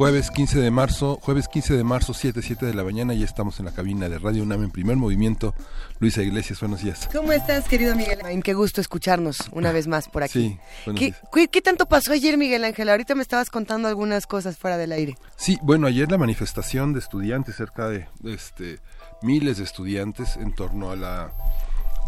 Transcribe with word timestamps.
Jueves 0.00 0.30
15 0.30 0.60
de 0.60 0.70
marzo, 0.70 1.18
jueves 1.20 1.46
15 1.46 1.76
de 1.76 1.84
marzo, 1.84 2.14
7, 2.14 2.40
7 2.40 2.64
de 2.64 2.72
la 2.72 2.84
mañana, 2.84 3.12
ya 3.12 3.26
estamos 3.26 3.58
en 3.60 3.66
la 3.66 3.72
cabina 3.72 4.08
de 4.08 4.18
Radio 4.18 4.44
UNAM 4.44 4.62
en 4.62 4.70
primer 4.70 4.96
movimiento. 4.96 5.54
Luisa 5.98 6.22
Iglesias, 6.22 6.58
buenos 6.58 6.82
días. 6.82 7.06
¿Cómo 7.12 7.32
estás, 7.32 7.68
querido 7.68 7.94
Miguel 7.94 8.18
Ángel? 8.24 8.42
Qué 8.42 8.54
gusto 8.54 8.80
escucharnos 8.80 9.50
una 9.52 9.72
vez 9.72 9.88
más 9.88 10.08
por 10.08 10.22
aquí. 10.22 10.58
Sí, 10.86 10.94
¿Qué, 10.96 11.12
¿qué, 11.30 11.48
qué 11.48 11.60
tanto 11.60 11.84
pasó 11.84 12.14
ayer, 12.14 12.38
Miguel 12.38 12.64
Ángel? 12.64 12.88
Ahorita 12.88 13.14
me 13.14 13.20
estabas 13.20 13.50
contando 13.50 13.88
algunas 13.88 14.26
cosas 14.26 14.56
fuera 14.56 14.78
del 14.78 14.92
aire. 14.92 15.18
Sí, 15.36 15.58
bueno, 15.60 15.86
ayer 15.86 16.10
la 16.10 16.16
manifestación 16.16 16.94
de 16.94 17.00
estudiantes, 17.00 17.56
cerca 17.56 17.90
de 17.90 18.08
este, 18.24 18.78
miles 19.20 19.58
de 19.58 19.64
estudiantes 19.64 20.36
en 20.36 20.54
torno 20.54 20.92
a 20.92 20.96
la, 20.96 21.34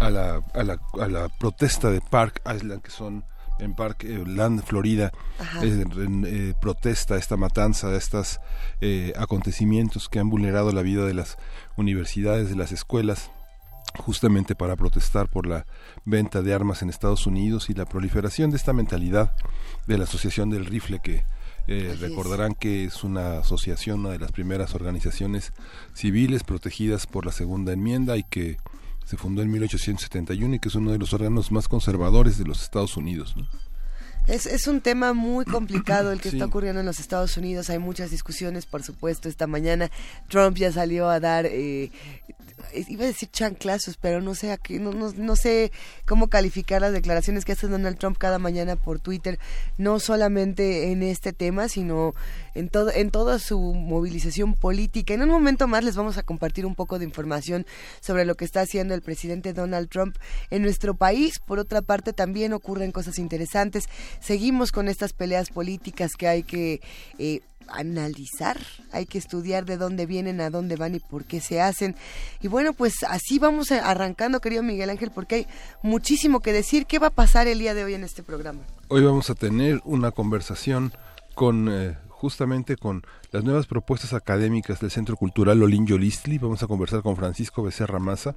a 0.00 0.08
la, 0.08 0.40
a 0.54 0.62
la, 0.62 0.80
a 0.98 1.08
la 1.08 1.28
protesta 1.28 1.90
de 1.90 2.00
Park 2.00 2.40
Island, 2.56 2.80
que 2.80 2.90
son 2.90 3.22
en 3.58 3.74
Park 3.74 4.04
eh, 4.04 4.24
Land, 4.26 4.64
Florida, 4.64 5.12
eh, 5.62 5.84
eh, 6.26 6.54
protesta 6.60 7.16
esta 7.16 7.36
matanza, 7.36 7.94
estos 7.96 8.40
eh, 8.80 9.12
acontecimientos 9.16 10.08
que 10.08 10.18
han 10.18 10.30
vulnerado 10.30 10.72
la 10.72 10.82
vida 10.82 11.04
de 11.04 11.14
las 11.14 11.38
universidades, 11.76 12.48
de 12.48 12.56
las 12.56 12.72
escuelas, 12.72 13.30
justamente 13.98 14.54
para 14.54 14.76
protestar 14.76 15.28
por 15.28 15.46
la 15.46 15.66
venta 16.04 16.42
de 16.42 16.54
armas 16.54 16.82
en 16.82 16.90
Estados 16.90 17.26
Unidos 17.26 17.68
y 17.70 17.74
la 17.74 17.84
proliferación 17.84 18.50
de 18.50 18.56
esta 18.56 18.72
mentalidad 18.72 19.34
de 19.86 19.98
la 19.98 20.04
Asociación 20.04 20.50
del 20.50 20.66
Rifle 20.66 21.00
que 21.02 21.24
eh, 21.68 21.96
recordarán 22.00 22.54
que 22.54 22.84
es 22.84 23.04
una 23.04 23.38
asociación, 23.38 24.00
una 24.00 24.10
de 24.10 24.18
las 24.18 24.32
primeras 24.32 24.74
organizaciones 24.74 25.52
civiles 25.94 26.42
protegidas 26.42 27.06
por 27.06 27.24
la 27.24 27.32
segunda 27.32 27.72
enmienda 27.72 28.16
y 28.16 28.24
que 28.24 28.56
se 29.12 29.18
fundó 29.18 29.42
en 29.42 29.50
1871 29.50 30.54
y 30.54 30.58
que 30.58 30.70
es 30.70 30.74
uno 30.74 30.90
de 30.90 30.96
los 30.96 31.12
órganos 31.12 31.52
más 31.52 31.68
conservadores 31.68 32.38
de 32.38 32.46
los 32.46 32.62
Estados 32.62 32.96
Unidos. 32.96 33.34
Es, 34.28 34.46
es 34.46 34.66
un 34.68 34.80
tema 34.80 35.12
muy 35.14 35.44
complicado 35.44 36.12
el 36.12 36.20
que 36.20 36.30
Sí. 36.30 36.36
está 36.36 36.46
ocurriendo 36.46 36.80
en 36.80 36.86
los 36.86 37.00
Estados 37.00 37.36
Unidos. 37.36 37.70
Hay 37.70 37.78
muchas 37.80 38.10
discusiones, 38.10 38.66
por 38.66 38.82
supuesto. 38.84 39.28
Esta 39.28 39.46
mañana 39.48 39.90
Trump 40.28 40.56
ya 40.56 40.70
salió 40.70 41.08
a 41.08 41.18
dar, 41.18 41.44
eh, 41.46 41.90
iba 42.86 43.02
a 43.02 43.08
decir 43.08 43.28
chanclazos, 43.32 43.96
pero 43.96 44.20
no 44.20 44.36
sé, 44.36 44.52
a 44.52 44.56
qué- 44.58 44.78
no, 44.78 44.92
no, 44.92 45.12
no 45.12 45.34
sé 45.34 45.72
cómo 46.06 46.28
calificar 46.28 46.80
las 46.80 46.92
declaraciones 46.92 47.44
que 47.44 47.52
hace 47.52 47.66
Donald 47.66 47.98
Trump 47.98 48.16
cada 48.16 48.38
mañana 48.38 48.76
por 48.76 49.00
Twitter. 49.00 49.40
No 49.76 49.98
solamente 49.98 50.92
en 50.92 51.02
este 51.02 51.32
tema, 51.32 51.68
sino 51.68 52.14
en, 52.54 52.68
todo, 52.68 52.92
en 52.92 53.10
toda 53.10 53.40
su 53.40 53.58
movilización 53.74 54.54
política. 54.54 55.14
En 55.14 55.22
un 55.22 55.30
momento 55.30 55.66
más 55.66 55.82
les 55.82 55.96
vamos 55.96 56.16
a 56.16 56.22
compartir 56.22 56.64
un 56.64 56.76
poco 56.76 57.00
de 57.00 57.04
información 57.04 57.66
sobre 58.00 58.24
lo 58.24 58.36
que 58.36 58.44
está 58.44 58.60
haciendo 58.60 58.94
el 58.94 59.02
presidente 59.02 59.52
Donald 59.52 59.88
Trump 59.88 60.16
en 60.50 60.62
nuestro 60.62 60.94
país. 60.94 61.40
Por 61.40 61.58
otra 61.58 61.82
parte, 61.82 62.12
también 62.12 62.52
ocurren 62.52 62.92
cosas 62.92 63.18
interesantes. 63.18 63.88
Seguimos 64.20 64.72
con 64.72 64.88
estas 64.88 65.12
peleas 65.12 65.50
políticas 65.50 66.12
que 66.16 66.28
hay 66.28 66.42
que 66.42 66.80
eh, 67.18 67.40
analizar, 67.68 68.58
hay 68.92 69.06
que 69.06 69.18
estudiar 69.18 69.64
de 69.64 69.76
dónde 69.76 70.06
vienen, 70.06 70.40
a 70.40 70.50
dónde 70.50 70.76
van 70.76 70.94
y 70.94 71.00
por 71.00 71.24
qué 71.24 71.40
se 71.40 71.60
hacen. 71.60 71.96
Y 72.40 72.48
bueno, 72.48 72.72
pues 72.72 72.94
así 73.08 73.38
vamos 73.38 73.70
arrancando, 73.72 74.40
querido 74.40 74.62
Miguel 74.62 74.90
Ángel, 74.90 75.10
porque 75.10 75.34
hay 75.34 75.46
muchísimo 75.82 76.40
que 76.40 76.52
decir. 76.52 76.86
¿Qué 76.86 76.98
va 76.98 77.08
a 77.08 77.10
pasar 77.10 77.46
el 77.48 77.58
día 77.58 77.74
de 77.74 77.84
hoy 77.84 77.94
en 77.94 78.04
este 78.04 78.22
programa? 78.22 78.60
Hoy 78.88 79.02
vamos 79.02 79.30
a 79.30 79.34
tener 79.34 79.80
una 79.84 80.10
conversación 80.10 80.92
con 81.34 81.68
eh, 81.70 81.96
justamente 82.22 82.76
con 82.76 83.02
las 83.32 83.42
nuevas 83.42 83.66
propuestas 83.66 84.12
académicas 84.12 84.78
del 84.78 84.92
Centro 84.92 85.16
Cultural 85.16 85.60
Olin 85.60 85.88
Yolistli. 85.88 86.38
Vamos 86.38 86.62
a 86.62 86.68
conversar 86.68 87.02
con 87.02 87.16
Francisco 87.16 87.64
Becerra 87.64 87.98
Maza. 87.98 88.36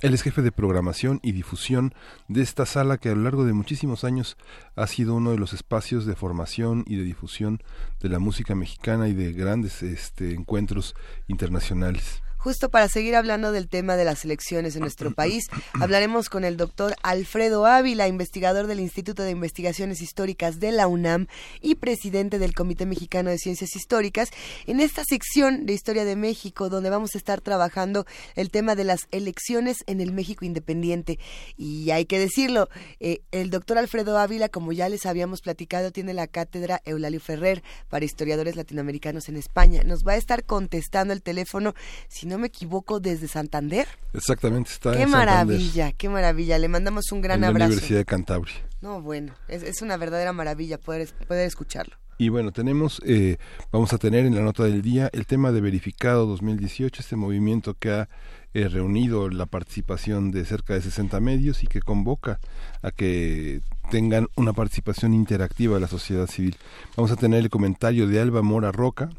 Él 0.00 0.14
es 0.14 0.22
jefe 0.22 0.42
de 0.42 0.52
programación 0.52 1.18
y 1.24 1.32
difusión 1.32 1.92
de 2.28 2.42
esta 2.42 2.66
sala 2.66 2.98
que 2.98 3.08
a 3.08 3.16
lo 3.16 3.22
largo 3.22 3.44
de 3.44 3.52
muchísimos 3.52 4.04
años 4.04 4.36
ha 4.76 4.86
sido 4.86 5.16
uno 5.16 5.32
de 5.32 5.38
los 5.38 5.54
espacios 5.54 6.06
de 6.06 6.14
formación 6.14 6.84
y 6.86 6.94
de 6.94 7.02
difusión 7.02 7.64
de 8.00 8.10
la 8.10 8.20
música 8.20 8.54
mexicana 8.54 9.08
y 9.08 9.12
de 9.12 9.32
grandes 9.32 9.82
este, 9.82 10.32
encuentros 10.32 10.94
internacionales. 11.26 12.22
Justo 12.46 12.70
para 12.70 12.88
seguir 12.88 13.16
hablando 13.16 13.50
del 13.50 13.66
tema 13.66 13.96
de 13.96 14.04
las 14.04 14.24
elecciones 14.24 14.76
en 14.76 14.82
nuestro 14.82 15.10
país, 15.10 15.46
hablaremos 15.80 16.28
con 16.28 16.44
el 16.44 16.56
doctor 16.56 16.94
Alfredo 17.02 17.66
Ávila, 17.66 18.06
investigador 18.06 18.68
del 18.68 18.78
Instituto 18.78 19.24
de 19.24 19.32
Investigaciones 19.32 20.00
Históricas 20.00 20.60
de 20.60 20.70
la 20.70 20.86
UNAM 20.86 21.26
y 21.60 21.74
presidente 21.74 22.38
del 22.38 22.54
Comité 22.54 22.86
Mexicano 22.86 23.30
de 23.30 23.38
Ciencias 23.38 23.74
Históricas, 23.74 24.30
en 24.68 24.78
esta 24.78 25.02
sección 25.02 25.66
de 25.66 25.72
Historia 25.72 26.04
de 26.04 26.14
México, 26.14 26.68
donde 26.68 26.88
vamos 26.88 27.16
a 27.16 27.18
estar 27.18 27.40
trabajando 27.40 28.06
el 28.36 28.52
tema 28.52 28.76
de 28.76 28.84
las 28.84 29.08
elecciones 29.10 29.78
en 29.88 30.00
el 30.00 30.12
México 30.12 30.44
independiente. 30.44 31.18
Y 31.56 31.90
hay 31.90 32.04
que 32.04 32.20
decirlo, 32.20 32.68
eh, 33.00 33.22
el 33.32 33.50
doctor 33.50 33.76
Alfredo 33.76 34.18
Ávila, 34.18 34.48
como 34.48 34.70
ya 34.70 34.88
les 34.88 35.04
habíamos 35.04 35.40
platicado, 35.40 35.90
tiene 35.90 36.14
la 36.14 36.28
cátedra 36.28 36.80
Eulalio 36.84 37.18
Ferrer 37.18 37.64
para 37.88 38.04
historiadores 38.04 38.54
latinoamericanos 38.54 39.28
en 39.28 39.36
España. 39.36 39.82
Nos 39.82 40.06
va 40.06 40.12
a 40.12 40.16
estar 40.16 40.44
contestando 40.44 41.12
el 41.12 41.22
teléfono, 41.22 41.74
si 42.06 42.28
no 42.28 42.35
me 42.38 42.48
equivoco, 42.48 43.00
desde 43.00 43.28
Santander. 43.28 43.86
Exactamente, 44.12 44.70
está 44.70 44.92
Qué 44.92 45.02
en 45.02 45.10
Santander, 45.10 45.46
maravilla, 45.46 45.92
qué 45.92 46.08
maravilla. 46.08 46.58
Le 46.58 46.68
mandamos 46.68 47.12
un 47.12 47.20
gran 47.20 47.36
en 47.36 47.40
la 47.42 47.48
abrazo. 47.48 47.72
Universidad 47.72 47.98
de 48.00 48.04
Cantabria. 48.04 48.54
No, 48.80 49.00
bueno, 49.00 49.34
es, 49.48 49.62
es 49.62 49.82
una 49.82 49.96
verdadera 49.96 50.32
maravilla 50.32 50.78
poder, 50.78 51.08
poder 51.26 51.46
escucharlo. 51.46 51.96
Y 52.18 52.30
bueno, 52.30 52.50
tenemos, 52.50 53.02
eh, 53.04 53.36
vamos 53.70 53.92
a 53.92 53.98
tener 53.98 54.24
en 54.24 54.34
la 54.34 54.40
nota 54.40 54.64
del 54.64 54.80
día 54.80 55.10
el 55.12 55.26
tema 55.26 55.52
de 55.52 55.60
Verificado 55.60 56.24
2018, 56.26 57.02
este 57.02 57.14
movimiento 57.14 57.74
que 57.74 57.90
ha 57.90 58.08
eh, 58.54 58.68
reunido 58.68 59.28
la 59.28 59.44
participación 59.44 60.30
de 60.30 60.46
cerca 60.46 60.72
de 60.72 60.80
60 60.80 61.20
medios 61.20 61.62
y 61.62 61.66
que 61.66 61.82
convoca 61.82 62.40
a 62.80 62.90
que 62.90 63.60
tengan 63.90 64.28
una 64.34 64.54
participación 64.54 65.12
interactiva 65.12 65.74
de 65.74 65.82
la 65.82 65.88
sociedad 65.88 66.26
civil. 66.26 66.56
Vamos 66.96 67.10
a 67.10 67.16
tener 67.16 67.40
el 67.40 67.50
comentario 67.50 68.08
de 68.08 68.18
Alba 68.18 68.40
Mora 68.40 68.72
Roca, 68.72 69.10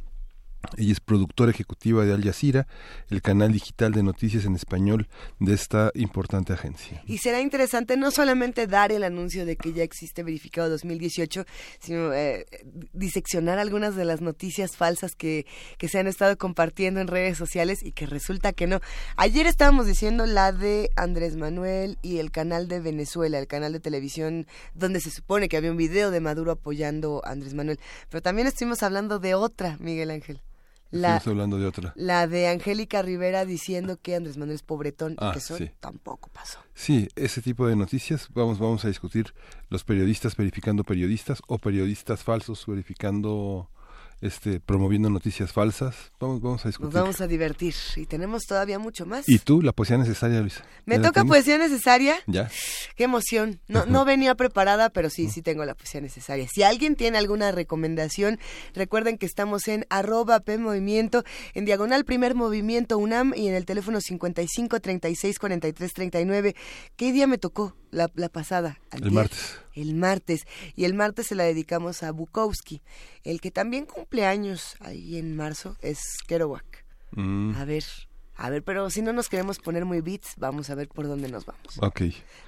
ella 0.76 0.92
es 0.92 1.00
productora 1.00 1.52
ejecutiva 1.52 2.04
de 2.06 2.14
Al 2.14 2.24
Jazeera, 2.24 2.68
el 3.10 3.22
canal 3.22 3.52
digital 3.52 3.94
de 3.94 4.04
noticias 4.04 4.46
en 4.46 4.56
español 4.56 5.08
de 5.40 5.54
esta 5.54 5.92
importante 5.94 6.54
agencia. 6.54 7.02
Y 7.06 7.20
será 7.20 7.42
interesante 7.42 7.96
no 7.96 8.12
solamente 8.12 8.68
dar 8.68 8.92
el 8.92 9.04
anuncio 9.04 9.46
de 9.46 9.56
que 9.56 9.74
ya 9.74 9.84
existe 9.84 10.24
verificado 10.24 10.70
2018, 10.70 11.46
sino 11.80 12.14
eh, 12.14 12.46
diseccionar 12.94 13.60
algunas 13.60 13.96
de 13.96 14.06
las 14.06 14.22
noticias 14.22 14.76
falsas 14.76 15.16
que, 15.16 15.46
que 15.78 15.88
se 15.88 16.00
han 16.00 16.08
estado 16.08 16.38
compartiendo 16.38 17.00
en 17.00 17.08
redes 17.08 17.38
sociales 17.38 17.84
y 17.84 17.92
que 17.92 18.06
resulta 18.06 18.54
que 18.54 18.68
no. 18.68 18.82
Ayer 19.16 19.48
estábamos 19.48 19.86
diciendo 19.86 20.26
la 20.26 20.52
de 20.52 20.90
Andrés 20.96 21.38
Manuel 21.38 21.98
y 22.02 22.18
el 22.18 22.32
canal 22.32 22.68
de 22.68 22.80
Venezuela, 22.80 23.40
el 23.40 23.48
canal 23.48 23.74
de 23.74 23.80
televisión 23.80 24.48
donde 24.74 25.00
se 25.00 25.12
supone 25.12 25.50
que 25.50 25.58
había 25.58 25.72
un 25.72 25.78
video 25.78 26.12
de 26.12 26.20
Maduro 26.20 26.52
apoyando 26.52 27.22
a 27.24 27.32
Andrés 27.32 27.54
Manuel. 27.54 27.80
Pero 28.10 28.22
también 28.22 28.48
estuvimos 28.48 28.84
hablando 28.84 29.20
de 29.20 29.36
otra, 29.36 29.78
Miguel 29.80 30.12
Ángel. 30.12 30.42
La, 30.92 31.18
hablando 31.18 31.58
de 31.58 31.66
otra. 31.66 31.94
la 31.96 32.28
de 32.28 32.48
Angélica 32.48 33.02
Rivera 33.02 33.46
diciendo 33.46 34.00
que 34.02 34.16
Andrés 34.16 34.38
Manuel 34.38 34.56
es 34.56 34.64
pobretón 34.64 35.14
y 35.14 35.16
Ah, 35.20 35.32
que 35.34 35.40
eso 35.40 35.58
sí. 35.58 35.70
tampoco 35.80 36.30
pasó. 36.30 36.60
Sí, 36.74 37.08
ese 37.16 37.42
tipo 37.42 37.68
de 37.68 37.76
noticias 37.76 38.30
vamos 38.34 38.60
vamos 38.60 38.86
a 38.86 38.88
discutir 38.88 39.34
los 39.70 39.84
periodistas 39.84 40.36
verificando 40.38 40.84
periodistas 40.84 41.42
o 41.48 41.58
periodistas 41.58 42.24
falsos 42.24 42.66
verificando 42.66 43.70
este 44.22 44.60
promoviendo 44.60 45.10
noticias 45.10 45.52
falsas. 45.52 46.12
Vamos 46.20 46.42
vamos 46.42 46.62
a 46.62 46.68
Nos 46.68 46.74
discutir. 46.74 46.94
vamos 46.94 47.22
a 47.22 47.28
divertir 47.28 47.74
y 47.96 48.06
tenemos 48.06 48.46
todavía 48.46 48.80
mucho 48.80 49.06
más. 49.06 49.28
Y 49.30 49.40
tú 49.40 49.62
la 49.62 49.72
poesía 49.72 49.98
necesaria, 49.98 50.42
Luisa. 50.42 50.64
¿Me 50.86 50.96
¿Ya 50.96 51.02
la 51.02 51.08
toca 51.08 51.26
poesía 51.26 51.58
necesaria? 51.58 52.16
Ya. 52.26 52.50
Qué 52.96 53.04
emoción. 53.04 53.60
No, 53.68 53.86
no 53.86 54.06
venía 54.06 54.36
preparada, 54.36 54.90
pero 54.90 55.10
sí, 55.10 55.30
sí 55.30 55.42
tengo 55.42 55.66
la 55.66 55.76
poesía 55.76 56.02
necesaria. 56.02 56.48
Si 56.48 56.64
alguien 56.64 56.96
tiene 56.96 57.18
alguna 57.18 57.52
recomendación, 57.52 58.40
recuerden 58.74 59.18
que 59.18 59.26
estamos 59.26 59.68
en 59.68 59.86
arroba 59.90 60.40
P 60.40 60.58
Movimiento, 60.58 61.24
en 61.54 61.66
diagonal 61.66 62.06
primer 62.06 62.36
movimiento 62.36 62.98
UNAM 62.98 63.34
y 63.36 63.48
en 63.48 63.56
el 63.56 63.66
teléfono 63.66 64.02
55 64.02 64.80
36 64.80 65.40
43 65.40 65.94
39. 65.94 66.56
¿Qué 66.96 67.12
día 67.12 67.28
me 67.28 67.38
tocó? 67.38 67.76
La, 67.92 68.12
la 68.16 68.30
pasada. 68.30 68.80
El 68.92 69.12
martes. 69.12 69.60
El 69.74 69.96
martes. 69.96 70.46
Y 70.76 70.86
el 70.86 70.94
martes 70.94 71.28
se 71.28 71.36
la 71.36 71.44
dedicamos 71.44 72.04
a 72.04 72.12
Bukowski. 72.12 72.82
El 73.24 73.42
que 73.42 73.52
también 73.52 73.86
cumple 73.86 74.26
años 74.26 74.76
ahí 74.80 75.18
en 75.18 75.36
marzo 75.36 75.78
es 75.82 76.00
Kerouac. 76.28 76.86
Mm. 77.12 77.56
A 77.56 77.66
ver, 77.66 77.84
A 78.40 78.52
ver, 78.52 78.64
pero 78.64 78.90
si 78.92 79.02
no 79.02 79.14
nos 79.14 79.30
queremos 79.30 79.58
poner 79.58 79.84
muy 79.84 80.02
beats, 80.02 80.36
vamos 80.38 80.70
a 80.70 80.76
ver 80.76 80.88
por 80.88 81.08
dónde 81.08 81.28
nos 81.28 81.46
vamos. 81.46 81.80
Ok. 81.82 82.02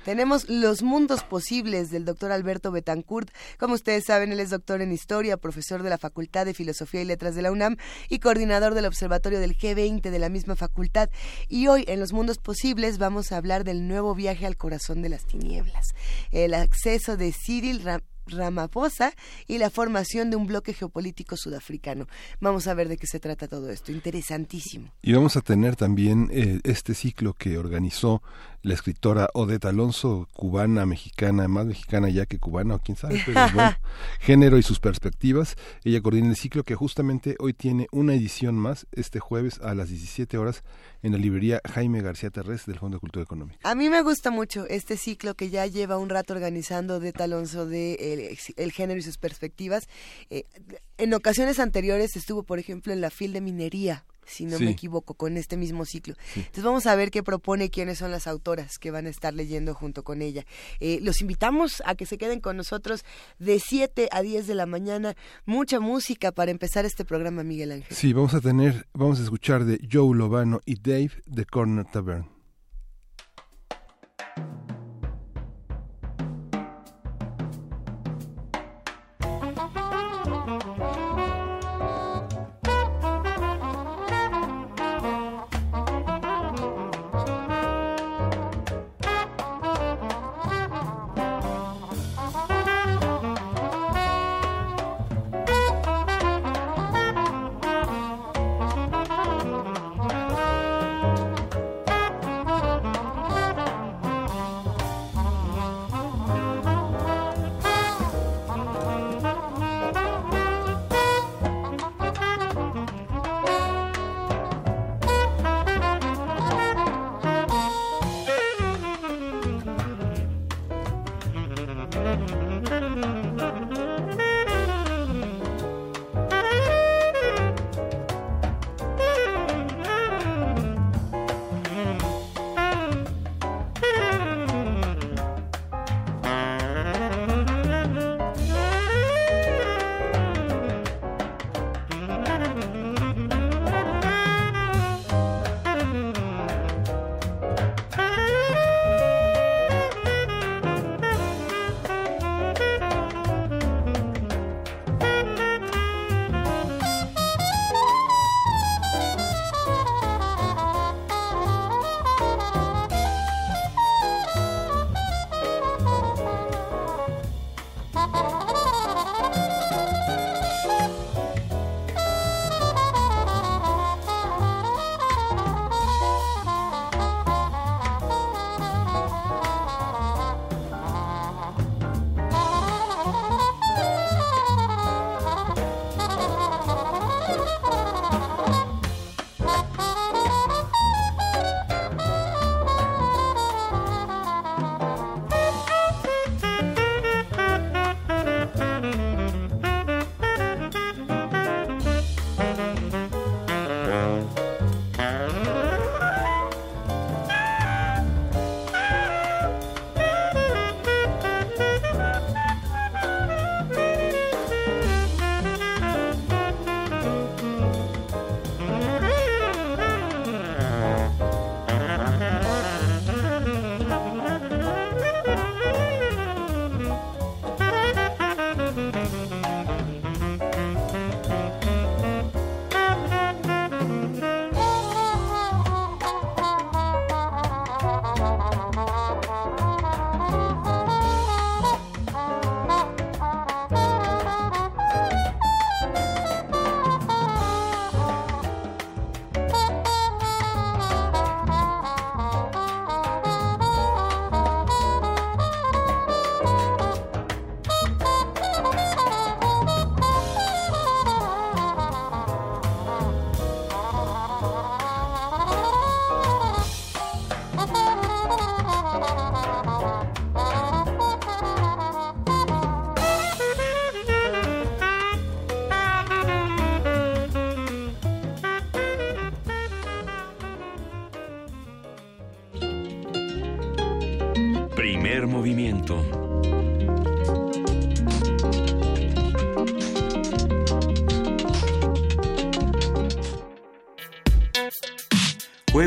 Tenemos 0.06 0.48
Los 0.48 0.84
Mundos 0.84 1.24
Posibles 1.24 1.90
del 1.90 2.06
doctor 2.06 2.32
Alberto 2.32 2.72
Betancourt. 2.72 3.32
Como 3.58 3.74
ustedes 3.74 4.06
saben, 4.06 4.32
él 4.32 4.40
es 4.40 4.52
doctor 4.52 4.84
en 4.84 4.92
Historia, 4.92 5.38
profesor 5.38 5.82
de 5.82 5.90
la 5.90 5.98
Facultad 5.98 6.46
de 6.46 6.54
Filosofía 6.54 7.02
y 7.02 7.06
Letras 7.06 7.34
de 7.34 7.42
la 7.42 7.52
UNAM 7.52 7.78
y 8.08 8.20
coordinador 8.20 8.76
del 8.76 8.86
Observatorio 8.86 9.40
del 9.40 9.58
G20 9.58 10.12
de 10.12 10.20
la 10.20 10.30
misma 10.30 10.56
facultad. 10.56 11.10
Y 11.48 11.68
hoy, 11.68 11.86
en 11.88 12.00
Los 12.00 12.14
Mundos 12.14 12.38
Posibles, 12.38 13.00
vamos 13.00 13.32
a 13.32 13.38
hablar 13.38 13.64
del 13.64 13.88
nuevo 13.88 14.14
viaje 14.14 14.46
al 14.46 14.58
corazón 14.58 15.02
de 15.02 15.10
las 15.10 15.26
tinieblas. 15.26 15.88
El 16.32 16.54
acceso 16.54 17.18
de 17.18 17.34
Cyril 17.34 17.82
Ramaphosa 18.32 19.14
y 19.48 19.58
la 19.58 19.70
formación 19.70 20.30
de 20.30 20.36
un 20.36 20.48
bloque 20.48 20.74
geopolítico 20.74 21.38
sudafricano. 21.38 22.08
Vamos 22.40 22.68
a 22.68 22.74
ver 22.74 22.88
de 22.88 22.98
qué 22.98 23.08
se 23.08 23.20
trata 23.20 23.48
todo 23.48 23.70
esto. 23.70 23.92
Interesantísimo. 23.92 24.92
Y 25.02 25.14
vamos 25.14 25.36
a 25.38 25.42
tener 25.42 25.76
también 25.76 26.30
eh, 26.32 26.60
este 26.64 26.94
ciclo 26.94 27.34
que 27.34 27.58
organizó 27.58 28.22
la 28.62 28.74
escritora 28.74 29.30
Odette 29.34 29.66
Alonso, 29.66 30.28
cubana, 30.34 30.86
mexicana, 30.86 31.48
más 31.48 31.66
mexicana 31.66 32.10
ya 32.10 32.26
que 32.26 32.40
cubana, 32.40 32.76
o 32.76 32.80
quién 32.80 32.98
sabe, 32.98 33.22
pero 33.26 33.40
bueno, 33.54 33.78
género 34.20 34.58
y 34.58 34.64
sus 34.64 34.80
perspectivas. 34.80 35.56
Ella 35.84 36.02
coordina 36.02 36.30
el 36.30 36.36
ciclo 36.36 36.64
que 36.64 36.76
justamente 36.76 37.36
hoy 37.40 37.54
tiene 37.54 37.88
una 37.92 38.14
edición 38.14 38.56
más, 38.56 38.88
este 38.92 39.20
jueves 39.20 39.60
a 39.62 39.74
las 39.76 39.90
17 39.90 40.38
horas, 40.38 40.64
en 41.02 41.14
la 41.14 41.18
librería 41.18 41.62
Jaime 41.74 42.02
García 42.02 42.30
Terrés 42.30 42.66
del 42.66 42.80
Fondo 42.80 42.98
de 42.98 43.02
Cultura 43.02 43.24
Económica. 43.24 43.60
A 43.64 43.76
mí 43.76 43.90
me 43.90 44.02
gusta 44.02 44.32
mucho 44.32 44.68
este 44.68 44.98
ciclo 44.98 45.36
que 45.36 45.50
ya 45.50 45.66
lleva 45.66 45.98
un 45.98 46.10
rato 46.10 46.34
organizando 46.34 46.98
Odette 46.98 47.22
Alonso 47.22 47.66
de 47.66 48.38
el, 48.58 48.72
género 48.72 49.00
y 49.00 49.04
sus 49.04 49.18
perspectivas. 49.18 49.88
Eh, 50.30 50.46
en 50.98 51.14
ocasiones 51.14 51.60
anteriores 51.60 52.16
estuvo, 52.16 52.44
por 52.44 52.60
ejemplo, 52.60 52.92
en 52.92 53.02
la 53.02 53.10
FIL 53.10 53.34
de 53.34 53.42
minería 53.42 54.06
si 54.30 54.46
no 54.46 54.60
me 54.60 54.72
equivoco, 54.72 55.14
con 55.14 55.38
este 55.38 55.58
mismo 55.58 55.86
ciclo. 55.86 56.16
Entonces 56.36 56.64
vamos 56.64 56.86
a 56.86 56.96
ver 56.96 57.12
qué 57.12 57.24
propone, 57.24 57.70
quiénes 57.70 57.98
son 57.98 58.12
las 58.12 58.28
autoras 58.28 58.80
que 58.80 58.92
van 58.92 59.06
a 59.06 59.10
estar 59.10 59.34
leyendo 59.34 59.74
junto 59.74 60.04
con 60.04 60.22
ella. 60.22 60.46
Eh, 60.80 61.00
los 61.02 61.22
invitamos 61.22 61.82
a 61.86 61.96
que 61.96 62.06
se 62.06 62.18
queden 62.18 62.40
con 62.40 62.58
nosotros 62.58 63.04
de 63.40 63.60
7 63.60 64.10
a 64.12 64.22
10 64.22 64.48
de 64.48 64.56
la 64.56 64.66
mañana. 64.66 65.16
Mucha 65.46 65.80
música 65.80 66.32
para 66.32 66.52
empezar 66.52 66.86
este 66.86 67.06
programa, 67.06 67.44
Miguel 67.44 67.72
Ángel. 67.72 67.96
Sí, 67.96 68.14
vamos 68.14 68.34
a 68.34 68.42
tener, 68.42 68.88
vamos 68.94 69.20
a 69.20 69.24
escuchar 69.24 69.66
de 69.66 69.80
Joe 69.92 70.16
Lovano 70.16 70.62
y 70.66 70.80
Dave 70.80 71.12
de 71.26 71.46
Corner 71.46 71.86
Tavern. 71.86 72.40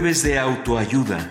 Jueves 0.02 0.24
de 0.24 0.36
autoayuda. 0.36 1.30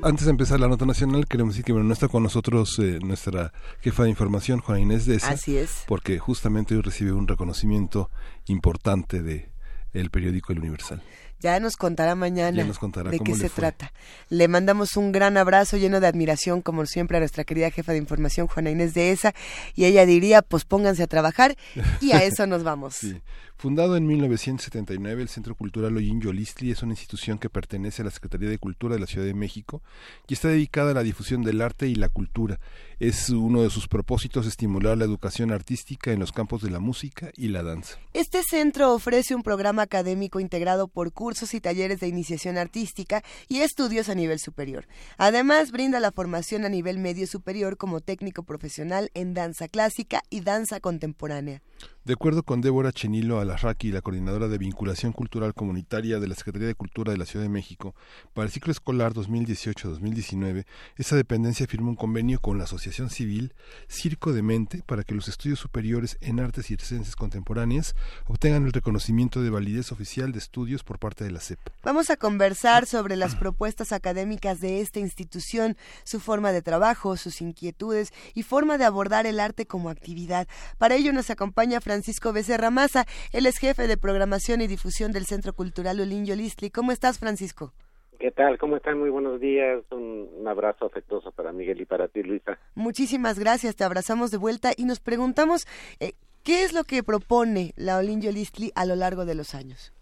Antes 0.00 0.26
de 0.26 0.30
empezar 0.30 0.60
la 0.60 0.68
nota 0.68 0.86
nacional, 0.86 1.26
queremos 1.26 1.54
decir 1.54 1.64
que 1.64 1.72
bueno, 1.72 1.88
no 1.88 1.92
está 1.92 2.06
con 2.06 2.22
nosotros 2.22 2.78
eh, 2.78 3.00
nuestra 3.02 3.52
jefa 3.80 4.04
de 4.04 4.10
información, 4.10 4.60
Juana 4.60 4.80
Inés 4.80 5.06
de 5.06 5.16
Así 5.16 5.56
es. 5.56 5.82
Porque 5.88 6.20
justamente 6.20 6.76
hoy 6.76 6.82
recibe 6.82 7.10
un 7.10 7.26
reconocimiento 7.26 8.12
importante 8.46 9.24
de 9.24 9.50
el 9.92 10.10
periódico 10.10 10.52
El 10.52 10.60
Universal. 10.60 11.02
Ya 11.40 11.58
nos 11.58 11.76
contará 11.76 12.14
mañana 12.14 12.62
de 12.62 13.18
qué 13.18 13.34
se 13.34 13.50
trata. 13.50 13.83
Le 14.34 14.48
mandamos 14.48 14.96
un 14.96 15.12
gran 15.12 15.36
abrazo 15.36 15.76
lleno 15.76 16.00
de 16.00 16.08
admiración, 16.08 16.60
como 16.60 16.86
siempre, 16.86 17.18
a 17.18 17.20
nuestra 17.20 17.44
querida 17.44 17.70
jefa 17.70 17.92
de 17.92 17.98
información, 17.98 18.48
Juana 18.48 18.70
Inés 18.70 18.92
de 18.92 19.12
ESA, 19.12 19.32
y 19.76 19.84
ella 19.84 20.04
diría, 20.06 20.42
pues 20.42 20.64
pónganse 20.64 21.04
a 21.04 21.06
trabajar, 21.06 21.56
y 22.00 22.10
a 22.10 22.24
eso 22.24 22.44
nos 22.44 22.64
vamos. 22.64 22.98
Fundado 23.56 23.96
en 23.96 24.08
1979, 24.08 25.22
el 25.22 25.28
Centro 25.28 25.54
Cultural 25.54 25.96
Ollín 25.96 26.20
Yolistli 26.20 26.72
es 26.72 26.82
una 26.82 26.94
institución 26.94 27.38
que 27.38 27.48
pertenece 27.48 28.02
a 28.02 28.06
la 28.06 28.10
Secretaría 28.10 28.48
de 28.48 28.58
Cultura 28.58 28.94
de 28.94 29.00
la 29.00 29.06
Ciudad 29.06 29.24
de 29.24 29.34
México 29.34 29.82
y 30.26 30.34
está 30.34 30.48
dedicada 30.48 30.90
a 30.90 30.94
la 30.94 31.04
difusión 31.04 31.42
del 31.42 31.62
arte 31.62 31.86
y 31.86 31.94
la 31.94 32.08
cultura. 32.08 32.58
Es 33.00 33.30
uno 33.30 33.62
de 33.62 33.70
sus 33.70 33.88
propósitos 33.88 34.46
estimular 34.46 34.96
la 34.96 35.04
educación 35.04 35.52
artística 35.52 36.12
en 36.12 36.20
los 36.20 36.32
campos 36.32 36.62
de 36.62 36.70
la 36.70 36.78
música 36.78 37.30
y 37.36 37.48
la 37.48 37.62
danza. 37.62 37.98
Este 38.12 38.42
centro 38.42 38.94
ofrece 38.94 39.34
un 39.34 39.42
programa 39.42 39.82
académico 39.82 40.40
integrado 40.40 40.88
por 40.88 41.12
cursos 41.12 41.54
y 41.54 41.60
talleres 41.60 42.00
de 42.00 42.08
iniciación 42.08 42.58
artística 42.58 43.22
y 43.48 43.60
estudios 43.60 44.08
a 44.08 44.14
nivel 44.14 44.38
superior. 44.38 44.86
Además, 45.18 45.72
brinda 45.72 46.00
la 46.00 46.12
formación 46.12 46.64
a 46.64 46.68
nivel 46.68 46.98
medio 46.98 47.26
superior 47.26 47.76
como 47.76 48.00
técnico 48.00 48.42
profesional 48.44 49.10
en 49.14 49.34
danza 49.34 49.68
clásica 49.68 50.22
y 50.30 50.40
danza 50.40 50.80
contemporánea. 50.80 51.62
De 52.04 52.12
acuerdo 52.12 52.42
con 52.42 52.60
Débora 52.60 52.92
Chenilo 52.92 53.40
Alarraqui, 53.40 53.90
la 53.90 54.02
coordinadora 54.02 54.48
de 54.48 54.58
vinculación 54.58 55.12
cultural 55.14 55.54
comunitaria 55.54 56.20
de 56.20 56.28
la 56.28 56.34
Secretaría 56.34 56.68
de 56.68 56.74
Cultura 56.74 57.12
de 57.12 57.16
la 57.16 57.24
Ciudad 57.24 57.46
de 57.46 57.48
México, 57.48 57.94
para 58.34 58.44
el 58.44 58.52
ciclo 58.52 58.72
escolar 58.72 59.14
2018-2019, 59.14 60.66
esa 60.98 61.16
dependencia 61.16 61.66
firmó 61.66 61.88
un 61.88 61.96
convenio 61.96 62.40
con 62.40 62.58
la 62.58 62.64
Asociación 62.64 63.08
Civil 63.08 63.54
Circo 63.88 64.34
de 64.34 64.42
Mente 64.42 64.82
para 64.84 65.02
que 65.02 65.14
los 65.14 65.28
estudios 65.28 65.58
superiores 65.58 66.18
en 66.20 66.40
artes 66.40 66.70
y 66.70 66.76
ciencias 66.76 67.16
contemporáneas 67.16 67.96
obtengan 68.26 68.66
el 68.66 68.74
reconocimiento 68.74 69.40
de 69.40 69.48
validez 69.48 69.90
oficial 69.90 70.30
de 70.32 70.40
estudios 70.40 70.84
por 70.84 70.98
parte 70.98 71.24
de 71.24 71.30
la 71.30 71.40
CEP. 71.40 71.58
Vamos 71.84 72.10
a 72.10 72.18
conversar 72.18 72.84
sobre 72.84 73.16
las 73.16 73.34
propuestas 73.34 73.92
académicas 73.92 74.60
de 74.60 74.82
esta 74.82 75.00
institución, 75.00 75.78
su 76.02 76.20
forma 76.20 76.52
de 76.52 76.60
trabajo, 76.60 77.16
sus 77.16 77.40
inquietudes 77.40 78.12
y 78.34 78.42
forma 78.42 78.76
de 78.76 78.84
abordar 78.84 79.24
el 79.24 79.40
arte 79.40 79.64
como 79.64 79.88
actividad. 79.88 80.46
Para 80.76 80.96
ello 80.96 81.10
nos 81.10 81.30
acompaña 81.30 81.80
Francisco 81.80 81.93
Becerra 82.32 82.70
Maza. 82.70 83.04
Él 83.32 83.46
es 83.46 83.58
jefe 83.58 83.86
de 83.86 83.96
programación 83.96 84.60
y 84.60 84.66
difusión 84.66 85.12
del 85.12 85.26
Centro 85.26 85.52
Cultural 85.52 86.00
Olinjo 86.00 86.34
Listli. 86.34 86.70
¿Cómo 86.70 86.92
estás, 86.92 87.18
Francisco? 87.18 87.72
¿Qué 88.18 88.30
tal? 88.30 88.58
¿Cómo 88.58 88.76
están? 88.76 88.98
Muy 88.98 89.10
buenos 89.10 89.40
días. 89.40 89.82
Un, 89.90 90.44
abrazo 90.46 90.86
afectuoso 90.86 91.32
para 91.32 91.52
Miguel 91.52 91.80
y 91.80 91.84
para 91.84 92.08
ti, 92.08 92.22
Luisa. 92.22 92.58
Muchísimas 92.74 93.38
gracias. 93.38 93.76
Te 93.76 93.84
abrazamos 93.84 94.30
de 94.30 94.38
vuelta 94.38 94.72
y 94.76 94.84
nos 94.84 95.00
preguntamos 95.00 95.66
eh, 96.00 96.12
qué 96.42 96.64
es 96.64 96.72
lo 96.72 96.84
que 96.84 97.02
propone 97.02 97.72
la 97.76 97.98
Olinjo 97.98 98.30
Listli 98.30 98.72
a 98.74 98.84
lo 98.84 98.96
largo 98.96 99.24
de 99.24 99.34
los 99.34 99.54
años. 99.54 99.92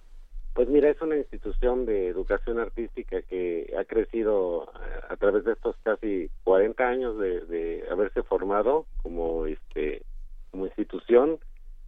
Pues 0.54 0.68
mira, 0.68 0.90
es 0.90 1.00
una 1.00 1.16
institución 1.16 1.86
de 1.86 2.08
educación 2.08 2.58
artística 2.58 3.22
que 3.22 3.72
ha 3.78 3.84
crecido 3.84 4.64
eh, 4.64 5.00
a, 5.08 5.16
través 5.16 5.44
de 5.44 5.52
estos 5.52 5.76
casi 5.82 6.28
40 6.44 6.86
años 6.86 7.18
de, 7.18 7.40
de 7.46 7.84
haberse 7.90 8.22
formado 8.22 8.86
como 9.02 9.46
este 9.46 10.02
como 10.50 10.66
institución 10.66 11.38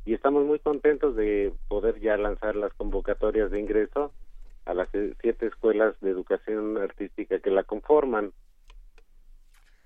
y 0.05 0.15
estamos 0.15 0.45
muy 0.45 0.59
contentos 0.59 1.17
de 1.17 1.53
poder 1.69 2.01
ya 2.01 2.17
lanzar 2.17 2.57
las 2.57 2.73
convocatorias 2.75 3.51
de 3.51 3.61
ingreso 3.61 4.13
a 4.67 4.75
las 4.75 4.89
siete 5.21 5.47
escuelas 5.47 5.99
de 6.01 6.11
educación 6.11 6.79
artística 6.79 7.39
que 7.39 7.51
la 7.51 7.65
conforman. 7.65 8.33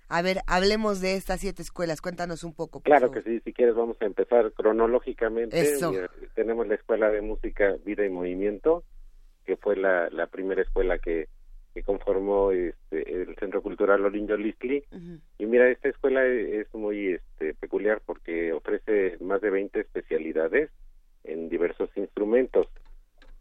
A 0.08 0.22
ver, 0.22 0.38
hablemos 0.46 1.00
de 1.00 1.14
estas 1.14 1.40
siete 1.40 1.62
escuelas, 1.62 2.00
cuéntanos 2.00 2.42
un 2.42 2.54
poco. 2.54 2.80
Claro 2.80 3.10
que 3.10 3.20
sí, 3.22 3.40
si 3.40 3.52
quieres 3.52 3.74
vamos 3.74 3.96
a 4.00 4.06
empezar 4.06 4.52
cronológicamente. 4.52 5.60
Eso. 5.60 5.92
tenemos 6.34 6.66
la 6.66 6.76
Escuela 6.76 7.10
de 7.10 7.20
Música, 7.20 7.76
Vida 7.84 8.06
y 8.06 8.08
Movimiento, 8.08 8.84
que 9.44 9.56
fue 9.56 9.76
la, 9.76 10.08
la 10.10 10.26
primera 10.26 10.62
escuela 10.62 10.98
que, 10.98 11.28
que 11.78 11.84
conformó 11.84 12.50
este, 12.50 13.22
el 13.22 13.36
Centro 13.36 13.62
Cultural 13.62 14.04
Olinjo 14.04 14.36
Listli. 14.36 14.82
Y 15.38 15.46
mira, 15.46 15.68
esta 15.70 15.88
escuela 15.88 16.26
es 16.26 16.72
muy 16.74 17.12
este, 17.12 17.54
peculiar 17.54 18.02
porque 18.04 18.52
ofrece 18.52 19.16
más 19.20 19.40
de 19.40 19.50
20 19.50 19.78
especialidades 19.78 20.70
en 21.22 21.48
diversos 21.48 21.88
instrumentos 21.96 22.66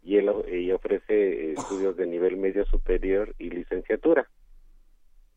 y, 0.04 0.18
y 0.18 0.70
ofrece 0.70 1.52
estudios 1.52 1.96
de 1.96 2.06
nivel 2.06 2.36
medio 2.36 2.64
superior 2.66 3.34
y 3.38 3.50
licenciatura. 3.50 4.28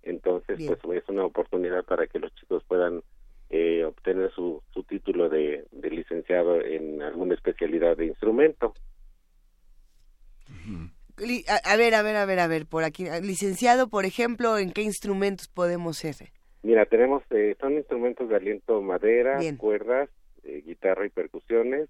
Entonces, 0.03 0.59
pues 0.83 1.03
es 1.03 1.09
una 1.09 1.25
oportunidad 1.25 1.83
para 1.83 2.05
que 2.05 2.19
los 2.19 2.33
chicos 2.35 2.63
puedan 2.67 3.01
eh, 3.49 3.83
obtener 3.83 4.31
su, 4.33 4.61
su 4.73 4.83
título 4.83 5.27
de, 5.27 5.65
de, 5.71 5.89
licenciado 5.89 6.61
en 6.61 7.01
alguna 7.01 7.33
especialidad 7.33 7.97
de 7.97 8.05
instrumento. 8.07 8.73
A, 11.63 11.75
ver, 11.77 11.95
a 11.95 12.01
ver, 12.01 12.15
a 12.15 12.25
ver, 12.25 12.39
a 12.39 12.47
ver, 12.47 12.65
por 12.65 12.83
aquí. 12.83 13.05
Licenciado, 13.21 13.89
por 13.89 14.05
ejemplo, 14.05 14.57
¿en 14.57 14.71
qué 14.71 14.81
instrumentos 14.81 15.47
podemos 15.47 15.97
ser? 15.97 16.31
Mira, 16.63 16.85
tenemos, 16.85 17.23
eh, 17.31 17.55
son 17.59 17.73
instrumentos 17.73 18.29
de 18.29 18.35
aliento 18.35 18.81
madera, 18.81 19.39
cuerdas, 19.57 20.09
eh, 20.43 20.61
guitarra 20.65 21.05
y 21.05 21.09
percusiones, 21.09 21.89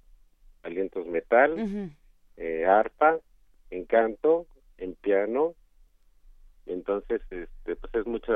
alientos 0.63 1.05
metal, 1.07 1.91
eh, 2.37 2.65
arpa, 2.65 3.19
en 3.69 3.85
canto, 3.85 4.47
en 4.77 4.95
piano. 4.95 5.55
Entonces, 6.65 7.21
este, 7.29 7.75
pues 7.75 7.93
es 7.93 8.05
mucha 8.05 8.33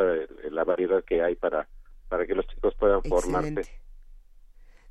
la 0.50 0.64
variedad 0.64 1.04
que 1.04 1.22
hay 1.22 1.36
para, 1.36 1.70
para 2.10 2.26
que 2.26 2.36
los 2.36 2.46
chicos 2.48 2.76
puedan 2.78 3.02
formarse. 3.04 3.72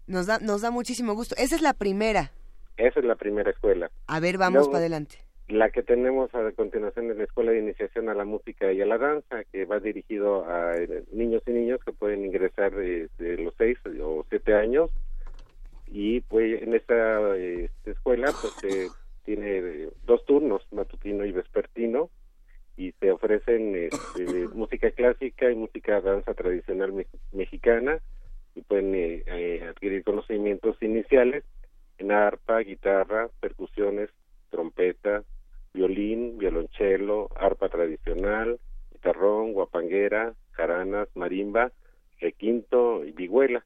Nos 0.07 0.27
da, 0.27 0.39
nos 0.39 0.63
da 0.63 0.71
muchísimo 0.71 1.15
gusto. 1.15 1.35
Esa 1.37 1.57
es 1.57 1.63
la 1.63 1.75
primera. 1.75 2.33
Esa 2.77 3.01
es 3.01 3.07
la 3.07 3.17
primera 3.17 3.51
escuela. 3.51 3.91
A 4.07 4.21
ver, 4.21 4.39
vamos 4.39 4.69
para 4.69 4.79
adelante 4.79 5.25
la 5.49 5.71
que 5.71 5.83
tenemos 5.83 6.35
a 6.35 6.53
continuación 6.53 7.11
es 7.11 7.19
la 7.19 7.25
Escuela 7.25 7.53
de 7.53 7.59
Iniciación 7.59 8.09
a 8.09 8.15
la 8.15 8.25
Música 8.25 8.73
y 8.73 8.81
a 8.81 8.87
la 8.87 8.97
Danza, 8.97 9.45
que 9.45 9.67
va 9.67 9.79
dirigido 9.79 10.47
a 10.47 10.75
eh, 10.77 11.05
niños 11.13 11.43
y 11.47 11.51
niñas 11.51 11.81
que 11.85 11.93
pueden 11.93 12.25
ingresar 12.25 12.75
de, 12.75 13.09
los 13.19 13.55
seis 13.59 13.79
o 14.03 14.25
siete 14.31 14.55
años. 14.55 14.91
Y 15.87 16.23
pues 16.23 16.63
en 16.63 16.75
esta, 16.75 17.37
escuela 17.85 18.33
pues 18.41 18.75
eh, 18.75 18.89
tiene 19.25 19.91
dos 20.07 20.25
turnos, 20.25 20.67
matutino 20.73 21.27
y 21.27 21.33
vespertino, 21.33 22.09
y 22.77 22.93
se 22.93 23.13
ofrecen 23.13 23.77
este, 23.77 24.49
música 24.55 24.91
clásica 24.93 25.51
y 25.51 25.57
música 25.57 26.01
danza 26.01 26.33
tradicional 26.33 27.07
mexicana, 27.33 28.01
y 28.55 28.63
pueden 28.63 28.95
eh, 28.95 29.63
adquirir 29.69 30.05
conocimientos 30.05 30.81
iniciales 30.81 31.45
en 31.99 32.13
arpa, 32.13 32.61
guitarra, 32.61 33.29
percusiones, 33.41 34.11
trompeta, 34.55 35.25
violín, 35.73 36.39
violonchelo, 36.39 37.29
arpa 37.35 37.69
tradicional, 37.69 38.61
guitarrón, 38.93 39.53
guapanguera, 39.53 40.35
jaranas, 40.53 41.09
marimba, 41.17 41.73
requinto 42.21 43.05
y 43.05 43.11
vihuela, 43.11 43.65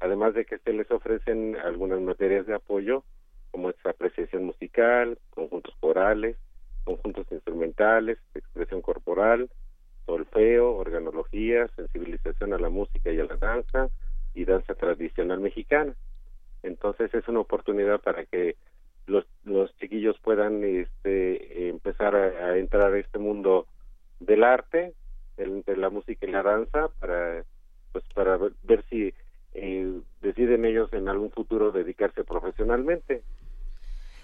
además 0.00 0.32
de 0.32 0.46
que 0.46 0.58
se 0.58 0.72
les 0.72 0.90
ofrecen 0.90 1.56
algunas 1.56 2.00
materias 2.00 2.46
de 2.46 2.54
apoyo 2.54 3.04
como 3.50 3.68
es 3.68 3.76
apreciación 3.84 4.44
musical, 4.44 5.18
conjuntos 5.30 5.74
corales, 5.80 6.36
conjuntos 6.84 7.26
instrumentales, 7.30 8.18
expresión 8.34 8.80
corporal, 8.80 9.50
solfeo, 10.06 10.76
organología, 10.76 11.68
sensibilización 11.76 12.54
a 12.54 12.58
la 12.58 12.70
música 12.70 13.12
y 13.12 13.20
a 13.20 13.24
la 13.24 13.36
danza 13.36 13.90
y 14.34 14.46
danza 14.46 14.74
tradicional 14.74 15.40
mexicana. 15.40 15.94
Entonces 16.62 17.12
es 17.12 17.26
una 17.28 17.40
oportunidad 17.40 18.00
para 18.00 18.24
que 18.24 18.56
los, 19.06 19.26
los 19.44 19.74
chiquillos 19.78 20.16
puedan 20.22 20.62
este, 20.64 21.68
empezar 21.68 22.14
a, 22.14 22.56
entrar 22.56 22.92
a 22.92 22.98
este 22.98 23.18
mundo 23.18 23.66
del 24.20 24.44
arte, 24.44 24.94
de 25.36 25.76
la 25.76 25.90
música 25.90 26.26
y 26.26 26.30
la 26.30 26.42
danza, 26.42 26.88
para, 27.00 27.44
pues, 27.92 28.04
para 28.14 28.36
ver, 28.36 28.84
si 28.90 29.14
eh, 29.54 30.00
deciden 30.20 30.64
ellos 30.64 30.92
en 30.92 31.08
algún 31.08 31.30
futuro 31.30 31.72
dedicarse 31.72 32.24
profesionalmente. 32.24 33.22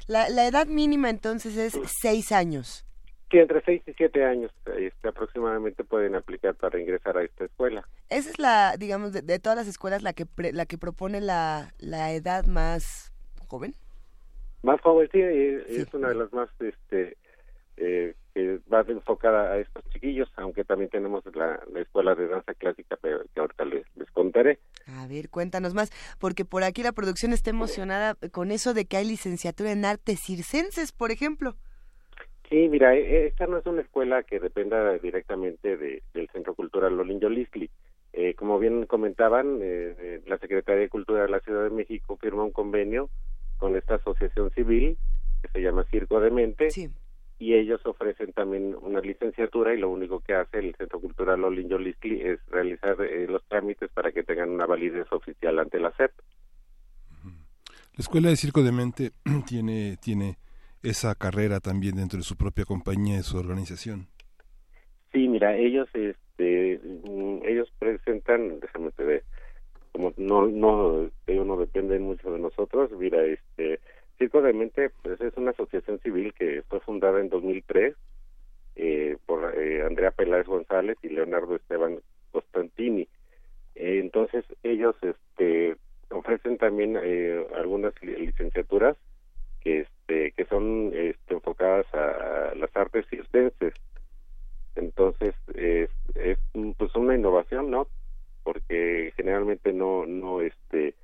La, 0.06 0.28
la 0.28 0.46
edad 0.46 0.66
mínima 0.66 1.10
entonces 1.10 1.56
es 1.56 1.78
seis 2.00 2.32
años. 2.32 2.84
Sí, 3.30 3.38
entre 3.38 3.60
seis 3.62 3.82
y 3.86 3.92
siete 3.94 4.24
años 4.24 4.52
este, 4.76 5.08
aproximadamente 5.08 5.82
pueden 5.82 6.14
aplicar 6.14 6.54
para 6.54 6.78
ingresar 6.78 7.18
a 7.18 7.24
esta 7.24 7.46
escuela. 7.46 7.88
Esa 8.08 8.30
es 8.30 8.38
la, 8.38 8.76
digamos, 8.78 9.12
de, 9.12 9.22
de 9.22 9.40
todas 9.40 9.58
las 9.58 9.66
escuelas 9.66 10.02
la 10.02 10.12
que 10.12 10.26
la 10.52 10.64
que 10.64 10.78
propone 10.78 11.20
la, 11.20 11.72
la 11.78 12.12
edad 12.12 12.46
más 12.46 13.12
joven. 13.48 13.74
Más 14.62 14.80
joven, 14.80 15.08
sí, 15.12 15.20
es 15.20 15.92
una 15.94 16.08
de 16.08 16.14
las 16.14 16.32
más 16.32 16.48
este, 16.60 17.16
eh, 17.76 18.14
que 18.34 18.58
va 18.72 18.84
enfocada 18.86 19.52
a 19.52 19.58
estos 19.58 19.82
chiquillos, 19.90 20.30
aunque 20.36 20.64
también 20.64 20.90
tenemos 20.90 21.24
la, 21.34 21.60
escuela 21.80 22.14
de 22.14 22.28
danza 22.28 22.52
clásica 22.54 22.98
pero 23.00 23.22
que 23.32 23.40
ahorita 23.40 23.64
les, 23.64 23.86
contaré. 24.12 24.58
A 24.86 25.06
ver, 25.06 25.30
cuéntanos 25.30 25.74
más, 25.74 25.90
porque 26.18 26.44
por 26.44 26.62
aquí 26.62 26.82
la 26.82 26.92
producción 26.92 27.32
está 27.32 27.50
emocionada 27.50 28.14
con 28.32 28.50
eso 28.50 28.74
de 28.74 28.86
que 28.86 28.96
hay 28.96 29.06
licenciatura 29.06 29.72
en 29.72 29.84
artes 29.84 30.20
circenses, 30.20 30.92
por 30.92 31.10
ejemplo. 31.10 31.56
Sí, 32.48 32.68
mira, 32.68 32.94
e, 32.94 33.26
esta 33.26 33.46
no 33.46 33.58
es 33.58 33.66
una 33.66 33.82
escuela 33.82 34.22
que 34.22 34.38
dependa 34.38 34.98
directamente 34.98 35.76
del 35.76 36.28
Centro 36.32 36.54
Cultural 36.54 36.96
Lolinjo 36.96 37.28
Lisli. 37.28 37.70
Eh, 38.12 38.34
como 38.34 38.58
bien 38.58 38.86
comentaban, 38.86 39.58
eh, 39.60 39.94
eh, 39.98 40.22
la 40.26 40.38
Secretaría 40.38 40.82
de 40.82 40.88
Cultura 40.88 41.22
de 41.22 41.28
la 41.28 41.40
Ciudad 41.40 41.64
de 41.64 41.70
México 41.70 42.16
firma 42.16 42.44
un 42.44 42.52
convenio 42.52 43.10
con 43.58 43.76
esta 43.76 43.96
asociación 43.96 44.50
civil 44.50 44.96
que 45.42 45.48
se 45.48 45.60
llama 45.60 45.84
Circo 45.90 46.20
de 46.20 46.30
Mente 46.30 46.68
y 47.38 47.54
ellos 47.54 47.84
ofrecen 47.84 48.32
también 48.32 48.74
una 48.80 49.00
licenciatura 49.00 49.74
y 49.74 49.78
lo 49.78 49.90
único 49.90 50.20
que 50.20 50.34
hace 50.34 50.58
el 50.58 50.74
Centro 50.76 51.00
Cultural 51.00 51.40
Lolinjo 51.40 51.78
Lisli 51.78 52.22
es 52.22 52.40
realizar 52.46 52.96
los 53.28 53.44
trámites 53.44 53.90
para 53.90 54.10
que 54.12 54.22
tengan 54.22 54.50
una 54.50 54.66
validez 54.66 55.06
oficial 55.12 55.58
ante 55.58 55.78
la 55.78 55.92
SEP. 55.92 56.12
La 57.96 58.02
Escuela 58.02 58.28
de 58.28 58.36
Circo 58.36 58.62
de 58.62 58.72
Mente 58.72 59.12
tiene, 59.46 59.96
tiene 60.02 60.36
esa 60.82 61.14
carrera 61.14 61.60
también 61.60 61.96
dentro 61.96 62.18
de 62.18 62.24
su 62.24 62.36
propia 62.36 62.64
compañía, 62.64 63.16
de 63.16 63.22
su 63.22 63.38
organización. 63.38 64.06
Sí, 65.12 65.28
mira, 65.28 65.56
ellos, 65.56 65.88
este, 65.94 66.78
mm, 66.82 67.38
ellos 67.46 67.72
presentan, 67.78 68.60
déjame 68.60 68.90
te 68.92 69.02
ver, 69.02 69.24
como 69.96 70.12
no, 70.18 70.46
no, 70.46 71.10
ellos 71.26 71.46
no 71.46 71.56
dependen 71.56 72.02
mucho 72.02 72.30
de 72.30 72.38
nosotros, 72.38 72.90
mira, 72.98 73.24
este, 73.24 73.80
Circo 74.18 74.42
de 74.42 74.52
Mente, 74.52 74.90
pues 75.02 75.18
es 75.22 75.34
una 75.38 75.52
asociación 75.52 75.98
civil 76.00 76.34
que 76.34 76.62
fue 76.68 76.80
fundada 76.80 77.18
en 77.18 77.30
2003 77.30 77.94
eh, 78.76 79.16
por 79.24 79.58
eh, 79.58 79.82
Andrea 79.86 80.10
Peláez 80.10 80.46
González 80.46 80.98
y 81.02 81.08
Leonardo 81.08 81.56
Esteban 81.56 81.98
Costantini. 82.30 83.08
Eh, 83.74 84.00
entonces 84.02 84.44
ellos, 84.62 84.94
este, 85.00 85.76
ofrecen 86.10 86.58
también 86.58 86.98
eh, 87.02 87.46
algunas 87.54 87.94
licenciaturas 88.02 88.98
que 89.62 89.80
este 89.80 90.32
que 90.32 90.44
son 90.44 90.92
este, 90.94 91.34
enfocadas 91.34 91.86
a, 91.94 92.54
las 92.54 92.76
artes 92.76 93.06
circenses. 93.08 93.72
Entonces 94.74 95.34
es, 95.54 95.88
es 96.14 96.38
pues 96.76 96.94
una 96.96 97.14
innovación 97.14 97.70
no 97.70 97.88
porque 98.46 99.12
generalmente 99.16 99.72
no 99.72 100.06
no 100.06 100.40
este 100.40 100.94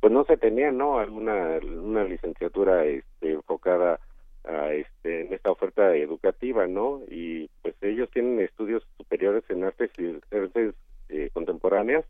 pues 0.00 0.12
no 0.12 0.24
se 0.24 0.36
tenía 0.36 0.72
no 0.72 0.98
alguna 0.98 1.60
una 1.62 2.02
licenciatura 2.02 2.84
este 2.84 3.32
enfocada 3.32 4.00
a 4.42 4.72
este 4.72 5.20
en 5.20 5.32
esta 5.32 5.52
oferta 5.52 5.94
educativa 5.94 6.66
no 6.66 7.02
y 7.08 7.48
pues 7.62 7.76
ellos 7.80 8.10
tienen 8.10 8.40
estudios 8.40 8.82
superiores 8.96 9.44
en 9.50 9.62
artes 9.62 9.92
circenses 9.94 10.74
eh, 11.10 11.30
contemporáneas 11.32 12.04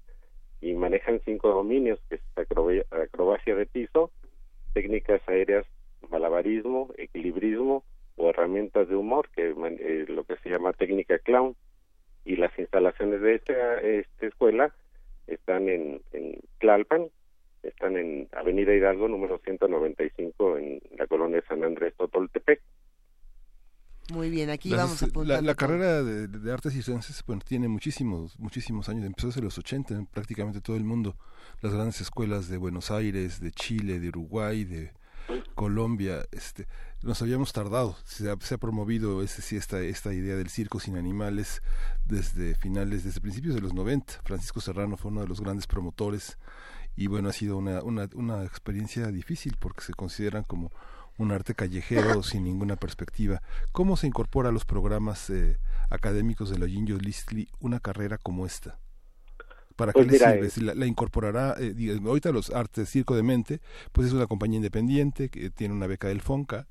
y 0.62 0.72
manejan 0.72 1.20
cinco 1.26 1.50
dominios 1.50 2.00
que 2.08 2.14
es 2.14 2.22
acrobacia 2.90 3.54
de 3.54 3.66
piso 3.66 4.10
técnicas 4.72 5.20
aéreas 5.28 5.66
malabarismo, 6.10 6.90
equilibrismo 6.96 7.84
o 8.16 8.30
herramientas 8.30 8.88
de 8.88 8.96
humor, 8.96 9.28
que 9.34 9.50
eh, 9.50 10.04
lo 10.08 10.24
que 10.24 10.36
se 10.36 10.50
llama 10.50 10.72
técnica 10.72 11.18
clown. 11.18 11.56
Y 12.24 12.36
las 12.36 12.56
instalaciones 12.58 13.20
de 13.20 13.34
esta, 13.34 13.80
esta 13.80 14.26
escuela 14.26 14.74
están 15.26 15.68
en, 15.68 16.00
en 16.12 16.40
Tlalpan, 16.58 17.08
están 17.62 17.96
en 17.96 18.28
Avenida 18.32 18.74
Hidalgo, 18.74 19.08
número 19.08 19.38
195, 19.38 20.58
en 20.58 20.80
la 20.98 21.06
colonia 21.06 21.42
San 21.48 21.64
Andrés 21.64 21.94
Totoltepec. 21.96 22.60
Muy 24.12 24.28
bien, 24.28 24.50
aquí 24.50 24.70
vamos 24.70 25.02
a 25.02 25.06
La, 25.24 25.40
la 25.40 25.54
carrera 25.54 26.02
de, 26.02 26.52
artes 26.52 26.76
y 26.76 26.82
ciencias 26.82 27.24
bueno, 27.26 27.40
tiene 27.46 27.68
muchísimos, 27.68 28.38
muchísimos 28.38 28.90
años, 28.90 29.06
empezó 29.06 29.28
desde 29.28 29.40
los 29.40 29.56
80 29.56 29.94
en 29.94 30.06
prácticamente 30.06 30.60
todo 30.60 30.76
el 30.76 30.84
mundo. 30.84 31.16
Las 31.62 31.72
grandes 31.72 32.02
escuelas 32.02 32.48
de 32.48 32.58
Buenos 32.58 32.90
Aires, 32.90 33.40
de 33.40 33.50
Chile, 33.50 33.98
de 34.00 34.08
Uruguay, 34.08 34.64
de 34.64 34.92
Colombia, 35.54 36.26
este, 36.32 36.66
nos 37.02 37.22
habíamos 37.22 37.52
tardado. 37.52 37.96
Se 38.04 38.30
ha, 38.30 38.36
se 38.40 38.54
ha 38.54 38.58
promovido 38.58 39.22
ese, 39.22 39.56
esta, 39.56 39.80
esta 39.80 40.12
idea 40.12 40.36
del 40.36 40.50
circo 40.50 40.80
sin 40.80 40.96
animales 40.96 41.62
desde 42.04 42.54
finales, 42.54 43.04
desde 43.04 43.20
principios 43.20 43.54
de 43.54 43.60
los 43.60 43.74
90. 43.74 44.20
Francisco 44.24 44.60
Serrano 44.60 44.96
fue 44.96 45.10
uno 45.10 45.22
de 45.22 45.28
los 45.28 45.40
grandes 45.40 45.66
promotores 45.66 46.38
y 46.96 47.06
bueno, 47.08 47.28
ha 47.28 47.32
sido 47.32 47.56
una, 47.56 47.82
una, 47.82 48.08
una 48.14 48.44
experiencia 48.44 49.06
difícil 49.08 49.56
porque 49.58 49.82
se 49.82 49.94
consideran 49.94 50.44
como 50.44 50.70
un 51.18 51.32
arte 51.32 51.54
callejero 51.54 52.22
sin 52.22 52.44
ninguna 52.44 52.76
perspectiva. 52.76 53.42
¿Cómo 53.72 53.96
se 53.96 54.06
incorpora 54.06 54.48
a 54.48 54.52
los 54.52 54.64
programas 54.64 55.30
eh, 55.30 55.58
académicos 55.90 56.50
de 56.50 56.58
la 56.58 56.66
Ginjo 56.66 56.98
Listli 56.98 57.48
una 57.60 57.80
carrera 57.80 58.18
como 58.18 58.46
esta? 58.46 58.78
¿Para 59.76 59.92
qué 59.92 60.04
pues 60.04 60.12
le 60.12 60.18
sirve? 60.18 60.46
Eh, 60.46 60.50
si 60.50 60.60
la, 60.60 60.86
incorporará, 60.86 61.56
eh, 61.58 62.00
ahorita 62.04 62.30
los 62.30 62.50
artes 62.50 62.88
Circo 62.88 63.16
de 63.16 63.22
Mente, 63.22 63.60
pues 63.92 64.06
es 64.06 64.12
una 64.12 64.26
compañía 64.26 64.56
independiente 64.56 65.28
que 65.28 65.50
tiene 65.50 65.74
una 65.74 65.86
beca 65.86 66.08
del 66.08 66.20
FONCA, 66.20 66.68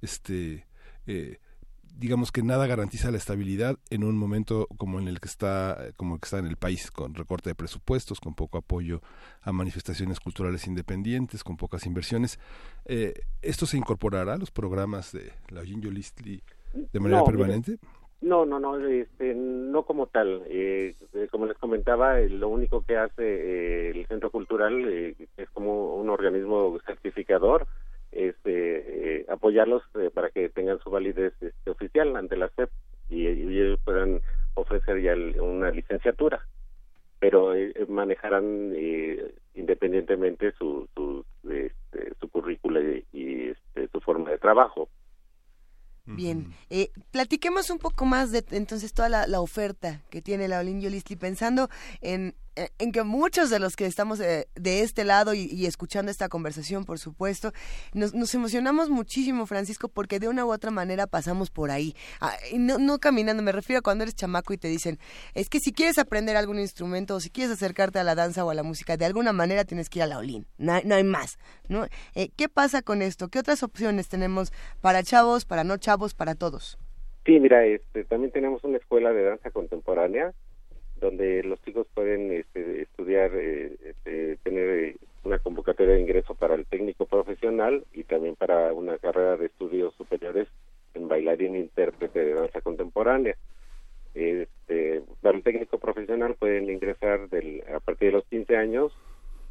este, 0.00 0.66
eh, 1.06 1.38
digamos 1.96 2.30
que 2.30 2.42
nada 2.42 2.66
garantiza 2.66 3.10
la 3.10 3.16
estabilidad 3.16 3.78
en 3.90 4.04
un 4.04 4.16
momento 4.16 4.68
como 4.76 4.98
en 4.98 5.08
el 5.08 5.18
que 5.20 5.28
está 5.28 5.78
como 5.96 6.14
el 6.14 6.20
que 6.20 6.26
está 6.26 6.38
en 6.38 6.46
el 6.46 6.56
país 6.56 6.90
con 6.90 7.14
recorte 7.14 7.50
de 7.50 7.54
presupuestos 7.54 8.20
con 8.20 8.34
poco 8.34 8.58
apoyo 8.58 9.00
a 9.40 9.52
manifestaciones 9.52 10.20
culturales 10.20 10.66
independientes 10.66 11.42
con 11.42 11.56
pocas 11.56 11.86
inversiones. 11.86 12.38
Eh, 12.84 13.14
esto 13.40 13.66
se 13.66 13.78
incorporará 13.78 14.34
a 14.34 14.38
los 14.38 14.50
programas 14.50 15.12
de 15.12 15.32
la 15.48 15.64
Ginjo 15.64 15.90
Listli 15.90 16.42
de 16.92 17.00
manera 17.00 17.24
permanente 17.24 17.78
no, 18.20 18.46
no, 18.46 18.58
no, 18.58 18.78
este, 18.78 19.34
no 19.34 19.84
como 19.84 20.06
tal. 20.06 20.42
Eh, 20.48 20.94
eh, 21.14 21.28
como 21.30 21.46
les 21.46 21.58
comentaba, 21.58 22.20
eh, 22.20 22.28
lo 22.28 22.48
único 22.48 22.84
que 22.84 22.96
hace 22.96 23.90
el 23.90 24.06
Centro 24.06 24.30
Cultural 24.30 24.84
es 25.36 25.50
como 25.50 25.96
un 25.96 26.08
organismo 26.10 26.78
certificador, 26.86 27.66
es 28.12 28.34
apoyarlos 29.28 29.82
para 30.14 30.30
que 30.30 30.48
tengan 30.48 30.78
su 30.78 30.90
validez 30.90 31.34
este, 31.40 31.70
oficial 31.70 32.16
ante 32.16 32.36
la 32.36 32.48
SEP 32.48 32.70
y, 33.10 33.26
ellos 33.26 33.78
puedan 33.84 34.20
ofrecer 34.54 35.02
ya 35.02 35.14
una 35.42 35.70
licenciatura, 35.70 36.46
pero 37.18 37.52
manejarán 37.88 38.74
independientemente 39.54 40.52
su 40.52 40.88
su, 40.94 41.24
este, 41.50 42.14
su 42.18 42.28
currícula 42.30 42.80
y, 43.12 43.50
este, 43.50 43.88
su 43.88 44.00
forma 44.00 44.30
de 44.30 44.38
trabajo. 44.38 44.88
Bien, 46.06 46.54
eh, 46.70 46.92
platiquemos 47.10 47.70
un 47.70 47.78
poco 47.78 48.04
más 48.04 48.30
de 48.30 48.44
entonces 48.52 48.92
toda 48.92 49.08
la, 49.08 49.40
oferta 49.40 50.02
que 50.08 50.22
tiene 50.22 50.46
la 50.48 50.60
Olin 50.60 50.80
Yolistli, 50.80 51.16
pensando 51.16 51.68
en 52.00 52.34
en 52.78 52.92
que 52.92 53.02
muchos 53.02 53.50
de 53.50 53.58
los 53.58 53.76
que 53.76 53.86
estamos 53.86 54.18
de, 54.18 54.46
este 54.54 55.04
lado 55.04 55.34
y, 55.34 55.66
escuchando 55.66 56.10
esta 56.10 56.28
conversación, 56.28 56.84
por 56.84 56.98
supuesto, 56.98 57.52
nos, 57.92 58.34
emocionamos 58.34 58.90
muchísimo, 58.90 59.46
Francisco, 59.46 59.88
porque 59.88 60.18
de 60.18 60.28
una 60.28 60.44
u 60.44 60.52
otra 60.52 60.70
manera 60.70 61.06
pasamos 61.06 61.50
por 61.50 61.70
ahí. 61.70 61.94
Ah, 62.20 62.36
no, 62.56 62.78
no, 62.78 62.98
caminando, 62.98 63.42
me 63.42 63.52
refiero 63.52 63.78
a 63.78 63.82
cuando 63.82 64.02
eres 64.02 64.14
chamaco 64.14 64.52
y 64.52 64.58
te 64.58 64.68
dicen, 64.68 64.98
es 65.34 65.48
que 65.48 65.60
si 65.60 65.72
quieres 65.72 65.98
aprender 65.98 66.36
algún 66.36 66.58
instrumento 66.58 67.16
o 67.16 67.20
si 67.20 67.30
quieres 67.30 67.52
acercarte 67.52 67.98
a 67.98 68.04
la 68.04 68.14
danza 68.14 68.44
o 68.44 68.50
a 68.50 68.54
la 68.54 68.62
música, 68.62 68.96
de 68.96 69.04
alguna 69.04 69.32
manera 69.32 69.64
tienes 69.64 69.88
que 69.88 69.98
ir 69.98 70.02
a 70.04 70.06
la 70.06 70.18
Olin. 70.18 70.46
No, 70.58 70.72
hay 70.72 71.04
más. 71.04 71.38
¿no? 71.68 71.86
Eh, 72.14 72.30
¿Qué 72.36 72.48
pasa 72.48 72.82
con 72.82 73.02
esto? 73.02 73.28
¿Qué 73.28 73.38
otras 73.38 73.62
opciones 73.62 74.08
tenemos 74.08 74.52
para 74.80 75.02
chavos, 75.02 75.44
para 75.44 75.64
no 75.64 75.76
chavos, 75.76 76.14
para 76.14 76.34
todos? 76.34 76.78
Sí, 77.24 77.40
mira, 77.40 77.64
este, 77.64 78.04
también 78.04 78.30
tenemos 78.30 78.62
una 78.64 78.78
escuela 78.78 79.12
de 79.12 79.24
danza 79.24 79.50
contemporánea 79.50 80.32
donde 81.00 81.42
los 81.42 81.62
chicos 81.62 81.86
pueden 81.94 82.32
este, 82.32 82.82
estudiar, 82.82 83.30
eh, 83.34 83.76
este, 83.84 84.36
tener 84.38 84.68
eh, 84.68 84.96
una 85.24 85.38
convocatoria 85.38 85.94
de 85.94 86.00
ingreso 86.00 86.34
para 86.34 86.54
el 86.54 86.66
técnico 86.66 87.06
profesional 87.06 87.84
y 87.92 88.04
también 88.04 88.36
para 88.36 88.72
una 88.72 88.96
carrera 88.98 89.36
de 89.36 89.46
estudios 89.46 89.94
superiores 89.94 90.48
en 90.94 91.08
bailarín 91.08 91.56
intérprete 91.56 92.24
de 92.24 92.34
danza 92.34 92.60
contemporánea. 92.60 93.36
Este, 94.14 95.02
para 95.20 95.36
el 95.36 95.42
técnico 95.42 95.78
profesional 95.78 96.36
pueden 96.36 96.70
ingresar 96.70 97.28
del, 97.28 97.62
a 97.74 97.80
partir 97.80 98.08
de 98.08 98.12
los 98.12 98.24
15 98.26 98.56
años 98.56 98.92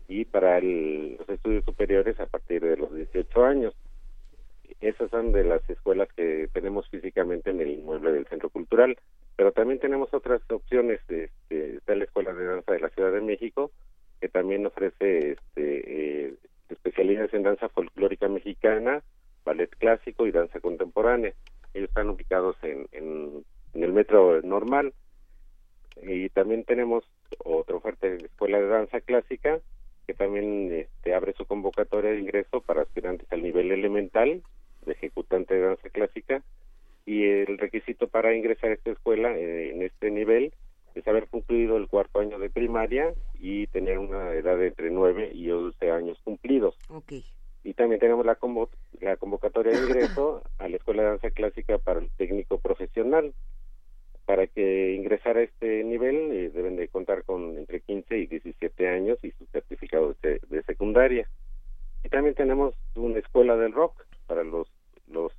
y 0.08 0.25
para 0.25 0.60
los 0.60 1.29
estudios 1.29 1.63
superiores 1.65 2.19
a 2.19 2.25
partir 2.25 2.63
de 2.63 2.77
los 2.77 2.93
18 2.93 3.45
años. 3.45 3.75
Esas 4.81 5.10
son 5.12 5.31
de 5.31 5.43
las 5.43 5.67
escuelas 5.69 6.10
que 6.15 6.49
tenemos 6.51 6.89
físicamente 6.89 7.51
en 7.51 7.62
el 7.62 7.69
inmueble 7.71 8.12
del 8.12 8.27
Centro 8.27 8.49
Cultural 8.49 8.97
pero 9.36 9.52
también 9.52 9.80
tenemos 9.80 10.13
otras 10.13 10.41
opciones 10.50 11.02
este, 11.08 11.80
la 11.88 12.04
escuela 12.04 12.34
de 12.34 12.45
danza 12.45 12.71
de 12.74 12.80
la 12.80 12.89
Ciudad 12.89 13.12
de 13.12 13.21
México 13.21 13.71
que 14.21 14.30
también 14.30 14.65
ofrece 14.65 15.32
este, 15.32 16.28
eh, 16.28 16.34
especialidades 16.69 17.34
en 17.34 17.43
danza 17.43 17.69
folclórica 17.69 18.28
mexicana 18.28 19.04
ballet 19.45 19.69
clásico 19.78 20.28
y 20.28 20.32
danza 20.32 20.60
contemporánea. 20.60 21.34
Ellos 21.74 21.89
están 21.89 22.10
ubicados 22.10 22.58
en, 22.63 22.88
en, 22.91 23.45
el 23.74 23.93
metro 23.93 24.41
normal. 24.41 24.93
Y 26.02 26.30
también 26.30 26.65
tenemos 26.65 27.06
otra 27.43 27.76
oferta 27.76 28.08
de 28.08 28.26
escuela 28.26 28.60
de 28.60 28.67
danza 28.67 29.00
clásica 29.00 29.60
que 30.08 30.13
también 30.13 30.71
este, 30.71 31.13
abre 31.13 31.34
su 31.34 31.45
convocatoria 31.45 32.12
de 32.12 32.19
ingreso 32.19 32.62
para 32.62 32.82
aspirantes 32.82 33.32
al 33.32 33.41
nivel 33.41 33.71
elemental 33.71 34.43
de 34.86 34.91
ejecutante 34.91 35.56
de 35.56 35.62
danza 35.62 35.89
clásica 35.89 36.43
y 37.06 37.24
el 37.24 37.58
requisito 37.58 38.08
para 38.08 38.36
ingresar 38.36 38.72
a 38.72 38.74
esta 38.74 38.91
escuela 38.91 39.38
eh, 39.38 39.72
en 39.72 39.84
este 39.84 40.10
nivel 40.10 40.54
es 40.96 41.08
haber 41.08 41.28
concluido 41.28 41.78
el 41.78 41.88
cuarto 41.88 42.20
año 42.20 42.39
de 42.39 42.50
primaria 42.50 43.13
y 43.36 43.68
tener 43.68 44.00
una 44.00 44.32
edad 44.34 44.58
de 44.58 44.68
entre 44.68 44.89
9 44.89 45.32
y 45.34 45.52
11 45.52 45.91
años 45.91 46.18
cumplidos. 46.24 46.76
Okay. 46.89 47.24
Y 47.63 47.74
también 47.74 48.00
tenemos 48.00 48.26
la, 48.26 48.38
la 49.02 49.18
convocatoria 49.18 49.74
de 49.74 49.86
ingreso 49.86 50.41
a 50.58 50.70
la 50.70 50.78
Escuela 50.78 50.78
escuela 50.78 51.04
de 51.04 51.10
danza 51.10 51.32
clásica 51.32 51.78
para 51.78 52.00
el 52.00 52.10
técnico 52.12 52.60
profesional. 52.60 53.34
Para 54.26 54.48
que 54.48 54.94
ingresar 54.94 55.38
a 55.38 55.44
este 55.44 55.84
nivel 55.84 56.15
eh, 56.32 56.50
deben 56.50 56.78
de 56.78 56.88
contar 56.88 57.24
con 57.26 57.58
entre 57.58 57.82
15 57.82 58.18
y 58.18 58.26
17 58.26 58.88
años 58.88 59.20
y 59.24 59.32
su 59.32 59.46
certificado 59.48 60.15
de, 60.24 60.39
de, 60.50 60.63
secundaria. 60.63 61.30
Y 62.04 62.10
también 62.10 62.34
tenemos 62.34 62.74
una 62.96 63.20
escuela 63.20 63.56
del 63.56 63.74
rock 63.74 64.04
para 64.26 64.44
los, 64.44 64.68
los 65.08 65.32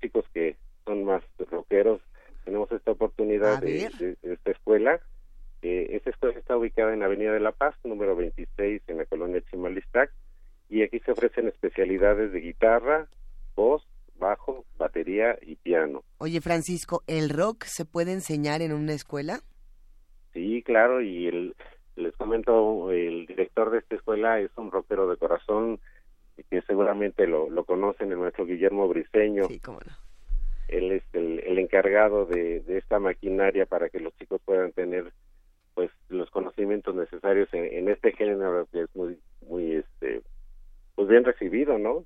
chicos 0.00 0.24
que 0.32 0.56
son 0.84 1.04
más 1.04 1.22
rockeros. 1.50 2.00
Tenemos 2.44 2.70
esta 2.72 2.92
oportunidad 2.92 3.60
de, 3.60 4.16
esta 4.22 4.50
escuela. 4.50 5.00
Eh, 5.62 5.88
esta 5.92 6.10
escuela 6.10 6.38
está 6.38 6.56
ubicada 6.56 6.94
en 6.94 7.02
Avenida 7.02 7.32
de 7.32 7.40
la 7.40 7.52
Paz, 7.52 7.74
número 7.84 8.16
26, 8.16 8.82
en 8.86 8.96
la 8.96 9.04
colonia 9.04 9.42
Chimalistac. 9.50 10.10
Y 10.68 10.82
aquí 10.82 11.00
se 11.00 11.12
ofrecen 11.12 11.48
especialidades 11.48 12.32
de 12.32 12.40
guitarra, 12.40 13.08
voz, 13.56 13.84
bajo, 14.18 14.64
batería 14.78 15.36
y 15.42 15.56
piano. 15.56 16.04
Oye, 16.18 16.40
Francisco, 16.40 17.02
¿el 17.06 17.28
rock 17.30 17.64
se 17.64 17.84
puede 17.84 18.12
enseñar 18.12 18.62
en 18.62 18.72
una 18.72 18.92
escuela? 18.92 19.40
Sí, 20.32 20.62
claro, 20.62 21.00
y 21.00 21.26
el, 21.26 21.56
les 21.96 22.14
comento, 22.16 22.90
el 22.92 23.26
director 23.26 23.70
de 23.70 23.78
esta 23.78 23.96
escuela 23.96 24.38
es 24.38 24.50
un 24.56 24.70
rockero 24.70 25.08
de 25.08 25.16
corazón, 25.16 25.80
que 26.48 26.62
seguramente 26.62 27.26
lo, 27.26 27.50
lo 27.50 27.64
conocen, 27.64 28.12
el 28.12 28.18
maestro 28.18 28.46
Guillermo 28.46 28.88
Briseño. 28.88 29.44
Sí, 29.44 29.58
cómo 29.60 29.80
no. 29.80 30.09
Él 30.70 30.92
es 30.92 31.02
el, 31.12 31.40
el 31.40 31.58
encargado 31.58 32.26
de, 32.26 32.60
de, 32.60 32.78
esta 32.78 32.98
maquinaria 32.98 33.66
para 33.66 33.88
que 33.88 34.00
los 34.00 34.14
chicos 34.16 34.40
puedan 34.44 34.72
tener 34.72 35.12
pues 35.74 35.90
los 36.08 36.30
conocimientos 36.30 36.94
necesarios 36.94 37.48
en, 37.52 37.64
en 37.64 37.88
este 37.88 38.12
género 38.12 38.66
que 38.72 38.82
es 38.82 38.96
muy 38.96 39.18
muy 39.48 39.72
este 39.76 40.22
pues 40.94 41.08
bien 41.08 41.24
recibido, 41.24 41.78
¿no? 41.78 42.04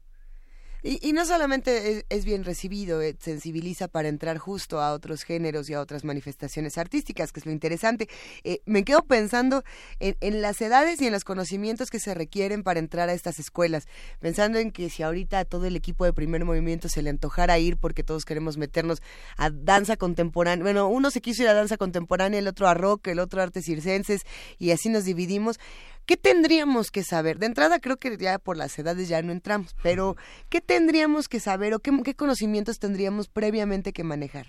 Y, 0.87 1.14
no 1.14 1.25
solamente 1.25 2.05
es, 2.11 2.25
bien 2.27 2.44
recibido, 2.44 3.01
eh, 3.01 3.16
sensibiliza 3.18 3.88
para 3.88 4.09
entrar 4.09 4.37
justo 4.37 4.83
a 4.83 4.92
otros 4.92 5.23
géneros 5.23 5.70
y 5.70 5.73
a 5.73 5.81
otras 5.81 6.05
manifestaciones 6.05 6.77
artísticas, 6.77 7.33
que 7.33 7.40
es 7.40 7.47
lo 7.47 7.53
interesante. 7.53 8.07
Eh, 8.42 8.61
me 8.66 8.85
quedo 8.85 9.01
pensando 9.03 9.64
en, 9.99 10.42
las 10.42 10.61
edades 10.61 11.01
y 11.01 11.07
en 11.07 11.14
los 11.14 11.25
conocimientos 11.25 11.88
que 11.88 12.01
se 12.01 12.12
requieren 12.12 12.62
para 12.62 12.81
entrar 12.81 13.09
a 13.09 13.14
estas 13.14 13.38
escuelas, 13.38 13.88
pensando 14.20 14.59
en 14.59 14.73
que 14.73 14.90
si 14.90 15.03
ahorita 15.03 15.38
a 15.38 15.44
todo 15.47 15.64
el 15.64 15.75
equipo 15.75 16.05
de 16.05 16.12
primer 16.12 16.44
movimiento 16.44 16.90
se 16.90 17.01
le 17.01 17.09
antojara 17.09 17.59
ir 17.59 17.79
porque 17.79 18.03
todos 18.03 18.27
queremos 18.27 18.59
meternos 18.59 19.01
a 19.38 19.49
danza 19.49 19.97
contemporánea, 19.97 20.64
bueno, 20.64 20.88
uno 20.88 21.11
se 21.11 21.23
quiso 21.23 21.44
ir 21.44 21.49
a 21.49 21.55
danza 21.55 21.79
contemporánea, 21.79 22.40
el 22.40 22.47
otro 22.47 22.68
a 22.68 22.75
rock, 22.75 23.07
el 23.07 23.20
otro 23.20 23.40
a 23.40 23.44
artes 23.44 23.64
circenses, 23.64 24.20
y 24.59 24.70
así 24.70 24.90
nos 24.90 25.07
dividimos 25.07 25.59
¿Qué 26.06 26.18
tendríamos 26.18 26.90
que 26.90 27.02
saber? 27.02 27.38
De 27.38 27.46
entrada 27.46 27.80
creo 27.80 27.96
que 27.96 28.14
ya 28.18 28.38
por 28.38 28.58
las 28.58 28.78
edades 28.78 29.08
ya 29.08 29.22
no 29.22 29.32
entramos, 29.32 29.74
pero 29.82 30.16
¿qué 30.50 30.60
tendríamos 30.60 31.28
que 31.28 31.40
saber 31.40 31.72
o 31.72 31.78
qué, 31.78 32.14
conocimientos 32.14 32.78
tendríamos 32.78 33.28
previamente 33.28 33.94
que 33.94 34.04
manejar? 34.04 34.46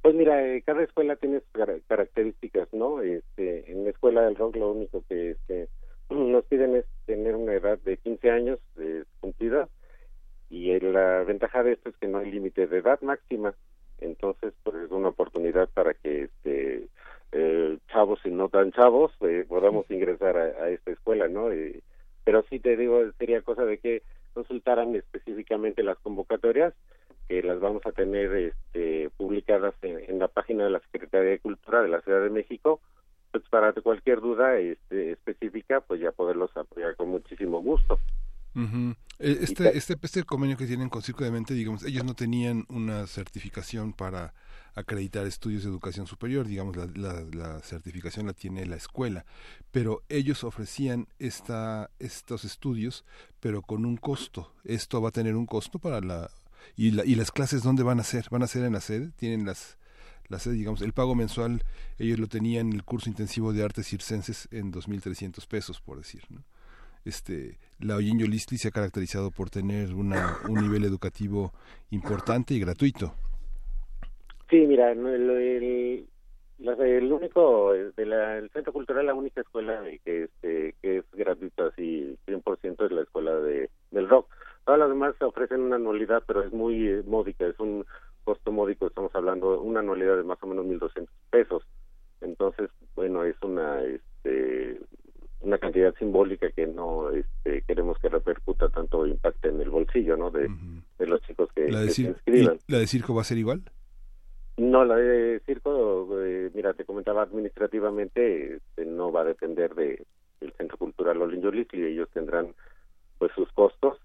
Pues 0.00 0.14
mira, 0.14 0.42
eh, 0.46 0.62
cada 0.62 0.82
escuela 0.82 1.16
tiene 1.16 1.40
sus 1.40 1.82
características, 1.86 2.72
¿no? 2.72 3.02
Este, 3.02 3.70
en 3.70 3.84
la 3.84 3.90
escuela 3.90 4.22
del 4.22 4.36
rock 4.36 4.56
lo 4.56 4.72
único 4.72 5.04
que 5.06 5.32
este, 5.32 5.68
nos 6.10 6.44
piden 6.46 6.76
es 6.76 6.86
tener 7.04 7.36
una 7.36 7.52
edad 7.52 7.78
de 7.80 7.98
15 7.98 8.30
años 8.30 8.58
eh, 8.78 9.04
cumplida 9.20 9.68
y 10.48 10.78
la 10.80 11.24
ventaja 11.24 11.62
de 11.62 11.72
esto 11.72 11.90
es 11.90 11.96
que 11.96 12.08
no 12.08 12.18
hay 12.18 12.30
límite 12.30 12.66
de 12.66 12.78
edad 12.78 13.00
máxima, 13.02 13.54
entonces 14.00 14.54
pues 14.62 14.76
es 14.76 14.90
una 14.90 15.08
oportunidad 15.08 15.68
para 15.70 15.92
que 15.94 16.24
este 16.24 16.88
eh, 17.36 17.78
chavos 17.88 18.20
y 18.24 18.30
no 18.30 18.48
tan 18.48 18.70
chavos 18.70 19.10
eh, 19.20 19.44
podamos 19.48 19.90
ingresar 19.90 20.36
a, 20.36 20.70
esta 20.70 20.92
escuela, 20.92 21.26
¿no? 21.26 21.48
pero 22.22 22.44
sí 22.48 22.60
te 22.60 22.76
digo, 22.76 23.02
sería 23.18 23.42
cosa 23.42 23.64
de 23.64 23.78
que 23.78 24.02
consultaran 24.34 24.94
específicamente 24.94 25.82
las 25.82 25.98
convocatorias, 25.98 26.74
que 27.28 27.42
las 27.42 27.58
vamos 27.58 27.84
a 27.86 27.92
tener 27.92 28.32
este, 28.34 29.10
publicadas 29.16 29.74
en, 29.82 30.18
la 30.20 30.28
página 30.28 30.64
de 30.64 30.70
la 30.70 30.80
Secretaría 30.92 31.30
de 31.30 31.38
Cultura 31.40 31.82
de 31.82 31.88
la 31.88 32.00
Ciudad 32.02 32.22
de 32.22 32.30
México, 32.30 32.80
pues 33.32 33.42
para 33.50 33.72
cualquier 33.72 34.20
duda 34.20 34.56
este, 34.58 35.12
específica, 35.12 35.80
pues 35.80 36.00
ya 36.00 36.12
poderlos 36.12 36.56
apoyar 36.56 36.94
con 36.94 37.08
muchísimo 37.08 37.60
gusto. 37.60 37.98
este, 39.18 39.76
este, 39.76 39.96
este 40.00 40.22
convenio 40.22 40.56
que 40.56 40.66
tienen 40.66 40.88
con 40.88 41.02
Circo 41.02 41.24
de 41.24 41.32
Mente, 41.32 41.54
digamos, 41.54 41.84
ellos 41.84 42.04
no 42.04 42.14
tenían 42.14 42.64
una 42.68 43.08
certificación 43.08 43.92
para 43.92 44.34
acreditar 44.74 45.26
estudios 45.26 45.62
de 45.62 45.70
educación 45.70 46.06
superior, 46.06 46.46
digamos, 46.46 46.76
la, 46.76 47.60
certificación 47.60 48.26
la 48.26 48.32
tiene 48.32 48.66
la 48.66 48.76
escuela, 48.76 49.24
pero 49.70 50.02
ellos 50.08 50.44
ofrecían 50.44 51.08
esta, 51.18 51.90
estos 51.98 52.44
estudios, 52.44 53.04
pero 53.40 53.62
con 53.62 53.84
un 53.84 53.96
costo. 53.96 54.52
Esto 54.64 55.00
va 55.00 55.10
a 55.10 55.12
tener 55.12 55.36
un 55.36 55.46
costo 55.46 55.78
para 55.78 56.00
la... 56.00 56.30
¿Y, 56.76 56.92
la, 56.92 57.04
y 57.04 57.14
las 57.14 57.30
clases 57.30 57.62
dónde 57.62 57.82
van 57.82 58.00
a 58.00 58.04
ser? 58.04 58.26
¿Van 58.30 58.42
a 58.42 58.46
ser 58.46 58.64
en 58.64 58.72
la 58.72 58.80
sede? 58.80 59.12
¿Tienen 59.16 59.44
las, 59.44 59.76
la 60.28 60.38
sede, 60.38 60.54
digamos, 60.54 60.80
el 60.82 60.92
pago 60.92 61.14
mensual, 61.14 61.62
ellos 61.98 62.18
lo 62.18 62.26
tenían 62.26 62.68
en 62.68 62.72
el 62.74 62.84
curso 62.84 63.08
intensivo 63.08 63.52
de 63.52 63.62
artes 63.62 63.86
circenses 63.86 64.48
en 64.50 64.72
2.300 64.72 65.46
pesos, 65.46 65.80
por 65.80 65.98
decir, 65.98 66.22
¿no? 66.30 66.44
Este, 67.04 67.58
la 67.78 67.96
Oyenyo 67.96 68.26
Listli 68.26 68.56
se 68.56 68.68
ha 68.68 68.70
caracterizado 68.70 69.30
por 69.30 69.50
tener 69.50 69.92
una, 69.94 70.38
un 70.48 70.62
nivel 70.62 70.84
educativo 70.84 71.52
importante 71.90 72.54
y 72.54 72.60
gratuito. 72.60 73.14
Sí, 74.50 74.66
mira, 74.66 74.92
el, 74.92 76.06
el, 76.58 77.12
único, 77.12 77.72
de 77.72 78.06
la, 78.06 78.38
el 78.38 78.50
Centro 78.50 78.72
Cultural, 78.72 79.06
la 79.06 79.14
única 79.14 79.40
escuela 79.40 79.82
que, 80.04 80.24
este, 80.24 80.74
que 80.80 80.98
es 80.98 81.04
gratuita, 81.12 81.66
así 81.66 82.16
100% 82.26 82.84
es 82.84 82.92
la 82.92 83.02
escuela 83.02 83.34
de, 83.36 83.70
del 83.90 84.08
rock. 84.08 84.28
Todas 84.64 84.80
las 84.80 84.88
demás 84.88 85.14
ofrecen 85.20 85.60
una 85.60 85.76
anualidad, 85.76 86.22
pero 86.26 86.42
es 86.42 86.52
muy 86.52 86.88
eh, 86.88 87.02
módica, 87.06 87.46
es 87.46 87.58
un 87.58 87.84
costo 88.24 88.52
módico, 88.52 88.86
estamos 88.86 89.14
hablando 89.14 89.52
de 89.52 89.58
una 89.58 89.80
anualidad 89.80 90.16
de 90.16 90.24
más 90.24 90.38
o 90.42 90.46
menos 90.46 90.64
1.200 90.66 91.06
pesos. 91.30 91.62
Entonces, 92.20 92.70
bueno, 92.94 93.24
es 93.24 93.36
una 93.42 93.82
este, 93.82 94.80
una 95.40 95.58
cantidad 95.58 95.94
simbólica 95.96 96.50
que 96.50 96.66
no 96.66 97.10
este, 97.10 97.62
queremos 97.62 97.98
que 97.98 98.08
repercuta 98.08 98.68
tanto 98.70 99.06
impacte 99.06 99.48
en 99.48 99.60
el 99.60 99.68
bolsillo 99.68 100.16
¿no? 100.16 100.30
de, 100.30 100.48
de 100.98 101.06
los 101.06 101.20
chicos 101.22 101.50
que, 101.54 101.70
¿La 101.70 101.82
se 101.88 102.02
inscriban. 102.02 102.58
¿La 102.66 102.78
de 102.78 102.86
circo 102.86 103.14
va 103.14 103.20
a 103.20 103.24
ser 103.24 103.38
igual? 103.38 103.62
No, 104.56 104.84
la 104.84 104.96
de 104.96 105.40
circo, 105.40 106.08
eh, 106.20 106.50
mira, 106.54 106.74
te 106.74 106.84
comentaba 106.84 107.22
administrativamente, 107.22 108.56
este, 108.56 108.84
no 108.86 109.10
va 109.10 109.22
a 109.22 109.24
depender 109.24 109.74
de 109.74 110.06
el 110.40 110.52
Centro 110.52 110.78
Cultural 110.78 111.20
Olinjolis 111.22 111.66
y 111.72 111.82
ellos 111.82 112.08
tendrán 112.12 112.54
pues 113.18 113.32
sus 113.32 113.50
costos. 113.52 113.98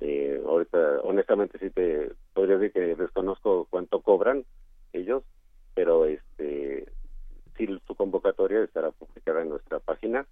Eh, 0.00 0.42
ahorita, 0.44 1.00
honestamente, 1.02 1.58
sí 1.58 1.70
te 1.70 2.10
podría 2.34 2.58
decir 2.58 2.72
que 2.72 2.94
desconozco 2.96 3.66
cuánto 3.70 4.00
cobran 4.00 4.44
ellos, 4.92 5.22
pero 5.74 6.04
este 6.06 6.86
sí 7.56 7.66
su 7.86 7.94
convocatoria 7.94 8.62
estará 8.62 8.90
publicada 8.90 9.42
en 9.42 9.50
nuestra 9.50 9.78
página 9.78 10.26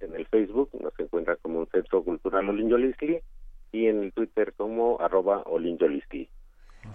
en 0.00 0.14
el 0.14 0.26
Facebook, 0.26 0.70
nos 0.80 0.98
encuentra 0.98 1.36
como 1.36 1.60
un 1.60 1.68
Centro 1.68 2.02
Cultural 2.02 2.48
Olinjo 2.48 2.76
y 3.72 3.86
en 3.86 4.02
el 4.02 4.12
Twitter 4.12 4.52
como 4.56 5.00
arroba 5.00 5.44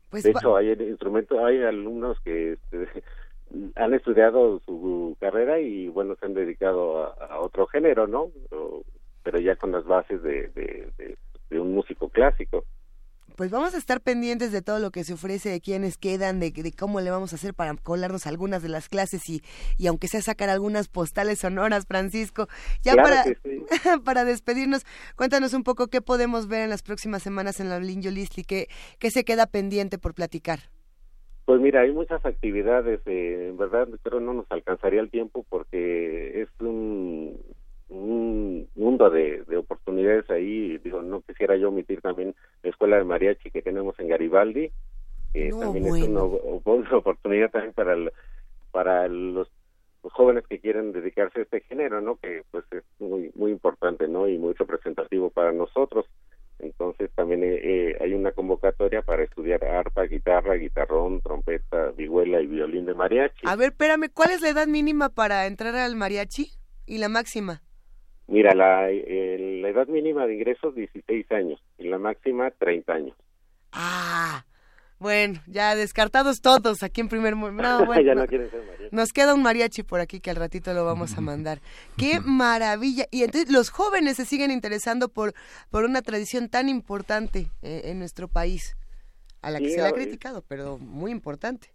Pues 0.10 0.24
de 0.24 0.32
hecho, 0.32 0.56
hay 0.56 0.72
instrumentos, 0.72 1.38
hay 1.40 1.62
alumnos 1.64 2.20
que 2.22 2.54
este, 2.54 3.04
han 3.76 3.94
estudiado 3.94 4.60
su 4.66 5.16
carrera 5.20 5.60
y 5.60 5.88
bueno, 5.88 6.16
se 6.16 6.26
han 6.26 6.34
dedicado 6.34 7.14
a, 7.20 7.40
otro 7.40 7.68
género, 7.68 8.08
¿no? 8.08 8.32
pero 9.24 9.40
ya 9.40 9.56
con 9.56 9.72
las 9.72 9.86
bases 9.86 10.24
de, 10.24 10.48
de 11.50 11.60
un 11.60 11.76
músico 11.76 12.10
clásico 12.10 12.66
pues 13.36 13.52
vamos 13.52 13.74
a 13.74 13.78
estar 13.78 14.02
pendientes 14.02 14.52
de 14.52 14.62
todo 14.62 14.80
lo 14.80 14.92
que 14.92 15.04
se 15.04 15.14
ofrece, 15.14 15.50
de 15.50 15.62
quiénes 15.62 15.98
quedan, 15.98 16.40
de, 16.40 16.52
cómo 16.78 17.02
le 17.02 17.12
vamos 17.12 17.34
a 17.34 17.36
hacer 17.36 17.54
para 17.54 17.76
colarnos 17.76 18.28
algunas 18.28 18.62
de 18.62 18.70
las 18.70 18.90
clases 18.90 19.28
y, 19.30 19.42
y 19.78 19.88
aunque 19.88 20.08
sea 20.08 20.22
sacar 20.22 20.50
algunas 20.50 20.88
postales 20.88 21.40
sonoras, 21.40 21.86
Francisco. 21.88 22.48
Ya 22.84 22.96
para, 22.96 23.24
para 24.06 24.26
despedirnos, 24.26 24.86
cuéntanos 25.16 25.54
un 25.54 25.64
poco 25.64 25.88
qué 25.88 26.02
podemos 26.02 26.48
ver 26.48 26.62
en 26.62 26.70
las 26.70 26.84
próximas 26.84 27.24
semanas 27.24 27.60
en 27.60 27.70
la 27.70 27.80
Linjo 27.80 28.10
Listli, 28.10 28.44
qué, 28.44 28.68
qué 29.00 29.12
se 29.12 29.24
queda 29.24 29.48
pendiente 29.48 29.98
por 29.98 30.14
platicar. 30.14 30.60
Pues 31.46 31.60
mira, 31.60 31.82
hay 31.82 31.92
muchas 31.92 32.26
actividades, 32.26 33.02
eh, 33.08 33.48
en 33.50 33.58
verdad 33.58 33.88
pero 34.04 34.20
no 34.20 34.34
nos 34.34 34.46
alcanzaría 34.52 35.02
el 35.02 35.10
tiempo 35.10 35.46
porque 35.50 36.42
es 36.42 36.50
un 36.60 37.38
un 37.92 38.70
mundo 38.76 39.10
de, 39.10 39.44
oportunidades 39.58 40.30
ahí. 40.30 40.78
Digo, 40.80 41.02
no 41.02 41.22
quisiera 41.22 41.56
yo 41.58 41.70
omitir 41.70 42.02
también 42.02 42.34
la 42.64 42.70
escuela 42.70 42.98
de 42.98 43.04
mariachi 43.04 43.52
que 43.52 43.62
tenemos 43.62 44.00
en 44.00 44.08
Garibaldi, 44.08 44.72
que 45.34 45.50
también 45.50 45.88
es 45.88 46.08
una, 46.08 46.24
oportunidad 46.98 47.52
también 47.52 47.74
para 47.74 47.96
para 48.72 49.08
los, 49.10 49.50
jóvenes 50.02 50.46
que 50.48 50.60
quieren 50.60 50.94
dedicarse 50.94 51.40
a 51.40 51.44
este 51.44 51.62
género, 51.62 52.02
¿no? 52.02 52.16
Que 52.16 52.44
pues 52.50 52.64
es 52.72 52.84
muy 53.00 53.32
muy 53.36 53.52
importante, 53.52 54.08
¿no? 54.08 54.28
Y 54.28 54.38
muy 54.38 54.54
representativo 54.54 55.30
para 55.30 55.52
nosotros. 55.52 56.06
Entonces 56.60 57.10
también 57.16 57.44
eh, 57.44 57.60
eh, 57.62 57.98
hay 58.00 58.14
una 58.14 58.32
convocatoria 58.32 59.02
para 59.02 59.24
estudiar 59.24 59.64
arpa, 59.66 60.04
guitarra, 60.04 60.56
guitarrón, 60.56 61.22
trompeta, 61.22 61.92
vihuela 61.92 62.40
y 62.40 62.48
violín 62.48 62.86
de 62.86 62.94
mariachi. 62.94 63.42
A 63.44 63.56
ver, 63.56 63.72
espérame, 63.72 64.10
¿cuál 64.14 64.32
es 64.32 64.42
la 64.42 64.50
edad 64.50 64.68
mínima 64.68 65.10
para 65.10 65.46
entrar 65.48 65.76
al 65.76 65.96
mariachi 65.96 66.52
y 66.86 67.00
la 67.00 67.10
máxima? 67.10 67.62
Mira, 68.32 68.56
la, 68.56 68.84
la 68.84 69.70
edad 69.70 69.88
mínima 69.88 70.26
de 70.26 70.36
ingresos 70.36 70.74
16 70.74 71.30
años 71.34 71.62
y 71.78 71.90
la 71.90 71.98
máxima 72.00 72.50
30 72.50 72.94
años. 72.94 73.18
Ah, 73.74 74.46
bueno, 75.00 75.42
ya 75.48 75.76
descartados 75.76 76.40
todos 76.40 76.82
aquí 76.82 77.02
en 77.02 77.10
primer 77.10 77.36
no, 77.36 77.52
bueno, 77.86 78.02
ya 78.02 78.16
no 78.16 78.26
quieren 78.28 78.50
ser 78.50 78.64
mariachi. 78.64 78.96
Nos 78.96 79.12
queda 79.12 79.34
un 79.34 79.44
mariachi 79.44 79.84
por 79.84 80.00
aquí 80.00 80.22
que 80.22 80.30
al 80.30 80.38
ratito 80.38 80.74
lo 80.74 80.86
vamos 80.86 81.18
a 81.18 81.20
mandar. 81.20 81.60
Qué 81.98 82.22
maravilla. 82.22 83.06
Y 83.12 83.24
entonces 83.24 83.52
los 83.52 83.70
jóvenes 83.70 84.16
se 84.16 84.24
siguen 84.24 84.50
interesando 84.50 85.10
por, 85.10 85.34
por 85.70 85.84
una 85.84 86.02
tradición 86.02 86.48
tan 86.48 86.70
importante 86.70 87.48
eh, 87.62 87.82
en 87.84 88.00
nuestro 88.00 88.30
país, 88.30 88.78
a 89.42 89.52
la 89.52 89.60
que 89.60 89.72
se 89.72 89.82
le 89.82 89.88
ha 89.88 89.92
criticado, 89.92 90.42
pero 90.48 90.78
muy 90.78 91.12
importante. 91.12 91.68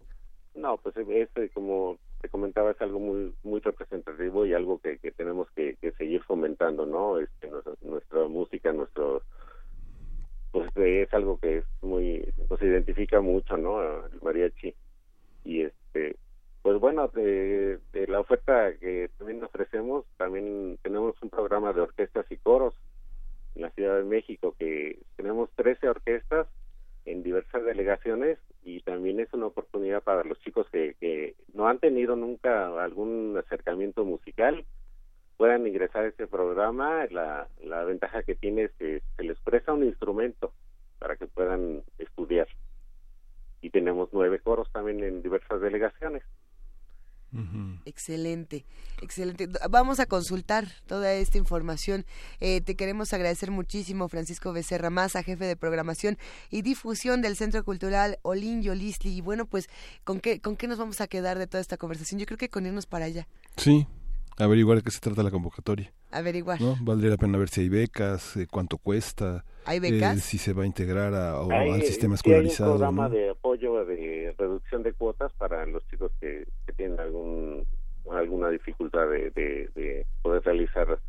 No, 0.55 0.79
pues 0.79 0.97
es 0.97 1.53
como 1.53 1.99
comentaba 2.29 2.71
es 2.71 2.81
algo 2.81 2.99
muy 2.99 3.35
muy 3.43 3.61
representativo 3.61 4.47
y 4.47 4.55
algo 4.55 4.81
que, 4.81 4.99
tenemos 5.13 5.49
que, 5.53 5.77
seguir 5.99 6.23
fomentando 6.23 6.87
no 6.87 7.19
este 7.19 7.51
nuestra, 7.83 8.29
música 8.29 8.73
nuestro 8.73 9.23
pues 10.53 10.71
es 10.77 11.13
algo 11.13 11.39
que 11.39 11.59
es 11.59 11.65
muy 11.83 12.33
nos 12.49 12.61
identifica 12.63 13.21
mucho 13.21 13.57
no 13.57 13.83
el 13.83 14.21
mariachi. 14.23 14.75
Y 15.45 15.63
este 15.63 16.17
pues 16.63 16.81
bueno 16.81 17.09
de, 17.09 17.79
la 18.09 18.21
oferta 18.21 18.73
que 18.79 19.11
también 19.19 19.43
ofrecemos 19.45 20.05
también 20.17 20.79
tenemos 20.83 21.15
un 21.23 21.31
programa 21.31 21.73
de 21.73 21.83
orquestas 21.83 22.27
y 22.31 22.37
coros 22.37 22.75
en 23.55 23.63
la 23.63 23.71
Ciudad 23.71 23.97
de 23.97 24.05
México 24.05 24.55
que 24.59 24.99
tenemos 25.17 25.51
13 25.57 25.89
orquestas 25.89 26.47
en 27.07 27.23
diversas 27.23 27.65
delegaciones 27.65 28.39
y 28.63 28.81
también 28.81 29.21
es 29.21 29.33
una 29.33 29.47
oportunidad 29.47 30.03
para 30.03 30.25
los 30.25 30.39
chicos 30.41 30.67
que, 30.71 30.95
que 31.01 31.35
no 31.55 31.69
han 31.69 31.79
tenido 31.79 32.17
nunca 32.17 32.83
algún 32.83 33.37
acercamiento 33.39 34.05
musical 34.05 34.65
puedan 35.37 35.67
ingresar 35.67 36.05
a 36.05 36.09
este 36.09 36.27
programa. 36.27 37.07
La, 37.11 37.49
la 37.63 37.85
ventaja 37.85 38.23
que 38.23 38.35
tiene 38.35 38.65
es 38.65 38.73
que 38.73 39.03
se 39.17 39.23
les 39.23 39.39
presta 39.41 39.73
un 39.73 39.85
instrumento 39.85 40.53
para 40.99 41.17
que 41.17 41.27
puedan 41.27 41.83
estudiar. 41.99 42.49
Y 43.61 43.71
tenemos 43.71 44.09
nueve 44.13 44.41
coros 44.41 44.71
también 44.73 45.03
en 45.03 45.23
diversas 45.23 45.61
delegaciones. 45.61 46.23
Excelente, 47.85 48.65
excelente. 49.03 49.49
Vamos 49.71 50.01
a 50.01 50.07
consultar 50.07 50.69
toda 50.87 51.13
esta 51.13 51.39
información. 51.39 52.05
Eh, 52.41 52.61
te 52.61 52.77
queremos 52.77 53.13
agradecer 53.13 53.51
muchísimo, 53.51 54.09
Francisco 54.09 54.53
Becerra 54.53 54.91
Maza, 54.91 55.23
jefe 55.23 55.45
de 55.45 55.57
programación 55.57 56.19
y 56.51 56.63
difusión 56.63 57.23
del 57.23 57.37
Centro 57.37 57.65
Cultural 57.65 58.19
Olin 58.23 58.63
Yolisli. 58.63 59.17
Y 59.17 59.21
bueno, 59.21 59.47
pues, 59.47 59.69
¿con 60.05 60.21
qué, 60.21 60.41
¿con 60.41 60.57
qué 60.57 60.69
nos 60.69 60.79
vamos 60.79 61.01
a 61.01 61.07
quedar 61.07 61.39
de 61.39 61.47
toda 61.47 61.61
esta 61.61 61.77
conversación? 61.77 62.21
Yo 62.21 62.27
creo 62.27 62.39
que 62.39 62.49
con 62.49 62.67
irnos 62.67 62.87
para 62.87 63.07
allá. 63.07 63.27
Sí, 63.57 63.87
averiguar 64.39 64.79
de 64.79 64.83
qué 64.83 64.91
se 64.91 65.01
trata 65.01 65.23
la 65.23 65.31
convocatoria. 65.31 65.93
Averiguar. 66.11 66.61
¿no? 66.61 66.77
Valdría 66.81 67.11
la 67.11 67.17
pena 67.17 67.39
ver 67.39 67.49
si 67.49 67.63
hay 67.63 67.69
becas, 67.69 68.37
eh, 68.37 68.47
cuánto 68.51 68.79
cuesta. 68.79 69.45
¿Hay 69.65 69.81
becas? 69.81 70.17
Eh, 70.17 70.21
si 70.21 70.39
se 70.39 70.53
va 70.53 70.65
a 70.65 70.67
integrar 70.67 71.15
a, 71.15 71.41
al 71.41 71.83
sistema 71.83 72.15
escolarizado. 72.15 72.71
hay 72.71 72.75
un 72.75 72.79
programa 72.79 73.09
de 73.09 73.31
apoyo 73.31 73.85
de 73.85 74.35
reducción 74.39 74.83
de 74.83 74.93
cuotas 74.93 75.33
para 75.35 75.65
los 75.67 75.87
chicos 75.89 76.13
que, 76.21 76.47
tienen 76.77 77.01
algún 77.01 77.65
alguna 78.11 78.51
dificultad 78.51 79.09
de, 79.09 80.07
poder 80.23 80.43
realizar 80.45 81.01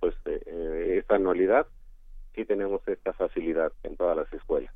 pues 0.00 0.14
eh, 0.24 0.98
esta 0.98 1.16
anualidad. 1.16 1.66
Sí 2.34 2.44
tenemos 2.46 2.80
esta 2.86 3.12
facilidad 3.12 3.72
en 3.82 3.96
todas 3.96 4.16
las 4.16 4.32
escuelas. 4.32 4.72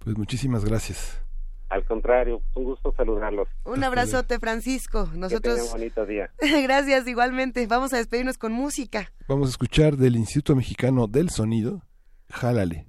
Pues 0.00 0.16
muchísimas 0.16 0.64
gracias. 0.64 1.22
Al 1.70 1.84
contrario, 1.84 2.42
un 2.56 2.64
gusto 2.64 2.92
saludarlos. 2.96 3.48
Un 3.64 3.84
abrazote, 3.84 4.40
Francisco. 4.40 5.08
Nosotros. 5.14 5.54
Que 5.54 5.62
un 5.62 5.70
bonito 5.70 6.04
día. 6.04 6.30
Gracias, 6.62 7.06
igualmente. 7.06 7.66
Vamos 7.68 7.92
a 7.92 7.96
despedirnos 7.96 8.38
con 8.38 8.52
música. 8.52 9.12
Vamos 9.28 9.48
a 9.48 9.50
escuchar 9.50 9.96
del 9.96 10.16
Instituto 10.16 10.56
Mexicano 10.56 11.06
del 11.06 11.30
Sonido, 11.30 11.82
Jálale. 12.28 12.86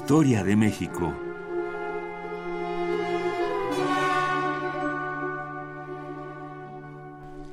Historia 0.00 0.44
de 0.44 0.54
México. 0.54 1.27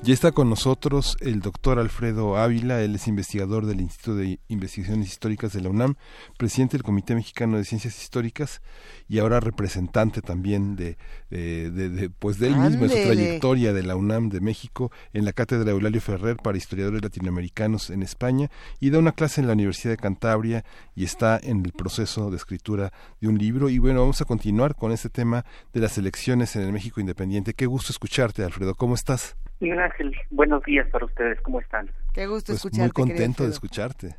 Ya 0.05 0.13
está 0.13 0.31
con 0.31 0.51
nosotros 0.51 1.17
el 1.19 1.39
doctor 1.39 1.79
Alfredo 1.79 2.37
Ávila, 2.37 2.79
él 2.83 2.93
es 2.93 3.07
investigador 3.07 3.65
del 3.65 3.81
Instituto 3.81 4.17
de 4.17 4.39
Investigaciones 4.49 5.07
Históricas 5.07 5.51
de 5.51 5.61
la 5.61 5.69
UNAM, 5.69 5.95
presidente 6.37 6.77
del 6.77 6.83
Comité 6.83 7.15
Mexicano 7.15 7.57
de 7.57 7.65
Ciencias 7.65 7.99
Históricas 7.99 8.61
y 9.09 9.17
ahora 9.17 9.39
representante 9.39 10.21
también 10.21 10.75
de, 10.75 10.99
de, 11.31 12.11
pues 12.19 12.37
de 12.37 12.49
él 12.49 12.55
mismo, 12.55 12.83
de 12.83 12.89
su 12.89 13.03
trayectoria 13.03 13.73
de 13.73 13.81
la 13.81 13.95
UNAM 13.95 14.29
de 14.29 14.41
México 14.41 14.91
en 15.11 15.25
la 15.25 15.33
cátedra 15.33 15.71
Eulalio 15.71 16.01
Ferrer 16.01 16.37
para 16.37 16.55
historiadores 16.55 17.01
latinoamericanos 17.01 17.89
en 17.89 18.03
España 18.03 18.51
y 18.79 18.91
da 18.91 18.99
una 18.99 19.11
clase 19.11 19.41
en 19.41 19.47
la 19.47 19.53
Universidad 19.53 19.93
de 19.93 19.97
Cantabria 19.97 20.65
y 20.95 21.03
está 21.03 21.39
en 21.41 21.65
el 21.65 21.71
proceso 21.71 22.29
de 22.29 22.37
escritura 22.37 22.93
de 23.21 23.27
un 23.27 23.39
libro. 23.39 23.71
Y 23.71 23.79
bueno, 23.79 24.01
vamos 24.01 24.21
a 24.21 24.25
continuar 24.25 24.75
con 24.75 24.91
este 24.91 25.09
tema 25.09 25.45
de 25.73 25.79
las 25.79 25.97
elecciones 25.97 26.55
en 26.55 26.61
el 26.61 26.71
México 26.71 27.01
Independiente. 27.01 27.55
Qué 27.55 27.65
gusto 27.65 27.91
escucharte, 27.91 28.43
Alfredo. 28.43 28.75
¿Cómo 28.75 28.93
estás? 28.93 29.35
Miguel 29.65 29.79
Ángel, 29.79 30.15
buenos 30.29 30.63
días 30.63 30.87
para 30.91 31.05
ustedes, 31.05 31.41
¿cómo 31.41 31.59
están? 31.59 31.89
Qué 32.13 32.27
gusto 32.27 32.51
pues 32.53 32.57
escucharte. 32.63 33.01
Muy 33.01 33.07
contento 33.07 33.43
de 33.45 33.49
escucharte. 33.49 34.15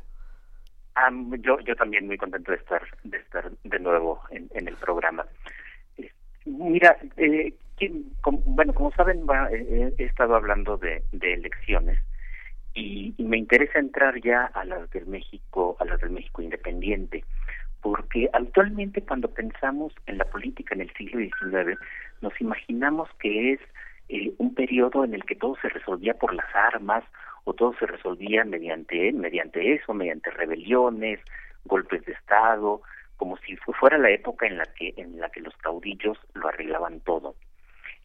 Ah, 0.93 1.09
yo, 1.39 1.57
yo 1.61 1.73
también 1.77 2.05
muy 2.05 2.17
contento 2.17 2.51
de 2.51 2.57
estar, 2.57 2.81
de 3.05 3.17
estar 3.17 3.49
de 3.63 3.79
nuevo 3.79 4.21
en, 4.29 4.67
el 4.67 4.75
programa. 4.75 5.25
Eh, 5.97 6.11
mira, 6.43 6.97
eh, 7.15 7.53
bueno, 8.43 8.73
como 8.73 8.91
saben, 8.91 9.25
eh, 9.53 9.93
he 9.97 10.03
estado 10.03 10.35
hablando 10.35 10.75
de, 10.75 11.01
elecciones 11.13 11.97
y, 12.73 13.15
me 13.17 13.37
interesa 13.37 13.79
entrar 13.79 14.19
ya 14.21 14.47
a 14.47 14.65
las 14.65 14.89
del 14.89 15.07
México, 15.07 15.77
a 15.79 15.85
las 15.85 16.01
del 16.01 16.09
México 16.09 16.41
independiente, 16.41 17.23
porque 17.81 18.29
actualmente 18.33 19.01
cuando 19.01 19.29
pensamos 19.29 19.93
en 20.07 20.17
la 20.17 20.25
política 20.25 20.75
en 20.75 20.81
el 20.81 20.93
siglo 20.95 21.21
XIX, 21.21 21.79
nos 22.19 22.33
imaginamos 22.41 23.07
que 23.21 23.53
es 23.53 23.61
eh, 24.09 24.33
un 24.37 24.53
periodo 24.53 25.03
en 25.03 25.13
el 25.13 25.23
que 25.25 25.35
todo 25.35 25.55
se 25.61 25.69
resolvía 25.69 26.13
por 26.13 26.33
las 26.33 26.53
armas 26.55 27.03
o 27.43 27.53
todo 27.53 27.73
se 27.79 27.85
resolvía 27.85 28.43
mediante 28.43 29.11
mediante 29.13 29.73
eso, 29.73 29.93
mediante 29.93 30.31
rebeliones, 30.31 31.19
golpes 31.65 32.05
de 32.05 32.13
estado, 32.13 32.81
como 33.17 33.37
si 33.37 33.55
fuera 33.57 33.97
la 33.97 34.11
época 34.11 34.47
en 34.47 34.57
la 34.57 34.65
que 34.65 34.93
en 34.97 35.19
la 35.19 35.29
que 35.29 35.41
los 35.41 35.55
caudillos 35.57 36.17
lo 36.33 36.47
arreglaban 36.47 36.99
todo. 37.01 37.35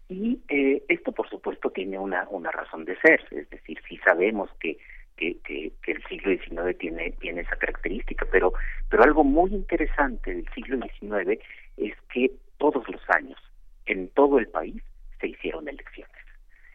Y 0.09 0.41
eh, 0.49 0.83
esto, 0.89 1.13
por 1.13 1.29
supuesto, 1.29 1.71
tiene 1.71 1.99
una 1.99 2.27
una 2.31 2.51
razón 2.51 2.85
de 2.85 2.97
ser, 3.01 3.21
es 3.31 3.49
decir, 3.51 3.81
si 3.89 3.97
sabemos 3.99 4.51
que 4.61 4.79
que, 5.17 5.39
que, 5.45 5.73
que, 5.83 5.93
el 5.93 6.03
siglo 6.05 6.33
XIX 6.33 6.79
tiene, 6.79 7.11
tiene 7.21 7.43
esa 7.43 7.57
característica, 7.57 8.27
pero, 8.33 8.55
pero 8.89 9.05
algo 9.05 9.23
muy 9.23 9.53
interesante 9.53 10.35
del 10.35 10.49
siglo 10.55 10.79
XIX 10.79 11.39
es 11.77 11.95
que 12.13 12.33
todos 12.59 12.89
los 12.89 13.01
años, 13.11 13.39
en 13.87 14.09
todo 14.09 14.39
el 14.39 14.49
país, 14.49 14.83
se 15.23 15.29
hicieron 15.29 15.67
elecciones. 15.69 16.13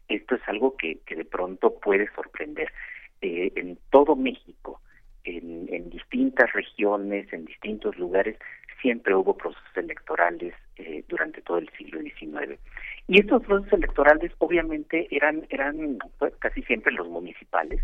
Esto 0.08 0.36
es 0.36 0.42
algo 0.48 0.76
que, 0.76 1.00
de 1.08 1.26
pronto 1.26 1.78
puede 1.80 2.10
sorprender. 2.16 2.72
Eh, 3.22 3.52
en 3.56 3.78
todo 3.90 4.16
México, 4.16 4.82
en, 5.24 5.68
en, 5.72 5.90
distintas 5.90 6.54
regiones, 6.54 7.32
en 7.34 7.46
distintos 7.46 7.98
lugares, 7.98 8.38
siempre 8.82 9.14
hubo 9.16 9.36
procesos 9.36 9.76
electorales 9.76 10.54
eh, 10.78 11.04
durante 11.08 11.42
todo 11.42 11.58
el 11.58 11.70
siglo 11.78 12.00
XIX. 12.02 12.60
Y 13.08 13.20
estos 13.20 13.44
procesos 13.44 13.74
electorales 13.74 14.32
obviamente 14.38 15.08
eran, 15.12 15.46
eran 15.50 15.98
pues, 16.20 16.34
casi 16.38 16.62
siempre 16.64 16.94
los 16.94 17.08
municipales. 17.08 17.82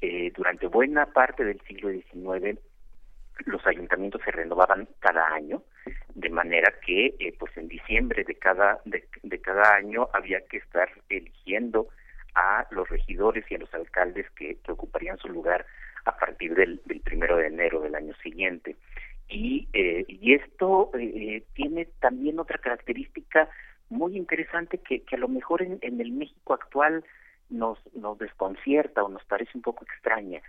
Eh, 0.00 0.32
durante 0.36 0.66
buena 0.66 1.06
parte 1.06 1.44
del 1.44 1.60
siglo 1.62 1.88
XIX 1.90 2.58
los 3.46 3.66
ayuntamientos 3.66 4.20
se 4.24 4.30
renovaban 4.30 4.88
cada 5.00 5.32
año 5.34 5.62
de 6.14 6.30
manera 6.30 6.72
que 6.84 7.14
eh, 7.18 7.34
pues 7.38 7.56
en 7.56 7.68
diciembre 7.68 8.24
de 8.24 8.36
cada 8.36 8.80
de, 8.84 9.40
cada 9.40 9.74
año 9.74 10.08
había 10.12 10.40
que 10.46 10.58
estar 10.58 10.88
eligiendo 11.08 11.88
a 12.34 12.66
los 12.70 12.88
regidores 12.88 13.44
y 13.50 13.56
a 13.56 13.58
los 13.58 13.72
alcaldes 13.74 14.28
que, 14.30 14.56
ocuparían 14.68 15.18
su 15.18 15.28
lugar 15.28 15.66
a 16.04 16.16
partir 16.16 16.54
del, 16.54 16.80
del, 16.84 17.00
primero 17.00 17.36
de 17.36 17.46
enero 17.46 17.80
del 17.80 17.94
año 17.94 18.14
siguiente. 18.22 18.76
Y 19.28 19.68
eh, 19.72 20.04
y 20.08 20.34
esto 20.34 20.90
eh, 20.98 21.42
tiene 21.54 21.86
también 22.00 22.38
otra 22.38 22.58
característica 22.58 23.48
muy 23.88 24.16
interesante 24.16 24.78
que, 24.78 25.02
que 25.02 25.16
a 25.16 25.18
lo 25.18 25.28
mejor 25.28 25.62
en, 25.62 25.78
en 25.82 26.00
el 26.00 26.12
México 26.12 26.54
actual 26.54 27.04
nos 27.50 27.78
nos 27.94 28.18
desconcierta 28.18 29.02
o 29.02 29.08
nos 29.08 29.24
parece 29.24 29.52
un 29.54 29.62
poco 29.62 29.84
extraña. 29.84 30.40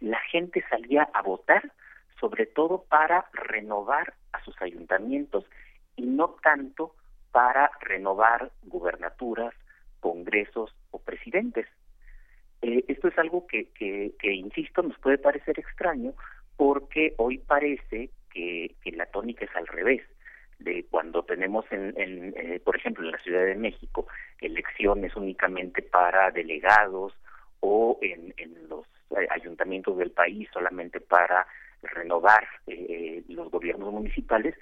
La 0.00 0.18
gente 0.32 0.64
salía 0.70 1.08
a 1.12 1.22
votar 1.22 1.72
sobre 2.20 2.46
todo 2.46 2.84
para 2.88 3.24
renovar 3.32 4.14
a 4.32 4.44
sus 4.44 4.60
ayuntamientos 4.60 5.44
y 5.96 6.02
no 6.02 6.36
tanto 6.42 6.94
para 7.32 7.70
renovar 7.80 8.50
gubernaturas, 8.62 9.54
congresos 10.00 10.74
o 10.90 10.98
presidentes. 10.98 11.66
Eh, 12.62 12.84
esto 12.88 13.08
es 13.08 13.18
algo 13.18 13.46
que, 13.46 13.70
que, 13.72 14.32
insisto, 14.32 14.82
nos 14.82 14.98
puede 14.98 15.18
parecer 15.18 15.58
extraño 15.58 16.12
porque 16.56 17.14
hoy 17.16 17.38
parece 17.38 18.10
que, 18.30 18.74
que 18.82 18.92
la 18.92 19.06
tónica 19.06 19.44
es 19.44 19.56
al 19.56 19.66
revés 19.66 20.02
de 20.58 20.84
cuando 20.90 21.22
tenemos, 21.22 21.64
en, 21.70 21.94
en 21.96 22.34
eh, 22.36 22.60
por 22.62 22.76
ejemplo, 22.76 23.04
en 23.04 23.12
la 23.12 23.22
Ciudad 23.22 23.46
de 23.46 23.54
México, 23.54 24.06
elecciones 24.40 25.16
únicamente 25.16 25.80
para 25.80 26.30
delegados 26.30 27.14
o 27.60 27.98
en, 28.02 28.34
en 28.36 28.68
los 28.68 28.84
ayuntamientos 29.30 29.96
del 29.96 30.10
país 30.10 30.48
solamente 30.52 31.00
para 31.00 31.46
renovar 31.82 32.46
eh, 32.66 33.22
los 33.28 33.50
gobiernos 33.50 33.92
municipales, 33.92 34.54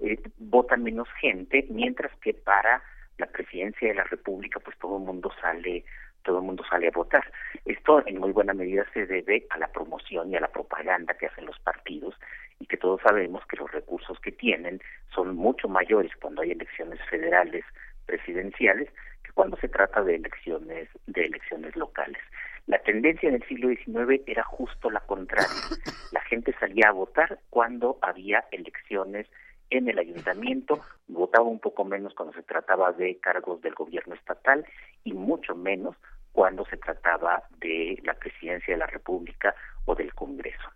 eh, 0.00 0.18
vota 0.38 0.76
menos 0.76 1.08
gente, 1.20 1.66
mientras 1.70 2.14
que 2.20 2.34
para 2.34 2.82
la 3.18 3.26
presidencia 3.26 3.88
de 3.88 3.94
la 3.94 4.04
República, 4.04 4.60
pues 4.60 4.76
todo 4.78 4.98
el 4.98 5.04
mundo 5.04 5.30
sale 5.40 5.84
todo 6.26 6.38
el 6.38 6.44
mundo 6.44 6.64
sale 6.68 6.88
a 6.88 6.90
votar. 6.90 7.24
Esto 7.64 8.04
en 8.04 8.18
muy 8.18 8.32
buena 8.32 8.52
medida 8.52 8.84
se 8.92 9.06
debe 9.06 9.46
a 9.50 9.58
la 9.58 9.68
promoción 9.68 10.28
y 10.28 10.36
a 10.36 10.40
la 10.40 10.48
propaganda 10.48 11.14
que 11.14 11.26
hacen 11.26 11.46
los 11.46 11.58
partidos 11.60 12.16
y 12.58 12.66
que 12.66 12.76
todos 12.76 13.00
sabemos 13.00 13.46
que 13.46 13.56
los 13.56 13.70
recursos 13.70 14.18
que 14.18 14.32
tienen 14.32 14.80
son 15.14 15.36
mucho 15.36 15.68
mayores 15.68 16.10
cuando 16.20 16.42
hay 16.42 16.50
elecciones 16.50 16.98
federales 17.08 17.64
presidenciales 18.06 18.90
que 19.22 19.32
cuando 19.32 19.56
se 19.58 19.68
trata 19.68 20.02
de 20.02 20.16
elecciones 20.16 20.88
de 21.06 21.26
elecciones 21.26 21.76
locales. 21.76 22.20
La 22.66 22.78
tendencia 22.80 23.28
en 23.28 23.36
el 23.36 23.44
siglo 23.44 23.68
XIX 23.68 24.22
era 24.26 24.42
justo 24.44 24.90
la 24.90 25.00
contraria. 25.00 25.46
La 26.12 26.20
gente 26.22 26.54
salía 26.58 26.88
a 26.88 26.92
votar 26.92 27.38
cuando 27.50 27.98
había 28.02 28.44
elecciones 28.50 29.26
en 29.70 29.88
el 29.88 29.98
ayuntamiento, 29.98 30.80
votaba 31.08 31.44
un 31.44 31.58
poco 31.58 31.84
menos 31.84 32.14
cuando 32.14 32.34
se 32.34 32.42
trataba 32.42 32.92
de 32.92 33.16
cargos 33.18 33.60
del 33.62 33.74
gobierno 33.74 34.14
estatal 34.14 34.64
y 35.04 35.12
mucho 35.12 35.54
menos 35.56 35.96
cuando 36.32 36.64
se 36.66 36.76
trataba 36.76 37.42
de 37.58 37.98
la 38.04 38.14
presidencia 38.14 38.74
de 38.74 38.78
la 38.78 38.86
República 38.86 39.54
o 39.84 39.94
del 39.94 40.14
Congreso. 40.14 40.70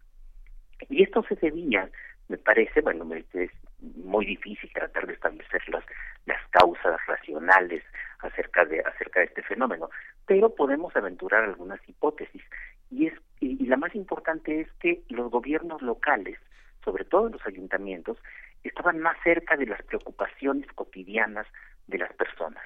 Y 0.89 1.03
esto 1.03 1.23
se 1.29 1.37
debía, 1.37 1.89
me 2.31 2.39
parece, 2.39 2.81
bueno, 2.81 3.05
es 3.15 3.51
muy 3.81 4.25
difícil 4.25 4.71
tratar 4.73 5.07
de 5.07 5.15
establecer 5.15 5.63
las, 5.69 5.85
las 6.27 6.41
causas 6.51 6.97
racionales 7.07 7.83
acerca 8.21 8.65
de 8.65 8.81
acerca 8.81 9.21
de 9.21 9.27
este 9.27 9.43
fenómeno, 9.43 9.91
pero 10.27 10.55
podemos 10.55 10.95
aventurar 10.95 11.43
algunas 11.43 11.81
hipótesis 11.89 12.43
y 12.91 13.09
es 13.09 13.15
y, 13.41 13.67
la 13.67 13.77
más 13.77 13.95
importante 13.97 14.61
es 14.61 14.73
que 14.75 15.03
los 15.09 15.31
gobiernos 15.31 15.83
locales, 15.83 16.39
sobre 16.85 17.05
todo 17.05 17.31
los 17.31 17.45
ayuntamientos, 17.47 18.17
estaban 18.63 19.01
más 19.01 19.17
cerca 19.25 19.57
de 19.57 19.67
las 19.67 19.83
preocupaciones 19.83 20.71
cotidianas 20.75 21.47
de 21.89 21.99
las 21.99 22.13
personas. 22.13 22.63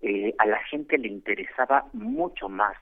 Eh, 0.00 0.34
a 0.38 0.46
la 0.46 0.62
gente 0.64 0.96
le 0.96 1.08
interesaba 1.08 1.86
mucho 1.92 2.48
más 2.48 2.76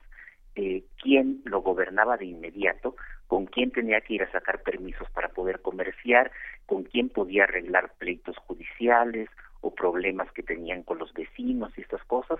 eh, 0.55 0.83
quién 1.01 1.41
lo 1.45 1.61
gobernaba 1.61 2.15
de 2.15 2.25
inmediato, 2.25 2.95
con 3.27 3.45
quién 3.45 3.71
tenía 3.71 4.01
que 4.01 4.15
ir 4.15 4.23
a 4.23 4.31
sacar 4.31 4.61
permisos 4.61 5.09
para 5.11 5.29
poder 5.29 5.61
comerciar, 5.61 6.31
con 6.65 6.83
quién 6.83 7.09
podía 7.09 7.45
arreglar 7.45 7.93
pleitos 7.97 8.37
judiciales 8.37 9.29
o 9.61 9.73
problemas 9.73 10.31
que 10.33 10.43
tenían 10.43 10.83
con 10.83 10.99
los 10.99 11.13
vecinos 11.13 11.71
y 11.77 11.81
estas 11.81 12.03
cosas, 12.03 12.39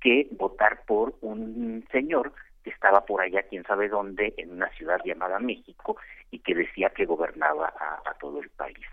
que 0.00 0.28
votar 0.32 0.82
por 0.86 1.14
un 1.20 1.84
señor 1.90 2.32
que 2.62 2.70
estaba 2.70 3.04
por 3.04 3.20
allá, 3.20 3.42
quién 3.44 3.64
sabe 3.64 3.88
dónde, 3.88 4.34
en 4.36 4.52
una 4.52 4.68
ciudad 4.70 5.00
llamada 5.04 5.38
México, 5.38 5.96
y 6.30 6.40
que 6.40 6.54
decía 6.54 6.90
que 6.90 7.06
gobernaba 7.06 7.72
a, 8.04 8.14
todo 8.20 8.40
el 8.40 8.50
país. 8.50 8.86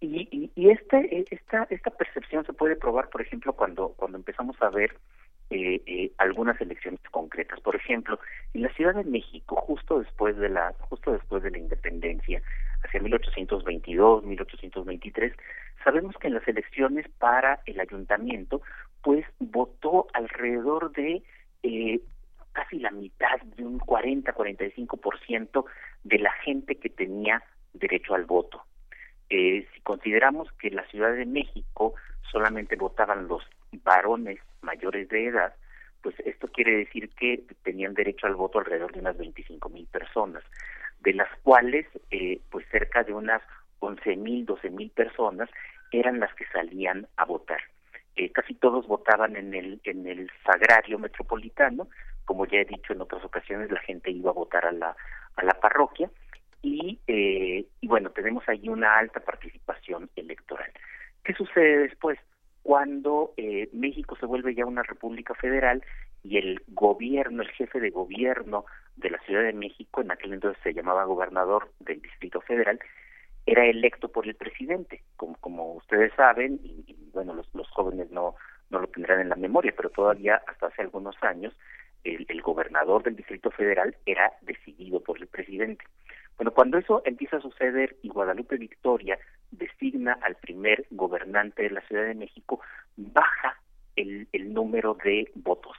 Y, 0.00 0.50
y, 0.56 0.70
este, 0.70 1.24
esta, 1.30 1.66
esta 1.70 1.90
percepción 1.90 2.44
se 2.44 2.52
puede 2.52 2.74
probar, 2.74 3.08
por 3.08 3.22
ejemplo, 3.22 3.52
cuando, 3.52 3.90
cuando 3.90 4.18
empezamos 4.18 4.60
a 4.60 4.68
ver 4.68 4.96
eh, 5.52 5.82
eh, 5.86 6.12
algunas 6.16 6.58
elecciones 6.60 7.00
concretas. 7.10 7.60
Por 7.60 7.76
ejemplo, 7.76 8.18
en 8.54 8.62
la 8.62 8.72
Ciudad 8.72 8.94
de 8.94 9.04
México, 9.04 9.56
justo 9.56 10.00
después 10.00 10.36
de 10.38 10.48
la 10.48 10.72
justo 10.88 11.12
después 11.12 11.42
de 11.42 11.50
la 11.50 11.58
independencia, 11.58 12.40
hacia 12.82 13.00
1822, 13.00 14.24
1823, 14.24 15.32
sabemos 15.84 16.16
que 16.16 16.28
en 16.28 16.34
las 16.34 16.48
elecciones 16.48 17.06
para 17.18 17.60
el 17.66 17.80
ayuntamiento, 17.80 18.62
pues 19.02 19.26
votó 19.38 20.06
alrededor 20.14 20.90
de 20.92 21.22
eh, 21.62 22.00
casi 22.52 22.78
la 22.78 22.90
mitad, 22.90 23.40
de 23.56 23.64
un 23.64 23.78
40-45% 23.78 25.64
de 26.04 26.18
la 26.18 26.32
gente 26.44 26.76
que 26.76 26.88
tenía 26.88 27.42
derecho 27.74 28.14
al 28.14 28.24
voto. 28.24 28.62
Eh, 29.28 29.66
si 29.74 29.80
consideramos 29.82 30.50
que 30.52 30.68
en 30.68 30.76
la 30.76 30.86
Ciudad 30.88 31.12
de 31.12 31.26
México 31.26 31.94
solamente 32.30 32.76
votaban 32.76 33.28
los 33.28 33.42
varones 33.84 34.38
mayores 34.62 35.08
de 35.08 35.26
edad, 35.26 35.54
pues 36.02 36.18
esto 36.20 36.48
quiere 36.48 36.76
decir 36.78 37.10
que 37.10 37.44
tenían 37.62 37.94
derecho 37.94 38.26
al 38.26 38.34
voto 38.34 38.58
alrededor 38.58 38.92
de 38.92 39.00
unas 39.00 39.16
25 39.16 39.68
mil 39.68 39.86
personas, 39.86 40.42
de 41.00 41.14
las 41.14 41.28
cuales 41.42 41.86
eh, 42.10 42.40
pues 42.50 42.66
cerca 42.70 43.04
de 43.04 43.14
unas 43.14 43.42
11 43.78 44.16
mil, 44.16 44.46
12 44.46 44.70
mil 44.70 44.90
personas 44.90 45.48
eran 45.92 46.20
las 46.20 46.34
que 46.34 46.46
salían 46.46 47.06
a 47.16 47.24
votar. 47.24 47.60
Eh, 48.16 48.30
casi 48.30 48.54
todos 48.54 48.86
votaban 48.86 49.36
en 49.36 49.54
el 49.54 49.80
en 49.84 50.06
el 50.06 50.30
sagrario 50.44 50.98
metropolitano, 50.98 51.88
como 52.24 52.46
ya 52.46 52.58
he 52.58 52.64
dicho 52.64 52.92
en 52.92 53.00
otras 53.00 53.24
ocasiones, 53.24 53.70
la 53.70 53.80
gente 53.80 54.10
iba 54.10 54.30
a 54.30 54.34
votar 54.34 54.66
a 54.66 54.72
la 54.72 54.96
a 55.36 55.44
la 55.44 55.54
parroquia 55.54 56.10
y 56.60 57.00
eh, 57.06 57.64
y 57.80 57.86
bueno 57.86 58.10
tenemos 58.10 58.46
ahí 58.48 58.68
una 58.68 58.98
alta 58.98 59.20
participación 59.20 60.10
electoral. 60.16 60.70
¿Qué 61.24 61.32
sucede 61.34 61.78
después? 61.78 62.18
Cuando 62.62 63.32
eh, 63.36 63.68
México 63.72 64.16
se 64.16 64.26
vuelve 64.26 64.54
ya 64.54 64.66
una 64.66 64.82
república 64.82 65.34
federal 65.34 65.82
y 66.22 66.38
el 66.38 66.62
gobierno, 66.68 67.42
el 67.42 67.50
jefe 67.50 67.80
de 67.80 67.90
gobierno 67.90 68.64
de 68.96 69.10
la 69.10 69.18
Ciudad 69.20 69.42
de 69.42 69.52
México, 69.52 70.00
en 70.00 70.12
aquel 70.12 70.32
entonces 70.32 70.62
se 70.62 70.72
llamaba 70.72 71.04
gobernador 71.04 71.70
del 71.80 72.00
Distrito 72.00 72.40
Federal, 72.40 72.78
era 73.44 73.66
electo 73.66 74.08
por 74.08 74.28
el 74.28 74.34
presidente, 74.34 75.02
como, 75.16 75.36
como 75.38 75.74
ustedes 75.74 76.12
saben, 76.14 76.60
y, 76.62 76.96
bueno, 77.12 77.34
los, 77.34 77.52
los 77.54 77.68
jóvenes 77.70 78.10
no, 78.12 78.36
no 78.70 78.78
lo 78.78 78.86
tendrán 78.86 79.20
en 79.20 79.30
la 79.30 79.36
memoria, 79.36 79.72
pero 79.76 79.90
todavía 79.90 80.40
hasta 80.46 80.66
hace 80.68 80.82
algunos 80.82 81.16
años 81.22 81.56
el, 82.04 82.24
el 82.28 82.42
gobernador 82.42 83.02
del 83.02 83.16
Distrito 83.16 83.50
Federal 83.50 83.96
era 84.06 84.32
decidido 84.42 85.00
por 85.00 85.18
el 85.18 85.26
presidente. 85.26 85.84
Bueno, 86.36 86.52
cuando 86.52 86.78
eso 86.78 87.02
empieza 87.04 87.36
a 87.36 87.42
suceder 87.42 87.96
y 88.02 88.08
Guadalupe 88.08 88.56
Victoria 88.56 89.18
designa 89.50 90.18
al 90.22 90.36
primer 90.36 90.86
gobernante 90.90 91.62
de 91.62 91.70
la 91.70 91.82
Ciudad 91.82 92.04
de 92.04 92.14
México, 92.14 92.60
baja 92.96 93.60
el, 93.96 94.28
número 94.52 94.96
de 95.04 95.30
votos. 95.34 95.76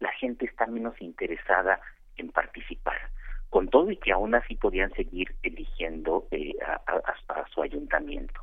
La 0.00 0.10
gente 0.12 0.44
está 0.46 0.66
menos 0.66 1.00
interesada 1.00 1.80
en 2.16 2.30
participar, 2.30 2.96
con 3.50 3.68
todo 3.68 3.90
y 3.90 3.96
que 3.96 4.12
aún 4.12 4.34
así 4.34 4.54
podían 4.54 4.90
seguir 4.92 5.34
eligiendo 5.42 6.26
eh, 6.30 6.54
a, 6.62 7.44
su 7.52 7.62
ayuntamiento. 7.62 8.40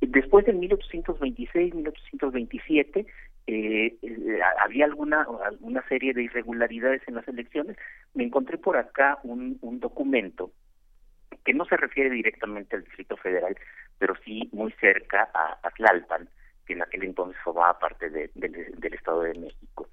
Después 0.00 0.46
de 0.46 0.54
1826-1827, 0.54 3.06
eh, 3.46 3.96
eh, 4.00 4.40
había 4.60 4.84
alguna 4.84 5.26
alguna 5.44 5.82
serie 5.88 6.14
de 6.14 6.22
irregularidades 6.24 7.02
en 7.08 7.14
las 7.16 7.26
elecciones. 7.26 7.76
Me 8.14 8.22
encontré 8.24 8.58
por 8.58 8.76
acá 8.76 9.18
un 9.24 9.58
documento 9.80 10.52
que 11.48 11.54
no 11.54 11.64
se 11.64 11.78
refiere 11.78 12.10
directamente 12.10 12.76
al 12.76 12.84
Distrito 12.84 13.16
Federal, 13.16 13.56
pero 13.98 14.14
sí 14.22 14.50
muy 14.52 14.70
cerca 14.72 15.30
a, 15.32 15.70
Tlalpan, 15.70 16.28
que 16.66 16.74
en 16.74 16.82
aquel 16.82 17.04
entonces 17.04 17.40
formaba 17.42 17.78
parte 17.78 18.10
del 18.10 18.92
Estado 18.92 19.22
de 19.22 19.32
México. 19.32 19.88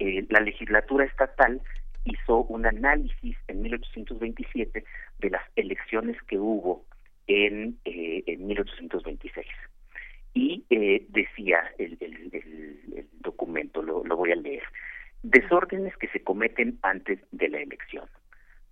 Eh, 0.00 0.26
la 0.30 0.40
legislatura 0.40 1.04
estatal 1.04 1.62
hizo 2.06 2.38
un 2.38 2.66
análisis 2.66 3.36
en 3.46 3.62
1827 3.62 4.84
de 5.20 5.30
las 5.30 5.42
elecciones 5.54 6.20
que 6.24 6.38
hubo 6.38 6.84
en, 7.28 7.78
eh, 7.84 8.24
en 8.26 8.48
1826. 8.48 9.46
Y 10.34 10.64
eh, 10.70 11.06
decía 11.10 11.72
el, 11.78 11.96
el, 12.00 13.06
documento, 13.20 13.80
lo, 13.80 14.02
lo 14.02 14.16
voy 14.16 14.32
a 14.32 14.34
leer, 14.34 14.64
desórdenes 15.22 15.96
que 15.98 16.08
se 16.08 16.24
cometen 16.24 16.80
antes 16.82 17.20
de 17.30 17.48
la 17.48 17.58
elección. 17.58 18.08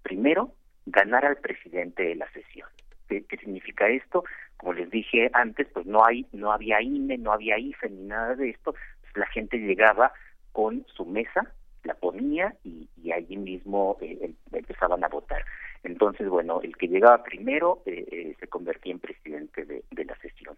Primero, 0.03 0.53
ganar 0.87 1.25
al 1.25 1.37
presidente 1.37 2.03
de 2.03 2.15
la 2.17 2.31
sesión. 2.33 2.69
¿Qué, 3.09 3.25
significa 3.39 3.89
esto? 3.89 4.25
Como 4.57 4.73
les 4.73 4.91
dije 4.91 5.31
antes, 5.35 5.69
pues 5.73 5.87
no 5.87 6.05
hay, 6.05 6.27
no 6.33 6.53
había 6.53 6.81
INE, 6.81 7.19
no 7.19 7.33
había 7.33 7.59
IFE 7.59 7.91
ni 7.91 8.05
nada 8.05 8.35
de 8.35 8.51
esto. 8.51 8.73
Pues 8.73 9.17
la 9.17 9.27
gente 9.27 9.59
llegaba 9.59 10.13
con 10.53 10.87
su 10.95 11.05
mesa, 11.05 11.53
la 11.85 11.95
ponía 11.95 12.55
y, 12.65 12.89
allí 13.13 13.37
mismo 13.37 13.99
eh, 14.01 14.19
em, 14.23 14.35
empezaban 14.53 15.05
a 15.05 15.09
votar. 15.09 15.45
Entonces, 15.83 16.29
bueno, 16.29 16.61
el 16.63 16.77
que 16.77 16.89
llegaba 16.89 17.23
primero 17.23 17.83
eh, 17.87 18.05
eh, 18.11 18.37
se 18.41 18.49
convertía 18.49 18.93
en 18.93 18.99
presidente 18.99 19.65
de, 19.65 19.85
de 19.91 20.05
la 20.05 20.17
sesión. 20.17 20.57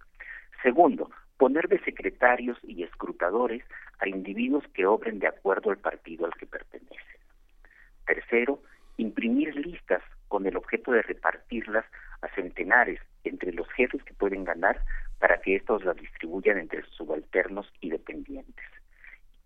Segundo, 0.62 1.10
poner 1.36 1.68
de 1.68 1.80
secretarios 1.80 2.56
y 2.62 2.82
escrutadores 2.82 3.62
a 3.98 4.08
individuos 4.08 4.64
que 4.72 4.86
obren 4.86 5.18
de 5.18 5.26
acuerdo 5.26 5.70
al 5.70 5.78
partido 5.78 6.24
al 6.24 6.34
que 6.34 6.46
pertenecen. 6.46 7.20
Tercero, 8.06 8.60
imprimir 8.96 9.54
listas 9.56 10.02
con 10.28 10.46
el 10.46 10.56
objeto 10.56 10.92
de 10.92 11.02
repartirlas 11.02 11.84
a 12.22 12.28
centenares 12.34 13.00
entre 13.24 13.52
los 13.52 13.68
jefes 13.72 14.02
que 14.04 14.14
pueden 14.14 14.44
ganar 14.44 14.80
para 15.18 15.40
que 15.40 15.56
estos 15.56 15.84
las 15.84 15.96
distribuyan 15.96 16.58
entre 16.58 16.82
subalternos 16.90 17.70
y 17.80 17.90
dependientes. 17.90 18.66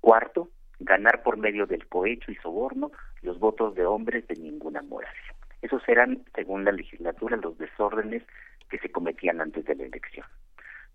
Cuarto, 0.01 0.49
ganar 0.79 1.23
por 1.23 1.37
medio 1.37 1.67
del 1.67 1.87
cohecho 1.87 2.33
y 2.33 2.37
soborno 2.37 2.91
los 3.23 3.39
votos 3.39 3.75
de 3.75 3.85
hombres 3.85 4.27
de 4.29 4.37
ninguna 4.37 4.83
moral. 4.83 5.15
Esos 5.63 5.87
eran, 5.89 6.25
según 6.35 6.65
la 6.65 6.73
legislatura, 6.73 7.37
los 7.37 7.59
desórdenes 7.59 8.23
que 8.71 8.79
se 8.79 8.91
cometían 8.91 9.41
antes 9.41 9.65
de 9.67 9.75
la 9.75 9.85
elección. 9.85 10.27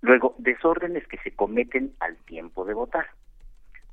Luego, 0.01 0.35
desórdenes 0.39 1.07
que 1.07 1.17
se 1.19 1.35
cometen 1.35 1.93
al 1.99 2.17
tiempo 2.25 2.65
de 2.65 2.73
votar. 2.73 3.07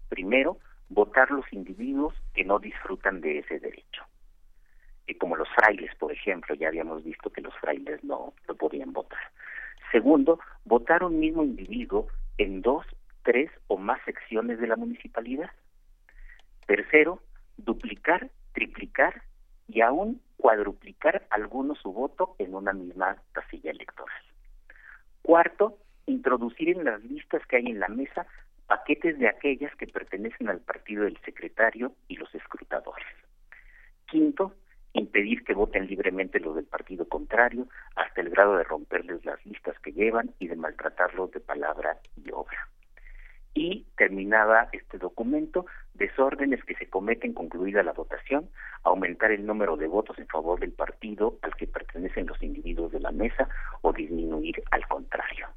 Primero, 0.08 0.58
votar 0.88 1.30
los 1.30 1.50
individuos 1.52 2.14
que 2.34 2.44
no 2.44 2.58
disfrutan 2.58 3.20
de 3.20 3.40
ese 3.40 3.58
derecho 3.58 4.02
como 5.18 5.36
los 5.36 5.48
frailes, 5.50 5.94
por 5.96 6.12
ejemplo, 6.12 6.54
ya 6.54 6.68
habíamos 6.68 7.04
visto 7.04 7.30
que 7.30 7.40
los 7.40 7.54
frailes 7.56 8.02
no, 8.02 8.34
no 8.48 8.54
podían 8.54 8.92
votar. 8.92 9.20
Segundo, 9.90 10.40
votar 10.64 11.04
un 11.04 11.18
mismo 11.20 11.42
individuo 11.42 12.08
en 12.38 12.62
dos, 12.62 12.86
tres 13.22 13.50
o 13.66 13.76
más 13.76 14.00
secciones 14.04 14.58
de 14.58 14.66
la 14.66 14.76
municipalidad. 14.76 15.50
Tercero, 16.66 17.20
duplicar, 17.56 18.30
triplicar 18.52 19.22
y 19.68 19.80
aún 19.80 20.20
cuadruplicar 20.36 21.26
alguno 21.30 21.74
su 21.74 21.92
voto 21.92 22.34
en 22.38 22.54
una 22.54 22.72
misma 22.72 23.16
casilla 23.32 23.70
electoral. 23.70 24.22
Cuarto, 25.22 25.78
introducir 26.06 26.70
en 26.70 26.84
las 26.84 27.02
listas 27.04 27.46
que 27.46 27.56
hay 27.56 27.66
en 27.66 27.80
la 27.80 27.88
mesa 27.88 28.26
paquetes 28.66 29.18
de 29.18 29.28
aquellas 29.28 29.74
que 29.76 29.86
pertenecen 29.86 30.48
al 30.48 30.60
partido 30.60 31.04
del 31.04 31.18
secretario 31.24 31.92
y 32.08 32.16
los 32.16 32.34
escrutadores. 32.34 33.06
Quinto, 34.06 34.54
impedir 34.94 35.44
que 35.44 35.54
voten 35.54 35.86
libremente 35.86 36.40
los 36.40 36.54
del 36.56 36.66
partido 36.66 37.08
contrario, 37.08 37.66
hasta 37.96 38.20
el 38.20 38.30
grado 38.30 38.56
de 38.56 38.64
romperles 38.64 39.24
las 39.24 39.44
listas 39.46 39.78
que 39.80 39.92
llevan 39.92 40.30
y 40.38 40.48
de 40.48 40.56
maltratarlos 40.56 41.30
de 41.32 41.40
palabra 41.40 41.98
y 42.16 42.30
obra. 42.32 42.68
Y 43.54 43.86
terminaba 43.96 44.68
este 44.72 44.98
documento, 44.98 45.66
desórdenes 45.94 46.64
que 46.64 46.74
se 46.74 46.88
cometen 46.88 47.34
concluida 47.34 47.82
la 47.82 47.92
votación, 47.92 48.48
aumentar 48.82 49.30
el 49.30 49.44
número 49.44 49.76
de 49.76 49.88
votos 49.88 50.18
en 50.18 50.26
favor 50.26 50.58
del 50.58 50.72
partido 50.72 51.38
al 51.42 51.54
que 51.56 51.66
pertenecen 51.66 52.26
los 52.26 52.42
individuos 52.42 52.92
de 52.92 53.00
la 53.00 53.12
mesa 53.12 53.48
o 53.82 53.92
disminuir 53.92 54.62
al 54.70 54.86
contrario. 54.88 55.48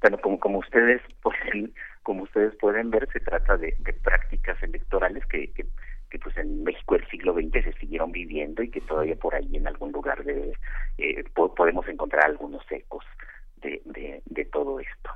Bueno, 0.00 0.18
como, 0.18 0.38
como 0.38 0.58
ustedes 0.58 1.02
pueden, 1.22 1.74
como 2.02 2.22
ustedes 2.22 2.54
pueden 2.56 2.90
ver, 2.90 3.08
se 3.12 3.20
trata 3.20 3.56
de, 3.56 3.76
prácticas 4.02 4.62
electorales 4.62 5.24
que, 5.26 5.52
que 5.52 5.66
que 6.10 6.18
pues 6.18 6.36
en 6.36 6.64
México 6.64 6.96
del 6.96 7.06
siglo 7.08 7.34
XX 7.34 7.64
se 7.64 7.72
siguieron 7.74 8.12
viviendo 8.12 8.62
y 8.62 8.70
que 8.70 8.80
todavía 8.80 9.16
por 9.16 9.34
ahí 9.34 9.56
en 9.56 9.66
algún 9.66 9.92
lugar 9.92 10.24
de, 10.24 10.52
eh, 10.98 11.24
podemos 11.34 11.86
encontrar 11.88 12.26
algunos 12.26 12.62
ecos 12.70 13.04
de, 13.62 13.80
de, 14.24 14.44
todo 14.46 14.80
esto. 14.80 15.10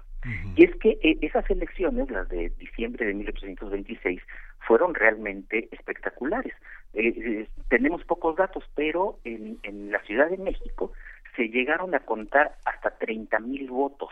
Y 0.54 0.64
es 0.64 0.74
que 0.76 0.90
eh, 1.02 1.18
esas 1.20 1.48
elecciones, 1.50 2.10
las 2.10 2.28
de 2.28 2.50
diciembre 2.58 3.06
de 3.06 3.14
1826, 3.14 4.22
fueron 4.60 4.94
realmente 4.94 5.68
espectaculares. 5.72 6.54
Eh, 6.94 7.46
tenemos 7.68 8.04
pocos 8.04 8.36
datos, 8.36 8.64
pero 8.74 9.18
en, 9.24 9.58
en 9.64 9.90
la 9.90 10.00
Ciudad 10.04 10.30
de 10.30 10.38
México 10.38 10.92
se 11.36 11.48
llegaron 11.48 11.94
a 11.94 12.00
contar 12.00 12.54
hasta 12.64 12.96
30 12.96 13.38
mil 13.40 13.68
votos 13.68 14.10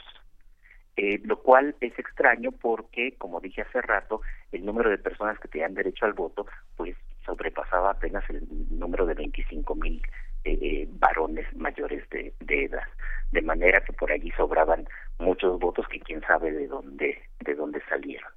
eh, 0.96 1.20
lo 1.24 1.40
cual 1.40 1.74
es 1.80 1.98
extraño 1.98 2.52
porque, 2.52 3.14
como 3.16 3.40
dije 3.40 3.62
hace 3.62 3.80
rato, 3.80 4.20
el 4.52 4.64
número 4.64 4.90
de 4.90 4.98
personas 4.98 5.38
que 5.38 5.48
tenían 5.48 5.74
derecho 5.74 6.04
al 6.04 6.12
voto, 6.12 6.46
pues 6.76 6.96
sobrepasaba 7.24 7.92
apenas 7.92 8.28
el 8.28 8.42
número 8.70 9.06
de 9.06 9.14
25 9.14 9.74
mil 9.74 10.02
eh, 10.44 10.58
eh, 10.60 10.88
varones 10.90 11.46
mayores 11.56 12.08
de, 12.10 12.34
edad, 12.46 12.86
de 13.30 13.42
manera 13.42 13.80
que 13.80 13.92
por 13.92 14.12
allí 14.12 14.30
sobraban 14.32 14.86
muchos 15.18 15.58
votos 15.58 15.86
que 15.88 16.00
quién 16.00 16.20
sabe 16.22 16.52
de 16.52 16.66
dónde 16.66 17.22
de 17.40 17.54
dónde 17.54 17.80
salieron. 17.88 18.30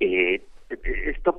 esto 0.00 1.38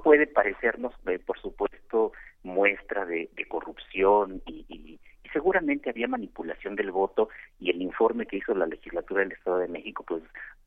muestra 2.44 3.06
de, 3.06 3.30
de 3.36 3.46
corrupción 3.46 4.42
y, 4.46 4.66
y, 4.70 5.00
seguramente 5.34 5.90
había 5.90 6.08
manipulación 6.08 6.76
del 6.76 6.92
voto 6.92 7.30
y 7.60 7.70
el 7.70 7.82
informe 7.82 8.26
que 8.26 8.38
hizo 8.38 8.56
la 8.56 8.66
legislatura 8.66 9.22
del 9.22 9.34
Estado 9.34 9.58
de 9.60 9.68
México 9.68 10.04
pues 10.08 10.24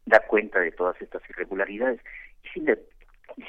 da 0.06 0.20
cuenta 0.20 0.60
de 0.60 0.70
todas 0.70 1.00
estas 1.00 1.22
irregularidades. 1.30 2.00
Y 2.44 2.48
sin, 2.48 2.64
de, 2.66 2.78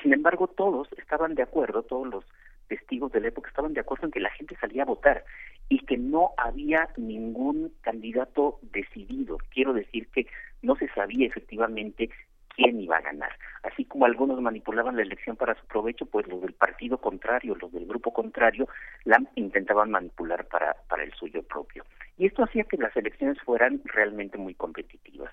sin 0.02 0.14
embargo 0.14 0.48
todos 0.48 0.88
estaban 0.98 1.36
de 1.36 1.44
acuerdo, 1.44 1.84
todos 1.84 2.08
los 2.08 2.26
testigos 2.68 3.12
de 3.12 3.20
la 3.20 3.28
época 3.28 3.50
estaban 3.50 3.74
de 3.74 3.82
acuerdo 3.82 4.06
en 4.06 4.12
que 4.12 4.22
la 4.22 4.32
gente 4.32 4.56
salía 4.56 4.84
a 4.84 4.86
votar 4.86 5.26
y 5.68 5.80
que 5.80 5.98
no 5.98 6.32
había 6.38 6.90
ningún 6.98 7.74
candidato 7.82 8.60
decidido. 8.62 9.38
Quiero 9.50 9.74
decir 9.74 10.08
que 10.10 10.28
no 10.62 10.76
se 10.76 10.88
sabía 10.90 11.28
efectivamente 11.28 12.10
quién 12.56 12.80
iba 12.80 12.98
a 12.98 13.02
ganar. 13.02 13.32
Así 13.64 13.86
como 13.86 14.06
algunos 14.06 14.42
manipulaban 14.42 14.96
la 14.96 15.04
elección 15.04 15.36
para 15.36 15.56
su 15.56 15.66
provecho, 15.68 16.06
pues 16.06 16.28
los 16.28 16.42
del 16.42 16.54
partido 16.54 16.98
contrario, 16.98 17.56
los 17.56 17.72
del 17.72 17.86
grupo 17.86 18.14
contrario, 18.14 18.68
la 19.04 19.22
intentaban 19.36 19.92
manipular 19.92 20.48
para, 20.48 20.76
para 20.88 21.04
el 21.04 21.14
suyo 21.14 21.44
propio. 21.44 21.86
Y 22.18 22.26
esto 22.26 22.44
hacía 22.44 22.64
que 22.64 22.78
las 22.78 22.96
elecciones 22.96 23.40
fueran 23.42 23.82
realmente 23.86 24.38
muy 24.38 24.54
competitivas. 24.54 25.32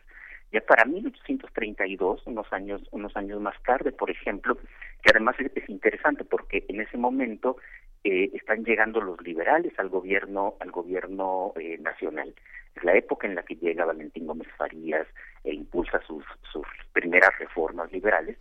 Ya 0.51 0.63
para 0.63 0.87
1832, 0.87 2.27
unos 2.27 2.51
años, 2.53 2.83
unos 2.91 3.15
años 3.17 3.41
más 3.41 3.61
tarde, 3.65 3.93
por 3.93 4.11
ejemplo, 4.11 4.57
que 5.03 5.11
además 5.11 5.37
es, 5.39 5.69
interesante 5.69 6.25
porque 6.25 6.65
en 6.69 6.81
ese 6.81 6.97
momento 6.97 7.59
eh, 8.05 8.31
están 8.35 8.65
llegando 8.65 9.01
los 9.01 9.21
liberales 9.23 9.73
al 9.79 9.89
gobierno, 9.89 10.55
al 10.61 10.71
gobierno 10.71 11.53
eh, 11.57 11.79
nacional. 11.79 12.35
Es 12.75 12.85
la 12.85 12.97
época 12.97 13.27
en 13.27 13.35
la 13.35 13.43
que 13.43 13.57
llega 13.57 13.85
Valentín 13.85 14.27
Gómez 14.27 14.49
Farías 14.57 15.07
e 15.45 15.55
impulsa 15.55 16.01
sus, 16.07 16.25
sus 16.53 16.67
primeras 16.93 17.37
reformas 17.39 17.91
liberales. 17.93 18.37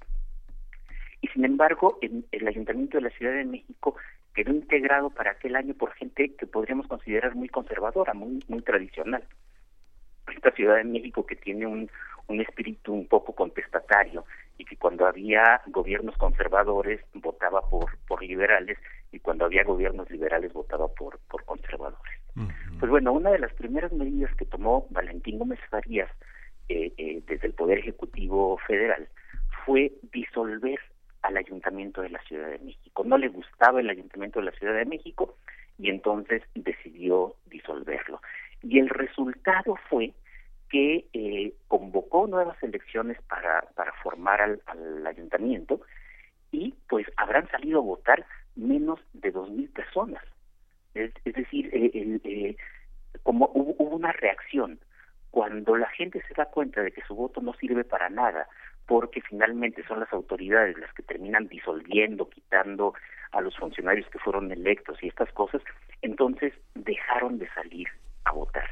Y 1.22 1.28
sin 1.30 1.45
embargo, 1.45 1.97
en 2.01 2.26
el 2.32 2.47
Ayuntamiento 2.47 2.97
de 2.97 3.03
la 3.03 3.10
Ciudad 3.10 3.34
de 3.34 3.45
México 3.45 3.95
quedó 4.36 4.51
integrado 4.51 5.10
para 5.10 5.32
aquel 5.32 5.55
año 5.55 5.74
por 5.74 5.93
gente 5.93 6.36
que 6.36 6.45
podríamos 6.45 6.88
considerar 6.88 7.36
muy 7.36 7.49
conservadora, 7.49 8.14
muy, 8.14 8.43
muy 8.47 8.62
tradicional 8.62 9.24
esta 10.32 10.51
Ciudad 10.51 10.78
de 10.78 10.84
México 10.84 11.26
que 11.26 11.36
tiene 11.36 11.66
un, 11.66 11.89
un 12.28 12.41
espíritu 12.41 12.93
un 12.93 13.08
poco 13.08 13.34
contestatario 13.34 14.26
y 14.58 14.66
que 14.66 14.78
cuando 14.78 15.05
había 15.05 15.62
gobiernos 15.68 16.18
conservadores 16.18 17.01
votaba 17.14 17.62
por, 17.70 17.97
por 18.08 18.24
liberales 18.24 18.78
cuando 19.28 19.43
había 19.43 19.65
gobiernos 19.65 20.09
liberales 20.09 20.53
votaba 20.53 20.88
por, 20.88 21.19
por 21.30 21.43
conservadores. 21.43 22.13
Pues 22.80 22.89
bueno, 22.89 23.11
una 23.11 23.30
de 23.30 23.39
las 23.39 23.53
primeras 23.55 23.91
medidas 23.91 24.34
que 24.38 24.45
tomó 24.45 24.88
Valentín 24.89 25.38
Gómez 25.38 25.59
Farías 25.69 26.09
eh, 26.69 26.93
eh, 26.97 27.21
desde 27.28 27.47
el 27.47 27.53
Poder 27.53 27.80
Ejecutivo 27.80 28.57
Federal 28.65 29.09
fue 29.65 29.91
disolver 30.13 30.80
al 31.23 31.36
Ayuntamiento 31.36 32.01
de 32.01 32.09
la 32.11 32.21
Ciudad 32.21 32.49
de 32.51 32.59
México. 32.59 33.03
No 33.03 33.17
le 33.17 33.28
gustaba 33.28 33.82
el 33.82 33.89
Ayuntamiento 33.89 34.39
de 34.39 34.45
la 34.45 34.53
Ciudad 34.53 34.75
de 34.75 34.86
México 34.86 35.36
y 35.78 35.89
entonces 35.89 36.41
decidió 36.55 37.36
disolverlo. 37.47 38.21
Y 38.61 38.80
el 38.80 38.88
resultado 38.88 39.75
fue 39.89 40.13
que 40.69 41.05
eh, 41.11 41.53
convocó 41.67 42.28
nuevas 42.28 42.63
elecciones 42.63 43.21
para, 43.23 43.67
para 43.75 43.91
formar 44.03 44.39
al, 44.39 45.05
ayuntamiento 45.05 45.82
y 46.49 46.73
pues 46.88 47.05
habrán 47.17 47.49
salido 47.49 47.80
a 47.80 47.84
votar 47.84 48.25
menos 48.58 48.99
de 49.14 49.32
dos 49.32 49.49
mil 49.49 49.70
personas. 49.70 50.24
Es, 50.93 51.14
decir, 51.24 51.70
eh, 51.74 52.20
eh, 52.24 52.55
como 53.24 53.49
hubo, 53.53 53.95
una 53.95 54.12
reacción 54.12 54.80
cuando 55.32 55.78
la 55.78 55.89
gente 55.89 56.24
se 56.28 56.34
da 56.34 56.45
cuenta 56.45 56.82
de 56.82 56.91
que 56.91 57.03
su 57.03 57.16
voto 57.16 57.41
no 57.41 57.53
sirve 57.53 57.84
para 57.84 58.10
nada, 58.10 58.47
porque 58.88 59.22
finalmente 59.22 59.84
son 59.88 59.99
las 59.99 60.12
autoridades 60.12 60.78
las 60.78 60.91
que 60.93 61.03
terminan 61.03 61.47
disolviendo, 61.47 62.30
quitando 62.30 62.93
a 63.32 63.41
los 63.41 63.55
funcionarios 63.58 64.10
que 64.10 64.20
fueron 64.20 64.51
electos 64.51 64.97
y 65.03 65.08
estas 65.08 65.32
cosas, 65.34 65.62
entonces 66.01 66.53
dejaron 66.74 67.38
de 67.38 67.49
salir 67.49 67.88
a 68.24 68.32
votar. 68.32 68.70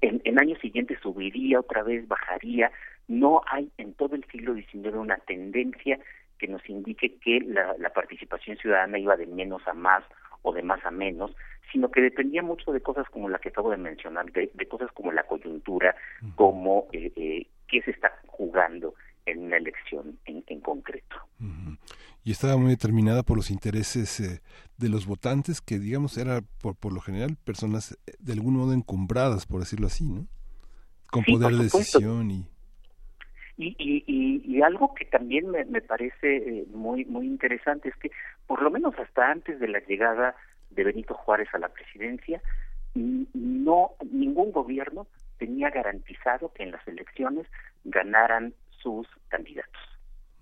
En, 0.00 0.22
en 0.24 0.40
años 0.40 0.58
siguientes 0.60 0.98
subiría 1.02 1.60
otra 1.60 1.82
vez, 1.82 2.06
bajaría. 2.08 2.70
No 3.08 3.42
hay 3.50 3.70
en 3.76 3.92
todo 3.94 4.14
el 4.14 4.24
siglo 4.26 4.54
XIX 4.54 4.94
una 4.94 5.16
tendencia 5.18 5.98
que 6.40 6.48
nos 6.48 6.66
indique 6.68 7.18
que 7.18 7.40
la, 7.40 7.76
la 7.78 7.90
participación 7.90 8.56
ciudadana 8.56 8.98
iba 8.98 9.16
de 9.16 9.26
menos 9.26 9.62
a 9.68 9.74
más 9.74 10.02
o 10.42 10.52
de 10.52 10.62
más 10.62 10.84
a 10.84 10.90
menos, 10.90 11.30
sino 11.70 11.90
que 11.90 12.00
dependía 12.00 12.42
mucho 12.42 12.72
de 12.72 12.80
cosas 12.80 13.06
como 13.10 13.28
la 13.28 13.38
que 13.38 13.50
acabo 13.50 13.70
de 13.70 13.76
mencionar, 13.76 14.32
de, 14.32 14.50
cosas 14.68 14.90
como 14.92 15.12
la 15.12 15.24
coyuntura, 15.24 15.94
como 16.34 16.88
eh, 16.92 17.12
eh, 17.14 17.46
qué 17.68 17.82
se 17.82 17.90
está 17.90 18.12
jugando 18.26 18.94
en 19.26 19.44
una 19.44 19.58
elección 19.58 20.18
en, 20.24 20.42
en 20.46 20.60
concreto. 20.60 21.16
Y 22.24 22.32
estaba 22.32 22.56
muy 22.56 22.70
determinada 22.70 23.22
por 23.22 23.36
los 23.36 23.50
intereses 23.50 24.20
eh, 24.20 24.40
de 24.78 24.88
los 24.88 25.06
votantes, 25.06 25.60
que 25.60 25.78
digamos 25.78 26.18
era 26.18 26.42
por, 26.60 26.74
por 26.76 26.92
lo 26.92 27.00
general 27.00 27.36
personas 27.44 27.98
eh, 28.06 28.12
de 28.18 28.32
algún 28.32 28.56
modo 28.56 28.72
encumbradas, 28.72 29.46
por 29.46 29.60
decirlo 29.60 29.86
así, 29.86 30.04
¿no? 30.04 30.26
Con 31.10 31.24
poder 31.24 31.52
de 31.52 31.64
decisión 31.64 32.30
y... 32.30 32.49
Y, 33.62 33.76
y, 33.78 34.42
y, 34.44 34.62
algo 34.62 34.94
que 34.94 35.04
también 35.04 35.50
me, 35.50 35.64
me 35.66 35.82
parece 35.82 36.36
eh, 36.36 36.64
muy 36.72 37.04
muy 37.04 37.26
interesante 37.26 37.90
es 37.90 37.96
que 37.96 38.10
por 38.46 38.62
lo 38.62 38.70
menos 38.70 38.98
hasta 38.98 39.30
antes 39.30 39.60
de 39.60 39.68
la 39.68 39.80
llegada 39.80 40.34
de 40.70 40.84
Benito 40.84 41.14
Juárez 41.14 41.48
a 41.52 41.58
la 41.58 41.68
presidencia 41.68 42.40
no 42.94 43.90
ningún 44.10 44.50
gobierno 44.50 45.06
tenía 45.38 45.68
garantizado 45.70 46.52
que 46.54 46.62
en 46.62 46.72
las 46.72 46.88
elecciones 46.88 47.46
ganaran 47.84 48.54
sus 48.70 49.06
candidatos 49.28 49.90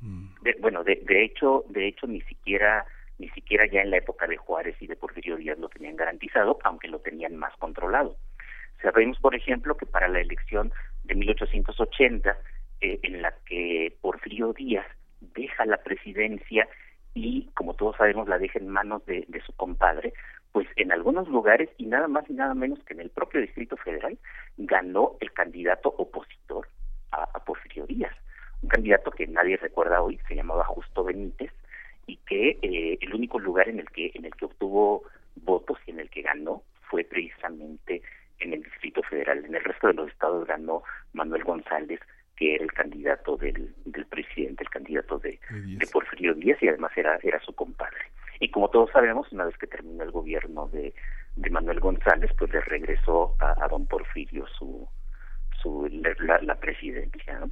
Mm. 0.01 0.29
bueno, 0.61 0.85
de, 0.85 1.03
de 1.05 1.25
hecho, 1.25 1.65
de 1.69 1.89
hecho 1.89 2.07
ni 2.07 2.21
siquiera 2.23 2.87
ni 3.19 3.29
siquiera 3.31 3.67
ya 3.67 3.81
en 3.81 3.91
la 3.91 3.97
época 3.97 4.29
de 4.29 4.37
Juárez 4.37 4.77
y 4.81 4.87
de 4.87 4.95
Porfirio 4.95 5.37
Díaz 5.37 5.59
lo 5.59 5.69
tenían 5.69 5.97
garantizado, 5.97 6.57
aunque 6.63 6.87
lo 6.87 7.01
tenían 7.01 7.35
más 7.35 7.53
controlado. 7.57 8.17
Sabemos, 8.81 9.19
por 9.19 9.35
ejemplo, 9.35 9.77
que 9.77 9.87
para 9.87 10.07
la 10.07 10.21
elección 10.21 10.73
de 11.03 11.17
1880, 11.17 12.39
eh, 12.81 12.99
en 13.03 13.23
la 13.23 13.35
que 13.47 13.97
Porfirio 14.01 14.53
Díaz 14.53 14.87
deja 15.21 15.67
la 15.67 15.79
presidencia 15.79 16.69
y, 17.15 17.51
como 17.55 17.75
todos 17.75 17.97
sabemos, 17.97 18.29
la 18.29 18.39
deja 18.39 18.59
en 18.59 18.69
manos 18.69 19.05
de, 19.07 19.25
de 19.29 19.41
su 19.43 19.53
compadre, 19.55 20.13
pues 20.53 20.69
en 20.77 20.93
algunos 20.93 21.29
lugares, 21.29 21.69
y 21.77 21.87
nada 21.87 22.09
más 22.09 22.29
y 22.31 22.35
nada 22.35 22.55
menos 22.55 22.79
que 22.85 22.95
en 22.95 23.01
el 23.01 23.11
propio 23.11 23.41
Distrito 23.41 23.77
Federal, 23.77 24.19
ganó 24.57 25.17
el 25.21 25.33
candidato 25.33 25.89
opositor 25.89 26.69
a, 27.11 27.25
a 27.25 27.45
Porfirio 27.45 27.87
Díaz 27.87 28.15
un 28.63 28.69
candidato 28.69 29.11
que 29.11 29.27
nadie 29.27 29.57
recuerda 29.57 30.03
hoy, 30.03 30.19
se 30.27 30.35
llamaba 30.35 30.65
Justo 30.65 31.05
Benítez, 31.05 31.53
y 32.07 32.17
que 32.17 32.59
eh, 32.63 32.99
el 33.01 33.15
único 33.15 33.39
lugar 33.39 33.69
en 33.69 33.81
el 33.81 33.89
que 33.91 34.11
en 34.15 34.25
el 34.25 34.35
que 34.35 34.47
obtuvo 34.47 35.05
votos 35.37 35.79
y 35.87 35.91
en 35.91 36.01
el 36.01 36.11
que 36.11 36.23
ganó 36.23 36.63
fue 36.91 37.05
precisamente 37.05 38.03
en 38.41 38.55
el 38.55 38.63
Distrito 38.63 39.03
Federal. 39.03 39.45
En 39.45 39.55
el 39.55 39.63
resto 39.63 39.89
de 39.89 39.95
los 39.95 40.11
estados 40.11 40.47
ganó 40.47 40.83
Manuel 41.13 41.45
González, 41.45 42.01
que 42.39 42.55
era 42.55 42.65
el 42.65 42.73
candidato 42.73 43.37
del, 43.37 43.75
del 43.85 44.07
presidente, 44.07 44.63
el 44.63 44.71
candidato 44.71 45.19
de, 45.19 45.41
de 45.51 45.87
Porfirio 45.89 46.35
Díaz, 46.35 46.63
y 46.63 46.69
además 46.69 46.93
era, 46.97 47.19
era 47.23 47.41
su 47.41 47.53
compadre. 47.53 47.99
Y 48.41 48.51
como 48.51 48.71
todos 48.71 48.91
sabemos, 48.93 49.31
una 49.33 49.47
vez 49.47 49.57
que 49.59 49.67
terminó 49.67 50.05
el 50.05 50.13
gobierno 50.13 50.69
de, 50.69 50.95
de 51.35 51.51
Manuel 51.51 51.81
González, 51.81 52.31
pues 52.39 52.53
le 52.53 52.61
regresó 52.61 53.35
a, 53.41 53.67
don 53.69 53.87
Porfirio 53.87 54.47
su, 54.57 54.89
su 55.61 55.89
la, 56.21 56.41
la 56.43 56.55
presidencia. 56.55 57.41
¿no? 57.41 57.51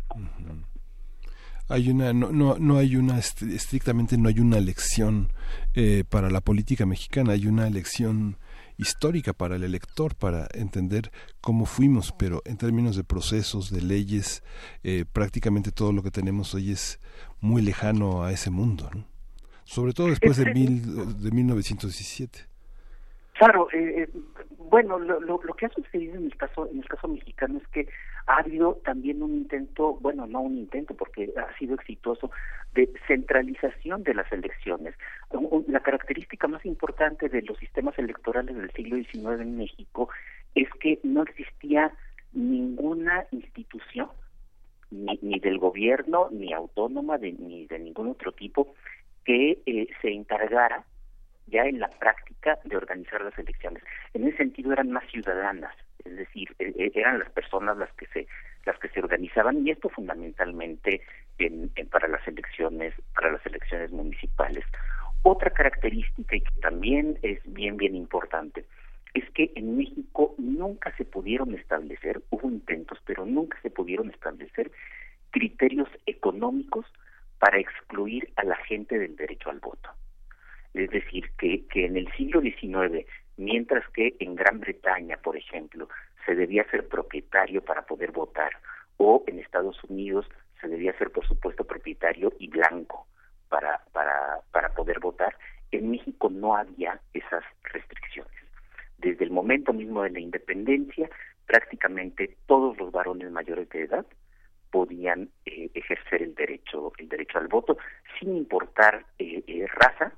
hay 1.68 1.90
una 1.90 2.12
no, 2.12 2.30
no, 2.30 2.56
no 2.58 2.78
hay 2.78 2.94
una 2.94 3.18
estrictamente 3.18 4.16
no 4.16 4.28
hay 4.28 4.38
una 4.38 4.58
elección 4.58 5.32
eh, 5.74 6.04
para 6.08 6.30
la 6.30 6.40
política 6.40 6.86
mexicana 6.86 7.32
hay 7.32 7.48
una 7.48 7.66
elección 7.66 8.36
histórica 8.78 9.32
para 9.32 9.56
el 9.56 9.64
elector 9.64 10.14
para 10.14 10.46
entender 10.54 11.10
cómo 11.40 11.66
fuimos 11.66 12.12
pero 12.12 12.42
en 12.44 12.56
términos 12.58 12.96
de 12.96 13.04
procesos 13.04 13.70
de 13.70 13.82
leyes 13.82 14.42
eh, 14.84 15.04
prácticamente 15.10 15.72
todo 15.72 15.92
lo 15.92 16.02
que 16.02 16.10
tenemos 16.10 16.54
hoy 16.54 16.72
es 16.72 17.00
muy 17.40 17.62
lejano 17.62 18.24
a 18.24 18.32
ese 18.32 18.50
mundo 18.50 18.90
¿no? 18.94 19.04
sobre 19.64 19.92
todo 19.92 20.08
después 20.08 20.36
de 20.36 20.52
mil 20.52 21.22
de 21.22 21.30
1917 21.30 22.40
claro 23.38 23.68
eh, 23.72 24.02
eh, 24.02 24.08
bueno 24.58 24.98
lo, 24.98 25.20
lo, 25.20 25.40
lo 25.42 25.54
que 25.54 25.66
ha 25.66 25.70
sucedido 25.70 26.16
en 26.16 26.26
el 26.26 26.36
caso 26.36 26.68
en 26.70 26.78
el 26.78 26.88
caso 26.88 27.08
mexicano 27.08 27.58
es 27.58 27.68
que 27.68 27.88
ha 28.26 28.38
habido 28.38 28.80
también 28.84 29.22
un 29.22 29.34
intento, 29.34 29.94
bueno, 30.00 30.26
no 30.26 30.40
un 30.40 30.58
intento 30.58 30.94
porque 30.94 31.32
ha 31.36 31.56
sido 31.58 31.74
exitoso, 31.74 32.30
de 32.74 32.90
centralización 33.06 34.02
de 34.02 34.14
las 34.14 34.30
elecciones. 34.32 34.94
La 35.68 35.80
característica 35.80 36.48
más 36.48 36.64
importante 36.66 37.28
de 37.28 37.42
los 37.42 37.56
sistemas 37.58 37.98
electorales 37.98 38.56
del 38.56 38.70
siglo 38.72 38.96
XIX 38.96 39.40
en 39.40 39.56
México 39.56 40.08
es 40.54 40.68
que 40.80 40.98
no 41.04 41.22
existía 41.22 41.92
ninguna 42.32 43.26
institución, 43.30 44.08
ni, 44.90 45.18
ni 45.22 45.38
del 45.38 45.58
gobierno, 45.58 46.28
ni 46.30 46.52
autónoma, 46.52 47.18
ni 47.18 47.66
de 47.66 47.78
ningún 47.78 48.08
otro 48.08 48.32
tipo, 48.32 48.74
que 49.24 49.62
eh, 49.66 49.88
se 50.02 50.12
encargara 50.12 50.84
ya 51.46 51.64
en 51.64 51.80
la 51.80 51.88
práctica 51.88 52.58
de 52.64 52.76
organizar 52.76 53.20
las 53.22 53.38
elecciones. 53.38 53.82
En 54.14 54.26
ese 54.26 54.38
sentido 54.38 54.72
eran 54.72 54.90
más 54.90 55.04
ciudadanas 55.10 55.74
es 56.06 56.16
decir, 56.16 56.54
e, 56.58 56.72
e, 56.76 56.92
eran 56.94 57.18
las 57.18 57.30
personas 57.30 57.76
las 57.76 57.92
que 57.94 58.06
se 58.06 58.26
las 58.64 58.78
que 58.78 58.88
se 58.88 59.00
organizaban 59.00 59.66
y 59.66 59.70
esto 59.70 59.88
fundamentalmente 59.88 61.02
en, 61.38 61.70
para 61.90 62.08
las 62.08 62.26
elecciones 62.26 62.94
para 63.14 63.32
las 63.32 63.44
elecciones 63.46 63.90
municipales. 63.92 64.64
Otra 65.22 65.50
característica 65.50 66.36
y 66.36 66.40
que 66.40 66.60
también 66.60 67.18
es 67.22 67.40
bien 67.44 67.76
bien 67.76 67.94
importante 67.94 68.64
es 69.14 69.28
que 69.30 69.50
en 69.54 69.76
México 69.76 70.34
nunca 70.38 70.94
se 70.96 71.04
pudieron 71.04 71.54
establecer, 71.54 72.22
hubo 72.30 72.50
intentos, 72.50 72.98
pero 73.06 73.24
nunca 73.24 73.58
se 73.62 73.70
pudieron 73.70 74.10
establecer 74.10 74.70
criterios 75.30 75.88
económicos 76.04 76.86
para 77.38 77.58
excluir 77.58 78.30
a 78.36 78.44
la 78.44 78.56
gente 78.56 78.98
del 78.98 79.16
derecho 79.16 79.50
al 79.50 79.60
voto. 79.60 79.90
Es 80.78 80.90
decir, 80.90 81.30
que, 81.38 81.66
que 81.68 81.86
en 81.86 81.96
el 81.96 82.12
siglo 82.12 82.40
XIX, 82.40 83.06
mientras 83.36 83.88
que 83.90 84.14
en 84.18 84.34
Gran 84.34 84.60
Bretaña, 84.60 85.16
por 85.16 85.36
ejemplo, 85.36 85.88
se 86.24 86.34
debía 86.34 86.68
ser 86.70 86.88
propietario 86.88 87.64
para 87.64 87.82
poder 87.86 88.12
votar, 88.12 88.50
o 88.98 89.24
en 89.26 89.38
Estados 89.38 89.82
Unidos 89.84 90.26
se 90.60 90.68
debía 90.68 90.96
ser, 90.98 91.10
por 91.10 91.26
supuesto, 91.26 91.64
propietario 91.64 92.32
y 92.38 92.48
blanco 92.48 93.06
para, 93.48 93.80
para, 93.92 94.40
para 94.50 94.70
poder 94.74 95.00
votar, 95.00 95.34
en 95.70 95.90
México 95.90 96.28
no 96.30 96.56
había 96.56 97.00
esas 97.12 97.44
restricciones. 97.64 98.32
Desde 98.98 99.24
el 99.24 99.30
momento 99.30 99.72
mismo 99.72 100.02
de 100.02 100.10
la 100.10 100.20
independencia, 100.20 101.10
prácticamente 101.46 102.36
todos 102.46 102.76
los 102.78 102.90
varones 102.90 103.30
mayores 103.30 103.68
de 103.70 103.82
edad 103.82 104.06
podían 104.70 105.30
eh, 105.44 105.70
ejercer 105.74 106.22
el 106.22 106.34
derecho 106.34 106.92
el 106.98 107.08
derecho 107.08 107.38
al 107.38 107.48
voto 107.48 107.78
sin 108.18 108.36
importar 108.36 109.06
eh, 109.18 109.42
eh, 109.46 109.66
raza 109.68 110.12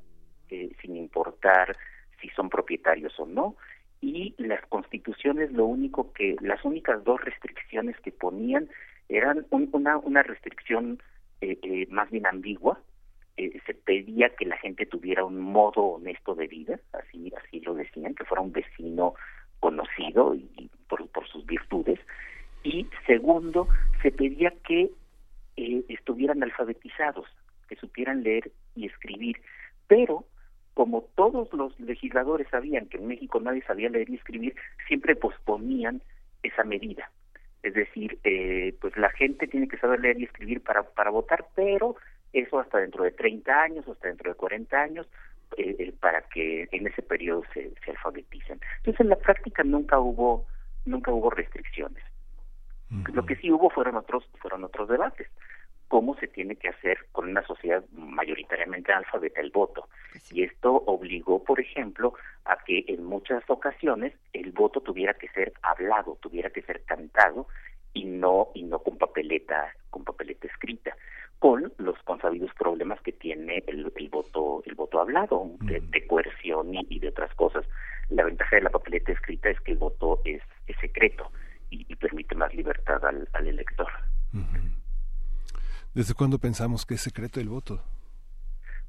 sin 0.49 0.97
importar 0.97 1.77
si 2.21 2.29
son 2.31 2.49
propietarios 2.49 3.19
o 3.19 3.27
no. 3.27 3.57
Y 4.01 4.35
las 4.39 4.65
constituciones 4.67 5.53
lo 5.53 5.67
único 5.67 6.13
que 6.13 6.37
las 6.41 6.65
únicas 6.65 7.03
dos 7.05 7.21
restricciones 7.21 7.99
que 8.01 8.13
ponían 8.13 8.69
eran 9.09 9.47
una 9.51 9.99
una 9.99 10.23
restricción 10.23 11.03
más 11.91 12.11
bien 12.11 12.27
ambigua. 12.27 12.81
Se 13.37 13.75
pedía 13.75 14.31
que 14.31 14.47
la 14.47 14.57
gente 14.59 14.87
tuviera 14.87 15.25
un 15.25 15.39
modo 15.39 15.83
honesto 15.83 16.35
de 16.35 16.47
vida 16.47 16.79
así 16.93 17.33
así 17.37 17.61
lo 17.61 17.75
decían 17.75 18.15
que 18.15 18.25
fuera 18.25 18.43
un 18.43 18.53
vecino 18.53 19.15
conocido 19.61 20.35
y 20.35 20.71
por, 20.89 21.09
por 21.09 21.27
sus 21.29 21.45
virtudes. 21.47 21.99
Y 22.63 22.87
segundo, 23.07 23.69
se 24.03 24.11
pedía 24.11 24.53
que 24.67 24.91
eh, 25.57 25.85
estuvieran 25.89 26.43
alfabetizados, 26.43 27.27
que 27.69 27.77
supieran 27.77 28.23
leer 28.23 28.51
y 28.75 28.87
escribir, 28.87 29.41
pero 29.87 30.25
como 30.79 31.03
todos 31.17 31.53
los 31.55 31.77
legisladores 31.81 32.47
sabían 32.53 32.87
que 32.87 32.99
en 32.99 33.09
México 33.09 33.41
nadie 33.41 33.65
sabía 33.65 33.89
leer 33.89 34.09
y 34.11 34.15
escribir, 34.15 34.55
siempre 34.87 35.17
posponían 35.17 36.01
esa 36.45 36.63
medida. 36.63 37.11
Es 37.65 37.75
decir, 37.75 38.21
eh, 38.23 38.77
pues 38.81 38.97
la 38.97 39.11
gente 39.11 39.49
tiene 39.49 39.67
que 39.67 39.79
saber 39.79 39.99
leer 39.99 40.21
y 40.21 40.25
escribir 40.27 40.63
para, 40.63 40.85
para 40.85 41.11
votar, 41.11 41.47
pero 41.57 41.97
eso 42.33 42.61
hasta 42.61 42.79
dentro 42.79 43.03
de 43.03 43.11
30 43.11 43.61
años, 43.61 43.89
hasta 43.89 44.07
dentro 44.07 44.31
de 44.31 44.37
40 44.37 44.81
años, 44.81 45.09
eh, 45.57 45.75
eh, 45.81 45.93
para 45.99 46.23
que 46.29 46.69
en 46.71 46.87
ese 46.87 47.03
periodo 47.03 47.43
se, 47.53 47.73
se 47.85 47.91
alfabeticen. 47.91 48.61
Entonces, 48.77 49.01
en 49.01 49.09
la 49.09 49.17
práctica 49.17 49.65
nunca 49.65 49.99
hubo 49.99 50.47
nunca 50.85 51.11
hubo 51.11 51.29
restricciones. 51.29 52.05
Lo 53.13 53.27
que 53.27 53.35
sí 53.35 53.51
hubo 53.51 53.69
fueron 53.69 53.97
otros, 53.97 54.31
fueron 54.41 54.63
otros 54.63 54.89
debates. 54.89 55.27
Cómo 55.89 56.15
se 56.17 56.29
tiene 56.29 56.57
que 56.57 56.69
hacer 56.69 56.99
con 57.13 57.29
una 57.29 57.43
sociedad 57.47 57.83
mayoritariamente 57.93 58.93
alfabeta 58.93 59.41
el 59.41 59.51
voto. 59.51 59.89
Y 60.31 60.43
esto 60.43 60.73
obligó, 60.87 61.43
por 61.43 61.61
ejemplo, 61.61 62.15
a 62.45 62.57
que 62.65 62.85
en 62.89 63.05
muchas 63.05 63.43
ocasiones 63.49 64.13
el 64.33 64.53
voto 64.53 64.81
tuviera 64.81 65.15
que 65.15 65.29
ser 65.29 65.53
hablado, 65.63 66.19
tuviera 66.21 66.51
que 66.51 66.63
ser 66.63 66.83
cantado 66.85 67.47
y 67.95 68.05
no 68.05 68.49
y 68.55 68.65
no 68.65 68.81
con 68.81 68.99
papeleta 68.99 69.73
con 69.91 70.05
papeleta 70.05 70.47
escrita 70.47 70.95
con 71.39 71.73
los 71.79 71.97
consabidos 72.03 72.51
problemas 72.55 73.01
que 73.01 73.13
tiene 73.13 73.65
el, 73.67 73.91
el 73.97 74.09
voto 74.11 74.63
el 74.67 74.75
voto 74.75 75.01
hablado 75.01 75.53
de, 75.61 76.07
coerción 76.07 76.75
y, 76.75 76.87
y, 76.91 76.99
de 76.99 77.09
otras 77.09 77.35
cosas 77.35 77.65
la 78.11 78.25
ventaja 78.25 78.57
de 78.57 78.63
la 78.63 78.71
papeleta 78.71 79.13
escrita 79.13 79.49
es 79.49 79.61
que 79.61 79.73
el 79.73 79.79
voto 79.79 80.21
es, 80.25 80.43
es 80.67 80.77
secreto 80.81 81.31
y, 81.71 81.95
permite 81.97 82.35
más 82.35 82.55
libertad 82.55 83.05
al, 83.05 83.29
al 83.33 83.47
elector. 83.47 83.78
¿Desde 85.99 86.15
cuándo 86.15 86.39
pensamos 86.39 86.87
que 86.87 86.95
es 86.95 87.01
secreto 87.01 87.41
el 87.41 87.49
voto? 87.49 87.83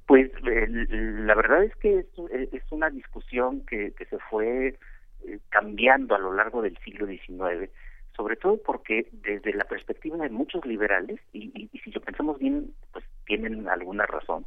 Pues 0.05 0.29
la 0.43 1.33
verdad 1.33 1.63
es 1.63 1.75
que 1.77 2.05
es, 2.05 2.61
una 2.69 2.91
discusión 2.91 3.65
que, 3.65 3.93
que 3.93 4.05
se 4.05 4.19
fue 4.29 4.77
eh, 5.25 5.39
cambiando 5.49 6.13
a 6.13 6.19
lo 6.19 6.31
largo 6.35 6.61
del 6.61 6.77
siglo 6.85 7.07
XIX, 7.07 7.71
sobre 8.15 8.35
todo 8.35 8.61
porque 8.61 9.09
desde 9.11 9.55
la 9.55 9.63
perspectiva 9.63 10.17
de 10.17 10.29
muchos 10.29 10.63
liberales, 10.67 11.19
y, 11.33 11.51
y, 11.73 11.79
si 11.79 11.89
lo 11.89 11.99
pensamos 11.99 12.37
bien, 12.37 12.75
pues 12.93 13.03
tienen 13.25 13.67
alguna 13.67 14.05
razón, 14.05 14.45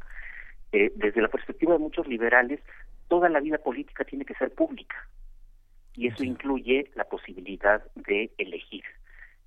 eh, 0.71 0.89
desde 0.95 1.21
la 1.21 1.27
perspectiva 1.27 1.73
de 1.73 1.79
muchos 1.79 2.07
liberales, 2.07 2.61
toda 3.09 3.27
la 3.27 3.41
vida 3.41 3.57
política 3.57 4.05
tiene 4.05 4.23
que 4.23 4.35
ser 4.35 4.53
pública 4.53 5.05
y 5.95 6.07
eso 6.07 6.23
incluye 6.23 6.89
la 6.95 7.03
posibilidad 7.03 7.83
de 7.95 8.31
elegir. 8.37 8.85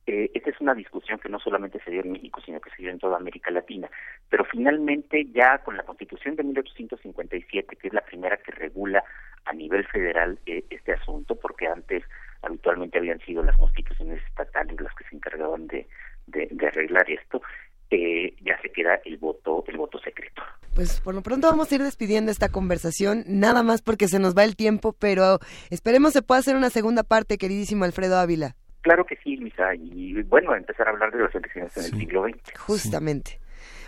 Eh, 0.06 0.30
esta 0.34 0.50
es 0.50 0.60
una 0.60 0.74
discusión 0.74 1.18
que 1.18 1.28
no 1.28 1.40
solamente 1.40 1.80
se 1.84 1.90
dio 1.90 2.00
en 2.00 2.12
México, 2.12 2.40
sino 2.44 2.60
que 2.60 2.70
se 2.70 2.82
dio 2.82 2.90
en 2.90 2.98
toda 2.98 3.16
América 3.16 3.50
Latina. 3.50 3.90
Pero 4.28 4.44
finalmente, 4.44 5.26
ya 5.32 5.58
con 5.58 5.76
la 5.76 5.82
Constitución 5.82 6.36
de 6.36 6.44
1857, 6.44 7.76
que 7.76 7.88
es 7.88 7.92
la 7.92 8.02
primera 8.02 8.36
que 8.36 8.52
regula 8.52 9.02
a 9.46 9.52
nivel 9.52 9.84
federal 9.88 10.38
eh, 10.46 10.64
este 10.70 10.92
asunto, 10.92 11.34
porque 11.34 11.66
antes 11.66 12.04
habitualmente 12.42 12.98
habían 12.98 13.18
sido 13.20 13.42
las 13.42 13.56
constituciones 13.56 14.22
estatales 14.28 14.80
las 14.80 14.94
que 14.94 15.04
se 15.08 15.16
encargaban 15.16 15.66
de, 15.66 15.86
arreglar 16.66 17.10
esto, 17.10 17.42
eh, 17.90 18.34
ya 18.42 18.60
se 18.60 18.70
queda 18.70 19.00
el 19.04 19.16
voto, 19.16 19.64
el 19.66 19.76
voto 19.76 19.98
secreto. 19.98 20.42
Pues 20.74 21.00
por 21.00 21.14
lo 21.14 21.22
pronto 21.22 21.48
vamos 21.48 21.70
a 21.70 21.74
ir 21.74 21.82
despidiendo 21.82 22.30
esta 22.30 22.48
conversación, 22.48 23.24
nada 23.26 23.62
más 23.62 23.82
porque 23.82 24.08
se 24.08 24.18
nos 24.18 24.36
va 24.36 24.44
el 24.44 24.56
tiempo, 24.56 24.92
pero 24.92 25.38
esperemos 25.70 26.12
se 26.12 26.22
pueda 26.22 26.40
hacer 26.40 26.54
una 26.54 26.70
segunda 26.70 27.02
parte, 27.02 27.38
queridísimo 27.38 27.84
Alfredo 27.84 28.18
Ávila. 28.18 28.54
Claro 28.86 29.04
que 29.04 29.16
sí, 29.16 29.34
Luisa, 29.34 29.74
y 29.74 30.22
bueno, 30.22 30.54
empezar 30.54 30.86
a 30.86 30.90
hablar 30.90 31.10
de 31.10 31.20
las 31.20 31.34
elecciones 31.34 31.76
en 31.76 31.86
el 31.86 31.90
siglo 31.90 32.22
XX. 32.22 32.56
Justamente. 32.56 33.40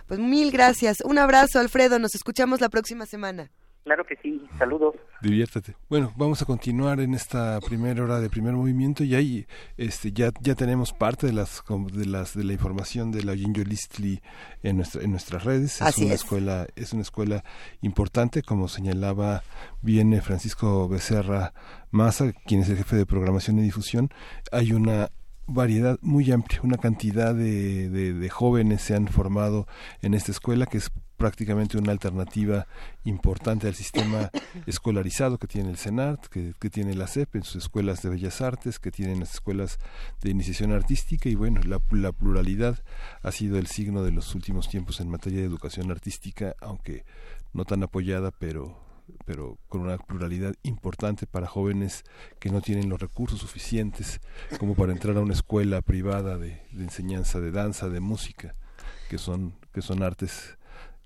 Pues 0.09 0.19
mil 0.19 0.51
gracias. 0.51 1.03
Un 1.05 1.19
abrazo, 1.19 1.61
Alfredo. 1.61 2.01
Nos 2.01 2.17
escuchamos 2.17 2.61
la 2.61 2.69
próxima 2.69 3.07
semana. 3.07 3.49
Claro 3.85 4.05
que 4.05 4.17
sí, 4.17 4.47
saludos. 4.59 4.95
Diviértete. 5.23 5.75
Bueno, 5.89 6.13
vamos 6.17 6.43
a 6.43 6.45
continuar 6.45 7.01
en 7.01 7.15
esta 7.15 7.59
primera 7.61 8.03
hora 8.03 8.21
de 8.21 8.29
primer 8.29 8.53
movimiento 8.53 9.03
y 9.03 9.15
ahí 9.15 9.47
este 9.77 10.13
ya 10.13 10.31
ya 10.41 10.55
tenemos 10.55 10.93
parte 10.93 11.27
de 11.27 11.33
las 11.33 11.65
de 11.93 12.05
las 12.05 12.35
de 12.35 12.45
la 12.45 12.53
información 12.53 13.11
de 13.11 13.25
la 13.25 13.35
Ginger 13.35 13.67
Listly 13.67 14.21
en 14.63 14.77
nuestra 14.77 15.03
en 15.03 15.13
nuestras 15.13 15.45
redes. 15.45 15.81
Es 15.81 15.99
una 15.99 16.15
escuela 16.15 16.67
es 16.77 16.93
una 16.93 17.03
escuela 17.03 17.45
importante 17.81 18.43
como 18.43 18.69
señalaba 18.69 19.43
viene 19.81 20.21
Francisco 20.21 20.89
Becerra 20.89 21.55
Maza, 21.91 22.33
quien 22.47 22.61
es 22.61 22.69
el 22.69 22.77
jefe 22.77 22.97
de 22.97 23.07
programación 23.07 23.59
y 23.59 23.63
difusión. 23.63 24.11
Hay 24.53 24.73
una 24.73 25.11
variedad 25.47 25.99
muy 26.03 26.31
amplia, 26.31 26.61
una 26.63 26.77
cantidad 26.77 27.35
de, 27.35 27.89
de, 27.89 28.29
jóvenes 28.29 28.83
se 28.83 28.95
han 28.95 29.09
formado 29.09 29.67
en 30.03 30.13
esta 30.13 30.31
escuela 30.31 30.67
que 30.67 30.77
es 30.77 30.91
prácticamente 31.19 31.77
una 31.77 31.93
alternativa 31.93 32.67
importante 33.05 33.67
al 33.67 33.75
sistema 33.75 34.31
escolarizado 34.67 35.37
que 35.37 35.47
tiene 35.47 35.69
el 35.69 35.77
CENART, 35.77 36.27
que, 36.29 36.71
tiene 36.71 36.95
la 36.95 37.07
CEP 37.07 37.37
en 37.37 37.43
sus 37.43 37.65
escuelas 37.65 38.03
de 38.03 38.09
bellas 38.09 38.41
artes, 38.41 38.79
que 38.79 38.91
tienen 38.91 39.21
las 39.21 39.35
escuelas 39.35 39.79
de 40.23 40.31
iniciación 40.31 40.73
artística 40.73 41.29
y 41.29 41.35
bueno, 41.35 41.61
la, 41.65 41.81
la 41.91 42.13
pluralidad 42.13 42.79
ha 43.23 43.33
sido 43.33 43.59
el 43.59 43.67
signo 43.67 44.03
de 44.03 44.13
los 44.13 44.35
últimos 44.35 44.69
tiempos 44.69 45.01
en 45.01 45.11
materia 45.11 45.41
de 45.41 45.47
educación 45.47 45.91
artística, 45.91 46.55
aunque 46.61 47.05
no 47.53 47.65
tan 47.65 47.83
apoyada, 47.83 48.31
pero 48.31 48.89
pero 49.25 49.59
con 49.69 49.81
una 49.81 49.97
pluralidad 49.97 50.55
importante 50.63 51.27
para 51.27 51.47
jóvenes 51.47 52.05
que 52.39 52.51
no 52.51 52.61
tienen 52.61 52.91
los 52.91 53.01
recursos 53.01 53.41
suficientes 53.41 54.21
como 54.59 54.75
para 54.75 54.93
entrar 54.93 55.17
a 55.17 55.21
una 55.21 55.33
escuela 55.33 55.81
privada 55.81 56.37
de, 56.37 56.63
enseñanza 56.73 57.41
de 57.41 57.51
danza, 57.51 57.89
de 57.89 58.01
música, 58.01 58.55
que 59.09 59.17
son, 59.17 59.55
que 59.73 59.81
son 59.81 60.03
artes 60.03 60.58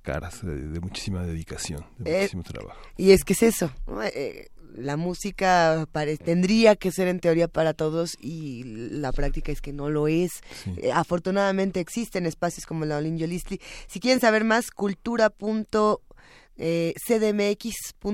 caras, 0.02 0.44
de, 0.44 0.80
muchísima 0.80 1.24
dedicación, 1.24 1.84
de 1.98 2.10
eh, 2.10 2.16
muchísimo 2.18 2.42
trabajo. 2.42 2.80
Y 2.96 3.12
es 3.12 3.24
que 3.24 3.32
es 3.32 3.42
eso, 3.42 3.72
eh, 4.14 4.48
la 4.74 4.96
música 4.96 5.86
tendría 6.24 6.76
que 6.76 6.92
ser 6.92 7.08
en 7.08 7.20
teoría 7.20 7.48
para 7.48 7.74
todos 7.74 8.16
y 8.20 8.62
la 8.64 9.12
práctica 9.12 9.52
es 9.52 9.60
que 9.60 9.72
no 9.72 9.90
lo 9.90 10.08
es. 10.08 10.42
Eh, 10.78 10.90
afortunadamente 10.92 11.80
existen 11.80 12.26
espacios 12.26 12.66
como 12.66 12.84
la 12.84 12.98
Olin 12.98 13.18
Yolistli. 13.18 13.60
Si 13.86 14.00
quieren 14.00 14.20
saber 14.20 14.44
más, 14.44 14.70
cultura.org 14.70 16.00
eh, 16.58 16.92
cdmx.gov.mx 17.06 18.04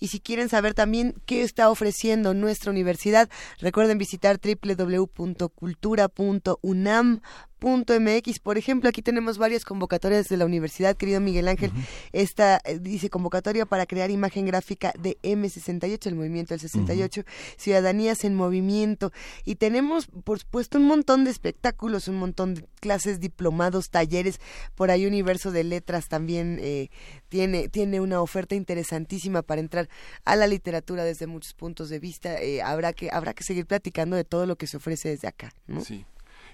y 0.00 0.08
si 0.08 0.18
quieren 0.18 0.48
saber 0.48 0.72
también 0.74 1.14
qué 1.26 1.42
está 1.42 1.68
ofreciendo 1.70 2.32
nuestra 2.32 2.70
universidad, 2.70 3.28
recuerden 3.58 3.98
visitar 3.98 4.40
www.cultura.unam 4.40 7.20
MX. 7.60 8.38
Por 8.38 8.58
ejemplo, 8.58 8.88
aquí 8.88 9.02
tenemos 9.02 9.38
varias 9.38 9.64
convocatorias 9.64 10.28
de 10.28 10.36
la 10.36 10.44
universidad, 10.44 10.96
querido 10.96 11.20
Miguel 11.20 11.48
Ángel. 11.48 11.70
Esta 12.12 12.60
eh, 12.64 12.78
dice 12.78 13.10
convocatoria 13.10 13.66
para 13.66 13.86
crear 13.86 14.10
imagen 14.10 14.46
gráfica 14.46 14.92
de 14.98 15.18
M68, 15.22 16.06
el 16.06 16.14
movimiento 16.14 16.54
del 16.54 16.60
68, 16.60 17.22
Ciudadanías 17.56 18.24
en 18.24 18.34
Movimiento. 18.34 19.12
Y 19.44 19.56
tenemos, 19.56 20.08
por 20.24 20.38
supuesto, 20.38 20.78
un 20.78 20.86
montón 20.86 21.24
de 21.24 21.30
espectáculos, 21.30 22.08
un 22.08 22.16
montón 22.16 22.54
de 22.54 22.64
clases, 22.80 23.20
diplomados, 23.20 23.90
talleres. 23.90 24.40
Por 24.74 24.90
ahí 24.90 25.06
Universo 25.06 25.50
de 25.50 25.64
Letras 25.64 26.08
también 26.08 26.58
eh, 26.60 26.90
tiene, 27.28 27.68
tiene 27.68 28.00
una 28.00 28.20
oferta 28.20 28.54
interesantísima 28.54 29.42
para 29.42 29.60
entrar 29.60 29.88
a 30.24 30.36
la 30.36 30.46
literatura 30.46 31.04
desde 31.04 31.26
muchos 31.26 31.54
puntos 31.54 31.88
de 31.88 31.98
vista. 31.98 32.40
Eh, 32.40 32.62
habrá, 32.62 32.92
que, 32.92 33.10
habrá 33.12 33.34
que 33.34 33.44
seguir 33.44 33.66
platicando 33.66 34.16
de 34.16 34.24
todo 34.24 34.46
lo 34.46 34.56
que 34.56 34.66
se 34.66 34.76
ofrece 34.76 35.10
desde 35.10 35.28
acá. 35.28 35.52
¿no? 35.66 35.82
Sí. 35.82 36.04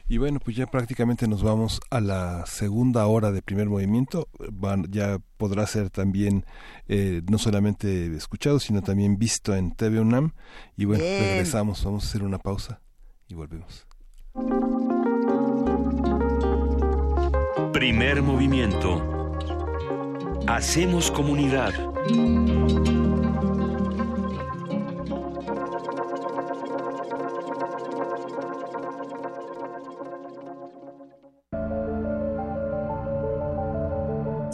Y 0.09 0.19
bueno, 0.19 0.39
pues 0.39 0.57
ya 0.57 0.67
prácticamente 0.67 1.27
nos 1.27 1.43
vamos 1.43 1.81
a 1.91 2.01
la 2.01 2.47
segunda 2.47 3.07
hora 3.07 3.33
de 3.33 3.43
primer 3.43 3.69
movimiento. 3.69 4.29
Van, 4.53 4.87
ya 4.89 5.19
podrá 5.37 5.67
ser 5.67 5.91
también 5.91 6.45
eh, 6.87 7.23
no 7.29 7.39
solamente 7.39 8.15
escuchado, 8.15 8.61
sino 8.61 8.83
también 8.83 9.19
visto 9.19 9.55
en 9.57 9.75
TV 9.75 10.01
UNAM. 10.01 10.33
Y 10.77 10.85
bueno, 10.85 11.03
Bien. 11.03 11.21
regresamos, 11.21 11.85
vamos 11.85 12.05
a 12.05 12.09
hacer 12.09 12.23
una 12.23 12.39
pausa 12.39 12.81
y 13.29 13.35
volvemos. 13.35 13.87
Primer 17.73 18.23
movimiento. 18.23 19.03
Hacemos 20.47 21.11
comunidad. 21.11 21.75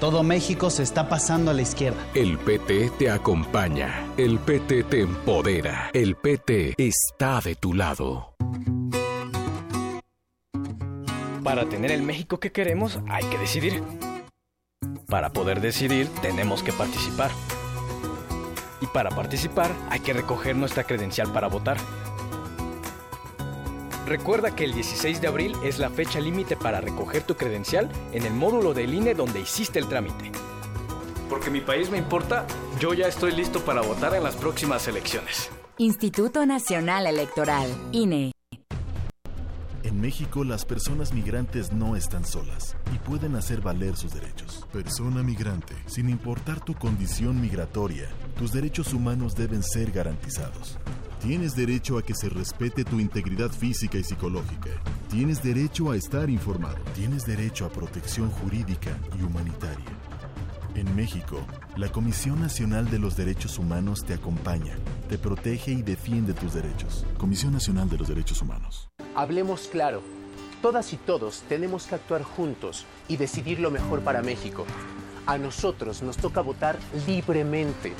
Todo 0.00 0.22
México 0.22 0.70
se 0.70 0.82
está 0.82 1.08
pasando 1.08 1.50
a 1.50 1.54
la 1.54 1.62
izquierda. 1.62 1.98
El 2.14 2.38
PT 2.38 2.90
te 2.98 3.10
acompaña. 3.10 4.06
El 4.16 4.38
PT 4.38 4.84
te 4.84 5.00
empodera. 5.00 5.90
El 5.92 6.16
PT 6.16 6.74
está 6.78 7.40
de 7.40 7.54
tu 7.54 7.74
lado. 7.74 8.34
Para 11.42 11.68
tener 11.68 11.92
el 11.92 12.02
México 12.02 12.40
que 12.40 12.52
queremos 12.52 12.98
hay 13.08 13.24
que 13.24 13.38
decidir. 13.38 13.82
Para 15.08 15.32
poder 15.32 15.60
decidir 15.60 16.08
tenemos 16.20 16.62
que 16.62 16.72
participar. 16.72 17.30
Y 18.80 18.86
para 18.86 19.10
participar 19.10 19.70
hay 19.88 20.00
que 20.00 20.12
recoger 20.12 20.56
nuestra 20.56 20.84
credencial 20.84 21.32
para 21.32 21.48
votar. 21.48 21.78
Recuerda 24.06 24.54
que 24.54 24.64
el 24.64 24.72
16 24.72 25.20
de 25.20 25.26
abril 25.26 25.56
es 25.64 25.80
la 25.80 25.90
fecha 25.90 26.20
límite 26.20 26.56
para 26.56 26.80
recoger 26.80 27.24
tu 27.24 27.34
credencial 27.34 27.90
en 28.12 28.24
el 28.24 28.32
módulo 28.32 28.72
del 28.72 28.94
INE 28.94 29.14
donde 29.14 29.40
hiciste 29.40 29.80
el 29.80 29.88
trámite. 29.88 30.30
Porque 31.28 31.50
mi 31.50 31.60
país 31.60 31.90
me 31.90 31.98
importa, 31.98 32.46
yo 32.78 32.94
ya 32.94 33.08
estoy 33.08 33.32
listo 33.32 33.60
para 33.64 33.80
votar 33.80 34.14
en 34.14 34.22
las 34.22 34.36
próximas 34.36 34.86
elecciones. 34.86 35.50
Instituto 35.78 36.46
Nacional 36.46 37.08
Electoral, 37.08 37.68
INE. 37.90 38.35
En 39.96 40.02
México 40.02 40.44
las 40.44 40.66
personas 40.66 41.14
migrantes 41.14 41.72
no 41.72 41.96
están 41.96 42.26
solas 42.26 42.76
y 42.94 42.98
pueden 42.98 43.34
hacer 43.34 43.62
valer 43.62 43.96
sus 43.96 44.12
derechos. 44.12 44.66
Persona 44.70 45.22
migrante, 45.22 45.74
sin 45.86 46.10
importar 46.10 46.62
tu 46.62 46.74
condición 46.74 47.40
migratoria, 47.40 48.06
tus 48.36 48.52
derechos 48.52 48.92
humanos 48.92 49.34
deben 49.34 49.62
ser 49.62 49.92
garantizados. 49.92 50.76
Tienes 51.22 51.56
derecho 51.56 51.96
a 51.96 52.02
que 52.02 52.14
se 52.14 52.28
respete 52.28 52.84
tu 52.84 53.00
integridad 53.00 53.50
física 53.50 53.96
y 53.96 54.04
psicológica. 54.04 54.68
Tienes 55.08 55.42
derecho 55.42 55.90
a 55.90 55.96
estar 55.96 56.28
informado. 56.28 56.76
Tienes 56.94 57.24
derecho 57.24 57.64
a 57.64 57.70
protección 57.70 58.30
jurídica 58.30 58.98
y 59.18 59.24
humanitaria. 59.24 60.05
En 60.76 60.94
México, 60.94 61.38
la 61.74 61.88
Comisión 61.88 62.38
Nacional 62.38 62.90
de 62.90 62.98
los 62.98 63.16
Derechos 63.16 63.58
Humanos 63.58 64.04
te 64.04 64.12
acompaña, 64.12 64.76
te 65.08 65.16
protege 65.16 65.70
y 65.70 65.80
defiende 65.80 66.34
tus 66.34 66.52
derechos. 66.52 67.06
Comisión 67.16 67.54
Nacional 67.54 67.88
de 67.88 67.96
los 67.96 68.08
Derechos 68.08 68.42
Humanos. 68.42 68.90
Hablemos 69.14 69.68
claro. 69.68 70.02
Todas 70.60 70.92
y 70.92 70.98
todos 70.98 71.44
tenemos 71.48 71.86
que 71.86 71.94
actuar 71.94 72.22
juntos 72.24 72.84
y 73.08 73.16
decidir 73.16 73.58
lo 73.58 73.70
mejor 73.70 74.02
para 74.02 74.20
México. 74.20 74.66
A 75.24 75.38
nosotros 75.38 76.02
nos 76.02 76.18
toca 76.18 76.42
votar 76.42 76.78
libremente. 77.06 77.94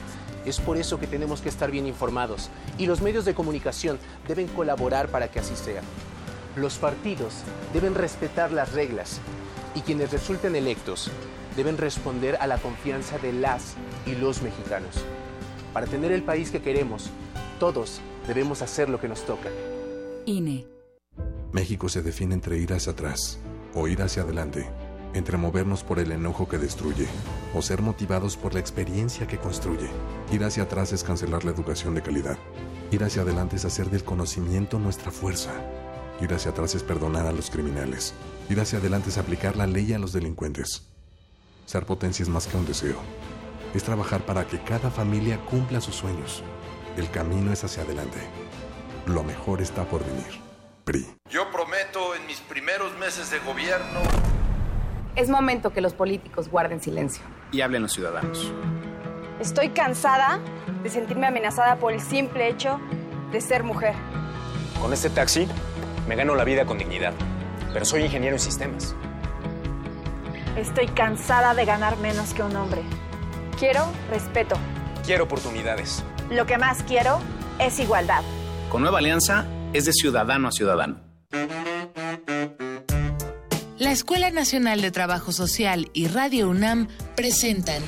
Es 0.44 0.60
por 0.60 0.76
eso 0.76 1.00
que 1.00 1.06
tenemos 1.06 1.40
que 1.40 1.48
estar 1.48 1.70
bien 1.70 1.86
informados 1.86 2.50
y 2.76 2.84
los 2.84 3.00
medios 3.00 3.24
de 3.24 3.34
comunicación 3.34 3.98
deben 4.28 4.48
colaborar 4.48 5.08
para 5.08 5.28
que 5.30 5.38
así 5.38 5.56
sea. 5.56 5.80
Los 6.56 6.76
partidos 6.76 7.36
deben 7.72 7.94
respetar 7.94 8.52
las 8.52 8.74
reglas 8.74 9.18
y 9.74 9.80
quienes 9.80 10.12
resulten 10.12 10.54
electos 10.56 11.10
deben 11.56 11.78
responder 11.78 12.36
a 12.40 12.46
la 12.46 12.58
confianza 12.58 13.18
de 13.18 13.32
las 13.32 13.74
y 14.04 14.14
los 14.14 14.42
mexicanos. 14.42 15.04
Para 15.72 15.86
tener 15.86 16.12
el 16.12 16.22
país 16.22 16.50
que 16.50 16.62
queremos, 16.62 17.10
todos 17.58 18.00
debemos 18.26 18.62
hacer 18.62 18.88
lo 18.88 19.00
que 19.00 19.08
nos 19.08 19.24
toca. 19.24 19.48
INE. 20.26 20.66
México 21.52 21.88
se 21.88 22.02
define 22.02 22.34
entre 22.34 22.58
ir 22.58 22.72
hacia 22.72 22.92
atrás 22.92 23.38
o 23.74 23.88
ir 23.88 24.02
hacia 24.02 24.22
adelante, 24.22 24.68
entre 25.14 25.38
movernos 25.38 25.82
por 25.84 25.98
el 25.98 26.12
enojo 26.12 26.48
que 26.48 26.58
destruye 26.58 27.06
o 27.54 27.62
ser 27.62 27.80
motivados 27.82 28.36
por 28.36 28.52
la 28.54 28.60
experiencia 28.60 29.26
que 29.26 29.38
construye. 29.38 29.88
Ir 30.32 30.44
hacia 30.44 30.64
atrás 30.64 30.92
es 30.92 31.04
cancelar 31.04 31.44
la 31.44 31.52
educación 31.52 31.94
de 31.94 32.02
calidad. 32.02 32.38
Ir 32.90 33.04
hacia 33.04 33.22
adelante 33.22 33.56
es 33.56 33.64
hacer 33.64 33.90
del 33.90 34.04
conocimiento 34.04 34.78
nuestra 34.78 35.10
fuerza. 35.10 35.52
Ir 36.20 36.32
hacia 36.32 36.50
atrás 36.50 36.74
es 36.74 36.82
perdonar 36.82 37.26
a 37.26 37.32
los 37.32 37.50
criminales. 37.50 38.14
Ir 38.48 38.60
hacia 38.60 38.78
adelante 38.78 39.10
es 39.10 39.18
aplicar 39.18 39.56
la 39.56 39.66
ley 39.66 39.92
a 39.92 39.98
los 39.98 40.12
delincuentes. 40.12 40.95
Ser 41.66 41.84
potencia 41.84 42.22
es 42.22 42.28
más 42.28 42.46
que 42.46 42.56
un 42.56 42.64
deseo. 42.64 42.96
Es 43.74 43.82
trabajar 43.82 44.20
para 44.20 44.46
que 44.46 44.60
cada 44.60 44.88
familia 44.88 45.38
cumpla 45.50 45.80
sus 45.80 45.96
sueños. 45.96 46.44
El 46.96 47.10
camino 47.10 47.52
es 47.52 47.64
hacia 47.64 47.82
adelante. 47.82 48.18
Lo 49.06 49.24
mejor 49.24 49.60
está 49.60 49.84
por 49.84 50.04
venir. 50.06 50.40
PRI. 50.84 51.06
Yo 51.28 51.50
prometo 51.50 52.14
en 52.14 52.24
mis 52.26 52.40
primeros 52.40 52.96
meses 52.98 53.32
de 53.32 53.40
gobierno... 53.40 54.00
Es 55.16 55.28
momento 55.28 55.72
que 55.72 55.80
los 55.80 55.92
políticos 55.92 56.48
guarden 56.48 56.80
silencio. 56.80 57.24
Y 57.50 57.62
hablen 57.62 57.82
los 57.82 57.92
ciudadanos. 57.92 58.52
Estoy 59.40 59.70
cansada 59.70 60.38
de 60.84 60.88
sentirme 60.88 61.26
amenazada 61.26 61.76
por 61.76 61.92
el 61.92 62.00
simple 62.00 62.48
hecho 62.48 62.78
de 63.32 63.40
ser 63.40 63.64
mujer. 63.64 63.94
Con 64.80 64.92
este 64.92 65.10
taxi 65.10 65.48
me 66.06 66.14
gano 66.14 66.36
la 66.36 66.44
vida 66.44 66.64
con 66.64 66.78
dignidad, 66.78 67.14
pero 67.72 67.84
soy 67.84 68.02
ingeniero 68.02 68.36
en 68.36 68.40
sistemas. 68.40 68.94
Estoy 70.56 70.86
cansada 70.86 71.54
de 71.54 71.66
ganar 71.66 71.98
menos 71.98 72.32
que 72.32 72.42
un 72.42 72.56
hombre. 72.56 72.82
Quiero 73.58 73.86
respeto. 74.08 74.56
Quiero 75.04 75.24
oportunidades. 75.24 76.02
Lo 76.30 76.46
que 76.46 76.56
más 76.56 76.82
quiero 76.82 77.18
es 77.58 77.78
igualdad. 77.78 78.22
Con 78.70 78.80
Nueva 78.80 78.98
Alianza 78.98 79.46
es 79.74 79.84
de 79.84 79.92
ciudadano 79.92 80.48
a 80.48 80.52
ciudadano. 80.52 81.00
La 83.78 83.90
Escuela 83.90 84.30
Nacional 84.30 84.80
de 84.80 84.90
Trabajo 84.90 85.30
Social 85.30 85.90
y 85.92 86.08
Radio 86.08 86.48
UNAM 86.48 86.88
presentan 87.14 87.82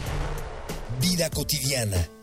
Vida 1.01 1.31
cotidiana, 1.31 1.97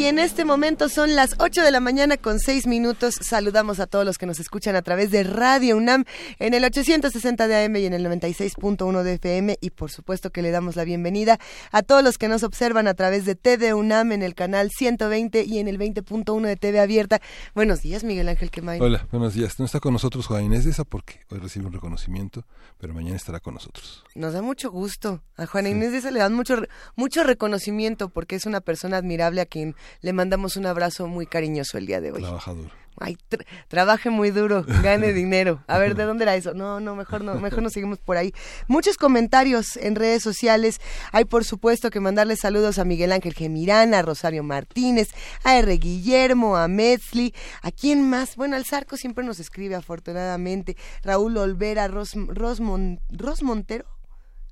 Y 0.00 0.06
en 0.06 0.18
este 0.18 0.46
momento 0.46 0.88
son 0.88 1.14
las 1.14 1.34
8 1.40 1.62
de 1.62 1.70
la 1.70 1.78
mañana 1.78 2.16
con 2.16 2.38
6 2.38 2.66
minutos. 2.66 3.16
Saludamos 3.20 3.80
a 3.80 3.86
todos 3.86 4.06
los 4.06 4.16
que 4.16 4.24
nos 4.24 4.40
escuchan 4.40 4.74
a 4.74 4.80
través 4.80 5.10
de 5.10 5.24
Radio 5.24 5.76
UNAM 5.76 6.06
en 6.38 6.54
el 6.54 6.64
860 6.64 7.46
de 7.46 7.66
AM 7.66 7.76
y 7.76 7.84
en 7.84 7.92
el 7.92 8.06
96.1 8.06 9.02
de 9.02 9.12
FM. 9.12 9.58
Y 9.60 9.68
por 9.68 9.90
supuesto 9.90 10.30
que 10.30 10.40
le 10.40 10.52
damos 10.52 10.74
la 10.74 10.84
bienvenida 10.84 11.38
a 11.70 11.82
todos 11.82 12.02
los 12.02 12.16
que 12.16 12.28
nos 12.28 12.44
observan 12.44 12.88
a 12.88 12.94
través 12.94 13.26
de 13.26 13.34
TV 13.34 13.74
UNAM 13.74 14.12
en 14.12 14.22
el 14.22 14.34
canal 14.34 14.70
120 14.70 15.44
y 15.44 15.58
en 15.58 15.68
el 15.68 15.78
20.1 15.78 16.46
de 16.46 16.56
TV 16.56 16.80
Abierta. 16.80 17.20
Buenos 17.54 17.82
días, 17.82 18.02
Miguel 18.02 18.30
Ángel 18.30 18.50
Quemay. 18.50 18.80
Hola, 18.80 19.06
buenos 19.12 19.34
días. 19.34 19.58
No 19.58 19.66
está 19.66 19.80
con 19.80 19.92
nosotros 19.92 20.26
Juan 20.28 20.46
Inés 20.46 20.64
de 20.64 20.70
esa 20.70 20.84
porque 20.84 21.20
hoy 21.28 21.40
recibe 21.40 21.66
un 21.66 21.74
reconocimiento, 21.74 22.46
pero 22.78 22.94
mañana 22.94 23.16
estará 23.16 23.40
con 23.40 23.52
nosotros. 23.52 24.02
Nos 24.14 24.32
da 24.32 24.40
mucho 24.40 24.70
gusto. 24.70 25.22
A 25.36 25.44
Juana 25.44 25.68
Inés 25.68 25.92
de 25.92 25.98
esa 25.98 26.10
le 26.10 26.20
dan 26.20 26.32
mucho, 26.32 26.56
mucho 26.96 27.22
reconocimiento 27.22 28.08
porque 28.08 28.36
es 28.36 28.46
una 28.46 28.62
persona 28.62 28.96
admirable 28.96 29.42
a 29.42 29.46
quien 29.46 29.74
le 30.02 30.12
mandamos 30.12 30.56
un 30.56 30.66
abrazo 30.66 31.06
muy 31.06 31.26
cariñoso 31.26 31.78
el 31.78 31.86
día 31.86 32.00
de 32.00 32.12
hoy. 32.12 32.22
Trabajador. 32.22 32.70
Ay, 33.02 33.16
tra- 33.30 33.46
trabaje 33.68 34.10
muy 34.10 34.30
duro, 34.30 34.62
gane 34.82 35.14
dinero. 35.14 35.62
A 35.68 35.78
ver, 35.78 35.94
¿de 35.94 36.04
dónde 36.04 36.24
era 36.24 36.34
eso? 36.36 36.52
No, 36.52 36.80
no, 36.80 36.94
mejor 36.96 37.22
no, 37.24 37.34
mejor 37.36 37.62
nos 37.62 37.72
seguimos 37.72 37.98
por 37.98 38.18
ahí. 38.18 38.34
Muchos 38.68 38.98
comentarios 38.98 39.76
en 39.78 39.94
redes 39.94 40.22
sociales. 40.22 40.80
Hay, 41.12 41.24
por 41.24 41.44
supuesto, 41.44 41.88
que 41.88 41.98
mandarle 42.00 42.36
saludos 42.36 42.78
a 42.78 42.84
Miguel 42.84 43.12
Ángel 43.12 43.32
Gemirán, 43.32 43.94
a 43.94 44.02
Rosario 44.02 44.42
Martínez, 44.42 45.08
a 45.44 45.56
R. 45.56 45.78
Guillermo, 45.78 46.56
a 46.58 46.68
Metzli. 46.68 47.32
¿A 47.62 47.70
quién 47.70 48.06
más? 48.10 48.36
Bueno, 48.36 48.56
al 48.56 48.66
Zarco 48.66 48.98
siempre 48.98 49.24
nos 49.24 49.40
escribe, 49.40 49.76
afortunadamente. 49.76 50.76
Raúl 51.02 51.38
Olvera, 51.38 51.88
Ros, 51.88 52.14
Rosmon- 52.16 53.00
Ros 53.08 53.42
Montero 53.42 53.86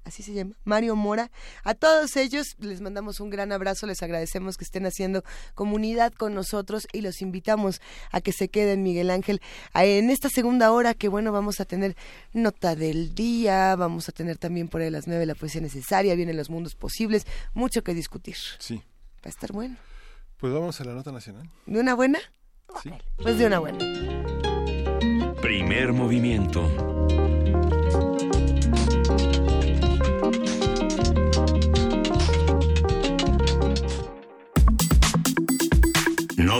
así 0.08 0.22
se 0.22 0.32
llama, 0.32 0.56
Mario 0.64 0.96
Mora. 0.96 1.30
A 1.64 1.74
todos 1.74 2.16
ellos 2.16 2.56
les 2.58 2.80
mandamos 2.80 3.20
un 3.20 3.30
gran 3.30 3.52
abrazo, 3.52 3.86
les 3.86 4.02
agradecemos 4.02 4.56
que 4.56 4.64
estén 4.64 4.86
haciendo 4.86 5.22
comunidad 5.54 6.12
con 6.12 6.34
nosotros 6.34 6.88
y 6.92 7.00
los 7.02 7.22
invitamos 7.22 7.80
a 8.10 8.20
que 8.20 8.32
se 8.32 8.48
queden, 8.48 8.82
Miguel 8.82 9.10
Ángel, 9.10 9.40
en 9.74 10.10
esta 10.10 10.28
segunda 10.28 10.72
hora 10.72 10.94
que 10.94 11.08
bueno, 11.08 11.30
vamos 11.30 11.60
a 11.60 11.64
tener 11.64 11.96
nota 12.32 12.74
del 12.74 13.14
día, 13.14 13.76
vamos 13.76 14.08
a 14.08 14.12
tener 14.12 14.38
también 14.38 14.68
por 14.68 14.80
ahí 14.80 14.88
a 14.88 14.90
las 14.90 15.06
nueve 15.06 15.26
la 15.26 15.34
poesía 15.34 15.60
necesaria, 15.60 16.14
vienen 16.14 16.36
los 16.36 16.50
mundos 16.50 16.74
posibles, 16.74 17.26
mucho 17.54 17.82
que 17.82 17.94
discutir. 17.94 18.36
Sí. 18.58 18.76
Va 18.76 19.26
a 19.26 19.28
estar 19.28 19.52
bueno. 19.52 19.76
Pues 20.38 20.52
vamos 20.52 20.80
a 20.80 20.84
la 20.84 20.94
nota 20.94 21.12
nacional. 21.12 21.50
¿De 21.66 21.80
una 21.80 21.94
buena? 21.94 22.18
Sí. 22.82 22.90
Pues 23.16 23.38
de 23.38 23.46
una 23.46 23.58
buena. 23.58 23.78
Primer 25.42 25.92
movimiento. 25.92 26.68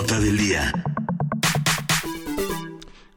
Del 0.07 0.39
día. 0.39 0.73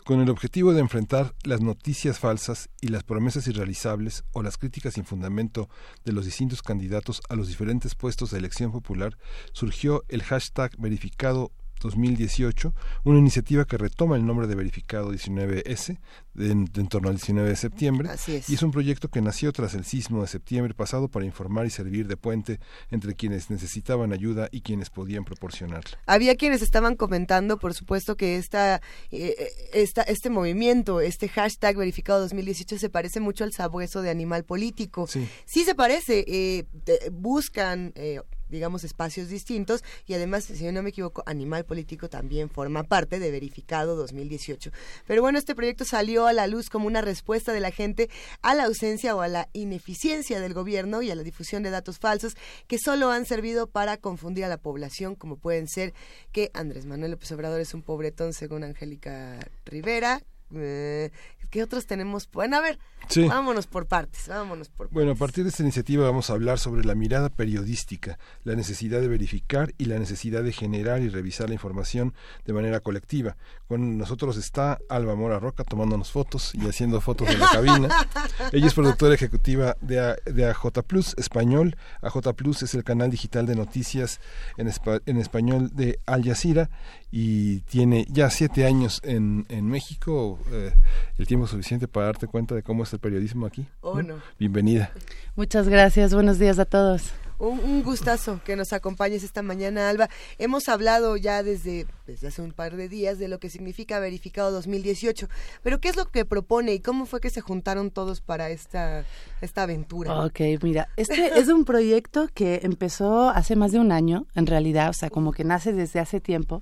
Con 0.04 0.20
el 0.20 0.30
objetivo 0.32 0.74
de 0.74 0.80
enfrentar 0.80 1.36
las 1.44 1.62
noticias 1.62 2.18
falsas 2.18 2.70
y 2.82 2.88
las 2.88 3.04
promesas 3.04 3.46
irrealizables 3.48 4.24
o 4.32 4.42
las 4.42 4.58
críticas 4.58 4.96
sin 4.96 5.06
fundamento 5.06 5.70
de 6.06 6.12
los 6.12 6.26
distintos 6.26 6.64
candidatos 6.64 7.22
a 7.30 7.36
los 7.36 7.48
diferentes 7.50 7.94
puestos 7.94 8.32
de 8.32 8.40
elección 8.40 8.72
popular, 8.72 9.16
surgió 9.54 10.04
el 10.10 10.24
hashtag 10.24 10.72
verificado 10.80 11.52
2018, 11.82 12.74
una 13.04 13.20
iniciativa 13.20 13.66
que 13.66 13.78
retoma 13.78 14.16
el 14.16 14.26
nombre 14.26 14.48
de 14.48 14.56
Verificado 14.56 15.12
19S 15.14 16.00
de- 16.34 16.52
en, 16.52 16.70
en 16.76 16.88
torno 16.88 17.10
al 17.10 17.16
19 17.16 17.50
de 17.50 17.56
septiembre. 17.56 18.10
Así 18.10 18.36
es. 18.36 18.50
Y 18.50 18.56
es 18.56 18.64
un 18.64 18.72
proyecto 18.72 19.10
que 19.10 19.22
nació 19.22 19.52
tras 19.52 19.74
el 19.74 19.84
sismo 19.86 20.22
de 20.22 20.28
septiembre 20.28 20.74
pasado 20.74 21.08
para 21.10 21.26
informar 21.26 21.66
y 21.66 21.70
servir 21.70 22.08
de 22.08 22.18
puente 22.18 22.60
entre 22.90 23.16
quienes 23.16 23.50
necesitaban 23.50 24.14
ayuda 24.14 24.48
y 24.52 24.62
quienes 24.62 24.90
podían 24.90 25.24
proporcionarla. 25.26 25.98
Había 26.06 26.36
quienes 26.36 26.62
estaban 26.62 26.96
comentando, 26.96 27.58
por 27.60 27.74
supuesto, 27.74 28.16
que 28.16 28.38
esta, 28.38 28.76
eh, 29.12 29.36
eh, 29.38 29.48
esta, 29.74 30.02
este 30.04 30.30
movimiento, 30.30 31.02
este 31.02 31.28
hashtag 31.30 31.76
verificado 31.78 32.20
2018 32.22 32.78
se 32.78 32.90
parece 32.90 33.20
mucho 33.20 33.44
al 33.44 33.54
sabueso 33.54 34.02
de 34.02 34.10
animal 34.10 34.44
político. 34.44 35.08
Sí. 35.08 35.28
Sí 35.46 35.64
se 35.64 35.76
parece, 35.76 36.24
eh, 36.28 36.66
te- 36.84 37.10
buscan... 37.12 37.92
eh, 37.96 38.22
digamos, 38.52 38.84
espacios 38.84 39.30
distintos 39.30 39.84
y 40.06 40.14
además, 40.14 40.44
si 40.44 40.72
no 40.72 40.84
me 40.84 40.90
equivoco, 40.90 41.24
Animal 41.26 41.66
Político 41.66 42.10
también 42.10 42.50
forma 42.50 42.84
parte 42.84 43.20
de 43.20 43.32
Verificado 43.32 43.96
2018. 43.96 44.72
Pero 45.08 45.22
bueno, 45.22 45.40
este 45.40 45.56
proyecto 45.56 45.86
salió 45.86 46.28
a 46.28 46.34
la 46.34 46.48
luz 46.48 46.70
como 46.70 46.88
una 46.88 47.02
respuesta 47.02 47.54
de 47.54 47.60
la 47.60 47.72
gente 47.72 48.10
a 48.42 48.54
la 48.54 48.66
ausencia 48.66 49.16
o 49.16 49.22
a 49.22 49.28
la 49.28 49.50
ineficiencia 49.54 50.40
del 50.40 50.54
gobierno 50.54 51.02
y 51.02 51.10
a 51.10 51.16
la 51.16 51.24
difusión 51.24 51.64
de 51.64 51.70
datos 51.70 51.98
falsos 51.98 52.36
que 52.68 52.78
solo 52.78 53.10
han 53.10 53.26
servido 53.26 53.68
para 53.68 53.98
confundir 53.98 54.46
a 54.46 54.50
la 54.50 54.58
población, 54.58 55.16
como 55.16 55.38
pueden 55.38 55.68
ser 55.68 55.94
que 56.32 56.52
Andrés 56.54 56.86
Manuel 56.86 57.12
López 57.12 57.32
Obrador 57.32 57.62
es 57.62 57.74
un 57.74 57.82
pobretón 57.82 58.34
según 58.34 58.64
Angélica 58.64 59.40
Rivera. 59.66 60.22
Eh, 60.54 61.12
¿Qué 61.52 61.62
otros 61.62 61.86
tenemos? 61.86 62.28
Bueno, 62.32 62.58
a 62.58 62.62
ver, 62.62 62.80
Sí. 63.10 63.26
vámonos 63.28 63.68
por 63.68 63.86
partes, 63.88 64.28
vámonos 64.30 64.70
por 64.70 64.90
Bueno, 64.90 65.12
a 65.12 65.16
partir 65.16 65.44
de 65.44 65.50
esta 65.50 65.64
iniciativa 65.64 66.06
vamos 66.06 66.30
a 66.30 66.34
hablar 66.34 66.60
sobre 66.60 66.86
la 66.86 66.96
mirada 66.96 67.28
periodística, 67.30 68.18
la 68.44 68.56
necesidad 68.56 69.02
de 69.02 69.08
verificar 69.10 69.74
y 69.78 69.86
la 69.86 70.00
necesidad 70.00 70.44
de 70.44 70.54
generar 70.54 71.02
y 71.02 71.10
revisar 71.10 71.50
la 71.50 71.54
información 71.56 72.14
de 72.46 72.54
manera 72.54 72.80
colectiva. 72.80 73.36
Con 73.68 73.98
nosotros 73.98 74.38
está 74.38 74.80
Alba 74.90 75.16
Mora 75.16 75.40
Roca 75.40 75.64
tomándonos 75.66 76.10
fotos 76.12 76.54
y 76.56 76.68
haciendo 76.70 77.02
fotos 77.02 77.28
en 77.30 77.40
la 77.40 77.50
cabina. 77.52 77.90
Ella 78.54 78.68
es 78.68 78.74
productora 78.74 79.14
ejecutiva 79.16 79.76
de, 79.82 80.00
A- 80.00 80.16
de 80.26 80.46
AJ 80.46 80.84
Plus 80.88 81.14
Español. 81.18 81.76
AJ 82.02 82.34
Plus 82.36 82.64
es 82.64 82.74
el 82.76 82.84
canal 82.86 83.12
digital 83.12 83.46
de 83.46 83.56
noticias 83.56 84.22
en, 84.58 84.68
espa- 84.70 85.02
en 85.06 85.18
español 85.18 85.70
de 85.74 86.00
Al 86.06 86.24
Jazeera 86.24 86.70
y 87.12 87.60
tiene 87.62 88.06
ya 88.10 88.30
siete 88.30 88.66
años 88.66 89.02
en, 89.04 89.46
en 89.50 89.68
México, 89.68 90.40
eh, 90.50 90.74
el 91.18 91.28
tiempo 91.28 91.41
suficiente 91.48 91.88
para 91.88 92.08
darte 92.08 92.28
cuenta 92.28 92.56
de 92.56 92.64
cómo 92.64 92.84
es 92.84 92.94
el 92.94 93.00
periodismo 93.00 93.46
aquí. 93.46 93.68
Oh, 93.82 94.02
no. 94.02 94.16
Bienvenida. 94.40 94.92
Muchas 95.36 95.68
gracias, 95.68 96.14
buenos 96.14 96.40
días 96.40 96.60
a 96.60 96.66
todos. 96.66 97.12
Un, 97.42 97.60
un 97.60 97.82
gustazo 97.82 98.40
que 98.46 98.56
nos 98.56 98.72
acompañes 98.72 99.24
esta 99.24 99.42
mañana, 99.42 99.90
Alba. 99.90 100.10
Hemos 100.38 100.70
hablado 100.70 101.18
ya 101.18 101.42
desde, 101.42 101.88
desde 102.06 102.28
hace 102.28 102.44
un 102.44 102.52
par 102.52 102.76
de 102.76 102.88
días 102.88 103.18
de 103.18 103.28
lo 103.28 103.40
que 103.40 103.50
significa 103.50 104.00
Verificado 104.00 104.52
2018, 104.52 105.28
pero 105.64 105.80
¿qué 105.80 105.90
es 105.90 105.96
lo 105.96 106.06
que 106.06 106.24
propone 106.24 106.74
y 106.74 106.80
cómo 106.82 107.08
fue 107.08 107.20
que 107.20 107.32
se 107.32 107.42
juntaron 107.42 107.90
todos 107.90 108.22
para 108.22 108.52
esta, 108.52 109.06
esta 109.42 109.64
aventura? 109.64 110.24
Ok, 110.24 110.40
mira, 110.62 110.90
este 110.98 111.40
es 111.40 111.48
un 111.48 111.66
proyecto 111.66 112.30
que 112.32 112.60
empezó 112.62 113.30
hace 113.32 113.56
más 113.56 113.72
de 113.72 113.80
un 113.80 113.92
año, 113.92 114.28
en 114.36 114.46
realidad, 114.46 114.90
o 114.90 114.94
sea, 114.94 115.10
como 115.10 115.32
que 115.32 115.44
nace 115.44 115.74
desde 115.74 116.00
hace 116.00 116.20
tiempo. 116.20 116.62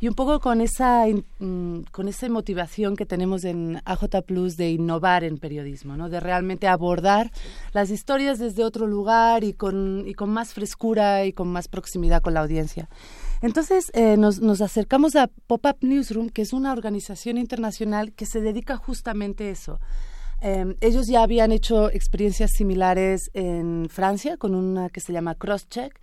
Y 0.00 0.08
un 0.08 0.14
poco 0.14 0.40
con 0.40 0.60
esa, 0.60 1.04
mm, 1.38 1.80
con 1.90 2.08
esa 2.08 2.28
motivación 2.28 2.96
que 2.96 3.06
tenemos 3.06 3.44
en 3.44 3.80
AJ 3.84 4.22
Plus 4.26 4.56
de 4.56 4.70
innovar 4.70 5.24
en 5.24 5.38
periodismo, 5.38 5.96
¿no? 5.96 6.08
de 6.08 6.20
realmente 6.20 6.68
abordar 6.68 7.30
las 7.72 7.90
historias 7.90 8.38
desde 8.38 8.64
otro 8.64 8.86
lugar 8.86 9.44
y 9.44 9.52
con, 9.52 10.04
y 10.06 10.14
con 10.14 10.30
más 10.30 10.52
frescura 10.52 11.24
y 11.24 11.32
con 11.32 11.48
más 11.48 11.68
proximidad 11.68 12.22
con 12.22 12.34
la 12.34 12.40
audiencia. 12.40 12.88
Entonces 13.42 13.90
eh, 13.94 14.16
nos, 14.16 14.40
nos 14.40 14.60
acercamos 14.60 15.14
a 15.16 15.28
Pop-Up 15.46 15.76
Newsroom, 15.80 16.30
que 16.30 16.42
es 16.42 16.52
una 16.52 16.72
organización 16.72 17.38
internacional 17.38 18.12
que 18.12 18.26
se 18.26 18.40
dedica 18.40 18.76
justamente 18.76 19.48
a 19.48 19.50
eso 19.50 19.78
eh, 20.46 20.76
ellos 20.80 21.08
ya 21.08 21.24
habían 21.24 21.50
hecho 21.50 21.90
experiencias 21.90 22.52
similares 22.52 23.30
en 23.34 23.88
Francia 23.90 24.36
con 24.36 24.54
una 24.54 24.90
que 24.90 25.00
se 25.00 25.12
llama 25.12 25.34
Crosscheck, 25.34 26.00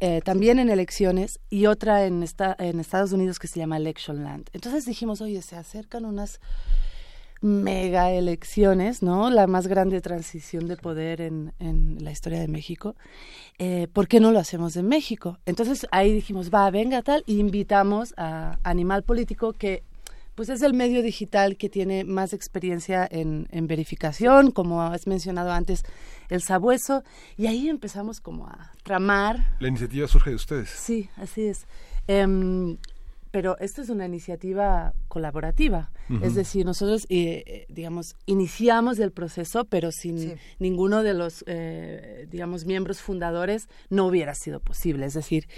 eh, 0.00 0.20
también 0.24 0.58
en 0.58 0.68
elecciones 0.68 1.38
y 1.48 1.66
otra 1.66 2.04
en, 2.04 2.24
esta, 2.24 2.56
en 2.58 2.80
Estados 2.80 3.12
Unidos 3.12 3.38
que 3.38 3.46
se 3.46 3.60
llama 3.60 3.76
Electionland. 3.76 4.50
Entonces 4.52 4.84
dijimos, 4.84 5.20
oye, 5.20 5.40
se 5.42 5.54
acercan 5.54 6.06
unas 6.06 6.40
mega 7.40 8.10
elecciones, 8.10 9.00
¿no? 9.00 9.30
La 9.30 9.46
más 9.46 9.68
grande 9.68 10.00
transición 10.00 10.66
de 10.66 10.76
poder 10.76 11.20
en, 11.20 11.52
la 12.00 12.10
historia 12.10 12.40
de 12.40 12.48
México. 12.48 12.96
Eh, 13.58 13.86
¿Por 13.92 14.08
qué 14.08 14.18
no 14.18 14.32
lo 14.32 14.40
hacemos 14.40 14.74
en 14.74 14.88
México? 14.88 15.38
Entonces 15.46 15.86
ahí 15.92 16.12
dijimos, 16.12 16.50
va, 16.52 16.68
venga 16.72 17.00
tal, 17.02 17.22
y 17.26 17.38
invitamos 17.38 18.12
a 18.16 18.58
Animal 18.64 19.04
Político 19.04 19.52
que 19.52 19.84
pues 20.34 20.48
es 20.48 20.62
el 20.62 20.74
medio 20.74 21.02
digital 21.02 21.56
que 21.56 21.68
tiene 21.68 22.04
más 22.04 22.32
experiencia 22.32 23.06
en, 23.10 23.46
verificación, 23.66 24.50
como 24.50 24.82
has 24.82 25.06
mencionado 25.06 25.52
antes, 25.52 25.84
el 26.28 26.42
sabueso, 26.42 27.02
y 27.36 27.46
ahí 27.46 27.68
empezamos 27.68 28.20
como 28.20 28.46
a 28.46 28.72
tramar. 28.82 29.56
La 29.60 29.68
iniciativa 29.68 30.08
surge 30.08 30.30
de 30.30 30.36
ustedes. 30.36 30.70
Sí, 30.70 31.08
así 31.16 31.46
es. 31.46 31.66
Em, 32.06 32.76
pero 33.34 33.58
esta 33.58 33.82
es 33.82 33.88
una 33.88 34.06
iniciativa 34.06 34.94
colaborativa. 35.08 35.90
Es 36.22 36.36
decir, 36.36 36.64
nosotros, 36.64 37.04
eh, 37.08 37.42
eh, 37.44 37.66
digamos, 37.68 38.14
iniciamos 38.26 39.00
el 39.00 39.10
proceso, 39.10 39.64
pero 39.64 39.90
sin 39.90 40.36
ninguno 40.60 41.02
de 41.02 41.14
los, 41.14 41.42
eh, 41.48 42.28
digamos, 42.30 42.64
miembros 42.64 43.00
fundadores 43.00 43.66
no 43.90 44.06
hubiera 44.06 44.36
sido 44.36 44.60
posible. 44.60 45.06
Es 45.06 45.14
decir, 45.14 45.48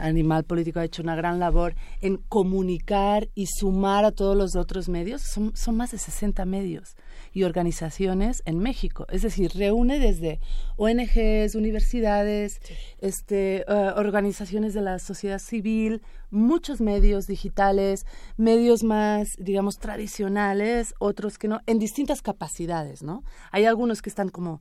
Animal 0.00 0.42
Político 0.42 0.80
ha 0.80 0.84
hecho 0.84 1.00
una 1.00 1.14
gran 1.14 1.38
labor 1.38 1.76
en 2.00 2.16
comunicar 2.16 3.28
y 3.36 3.46
sumar 3.46 4.04
a 4.04 4.10
todos 4.10 4.36
los 4.36 4.56
otros 4.56 4.88
medios. 4.88 5.22
Son, 5.22 5.54
son 5.54 5.76
más 5.76 5.92
de 5.92 5.98
60 5.98 6.44
medios 6.44 6.96
y 7.32 7.44
organizaciones 7.44 8.42
en 8.44 8.58
México. 8.58 9.06
Es 9.10 9.22
decir, 9.22 9.52
reúne 9.54 9.98
desde 9.98 10.40
ONGs, 10.76 11.54
universidades, 11.54 12.60
este, 12.98 13.64
organizaciones 13.96 14.74
de 14.74 14.82
la 14.82 14.98
sociedad 14.98 15.38
civil, 15.38 16.02
muchos 16.30 16.80
medios 16.80 17.26
digitales, 17.26 18.06
medios 18.36 18.82
más, 18.82 19.36
digamos, 19.38 19.78
tradicionales, 19.78 20.94
otros 20.98 21.38
que 21.38 21.48
no, 21.48 21.60
en 21.66 21.78
distintas 21.78 22.22
capacidades, 22.22 23.02
¿no? 23.02 23.24
Hay 23.50 23.64
algunos 23.64 24.02
que 24.02 24.10
están 24.10 24.28
como 24.28 24.60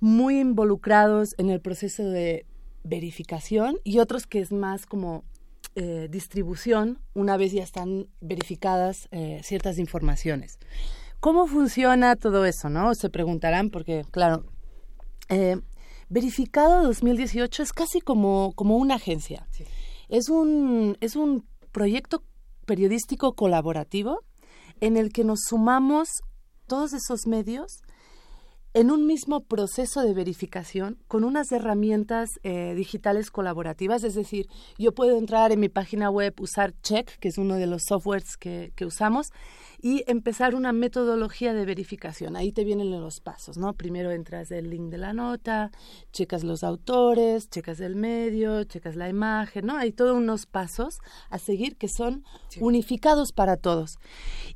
muy 0.00 0.40
involucrados 0.40 1.34
en 1.38 1.50
el 1.50 1.60
proceso 1.60 2.04
de 2.04 2.46
verificación 2.82 3.78
y 3.84 3.98
otros 3.98 4.26
que 4.26 4.40
es 4.40 4.52
más 4.52 4.86
como 4.86 5.24
eh, 5.76 6.08
distribución 6.10 6.98
una 7.14 7.36
vez 7.36 7.52
ya 7.52 7.62
están 7.62 8.08
verificadas 8.20 9.08
eh, 9.12 9.40
ciertas 9.44 9.78
informaciones. 9.78 10.58
¿Cómo 11.20 11.46
funciona 11.46 12.16
todo 12.16 12.44
eso, 12.44 12.68
no? 12.68 12.94
Se 12.94 13.10
preguntarán 13.10 13.70
porque, 13.70 14.04
claro, 14.10 14.44
eh, 15.28 15.60
Verificado 16.10 16.82
2018 16.82 17.62
es 17.62 17.72
casi 17.72 18.00
como, 18.00 18.52
como 18.56 18.76
una 18.76 18.96
agencia. 18.96 19.46
Es 20.08 20.28
un, 20.28 20.98
es 21.00 21.14
un 21.14 21.46
proyecto 21.70 22.24
periodístico 22.66 23.34
colaborativo 23.34 24.18
en 24.80 24.96
el 24.96 25.12
que 25.12 25.22
nos 25.22 25.42
sumamos 25.46 26.08
todos 26.66 26.94
esos 26.94 27.28
medios 27.28 27.82
en 28.72 28.90
un 28.90 29.06
mismo 29.06 29.40
proceso 29.40 30.02
de 30.02 30.14
verificación 30.14 30.98
con 31.08 31.24
unas 31.24 31.50
herramientas 31.50 32.28
eh, 32.42 32.74
digitales 32.74 33.30
colaborativas, 33.30 34.04
es 34.04 34.14
decir, 34.14 34.46
yo 34.78 34.92
puedo 34.92 35.16
entrar 35.18 35.50
en 35.50 35.60
mi 35.60 35.68
página 35.68 36.08
web, 36.08 36.34
usar 36.40 36.72
Check, 36.82 37.18
que 37.18 37.28
es 37.28 37.38
uno 37.38 37.56
de 37.56 37.66
los 37.66 37.82
softwares 37.84 38.36
que, 38.36 38.72
que 38.76 38.86
usamos, 38.86 39.32
y 39.82 40.04
empezar 40.06 40.54
una 40.54 40.72
metodología 40.72 41.54
de 41.54 41.64
verificación. 41.64 42.36
Ahí 42.36 42.52
te 42.52 42.64
vienen 42.64 42.90
los 42.90 43.20
pasos, 43.20 43.56
¿no? 43.56 43.72
Primero 43.72 44.10
entras 44.10 44.50
el 44.50 44.70
link 44.70 44.90
de 44.90 44.98
la 44.98 45.14
nota, 45.14 45.70
checas 46.12 46.44
los 46.44 46.62
autores, 46.62 47.48
checas 47.48 47.80
el 47.80 47.96
medio, 47.96 48.62
checas 48.64 48.94
la 48.94 49.08
imagen, 49.08 49.66
¿no? 49.66 49.76
Hay 49.76 49.92
todos 49.92 50.16
unos 50.16 50.46
pasos 50.46 50.98
a 51.30 51.38
seguir 51.38 51.76
que 51.76 51.88
son 51.88 52.24
unificados 52.60 53.32
para 53.32 53.56
todos. 53.56 53.98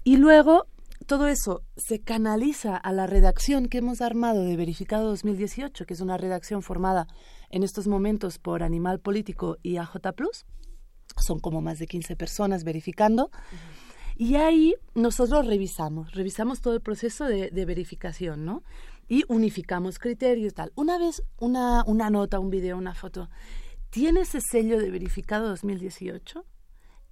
Y 0.05 0.19
luego 0.19 0.67
todo 1.05 1.26
eso 1.26 1.62
se 1.76 2.00
canaliza 2.00 2.76
a 2.76 2.92
la 2.92 3.07
redacción 3.07 3.68
que 3.68 3.78
hemos 3.78 4.00
armado 4.00 4.42
de 4.42 4.57
Verificado 4.57 5.09
2018, 5.09 5.86
que 5.86 5.94
es 5.94 6.00
una 6.00 6.16
redacción 6.16 6.62
formada 6.62 7.07
en 7.50 7.62
estos 7.62 7.86
momentos 7.86 8.38
por 8.38 8.62
Animal 8.62 9.00
Político 9.00 9.59
y 9.62 9.76
AJ 9.76 10.12
Plus. 10.16 10.46
Son 11.16 11.38
como 11.38 11.61
más 11.61 11.78
de 11.78 11.86
15 11.86 12.16
personas 12.16 12.64
verificando. 12.64 13.30
Y 14.16 14.36
ahí 14.36 14.74
nosotros 14.94 15.46
revisamos, 15.46 16.12
revisamos 16.12 16.61
todo 16.61 16.74
el 16.74 16.80
proceso 16.80 17.26
de, 17.26 17.50
verificación, 17.64 18.44
¿no? 18.44 18.62
Y 19.09 19.24
unificamos 19.28 19.98
criterios 19.98 20.55
tal. 20.55 20.72
Una 20.74 20.98
vez 20.98 21.22
una, 21.38 21.84
una 21.86 22.11
nota, 22.11 22.38
un 22.38 22.50
video, 22.50 22.78
una 22.78 22.94
foto, 22.94 23.28
¿tiene 23.90 24.20
ese 24.20 24.40
sello 24.40 24.78
de 24.78 24.90
verificado 24.90 25.48
2018? 25.48 26.44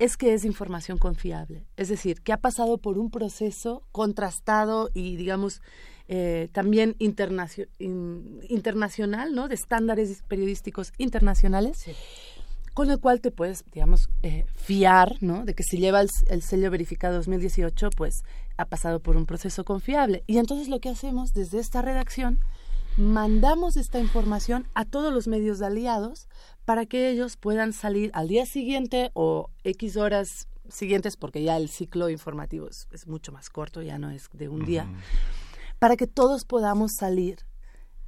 Es 0.03 0.17
que 0.17 0.35
es 0.35 0.45
información 0.45 0.99
confiable. 0.99 1.65
Es 1.77 1.89
decir, 1.89 2.23
que 2.23 2.33
ha 2.33 2.39
pasado 2.39 2.79
por 2.79 2.99
un 2.99 3.11
proceso 3.11 3.85
contrastado 3.93 4.91
y, 4.95 5.17
digamos, 5.17 5.63
eh, 6.09 6.49
también 6.53 6.97
internacional, 6.99 9.35
¿no? 9.35 9.49
De 9.49 9.55
estándares 9.55 10.23
periodísticos 10.27 10.93
internacionales 10.99 11.87
con 12.75 12.91
el 12.91 12.99
cual 12.99 13.21
te 13.21 13.31
puedes, 13.31 13.65
digamos, 13.73 14.09
eh, 14.23 14.45
fiar, 14.55 15.17
¿no? 15.21 15.45
De 15.45 15.55
que 15.55 15.63
si 15.63 15.79
lleva 15.79 16.01
el, 16.01 16.43
sello 16.43 16.71
verificado 16.71 17.17
2018, 17.17 17.91
pues 17.97 18.25
ha 18.57 18.65
pasado 18.65 19.01
por 19.01 19.17
un 19.17 19.27
proceso 19.27 19.65
confiable. 19.65 20.25
Y 20.27 20.39
entonces 20.39 20.69
lo 20.69 20.81
que 20.81 20.89
hacemos 20.89 21.35
desde 21.35 21.61
esta 21.61 21.83
redacción, 21.83 22.41
mandamos 22.97 23.76
esta 23.76 23.99
información 23.99 24.66
a 24.74 24.84
todos 24.84 25.12
los 25.12 25.26
medios 25.28 25.62
aliados 25.62 26.28
para 26.64 26.86
que 26.86 27.11
ellos 27.11 27.36
puedan 27.36 27.72
salir 27.72 28.11
al 28.14 28.28
día 28.28 28.47
siguiente 28.47 29.11
o 29.14 29.51
X 29.64 29.97
horas 29.97 30.49
siguientes, 30.68 31.16
porque 31.16 31.43
ya 31.43 31.57
el 31.57 31.68
ciclo 31.68 32.09
informativo 32.09 32.68
es, 32.68 33.07
mucho 33.07 33.32
más 33.32 33.51
corto, 33.51 33.82
ya 33.82 33.99
no 33.99 34.11
es 34.11 34.28
de 34.32 34.49
un 34.49 34.64
día, 34.64 34.86
para 35.78 35.97
que 35.97 36.07
todos 36.07 36.45
podamos 36.45 36.93
salir 36.93 37.38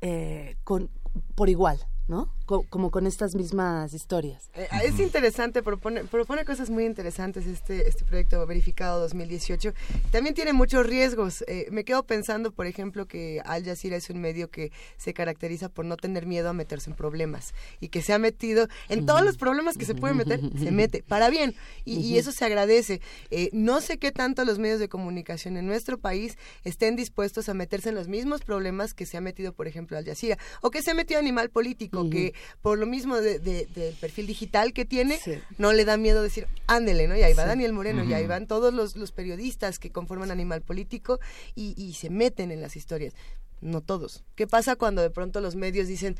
eh, 0.00 0.56
con, 0.64 0.90
por 1.34 1.48
igual, 1.48 1.78
¿no? 2.08 2.28
como 2.44 2.90
con 2.90 3.06
estas 3.06 3.34
mismas 3.34 3.94
historias. 3.94 4.50
Eh, 4.54 4.68
es 4.84 5.00
interesante, 5.00 5.62
propone, 5.62 6.04
propone 6.04 6.44
cosas 6.44 6.68
muy 6.68 6.84
interesantes 6.84 7.46
este, 7.46 7.88
este 7.88 8.04
proyecto 8.04 8.46
verificado 8.46 9.00
2018. 9.00 9.72
También 10.10 10.34
tiene 10.34 10.52
muchos 10.52 10.86
riesgos. 10.86 11.42
Eh, 11.48 11.68
me 11.70 11.84
quedo 11.84 12.04
pensando, 12.04 12.52
por 12.52 12.66
ejemplo, 12.66 13.06
que 13.06 13.40
Al 13.44 13.64
Jazeera 13.64 13.96
es 13.96 14.10
un 14.10 14.20
medio 14.20 14.50
que 14.50 14.72
se 14.98 15.14
caracteriza 15.14 15.70
por 15.70 15.86
no 15.86 15.96
tener 15.96 16.26
miedo 16.26 16.50
a 16.50 16.52
meterse 16.52 16.90
en 16.90 16.96
problemas 16.96 17.54
y 17.80 17.88
que 17.88 18.02
se 18.02 18.12
ha 18.12 18.18
metido 18.18 18.68
en 18.88 19.06
todos 19.06 19.24
los 19.24 19.38
problemas 19.38 19.78
que 19.78 19.86
se 19.86 19.94
puede 19.94 20.14
meter, 20.14 20.40
se 20.58 20.70
mete, 20.70 21.02
para 21.02 21.30
bien. 21.30 21.54
Y, 21.84 22.18
eso 22.18 22.30
se 22.30 22.44
agradece. 22.44 23.00
Eh, 23.30 23.48
no 23.52 23.80
sé 23.80 23.98
qué 23.98 24.12
tanto 24.12 24.44
los 24.44 24.58
medios 24.58 24.78
de 24.78 24.88
comunicación 24.88 25.56
en 25.56 25.66
nuestro 25.66 25.98
país 25.98 26.36
estén 26.62 26.94
dispuestos 26.94 27.48
a 27.48 27.54
meterse 27.54 27.88
en 27.88 27.94
los 27.94 28.06
mismos 28.06 28.42
problemas 28.42 28.94
que 28.94 29.06
se 29.06 29.16
ha 29.16 29.20
metido, 29.20 29.52
por 29.52 29.66
ejemplo, 29.66 29.96
Al 29.96 30.04
Jazeera 30.04 30.38
o 30.60 30.70
que 30.70 30.82
se 30.82 30.90
ha 30.90 30.94
metido 30.94 31.18
Animal 31.18 31.50
Político, 31.50 31.93
que 32.10 32.34
por 32.62 32.78
lo 32.78 32.86
mismo 32.86 33.16
de, 33.16 33.38
del 33.38 33.94
perfil 33.94 34.26
digital 34.26 34.72
que 34.72 34.84
tiene, 34.84 35.18
no 35.58 35.72
le 35.72 35.84
da 35.84 35.96
miedo 35.96 36.22
decir, 36.22 36.46
ándele, 36.66 37.08
¿no? 37.08 37.16
Y 37.16 37.22
ahí 37.22 37.34
va 37.34 37.44
Daniel 37.44 37.72
Moreno, 37.72 38.04
y 38.04 38.12
ahí 38.12 38.26
van 38.26 38.46
todos 38.46 38.72
los, 38.72 38.96
los 38.96 39.12
periodistas 39.12 39.78
que 39.78 39.90
conforman 39.90 40.30
Animal 40.30 40.62
Político 40.62 41.20
y, 41.54 41.74
y 41.76 41.94
se 41.94 42.10
meten 42.10 42.50
en 42.50 42.60
las 42.60 42.76
historias. 42.76 43.14
No 43.60 43.80
todos. 43.80 44.24
¿Qué 44.34 44.46
pasa 44.46 44.76
cuando 44.76 45.00
de 45.00 45.10
pronto 45.10 45.40
los 45.40 45.56
medios 45.56 45.88
dicen, 45.88 46.16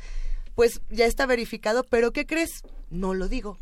pues 0.55 0.81
ya 0.89 1.05
está 1.05 1.25
verificado, 1.25 1.83
pero 1.83 2.11
¿qué 2.11 2.25
crees? 2.25 2.63
No 2.89 3.13
lo 3.13 3.27
digo. 3.27 3.57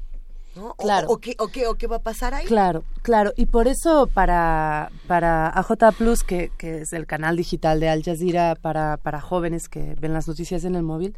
¿no? 0.55 0.75
Claro. 0.75 1.07
O, 1.09 1.17
qué, 1.17 1.35
o, 1.39 1.47
qué, 1.47 1.67
¿O 1.67 1.75
qué 1.75 1.87
va 1.87 1.97
a 1.97 2.01
pasar 2.01 2.33
ahí? 2.33 2.45
Claro, 2.45 2.83
claro. 3.01 3.33
Y 3.35 3.47
por 3.47 3.67
eso 3.67 4.07
para, 4.07 4.91
para 5.07 5.47
AJ 5.47 5.71
Plus, 5.97 6.23
que, 6.23 6.51
que 6.57 6.81
es 6.81 6.93
el 6.93 7.05
canal 7.05 7.35
digital 7.35 7.79
de 7.79 7.89
Al 7.89 8.03
Jazeera 8.03 8.55
para, 8.55 8.97
para 8.97 9.21
jóvenes 9.21 9.69
que 9.69 9.95
ven 9.99 10.13
las 10.13 10.27
noticias 10.27 10.63
en 10.63 10.75
el 10.75 10.83
móvil, 10.83 11.15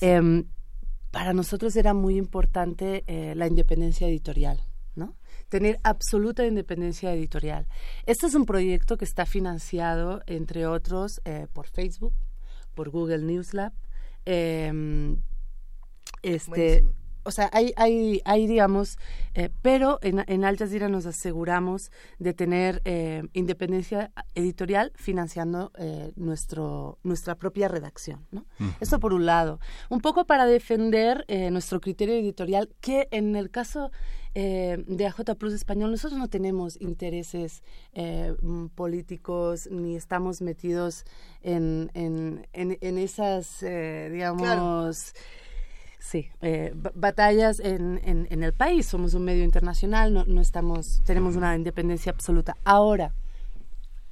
eh, 0.00 0.44
para 1.10 1.32
nosotros 1.32 1.74
era 1.76 1.94
muy 1.94 2.16
importante 2.16 3.04
eh, 3.06 3.34
la 3.34 3.46
independencia 3.46 4.06
editorial, 4.06 4.60
¿no? 4.94 5.16
Tener 5.48 5.80
absoluta 5.82 6.46
independencia 6.46 7.12
editorial. 7.14 7.66
Este 8.04 8.26
es 8.26 8.34
un 8.34 8.44
proyecto 8.44 8.98
que 8.98 9.06
está 9.06 9.24
financiado, 9.24 10.22
entre 10.26 10.66
otros, 10.66 11.20
eh, 11.24 11.46
por 11.52 11.66
Facebook, 11.66 12.14
por 12.74 12.90
Google 12.90 13.22
News 13.22 13.54
Lab, 13.54 13.72
em, 14.26 15.22
este, 16.22 16.84
o 17.28 17.30
sea, 17.30 17.50
hay, 17.52 17.74
hay, 17.76 18.22
hay 18.24 18.46
digamos, 18.46 18.96
eh, 19.34 19.50
pero 19.60 19.98
en, 20.00 20.24
en, 20.26 20.46
Al 20.46 20.56
Jazeera 20.56 20.88
nos 20.88 21.04
aseguramos 21.04 21.92
de 22.18 22.32
tener 22.32 22.80
eh, 22.86 23.22
independencia 23.34 24.12
editorial 24.34 24.92
financiando 24.96 25.70
eh, 25.76 26.10
nuestro, 26.16 26.98
nuestra 27.02 27.34
propia 27.34 27.68
redacción. 27.68 28.26
¿no? 28.30 28.46
Esto 28.80 28.98
por 28.98 29.12
un 29.12 29.26
lado. 29.26 29.60
Un 29.90 30.00
poco 30.00 30.24
para 30.24 30.46
defender 30.46 31.26
nuestro 31.52 31.80
criterio 31.82 32.14
editorial, 32.14 32.70
que 32.80 33.08
en 33.10 33.36
el 33.36 33.50
caso 33.50 33.90
de 34.34 35.06
AJ 35.06 35.34
Plus 35.36 35.52
Español, 35.52 35.90
nosotros 35.90 36.18
no 36.18 36.28
tenemos 36.28 36.80
intereses 36.80 37.62
políticos 38.74 39.68
ni 39.70 39.96
estamos 39.96 40.40
metidos 40.40 41.04
en, 41.42 41.90
en, 41.92 42.46
en, 42.52 42.98
esas, 42.98 43.60
digamos... 43.60 45.12
Sí, 45.98 46.28
eh, 46.40 46.72
batallas 46.94 47.60
en, 47.60 48.00
en, 48.04 48.42
el 48.42 48.52
país. 48.52 48.86
Somos 48.86 49.14
un 49.14 49.24
medio 49.24 49.44
internacional, 49.44 50.14
no, 50.14 50.24
no 50.26 50.40
estamos, 50.40 51.02
tenemos 51.04 51.36
una 51.36 51.54
independencia 51.56 52.12
absoluta. 52.12 52.56
Ahora, 52.64 53.14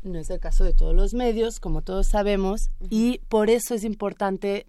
no 0.02 0.18
es 0.18 0.28
el 0.30 0.40
caso 0.40 0.64
de 0.64 0.72
todos 0.72 0.94
los 0.94 1.14
medios, 1.14 1.60
como 1.60 1.82
todos 1.82 2.08
sabemos, 2.08 2.70
y 2.90 3.20
por 3.28 3.50
eso 3.50 3.74
es 3.74 3.84
importante 3.84 4.66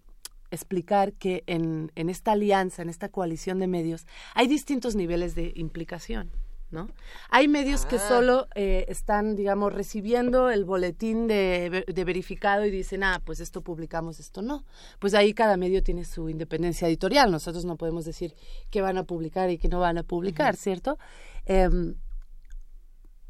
explicar 0.51 1.13
que 1.13 1.43
en, 1.47 1.91
en 1.95 2.09
esta 2.09 2.34
alianza, 2.34 2.82
en 2.82 2.89
esta 2.89 3.09
coalición 3.09 3.59
de 3.59 3.68
medios, 3.68 4.05
hay 4.34 4.47
distintos 4.47 4.95
niveles 4.95 5.36
de 5.36 5.53
implicación. 5.55 6.32
¿No? 6.70 6.89
Hay 7.30 7.47
medios 7.47 7.86
que 7.86 7.95
ah. 7.95 8.07
solo 8.07 8.47
eh, 8.55 8.86
están, 8.89 9.36
digamos, 9.36 9.74
recibiendo 9.74 10.49
el 10.49 10.65
boletín 10.65 11.28
de, 11.28 11.86
verificado 11.88 12.65
y 12.65 12.72
dicen, 12.72 13.03
ah, 13.03 13.22
pues 13.24 13.39
esto 13.39 13.61
publicamos, 13.61 14.20
esto 14.20 14.41
no. 14.41 14.65
Pues 14.99 15.13
ahí 15.13 15.34
cada 15.34 15.57
medio 15.57 15.82
tiene 15.84 16.03
su 16.03 16.30
independencia 16.30 16.88
editorial. 16.88 17.32
Nosotros 17.32 17.65
no 17.65 17.78
podemos 17.78 18.05
decir 18.05 18.36
qué 18.70 18.82
van 18.82 18.97
a 18.97 19.03
publicar 19.03 19.49
y 19.49 19.57
qué 19.57 19.70
no 19.70 19.80
van 19.80 19.97
a 19.97 20.03
publicar, 20.03 20.55
¿cierto? 20.55 20.97
Em, 21.45 21.95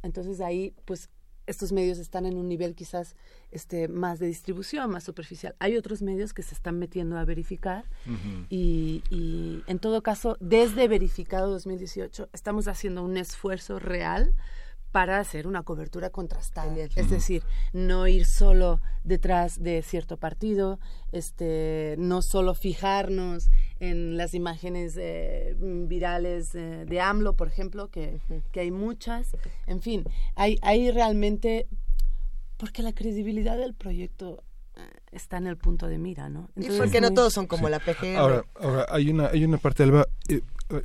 entonces 0.02 0.42
ahí, 0.42 0.74
pues 0.86 1.10
estos 1.48 1.72
medios 1.72 1.98
están 1.98 2.26
en 2.26 2.38
un 2.38 2.48
nivel 2.48 2.76
quizás 2.76 3.16
este, 3.52 3.88
más 3.88 4.20
de 4.20 4.28
distribución, 4.28 4.92
más 4.92 5.06
superficial. 5.06 5.56
Hay 5.60 5.78
otros 5.78 6.02
medios 6.02 6.34
que 6.34 6.44
se 6.44 6.54
están 6.54 6.78
metiendo 6.78 7.18
a 7.18 7.26
verificar 7.26 7.86
y, 8.50 9.02
y, 9.10 9.64
en 9.68 9.80
todo 9.80 10.04
caso, 10.04 10.38
desde 10.40 10.88
Verificado 10.88 11.50
2018 11.50 12.30
estamos 12.34 12.68
haciendo 12.68 13.04
un 13.04 13.18
esfuerzo 13.18 13.80
real 13.80 14.36
para 14.98 15.20
hacer 15.20 15.46
una 15.46 15.62
cobertura 15.62 16.10
contrastada. 16.10 16.76
Es 16.96 17.12
decir, 17.12 17.44
no 17.72 18.08
ir 18.08 18.26
solo 18.26 18.82
detrás 19.04 19.62
de 19.62 19.84
cierto 19.84 20.18
partido, 20.18 20.80
este, 21.12 21.94
no 22.00 22.24
solo 22.24 22.56
fijarnos 22.56 23.52
en 23.80 24.18
las 24.18 24.34
imágenes 24.34 24.96
eh, 24.98 25.56
virales 25.60 26.56
eh, 26.56 26.86
de 26.88 27.00
AMLO, 27.00 27.34
por 27.34 27.48
ejemplo, 27.48 27.90
que, 27.92 28.20
que, 28.52 28.60
hay 28.60 28.72
muchas. 28.72 29.38
En 29.68 29.84
fin, 29.84 30.04
hay, 30.34 30.58
hay 30.64 30.90
realmente, 30.90 31.68
porque 32.58 32.82
la 32.82 32.92
credibilidad 32.92 33.56
del 33.56 33.76
proyecto 33.76 34.44
eh, 34.78 34.80
está 35.12 35.38
en 35.38 35.46
el 35.46 35.58
punto 35.58 35.86
de 35.86 36.00
mira, 36.00 36.28
¿no? 36.30 36.50
Entonces, 36.56 36.80
porque 36.80 37.02
no 37.02 37.14
todos 37.14 37.34
son 37.34 37.46
como 37.46 37.70
la 37.70 37.78
PGR. 37.78 38.18
Ahora, 38.18 38.46
ahora 38.60 38.88
hay 38.90 39.12
una 39.12 39.28
hay 39.28 39.46
una 39.46 39.60
parte, 39.60 39.84
Alba, 39.84 40.08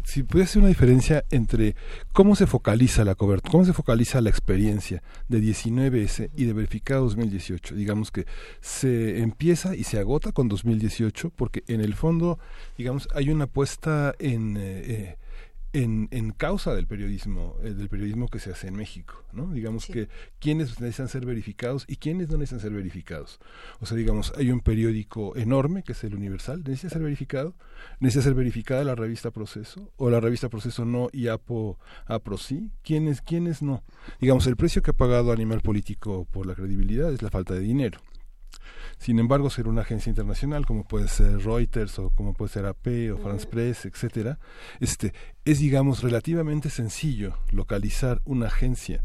si 0.04 0.22
puede 0.22 0.44
hacer 0.44 0.60
una 0.60 0.68
diferencia 0.68 1.24
entre 1.30 1.74
cómo 2.12 2.36
se 2.36 2.46
focaliza 2.46 3.04
la 3.04 3.14
cobertura, 3.14 3.50
cómo 3.50 3.64
se 3.64 3.72
focaliza 3.72 4.20
la 4.20 4.30
experiencia 4.30 5.02
de 5.28 5.40
19S 5.40 6.30
y 6.36 6.44
de 6.44 6.52
verificado 6.52 7.02
2018. 7.04 7.74
Digamos 7.74 8.10
que 8.10 8.26
se 8.60 9.20
empieza 9.20 9.74
y 9.74 9.84
se 9.84 9.98
agota 9.98 10.32
con 10.32 10.48
2018 10.48 11.30
porque 11.34 11.64
en 11.66 11.80
el 11.80 11.94
fondo, 11.94 12.38
digamos, 12.76 13.08
hay 13.14 13.30
una 13.30 13.46
puesta 13.46 14.14
en... 14.18 14.56
Eh, 14.56 14.60
eh, 14.62 15.16
en, 15.72 16.08
en 16.10 16.32
causa 16.32 16.74
del 16.74 16.86
periodismo, 16.86 17.56
eh, 17.62 17.72
del 17.72 17.88
periodismo 17.88 18.28
que 18.28 18.38
se 18.38 18.50
hace 18.50 18.68
en 18.68 18.76
México, 18.76 19.24
¿no? 19.32 19.52
Digamos 19.52 19.86
que 19.86 20.08
quiénes 20.38 20.80
necesitan 20.80 21.08
ser 21.08 21.24
verificados 21.24 21.84
y 21.88 21.96
quiénes 21.96 22.28
no 22.28 22.36
necesitan 22.36 22.60
ser 22.60 22.72
verificados. 22.72 23.40
O 23.80 23.86
sea, 23.86 23.96
digamos, 23.96 24.32
hay 24.36 24.50
un 24.50 24.60
periódico 24.60 25.34
enorme 25.36 25.82
que 25.82 25.92
es 25.92 26.04
el 26.04 26.14
Universal, 26.14 26.62
necesita 26.64 26.90
ser 26.90 27.02
verificado, 27.02 27.54
necesita 28.00 28.24
ser 28.24 28.34
verificada 28.34 28.84
la 28.84 28.94
revista 28.94 29.30
Proceso, 29.30 29.92
o 29.96 30.10
la 30.10 30.20
revista 30.20 30.50
Proceso 30.50 30.84
no 30.84 31.08
y 31.12 31.28
APO, 31.28 31.78
APRO 32.06 32.36
sí, 32.36 32.70
quiénes, 32.82 33.22
quiénes 33.22 33.62
no. 33.62 33.82
Digamos, 34.20 34.46
el 34.46 34.56
precio 34.56 34.82
que 34.82 34.90
ha 34.90 34.94
pagado 34.96 35.32
Animal 35.32 35.62
Político 35.62 36.26
por 36.30 36.46
la 36.46 36.54
credibilidad 36.54 37.12
es 37.12 37.22
la 37.22 37.30
falta 37.30 37.54
de 37.54 37.60
dinero. 37.60 38.00
Sin 39.02 39.18
embargo, 39.18 39.50
ser 39.50 39.66
una 39.66 39.80
agencia 39.80 40.10
internacional 40.10 40.64
como 40.64 40.84
puede 40.84 41.08
ser 41.08 41.40
Reuters 41.40 41.98
o 41.98 42.10
como 42.10 42.34
puede 42.34 42.52
ser 42.52 42.66
AP 42.66 43.12
o 43.12 43.18
France 43.18 43.48
Press, 43.48 43.84
etcétera, 43.84 44.38
este 44.78 45.12
es 45.44 45.58
digamos 45.58 46.04
relativamente 46.04 46.70
sencillo 46.70 47.36
localizar 47.50 48.22
una 48.24 48.46
agencia 48.46 49.02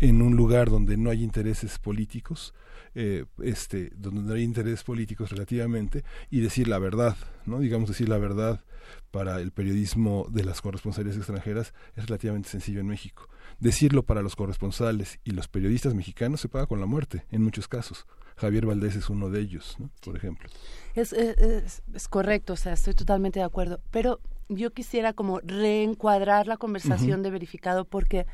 en 0.00 0.20
un 0.20 0.36
lugar 0.36 0.68
donde 0.68 0.98
no 0.98 1.08
hay 1.08 1.24
intereses 1.24 1.78
políticos, 1.78 2.52
eh, 2.94 3.24
este, 3.42 3.90
donde 3.96 4.20
no 4.20 4.34
hay 4.34 4.42
intereses 4.42 4.84
políticos 4.84 5.30
relativamente 5.30 6.04
y 6.28 6.40
decir 6.40 6.68
la 6.68 6.78
verdad, 6.78 7.16
no, 7.46 7.58
digamos 7.58 7.88
decir 7.88 8.10
la 8.10 8.18
verdad 8.18 8.62
para 9.10 9.40
el 9.40 9.50
periodismo 9.52 10.26
de 10.28 10.44
las 10.44 10.60
corresponsalías 10.60 11.16
extranjeras 11.16 11.72
es 11.96 12.04
relativamente 12.04 12.50
sencillo 12.50 12.80
en 12.80 12.88
México. 12.88 13.30
Decirlo 13.60 14.02
para 14.02 14.20
los 14.20 14.36
corresponsales 14.36 15.20
y 15.24 15.30
los 15.30 15.48
periodistas 15.48 15.94
mexicanos 15.94 16.42
se 16.42 16.50
paga 16.50 16.66
con 16.66 16.80
la 16.80 16.86
muerte 16.86 17.24
en 17.30 17.42
muchos 17.42 17.66
casos. 17.66 18.06
Javier 18.38 18.66
Valdés 18.66 18.96
es 18.96 19.10
uno 19.10 19.30
de 19.30 19.40
ellos, 19.40 19.76
¿no? 19.78 19.90
por 20.02 20.16
ejemplo. 20.16 20.48
Es, 20.94 21.12
es, 21.12 21.82
es, 21.94 22.08
correcto, 22.08 22.54
o 22.54 22.56
sea, 22.56 22.72
estoy 22.72 22.94
totalmente 22.94 23.40
de 23.40 23.44
acuerdo, 23.44 23.80
pero 23.90 24.20
yo 24.48 24.72
quisiera 24.72 25.12
como 25.12 25.40
reencuadrar 25.40 26.46
la 26.46 26.56
conversación 26.56 27.22
de 27.22 27.30
verificado 27.30 27.84
porque 27.84 28.26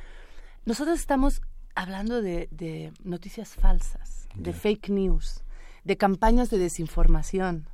nosotros 0.64 0.98
estamos 0.98 1.43
hablando 1.74 2.22
de, 2.22 2.48
de 2.51 2.93
noticias 3.02 3.55
falsas, 3.55 4.28
de 4.35 4.52
fake 4.52 4.90
news, 4.90 5.43
de 5.85 5.97
campañas 5.97 6.51
de 6.51 6.59
desinformación, 6.59 7.68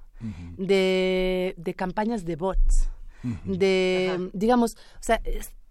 de, 0.57 1.55
de, 1.57 1.74
campañas 1.74 2.24
de 2.24 2.36
bots, 2.36 2.90
de, 3.44 4.31
digamos, 4.32 4.74
o 4.74 5.02
sea, 5.02 5.20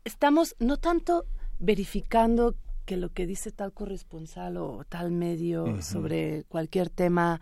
estamos 0.04 0.56
no 0.60 0.78
tanto 0.78 1.26
verificando 1.60 2.56
que 2.90 2.98
lo 2.98 3.14
que 3.14 3.28
dice 3.28 3.52
tal 3.52 3.72
corresponsal 3.72 4.58
o 4.58 4.84
tal 4.84 5.12
medio 5.12 5.80
sobre 5.84 6.44
cualquier 6.46 6.90
tema, 6.90 7.40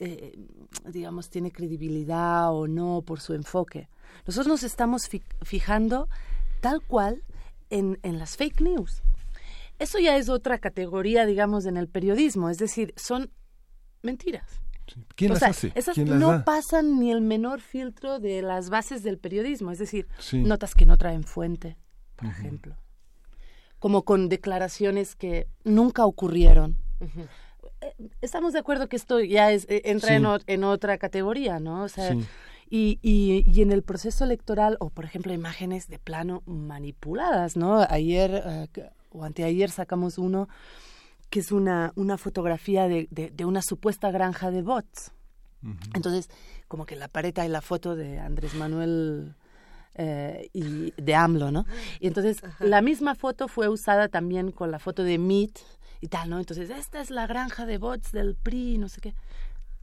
eh, 0.00 0.36
digamos, 0.84 1.30
tiene 1.30 1.52
credibilidad 1.52 2.52
o 2.52 2.66
no 2.66 3.02
por 3.06 3.20
su 3.20 3.34
enfoque. 3.34 3.88
Nosotros 4.26 4.48
nos 4.48 4.64
estamos 4.64 5.08
fijando 5.42 6.08
tal 6.60 6.82
cual 6.82 7.22
en, 7.70 8.00
en 8.02 8.18
las 8.18 8.36
fake 8.36 8.62
news. 8.62 9.04
Eso 9.78 10.00
ya 10.00 10.16
es 10.16 10.28
otra 10.28 10.58
categoría, 10.58 11.24
digamos, 11.24 11.66
en 11.66 11.76
el 11.76 11.86
periodismo, 11.86 12.50
es 12.50 12.58
decir, 12.58 12.94
son 12.96 13.30
mentiras. 14.02 14.60
¿Quién 15.14 15.34
las 15.34 15.44
hace? 15.44 15.70
Esas 15.76 15.96
no 15.98 16.44
pasan 16.44 16.98
ni 16.98 17.12
el 17.12 17.20
menor 17.20 17.60
filtro 17.60 18.18
de 18.18 18.42
las 18.42 18.70
bases 18.70 19.04
del 19.04 19.18
periodismo, 19.18 19.70
es 19.70 19.78
decir, 19.78 20.08
notas 20.32 20.74
que 20.74 20.84
no 20.84 20.98
traen 20.98 21.22
fuente, 21.22 21.78
por 22.16 22.26
ejemplo 22.26 22.76
como 23.84 24.02
con 24.02 24.30
declaraciones 24.30 25.14
que 25.14 25.46
nunca 25.62 26.06
ocurrieron. 26.06 26.74
Eh, 27.82 27.92
estamos 28.22 28.54
de 28.54 28.58
acuerdo 28.58 28.88
que 28.88 28.96
esto 28.96 29.20
ya 29.20 29.52
es, 29.52 29.66
eh, 29.68 29.82
entra 29.84 30.16
en, 30.46 30.64
otra 30.64 30.96
categoría, 30.96 31.60
¿no? 31.60 31.82
O 31.82 31.88
sea, 31.90 32.14
y, 32.70 32.98
y, 33.02 33.44
y, 33.46 33.60
en 33.60 33.72
el 33.72 33.82
proceso 33.82 34.24
electoral, 34.24 34.78
o 34.80 34.88
por 34.88 35.04
ejemplo, 35.04 35.34
imágenes 35.34 35.86
de 35.88 35.98
plano 35.98 36.42
manipuladas, 36.46 37.58
¿no? 37.58 37.86
Ayer 37.90 38.42
eh, 38.74 38.90
o 39.12 39.22
anteayer 39.22 39.70
sacamos 39.70 40.16
uno 40.16 40.48
que 41.28 41.40
es 41.40 41.52
una, 41.52 41.92
una 41.94 42.16
fotografía 42.16 42.88
de, 42.88 43.06
de, 43.10 43.44
una 43.44 43.60
supuesta 43.60 44.10
granja 44.10 44.50
de 44.50 44.62
bots. 44.62 45.12
Entonces, 45.92 46.30
como 46.68 46.86
que 46.86 46.96
la 46.96 47.08
pared 47.08 47.38
hay 47.38 47.50
la 47.50 47.60
foto 47.60 47.96
de 47.96 48.18
Andrés 48.18 48.54
Manuel 48.54 49.34
eh, 49.94 50.50
y 50.52 50.92
de 51.00 51.14
AMLO, 51.14 51.50
¿no? 51.50 51.66
Y 52.00 52.08
entonces 52.08 52.38
la 52.58 52.82
misma 52.82 53.14
foto 53.14 53.48
fue 53.48 53.68
usada 53.68 54.08
también 54.08 54.50
con 54.50 54.70
la 54.70 54.78
foto 54.78 55.04
de 55.04 55.18
Meet 55.18 55.60
y 56.00 56.08
tal, 56.08 56.30
¿no? 56.30 56.38
Entonces, 56.38 56.68
esta 56.70 57.00
es 57.00 57.10
la 57.10 57.26
granja 57.26 57.64
de 57.64 57.78
bots 57.78 58.12
del 58.12 58.34
PRI, 58.34 58.78
no 58.78 58.88
sé 58.88 59.00
qué. 59.00 59.14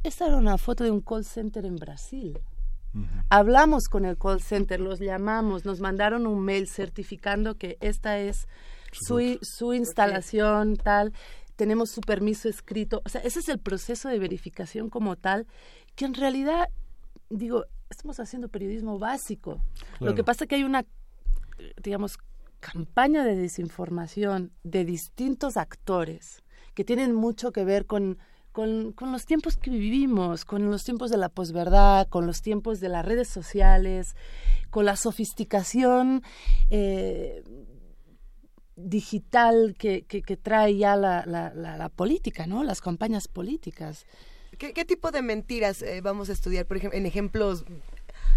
Esta 0.03 0.27
era 0.27 0.37
una 0.37 0.57
foto 0.57 0.83
de 0.83 0.91
un 0.91 1.01
call 1.01 1.25
center 1.25 1.65
en 1.65 1.77
Brasil. 1.77 2.39
Hablamos 3.29 3.85
con 3.87 4.03
el 4.03 4.17
call 4.17 4.41
center, 4.41 4.81
los 4.81 4.99
llamamos, 4.99 5.63
nos 5.63 5.79
mandaron 5.79 6.27
un 6.27 6.43
mail 6.43 6.67
certificando 6.67 7.55
que 7.55 7.77
esta 7.79 8.19
es 8.19 8.47
su, 8.91 9.39
su 9.41 9.73
instalación, 9.73 10.75
tal, 10.75 11.13
tenemos 11.55 11.89
su 11.89 12.01
permiso 12.01 12.49
escrito. 12.49 13.01
O 13.05 13.09
sea, 13.09 13.21
ese 13.21 13.39
es 13.39 13.47
el 13.47 13.59
proceso 13.59 14.09
de 14.09 14.19
verificación 14.19 14.89
como 14.89 15.15
tal, 15.15 15.47
que 15.95 16.05
en 16.05 16.13
realidad, 16.13 16.67
digo, 17.29 17.65
estamos 17.91 18.19
haciendo 18.19 18.49
periodismo 18.49 18.97
básico. 18.97 19.61
Lo 19.99 20.15
que 20.15 20.23
pasa 20.23 20.45
es 20.45 20.49
que 20.49 20.55
hay 20.55 20.63
una, 20.63 20.85
digamos, 21.83 22.17
campaña 22.59 23.23
de 23.23 23.35
desinformación 23.35 24.51
de 24.63 24.85
distintos 24.85 25.57
actores 25.57 26.43
que 26.73 26.85
tienen 26.85 27.13
mucho 27.13 27.51
que 27.51 27.65
ver 27.65 27.85
con, 27.85 28.17
con, 28.51 28.93
con, 28.93 29.11
los 29.11 29.25
tiempos 29.25 29.57
que 29.57 29.71
vivimos, 29.71 30.45
con 30.45 30.69
los 30.69 30.83
tiempos 30.83 31.11
de 31.11 31.17
la 31.17 31.29
posverdad, 31.29 32.07
con 32.07 32.25
los 32.25 32.41
tiempos 32.41 32.79
de 32.79 32.89
las 32.89 33.05
redes 33.05 33.27
sociales, 33.27 34.15
con 34.69 34.85
la 34.85 34.95
sofisticación 34.95 36.23
eh, 36.69 37.43
digital 38.75 39.75
que, 39.77 40.03
que, 40.03 40.37
trae 40.37 40.77
ya 40.77 40.95
la, 40.95 41.25
la, 41.25 41.53
la, 41.53 41.89
política, 41.89 42.47
¿no? 42.47 42.63
Las 42.63 42.79
campañas 42.79 43.27
políticas. 43.27 44.05
¿Qué, 44.61 44.85
tipo 44.85 45.09
de 45.09 45.23
mentiras 45.23 45.81
eh, 45.81 46.01
vamos 46.01 46.29
a 46.29 46.33
estudiar, 46.33 46.67
por 46.67 46.77
ejemplo, 46.77 46.95
en 46.95 47.07
ejemplos 47.07 47.65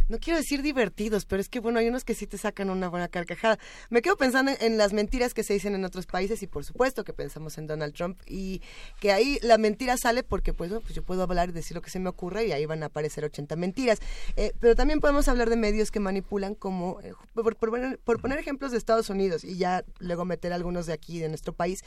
no 0.09 0.19
quiero 0.19 0.39
decir 0.39 0.63
divertidos, 0.63 1.25
pero 1.25 1.41
es 1.41 1.49
que 1.49 1.61
bueno, 1.61 1.79
hay 1.79 1.89
unos 1.89 2.05
que 2.05 2.15
sí 2.15 2.27
te 2.27 2.37
sacan 2.37 2.69
una 2.71 2.89
buena 2.89 3.09
carcajada. 3.09 3.59
Me 3.91 4.03
quedo 4.03 4.17
pensando 4.17 4.53
en, 4.61 4.77
las 4.77 4.93
mentiras 4.93 5.33
que 5.33 5.43
se 5.43 5.55
dicen 5.55 5.75
en 5.75 5.85
otros 5.85 6.07
países 6.07 6.43
y 6.43 6.47
por 6.47 6.65
supuesto 6.65 7.05
que 7.05 7.13
pensamos 7.13 7.57
en 7.59 7.67
Donald 7.67 7.95
Trump 7.95 8.19
y 8.27 8.61
que 9.01 9.13
ahí 9.13 9.39
la 9.43 9.57
mentira 9.57 9.97
sale 9.97 10.23
porque 10.23 10.53
pues, 10.53 10.71
pues 10.83 10.95
yo 10.95 11.03
puedo 11.03 11.23
hablar 11.23 11.51
y 11.51 11.53
decir 11.53 11.75
lo 11.75 11.83
que 11.83 11.91
se 11.91 12.01
me 12.01 12.09
ocurre 12.11 12.47
y 12.47 12.53
ahí 12.53 12.67
van 12.67 12.83
a 12.83 12.87
aparecer 12.87 13.25
80 13.25 13.57
mentiras. 13.57 13.99
Eh, 14.37 14.53
pero 14.61 14.75
también 14.75 15.01
podemos 15.01 15.29
hablar 15.29 15.49
de 15.49 15.57
medios 15.57 15.91
que 15.91 16.01
manipulan 16.01 16.55
como, 16.55 17.01
eh, 17.03 17.13
por, 17.35 17.57
poner, 17.57 18.39
ejemplos 18.39 18.73
de 18.73 18.79
Estados 18.79 19.09
Unidos 19.09 19.45
y 19.45 19.57
ya 19.57 19.85
luego 19.99 20.25
meter 20.25 20.53
algunos 20.53 20.87
de 20.87 20.93
aquí, 20.93 21.19
de 21.19 21.29
nuestro 21.29 21.55
país, 21.55 21.83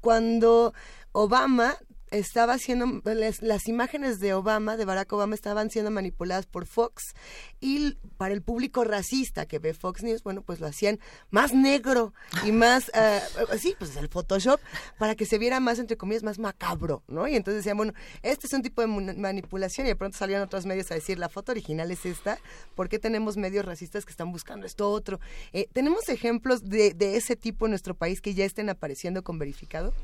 cuando 0.00 0.74
Obama 1.12 1.76
estaba 2.12 2.54
haciendo, 2.54 3.02
las, 3.04 3.68
imágenes 3.68 4.20
de 4.20 4.34
Obama, 4.34 4.76
de 4.76 4.84
Barack 4.84 5.12
Obama, 5.12 5.34
estaban 5.34 5.70
siendo 5.70 5.90
manipuladas 5.90 6.46
por 6.46 6.66
Fox 6.66 7.14
y 7.60 7.96
para 8.18 8.34
el 8.34 8.42
público 8.42 8.84
racista 8.84 9.46
que 9.46 9.58
ve 9.58 9.72
Fox 9.72 10.02
News, 10.02 10.22
bueno, 10.22 10.42
pues 10.42 10.60
lo 10.60 10.66
hacían 10.66 11.00
más 11.30 11.54
negro 11.54 12.12
y 12.44 12.52
más, 12.52 12.90
uh, 12.94 13.56
sí, 13.58 13.74
pues 13.78 13.96
el 13.96 14.08
Photoshop, 14.08 14.60
para 14.98 15.14
que 15.14 15.24
se 15.24 15.38
viera 15.38 15.58
más, 15.58 15.78
entre 15.78 15.96
comillas, 15.96 16.22
más 16.22 16.38
macabro, 16.38 17.02
¿no? 17.08 17.26
Y 17.26 17.34
entonces 17.34 17.64
decían, 17.64 17.78
bueno, 17.78 17.94
este 18.22 18.46
es 18.46 18.52
un 18.52 18.62
tipo 18.62 18.82
de 18.82 18.88
manipulación 18.88 19.86
y 19.86 19.90
de 19.90 19.96
pronto 19.96 20.18
salían 20.18 20.42
otros 20.42 20.66
medios 20.66 20.90
a 20.90 20.94
decir, 20.94 21.18
la 21.18 21.30
foto 21.30 21.52
original 21.52 21.90
es 21.90 22.04
esta, 22.04 22.38
¿por 22.74 22.88
qué 22.88 22.98
tenemos 22.98 23.36
medios 23.36 23.64
racistas 23.64 24.04
que 24.04 24.10
están 24.10 24.30
buscando 24.32 24.66
esto 24.66 24.90
otro? 24.90 25.18
Eh, 25.52 25.66
¿Tenemos 25.72 26.08
ejemplos 26.08 26.68
de, 26.68 26.92
de 26.92 27.16
ese 27.16 27.36
tipo 27.36 27.66
en 27.66 27.70
nuestro 27.70 27.94
país 27.94 28.20
que 28.20 28.34
ya 28.34 28.44
estén 28.44 28.68
apareciendo 28.68 29.24
con 29.24 29.38
verificado? 29.38 29.94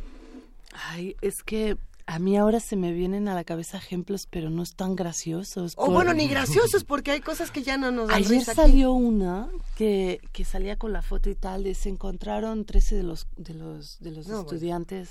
Ay, 0.73 1.17
es 1.21 1.43
que 1.43 1.77
a 2.09 2.19
mí 2.19 2.39
ahora 2.39 2.59
se 2.59 2.75
me 2.75 2.91
vienen 2.91 3.29
a 3.29 3.35
la 3.35 3.45
cabeza 3.45 3.77
ejemplos, 3.77 4.27
pero 4.27 4.49
no 4.49 4.63
están 4.63 4.97
graciosos. 4.97 5.75
O 5.77 5.91
bueno, 5.91 6.15
ni 6.15 6.27
graciosos, 6.27 6.83
porque 6.89 7.11
hay 7.11 7.21
cosas 7.21 7.51
que 7.51 7.63
ya 7.63 7.77
no 7.77 7.91
nos 7.91 8.09
dan 8.09 8.17
Ayer 8.17 8.43
salió 8.43 8.95
una 8.95 9.51
que, 9.77 10.19
que 10.33 10.47
salía 10.47 10.79
con 10.79 10.95
la 10.95 11.03
foto 11.03 11.29
y 11.29 11.35
tal, 11.35 11.65
de 11.65 11.75
se 11.75 11.91
encontraron 11.91 12.65
13 12.65 12.97
de 12.97 13.03
los, 13.03 13.27
de 13.37 13.53
los, 13.53 13.99
de 14.01 14.13
los 14.13 14.27
estudiantes 14.27 15.11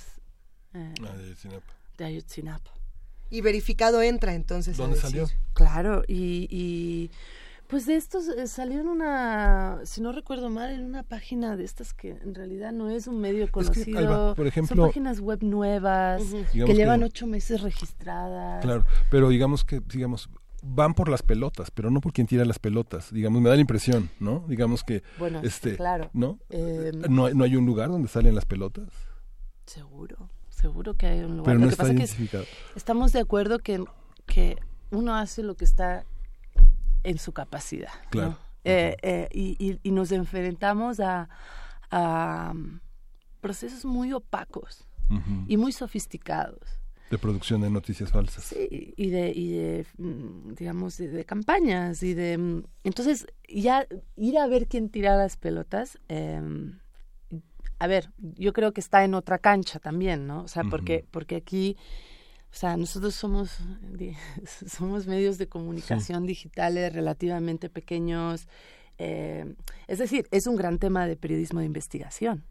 eh, 0.74 0.92
ah, 1.04 1.14
de 1.96 2.04
Ayotzinapa. 2.04 2.72
Y 3.30 3.42
verificado 3.42 4.02
entra 4.02 4.34
entonces. 4.34 4.76
¿Dónde 4.76 4.96
salió? 4.96 5.28
Claro, 5.52 6.02
y, 6.08 6.48
y 6.50 7.12
pues 7.68 7.84
de 7.84 7.96
estos 7.96 8.28
eh, 8.28 8.46
salió 8.46 8.80
en 8.80 8.88
una, 8.88 9.80
si 9.84 10.00
no 10.00 10.10
recuerdo 10.12 10.48
mal, 10.48 10.72
en 10.72 10.84
una 10.84 11.02
página 11.02 11.54
de 11.56 11.64
estas 11.64 11.92
que 11.92 12.10
en 12.10 12.34
realidad 12.34 12.72
no 12.72 12.88
es 12.88 13.06
un 13.06 13.20
medio 13.20 13.50
conocido. 13.50 14.34
por 14.34 14.46
ejemplo, 14.46 14.74
son 14.74 14.86
páginas 14.86 15.20
web 15.20 15.42
nuevas 15.42 16.22
que 16.52 16.74
llevan 16.74 17.02
ocho 17.02 17.26
meses 17.26 17.60
registradas. 17.60 18.64
Claro, 18.64 18.84
pero 19.10 19.28
digamos 19.28 19.66
que, 19.66 19.80
digamos, 19.80 20.30
van 20.62 20.94
por 20.94 21.10
las 21.10 21.22
pelotas, 21.22 21.70
pero 21.70 21.90
no 21.90 22.00
por 22.00 22.14
quien 22.14 22.26
tira 22.26 22.44
las 22.46 22.58
pelotas. 22.58 23.12
Digamos, 23.12 23.42
me 23.42 23.50
da 23.50 23.54
la 23.54 23.60
impresión, 23.60 24.08
¿no? 24.18 24.44
Digamos 24.48 24.82
que, 24.82 25.02
bueno, 25.18 25.40
este, 25.42 25.76
claro. 25.76 26.08
¿no? 26.14 26.38
Em, 26.48 27.02
¿no? 27.10 27.28
¿No 27.30 27.44
hay 27.44 27.54
un 27.54 27.66
lugar 27.66 27.90
donde 27.90 28.08
salen 28.08 28.34
las 28.34 28.46
pelotas? 28.46 28.88
Seguro, 29.66 30.30
seguro 30.48 30.94
que 30.94 31.06
hay 31.06 31.20
un 31.20 31.36
lugar. 31.36 31.44
Pero 31.44 31.58
no 31.58 31.66
lo 31.66 31.70
está 31.70 31.86
identificado. 31.86 32.44
estamos 32.74 33.12
de 33.12 33.20
acuerdo 33.20 33.58
que, 33.58 33.84
que 34.24 34.56
uno 34.90 35.14
hace 35.14 35.42
lo 35.42 35.54
que 35.54 35.66
está 35.66 36.06
en 37.08 37.18
su 37.18 37.32
capacidad. 37.32 37.92
Claro. 38.10 38.38
Eh, 38.64 38.96
eh, 39.02 39.28
y, 39.32 39.78
y, 39.82 39.90
nos 39.92 40.12
enfrentamos 40.12 41.00
a, 41.00 41.28
a 41.90 42.52
um, 42.54 42.80
procesos 43.40 43.84
muy 43.84 44.12
opacos 44.12 44.84
y 45.46 45.56
muy 45.56 45.72
sofisticados. 45.72 46.60
De 47.10 47.16
producción 47.16 47.62
de 47.62 47.70
noticias 47.70 48.10
falsas. 48.10 48.44
Sí, 48.44 48.92
y 48.94 49.08
de, 49.08 49.32
y 49.34 49.52
de 49.52 49.86
mm, 49.96 50.52
digamos, 50.52 50.98
de, 50.98 51.24
campañas 51.24 52.02
y 52.02 52.12
de... 52.12 52.36
Mm, 52.36 52.64
entonces, 52.84 53.26
ya 53.48 53.86
ir 54.16 54.36
a 54.36 54.46
ver 54.46 54.66
quién 54.66 54.90
tira 54.90 55.16
las 55.16 55.38
pelotas, 55.38 55.98
em, 56.08 56.78
a 57.78 57.86
ver, 57.86 58.10
yo 58.18 58.52
creo 58.52 58.74
que 58.74 58.82
está 58.82 59.02
en 59.04 59.14
otra 59.14 59.38
cancha 59.38 59.78
también, 59.78 60.26
¿no? 60.26 60.42
O 60.42 60.48
sea, 60.48 60.64
porque, 60.64 61.06
porque 61.10 61.36
aquí 61.36 61.78
o 62.50 62.56
sea, 62.56 62.76
nosotros 62.76 63.14
somos, 63.14 63.58
somos 64.66 65.06
medios 65.06 65.38
de 65.38 65.48
comunicación 65.48 66.26
digitales 66.26 66.92
relativamente 66.92 67.68
pequeños. 67.68 68.48
Eh, 68.98 69.54
es 69.86 69.98
decir, 69.98 70.26
es 70.30 70.46
un 70.46 70.56
gran 70.56 70.78
tema 70.78 71.06
de 71.06 71.16
periodismo 71.16 71.60
de 71.60 71.66
investigación. 71.66 72.44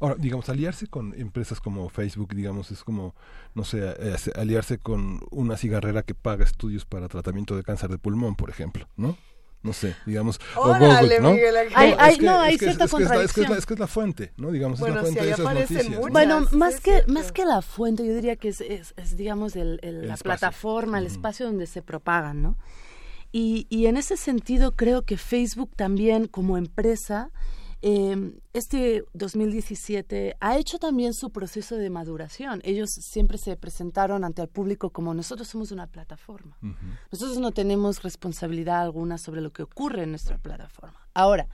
Ahora, 0.00 0.16
digamos, 0.16 0.48
aliarse 0.48 0.86
con 0.86 1.14
empresas 1.18 1.60
como 1.60 1.88
Facebook, 1.88 2.34
digamos, 2.34 2.70
es 2.70 2.84
como, 2.84 3.14
no 3.54 3.64
sé, 3.64 3.80
eh, 3.98 4.16
aliarse 4.34 4.78
con 4.78 5.20
una 5.30 5.56
cigarrera 5.56 6.02
que 6.02 6.14
paga 6.14 6.44
estudios 6.44 6.84
para 6.84 7.08
tratamiento 7.08 7.56
de 7.56 7.62
cáncer 7.62 7.90
de 7.90 7.98
pulmón, 7.98 8.34
por 8.34 8.50
ejemplo, 8.50 8.88
¿no? 8.96 9.16
No 9.64 9.72
sé, 9.72 9.96
digamos, 10.04 10.38
o 10.56 10.74
Google, 10.74 11.20
¿no? 11.20 11.30
hay, 11.74 11.94
hay, 11.98 12.18
no, 12.18 12.38
hay 12.38 12.58
cierta 12.58 12.86
contradicción. 12.86 13.50
Es 13.56 13.64
que 13.64 13.72
es 13.72 13.80
la 13.80 13.86
fuente, 13.86 14.32
¿no? 14.36 14.50
Digamos, 14.50 14.78
bueno, 14.78 14.96
es 14.96 15.02
la 15.02 15.02
fuente 15.02 15.24
de 15.24 15.32
esas 15.32 15.54
noticias. 15.54 15.88
Muchas, 15.88 16.12
bueno, 16.12 16.46
más 16.52 16.80
que, 16.80 17.02
más 17.06 17.32
que 17.32 17.46
la 17.46 17.62
fuente, 17.62 18.06
yo 18.06 18.14
diría 18.14 18.36
que 18.36 18.48
es, 18.48 18.60
es, 18.60 19.16
digamos, 19.16 19.56
el, 19.56 19.80
el, 19.82 20.06
la 20.06 20.18
plataforma, 20.18 20.98
el 20.98 21.06
espacio 21.06 21.46
donde 21.46 21.66
se 21.66 21.80
propagan, 21.80 22.42
¿no? 22.42 22.56
Y, 23.32 23.66
y 23.70 23.86
en 23.86 23.96
ese 23.96 24.18
sentido 24.18 24.76
creo 24.76 25.02
que 25.02 25.16
Facebook 25.16 25.70
también 25.74 26.28
como 26.28 26.58
empresa 26.58 27.30
eh, 27.86 28.32
este 28.54 29.04
2017 29.12 30.36
ha 30.40 30.56
hecho 30.56 30.78
también 30.78 31.12
su 31.12 31.30
proceso 31.30 31.76
de 31.76 31.90
maduración. 31.90 32.62
Ellos 32.64 32.88
siempre 32.88 33.36
se 33.36 33.58
presentaron 33.58 34.24
ante 34.24 34.40
el 34.40 34.48
público 34.48 34.88
como 34.88 35.12
nosotros 35.12 35.48
somos 35.48 35.70
una 35.70 35.86
plataforma. 35.86 36.56
Nosotros 37.12 37.36
no 37.36 37.52
tenemos 37.52 38.02
responsabilidad 38.02 38.80
alguna 38.80 39.18
sobre 39.18 39.42
lo 39.42 39.52
que 39.52 39.64
ocurre 39.64 40.04
en 40.04 40.10
nuestra 40.12 40.38
plataforma. 40.38 40.98
Ahora, 41.12 41.46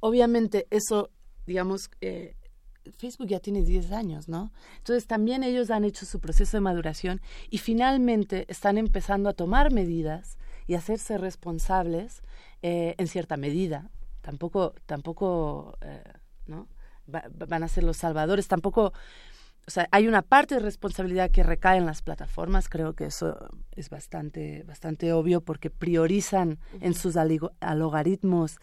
obviamente 0.00 0.66
eso, 0.70 1.10
digamos, 1.46 1.90
eh, 2.00 2.34
Facebook 2.96 3.26
ya 3.26 3.40
tiene 3.40 3.60
10 3.60 3.92
años, 3.92 4.26
¿no? 4.26 4.50
Entonces 4.78 5.06
también 5.06 5.42
ellos 5.42 5.68
han 5.70 5.84
hecho 5.84 6.06
su 6.06 6.18
proceso 6.18 6.56
de 6.56 6.62
maduración 6.62 7.20
y 7.50 7.58
finalmente 7.58 8.46
están 8.48 8.78
empezando 8.78 9.28
a 9.28 9.34
tomar 9.34 9.70
medidas 9.70 10.38
y 10.66 10.76
hacerse 10.76 11.18
responsables 11.18 12.22
eh, 12.62 12.94
en 12.96 13.06
cierta 13.06 13.36
medida 13.36 13.90
tampoco, 14.28 14.74
tampoco, 14.84 15.78
eh, 15.80 16.02
¿no? 16.46 16.68
van 17.06 17.62
a 17.62 17.68
ser 17.68 17.82
los 17.82 17.96
salvadores, 17.96 18.46
tampoco, 18.46 18.92
o 19.66 19.70
sea, 19.70 19.88
hay 19.90 20.06
una 20.06 20.20
parte 20.20 20.56
de 20.56 20.60
responsabilidad 20.60 21.30
que 21.30 21.42
recae 21.42 21.78
en 21.78 21.86
las 21.86 22.02
plataformas, 22.02 22.68
creo 22.68 22.92
que 22.92 23.06
eso 23.06 23.48
es 23.74 23.88
bastante, 23.88 24.64
bastante 24.64 25.14
obvio 25.14 25.40
porque 25.40 25.70
priorizan 25.70 26.58
en 26.82 26.92
sus 26.92 27.16
algoritmos 27.16 28.58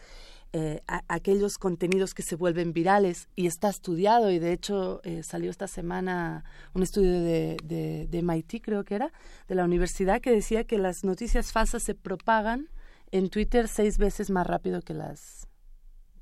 eh, 0.54 0.84
aquellos 1.08 1.58
contenidos 1.58 2.14
que 2.14 2.22
se 2.22 2.36
vuelven 2.36 2.72
virales. 2.72 3.28
Y 3.36 3.48
está 3.48 3.68
estudiado. 3.68 4.32
Y 4.32 4.40
de 4.40 4.54
hecho 4.54 5.02
eh, 5.04 5.22
salió 5.22 5.50
esta 5.50 5.68
semana 5.68 6.46
un 6.74 6.82
estudio 6.82 7.12
de, 7.12 7.58
de, 7.62 8.08
de 8.08 8.22
MIT, 8.22 8.62
creo 8.64 8.86
que 8.86 8.96
era, 8.96 9.12
de 9.50 9.56
la 9.56 9.66
universidad, 9.66 10.22
que 10.22 10.32
decía 10.32 10.64
que 10.64 10.78
las 10.78 11.04
noticias 11.04 11.52
falsas 11.52 11.84
se 11.84 11.94
propagan 11.94 12.70
en 13.12 13.30
Twitter 13.30 13.68
seis 13.68 13.98
veces 13.98 14.30
más 14.30 14.46
rápido 14.46 14.82
que 14.82 14.94
las 14.94 15.45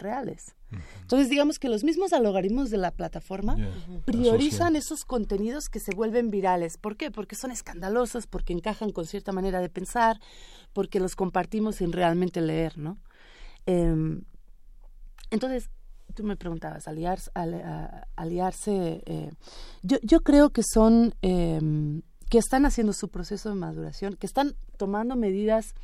reales. 0.03 0.55
Entonces, 1.01 1.29
digamos 1.29 1.59
que 1.59 1.69
los 1.69 1.83
mismos 1.83 2.13
algoritmos 2.13 2.69
de 2.69 2.77
la 2.77 2.91
plataforma 2.91 3.55
priorizan 4.05 4.75
esos 4.75 5.05
contenidos 5.05 5.69
que 5.69 5.79
se 5.79 5.95
vuelven 5.95 6.29
virales. 6.31 6.77
¿Por 6.77 6.97
qué? 6.97 7.11
Porque 7.11 7.35
son 7.35 7.51
escandalosos, 7.51 8.27
porque 8.27 8.53
encajan 8.53 8.91
con 8.91 9.05
cierta 9.05 9.31
manera 9.31 9.59
de 9.59 9.69
pensar, 9.69 10.19
porque 10.73 10.99
los 10.99 11.15
compartimos 11.15 11.77
sin 11.77 11.91
realmente 11.91 12.41
leer, 12.41 12.77
¿no? 12.77 12.97
Em, 13.65 14.23
entonces, 15.31 15.69
tú 16.13 16.23
me 16.23 16.35
preguntabas, 16.35 16.87
aliarse, 16.87 17.31
aliarse 18.15 19.03
eh, 19.05 19.31
yo, 19.81 19.97
yo 20.03 20.21
creo 20.21 20.51
que 20.51 20.61
son, 20.63 21.15
em, 21.21 22.01
que 22.29 22.37
están 22.37 22.65
haciendo 22.65 22.93
su 22.93 23.09
proceso 23.09 23.49
de 23.49 23.55
maduración, 23.55 24.15
que 24.15 24.27
están 24.27 24.55
tomando 24.77 25.15
medidas 25.15 25.75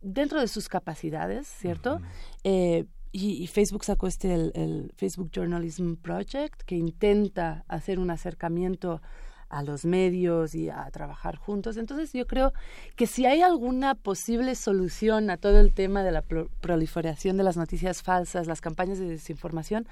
dentro 0.00 0.40
de 0.40 0.48
sus 0.48 0.68
capacidades, 0.68 1.46
¿cierto? 1.46 2.00
Eh, 2.44 2.86
y, 3.10 3.46
Facebook 3.46 3.84
sacó 3.84 4.06
este, 4.06 4.34
el, 4.34 4.92
Facebook 4.96 5.30
Journalism 5.32 5.94
Project, 5.94 6.62
que 6.62 6.76
intenta 6.76 7.64
hacer 7.68 7.98
un 7.98 8.10
acercamiento 8.10 9.00
a 9.48 9.62
los 9.62 9.86
medios 9.86 10.54
y 10.54 10.68
a 10.68 10.88
trabajar 10.90 11.36
juntos. 11.36 11.78
Entonces 11.78 12.12
yo 12.12 12.26
creo 12.26 12.52
que 12.96 13.06
si 13.06 13.24
hay 13.24 13.40
alguna 13.40 13.94
posible 13.94 14.54
solución 14.54 15.30
a 15.30 15.38
todo 15.38 15.58
el 15.58 15.72
tema 15.72 16.02
de 16.02 16.12
la 16.12 16.22
proliferación 16.22 17.38
de 17.38 17.44
las 17.44 17.56
noticias 17.56 18.02
falsas, 18.02 18.46
las 18.46 18.60
campañas 18.60 18.98
de 18.98 19.08
desinformación, 19.08 19.88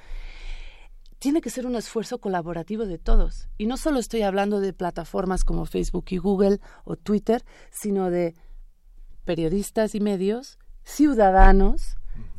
tiene 1.18 1.40
que 1.40 1.48
ser 1.48 1.66
un 1.66 1.76
esfuerzo 1.76 2.18
colaborativo 2.18 2.84
de 2.84 2.98
todos. 2.98 3.48
Y 3.56 3.66
no 3.66 3.78
solo 3.78 3.98
estoy 3.98 4.22
hablando 4.22 4.60
de 4.60 4.74
plataformas 4.74 5.44
como 5.44 5.64
Facebook 5.64 6.04
y 6.10 6.18
Google 6.18 6.60
o 6.84 6.96
Twitter, 6.96 7.42
sino 7.70 8.10
de 8.10 8.34
periodistas 9.26 9.94
y 9.94 10.00
medios, 10.00 10.58
ciudadanos, 10.84 11.96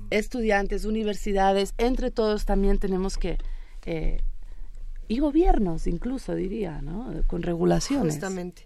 estudiantes, 0.10 0.86
universidades, 0.86 1.74
entre 1.78 2.10
todos 2.10 2.46
también 2.46 2.80
tenemos 2.80 3.18
que... 3.18 3.38
Eh, 3.86 4.22
y 5.10 5.20
gobiernos 5.20 5.88
incluso 5.88 6.36
diría, 6.36 6.82
¿no? 6.82 7.14
Con 7.28 7.42
regulaciones. 7.42 8.16
Justamente. 8.16 8.66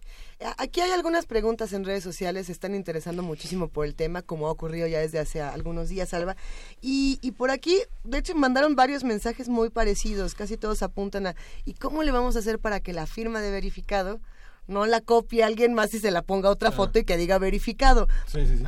Aquí 0.57 0.81
hay 0.81 0.89
algunas 0.89 1.27
preguntas 1.27 1.71
en 1.73 1.85
redes 1.85 2.03
sociales, 2.03 2.47
se 2.47 2.51
están 2.51 2.73
interesando 2.73 3.21
muchísimo 3.21 3.67
por 3.67 3.85
el 3.85 3.93
tema, 3.93 4.23
como 4.23 4.47
ha 4.47 4.51
ocurrido 4.51 4.87
ya 4.87 4.99
desde 4.99 5.19
hace 5.19 5.39
algunos 5.39 5.89
días, 5.89 6.15
Alba. 6.15 6.35
Y, 6.81 7.19
y 7.21 7.33
por 7.33 7.51
aquí, 7.51 7.77
de 8.03 8.17
hecho, 8.17 8.33
mandaron 8.33 8.75
varios 8.75 9.03
mensajes 9.03 9.49
muy 9.49 9.69
parecidos, 9.69 10.33
casi 10.33 10.57
todos 10.57 10.81
apuntan 10.81 11.27
a, 11.27 11.35
¿y 11.63 11.75
cómo 11.75 12.01
le 12.01 12.11
vamos 12.11 12.35
a 12.35 12.39
hacer 12.39 12.57
para 12.57 12.79
que 12.79 12.91
la 12.91 13.05
firma 13.05 13.39
de 13.41 13.51
verificado 13.51 14.19
no 14.71 14.85
la 14.85 15.01
copie 15.01 15.43
alguien 15.43 15.73
más 15.73 15.93
y 15.93 15.99
se 15.99 16.11
la 16.11 16.21
ponga 16.21 16.49
otra 16.49 16.71
foto 16.71 16.99
y 16.99 17.03
que 17.03 17.17
diga 17.17 17.37
verificado? 17.37 18.07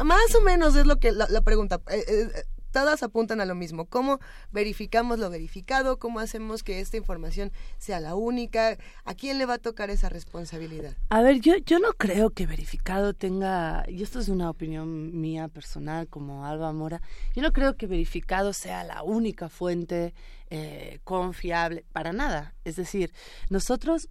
Más 0.03 0.35
o 0.35 0.41
menos 0.41 0.75
es 0.75 0.85
lo 0.85 0.99
que 0.99 1.11
la, 1.11 1.41
pregunta. 1.41 1.81
Eh, 1.89 2.03
eh, 2.07 2.43
todas 2.73 3.03
apuntan 3.03 3.39
a 3.39 3.45
lo 3.45 3.55
mismo. 3.55 3.85
¿Cómo 3.85 4.19
verificamos 4.51 5.19
lo 5.19 5.29
verificado? 5.29 5.99
¿Cómo 5.99 6.19
hacemos 6.19 6.63
que 6.63 6.81
esta 6.81 6.97
información 6.97 7.53
sea 7.77 8.01
la 8.01 8.15
única? 8.15 8.77
¿A 9.05 9.13
quién 9.13 9.37
le 9.37 9.45
va 9.45 9.53
a 9.53 9.59
tocar 9.59 9.89
esa 9.89 10.09
responsabilidad? 10.09 10.97
A 11.09 11.21
ver, 11.21 11.39
yo, 11.39 11.55
yo 11.57 11.79
no 11.79 11.93
creo 11.93 12.31
que 12.31 12.47
verificado 12.47 13.13
tenga, 13.13 13.85
y 13.87 14.03
esto 14.03 14.19
es 14.19 14.27
una 14.27 14.49
opinión 14.49 15.21
mía 15.21 15.47
personal 15.47 16.07
como 16.07 16.45
Alba 16.45 16.73
Mora, 16.73 17.01
yo 17.35 17.43
no 17.43 17.53
creo 17.53 17.77
que 17.77 17.87
verificado 17.87 18.51
sea 18.51 18.83
la 18.83 19.03
única 19.03 19.47
fuente 19.49 20.15
eh, 20.49 20.99
confiable, 21.03 21.85
para 21.93 22.11
nada. 22.11 22.55
Es 22.65 22.75
decir, 22.75 23.13
nosotros 23.49 24.09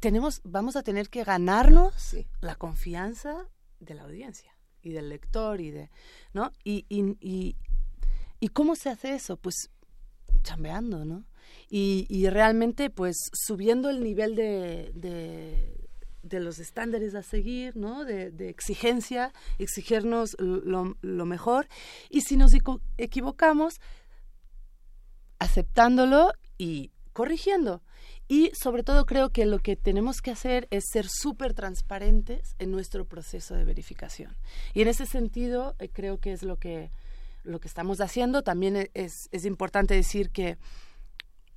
tenemos, 0.00 0.40
vamos 0.44 0.76
a 0.76 0.82
tener 0.82 1.08
que 1.10 1.24
ganarnos 1.24 2.16
la 2.40 2.54
confianza 2.54 3.48
de 3.80 3.94
la 3.94 4.04
audiencia 4.04 4.56
y 4.82 4.90
del 4.90 5.08
lector 5.08 5.60
y 5.60 5.70
de, 5.70 5.90
¿no? 6.32 6.52
Y, 6.64 6.86
y, 6.88 7.56
y, 8.40 8.48
cómo 8.48 8.76
se 8.76 8.90
hace 8.90 9.14
eso? 9.14 9.36
Pues 9.36 9.70
chambeando, 10.42 11.04
¿no? 11.04 11.24
Y, 11.68 12.06
y 12.08 12.28
realmente 12.28 12.90
pues 12.90 13.16
subiendo 13.32 13.90
el 13.90 14.02
nivel 14.02 14.34
de, 14.36 14.92
de, 14.94 16.40
los 16.40 16.58
estándares 16.58 17.14
a 17.14 17.22
seguir, 17.22 17.76
¿no? 17.76 18.04
De, 18.04 18.30
de 18.30 18.48
exigencia, 18.48 19.32
exigirnos 19.58 20.36
lo, 20.38 20.96
lo, 21.00 21.26
mejor. 21.26 21.66
Y 22.10 22.20
si 22.20 22.36
nos 22.36 22.52
equivocamos, 22.98 23.80
aceptándolo 25.38 26.32
y 26.56 26.92
corrigiendo. 27.12 27.82
Y 28.28 28.52
sobre 28.54 28.82
todo 28.82 29.06
creo 29.06 29.30
que 29.30 29.46
lo 29.46 29.58
que 29.58 29.74
tenemos 29.74 30.20
que 30.20 30.30
hacer 30.30 30.68
es 30.70 30.84
ser 30.92 31.08
súper 31.08 31.54
transparentes 31.54 32.54
en 32.58 32.70
nuestro 32.70 33.06
proceso 33.06 33.54
de 33.54 33.64
verificación. 33.64 34.36
Y 34.74 34.82
en 34.82 34.88
ese 34.88 35.06
sentido 35.06 35.74
eh, 35.78 35.88
creo 35.88 36.18
que 36.18 36.32
es 36.32 36.42
lo 36.42 36.56
que, 36.56 36.90
lo 37.42 37.58
que 37.58 37.68
estamos 37.68 38.02
haciendo. 38.02 38.42
También 38.42 38.76
e, 38.76 38.90
es, 38.92 39.28
es 39.32 39.46
importante 39.46 39.94
decir 39.94 40.28
que 40.30 40.58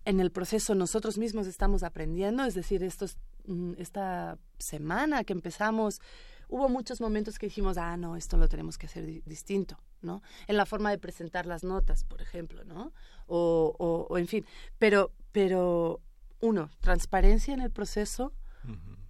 en 0.05 0.21
el 0.21 0.31
proceso 0.31 0.73
nosotros 0.73 1.17
mismos 1.17 1.45
estamos 1.45 1.83
aprendiendo, 1.83 2.45
es 2.45 2.55
decir, 2.55 2.83
estos, 2.83 3.17
mm, 3.45 3.73
esta 3.77 4.37
semana 4.57 5.25
que 5.25 5.33
empezamos, 5.33 5.99
hubo 6.47 6.69
muchos 6.69 7.01
momentos 7.01 7.37
que 7.37 7.47
dijimos, 7.47 7.77
ah, 7.77 7.97
no, 7.97 8.15
esto 8.15 8.37
lo 8.37 8.47
tenemos 8.47 8.77
que 8.77 8.87
hacer 8.87 9.05
distinto, 9.25 9.77
¿no? 10.01 10.23
En 10.47 10.55
la 10.55 10.65
forma 10.65 10.89
de 10.89 10.97
presentar 10.97 11.45
las 11.45 11.63
notas, 11.63 12.05
por 12.05 12.21
ejemplo, 12.21 12.63
¿no? 12.63 12.93
O, 13.27 13.75
o, 13.77 14.07
o 14.09 14.17
en 14.17 14.27
fin, 14.27 14.45
pero, 14.79 15.11
pero 15.31 16.01
uno, 16.41 16.69
transparencia 16.81 17.53
en 17.53 17.61
el 17.61 17.71
proceso. 17.71 18.33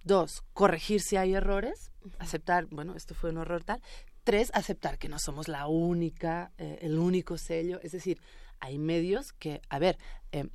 Dos, 0.04 0.42
corregir 0.52 1.00
si 1.00 1.16
hay 1.16 1.34
errores. 1.34 1.92
Aceptar, 2.18 2.66
bueno, 2.66 2.94
esto 2.96 3.14
fue 3.14 3.30
un 3.30 3.38
error 3.38 3.62
tal. 3.62 3.80
Tres, 4.24 4.50
aceptar 4.54 4.98
que 4.98 5.08
no 5.08 5.18
somos 5.18 5.48
la 5.48 5.66
única, 5.66 6.52
eh, 6.58 6.78
el 6.82 6.98
único 6.98 7.38
sello. 7.38 7.80
Es 7.82 7.92
decir, 7.92 8.20
hay 8.60 8.78
medios 8.78 9.32
que, 9.32 9.60
a 9.68 9.78
ver, 9.78 9.98
eh, 10.32 10.48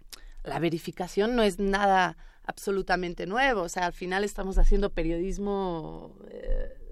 la 0.43 0.59
verificación 0.59 1.35
no 1.35 1.43
es 1.43 1.59
nada 1.59 2.17
absolutamente 2.43 3.25
nuevo. 3.25 3.61
O 3.61 3.69
sea, 3.69 3.85
al 3.85 3.93
final 3.93 4.23
estamos 4.23 4.57
haciendo 4.57 4.89
periodismo 4.89 6.17
eh, 6.29 6.86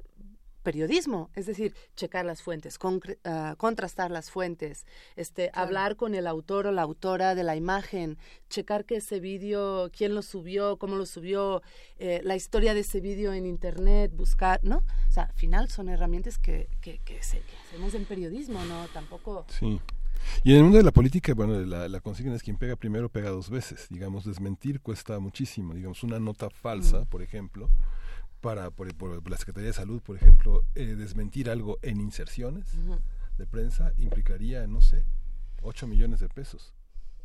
periodismo, 0.66 1.30
es 1.36 1.46
decir, 1.46 1.74
checar 1.96 2.26
las 2.26 2.42
fuentes, 2.42 2.78
ah, 3.24 3.56
contrastar 3.58 4.12
las 4.12 4.32
fuentes, 4.32 4.86
este, 5.16 5.52
hablar 5.54 5.96
con 5.96 6.16
el 6.16 6.26
autor 6.28 6.68
o 6.68 6.72
la 6.72 6.82
autora 6.82 7.36
de 7.36 7.44
la 7.44 7.56
imagen, 7.56 8.18
checar 8.50 8.84
que 8.84 8.98
ese 8.98 9.20
vídeo, 9.20 9.92
quién 9.96 10.16
lo 10.16 10.24
subió, 10.24 10.78
cómo 10.78 10.96
lo 10.96 11.06
subió, 11.06 11.62
eh, 12.00 12.20
la 12.24 12.36
historia 12.36 12.74
de 12.74 12.82
ese 12.82 13.00
vídeo 13.00 13.32
en 13.32 13.46
internet, 13.46 14.12
buscar, 14.14 14.60
¿no? 14.64 14.84
O 15.08 15.12
sea, 15.12 15.24
al 15.24 15.34
final 15.34 15.70
son 15.70 15.88
herramientas 15.88 16.40
que, 16.40 16.68
que, 16.82 17.00
que, 17.06 17.20
hacemos 17.20 17.94
en 17.94 18.06
periodismo, 18.06 18.66
¿no? 18.66 18.88
Tampoco... 18.88 19.46
Sí. 19.48 19.80
Y 20.44 20.52
en 20.52 20.58
el 20.58 20.64
mundo 20.64 20.80
de 20.80 20.84
la 20.84 20.92
política, 20.92 21.36
bueno, 21.36 21.60
la, 21.62 21.88
la 21.88 22.00
consigna 22.00 22.36
es 22.36 22.42
quien 22.42 22.58
pega 22.58 22.76
primero 22.76 23.10
pega 23.10 23.30
dos 23.30 23.52
veces. 23.52 23.86
Digamos, 23.92 24.26
desmentir 24.26 24.82
cuesta 24.82 25.20
muchísimo. 25.20 25.76
Digamos, 25.76 26.02
una 26.02 26.20
nota 26.20 26.50
falsa, 26.50 27.02
mm. 27.02 27.06
por 27.06 27.22
ejemplo, 27.22 27.70
para 28.46 28.70
por, 28.70 29.28
la 29.28 29.38
Secretaría 29.38 29.70
de 29.70 29.74
Salud, 29.74 30.04
por 30.04 30.18
ejemplo, 30.18 30.64
eh, 30.76 30.94
desmentir 30.94 31.50
algo 31.50 31.80
en 31.82 32.00
inserciones 32.00 32.68
de 33.40 33.48
prensa 33.48 33.92
implicaría, 33.98 34.68
no 34.68 34.82
sé, 34.82 35.04
8 35.64 35.88
millones 35.88 36.20
de 36.20 36.30
pesos, 36.30 36.72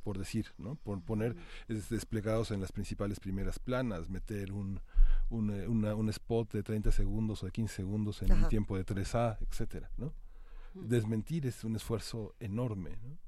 por 0.02 0.16
decir, 0.16 0.46
¿no? 0.56 0.76
Por 0.76 1.02
poner 1.02 1.36
desplegados 1.68 2.52
en 2.52 2.62
las 2.62 2.72
principales 2.72 3.20
primeras 3.20 3.58
planas, 3.58 4.08
meter 4.08 4.50
un, 4.50 4.80
un, 5.28 5.50
eh, 5.50 5.68
un 5.68 6.08
spot 6.08 6.52
de 6.54 6.62
30 6.62 6.90
segundos 6.90 7.42
o 7.42 7.46
de 7.46 7.52
15 7.52 7.74
segundos 7.74 8.22
en 8.22 8.32
un 8.32 8.48
tiempo 8.48 8.78
de 8.78 8.86
3A, 8.86 9.36
etcétera, 9.42 9.90
¿no? 9.98 10.14
Desmentir 10.72 11.46
es 11.46 11.64
un 11.64 11.76
esfuerzo 11.76 12.34
enorme, 12.40 12.96
¿no? 13.02 13.18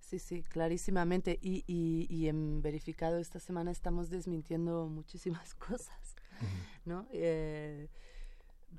Sí, 0.00 0.18
sí, 0.18 0.42
clarísimamente. 0.42 1.38
Y, 1.40 1.62
y, 1.68 2.08
y 2.10 2.26
en 2.26 2.60
verificado 2.60 3.18
esta 3.18 3.38
semana 3.38 3.70
estamos 3.70 4.10
desmintiendo 4.10 4.88
muchísimas 4.88 5.54
cosas. 5.68 6.11
¿No? 6.84 7.06
Eh, 7.12 7.88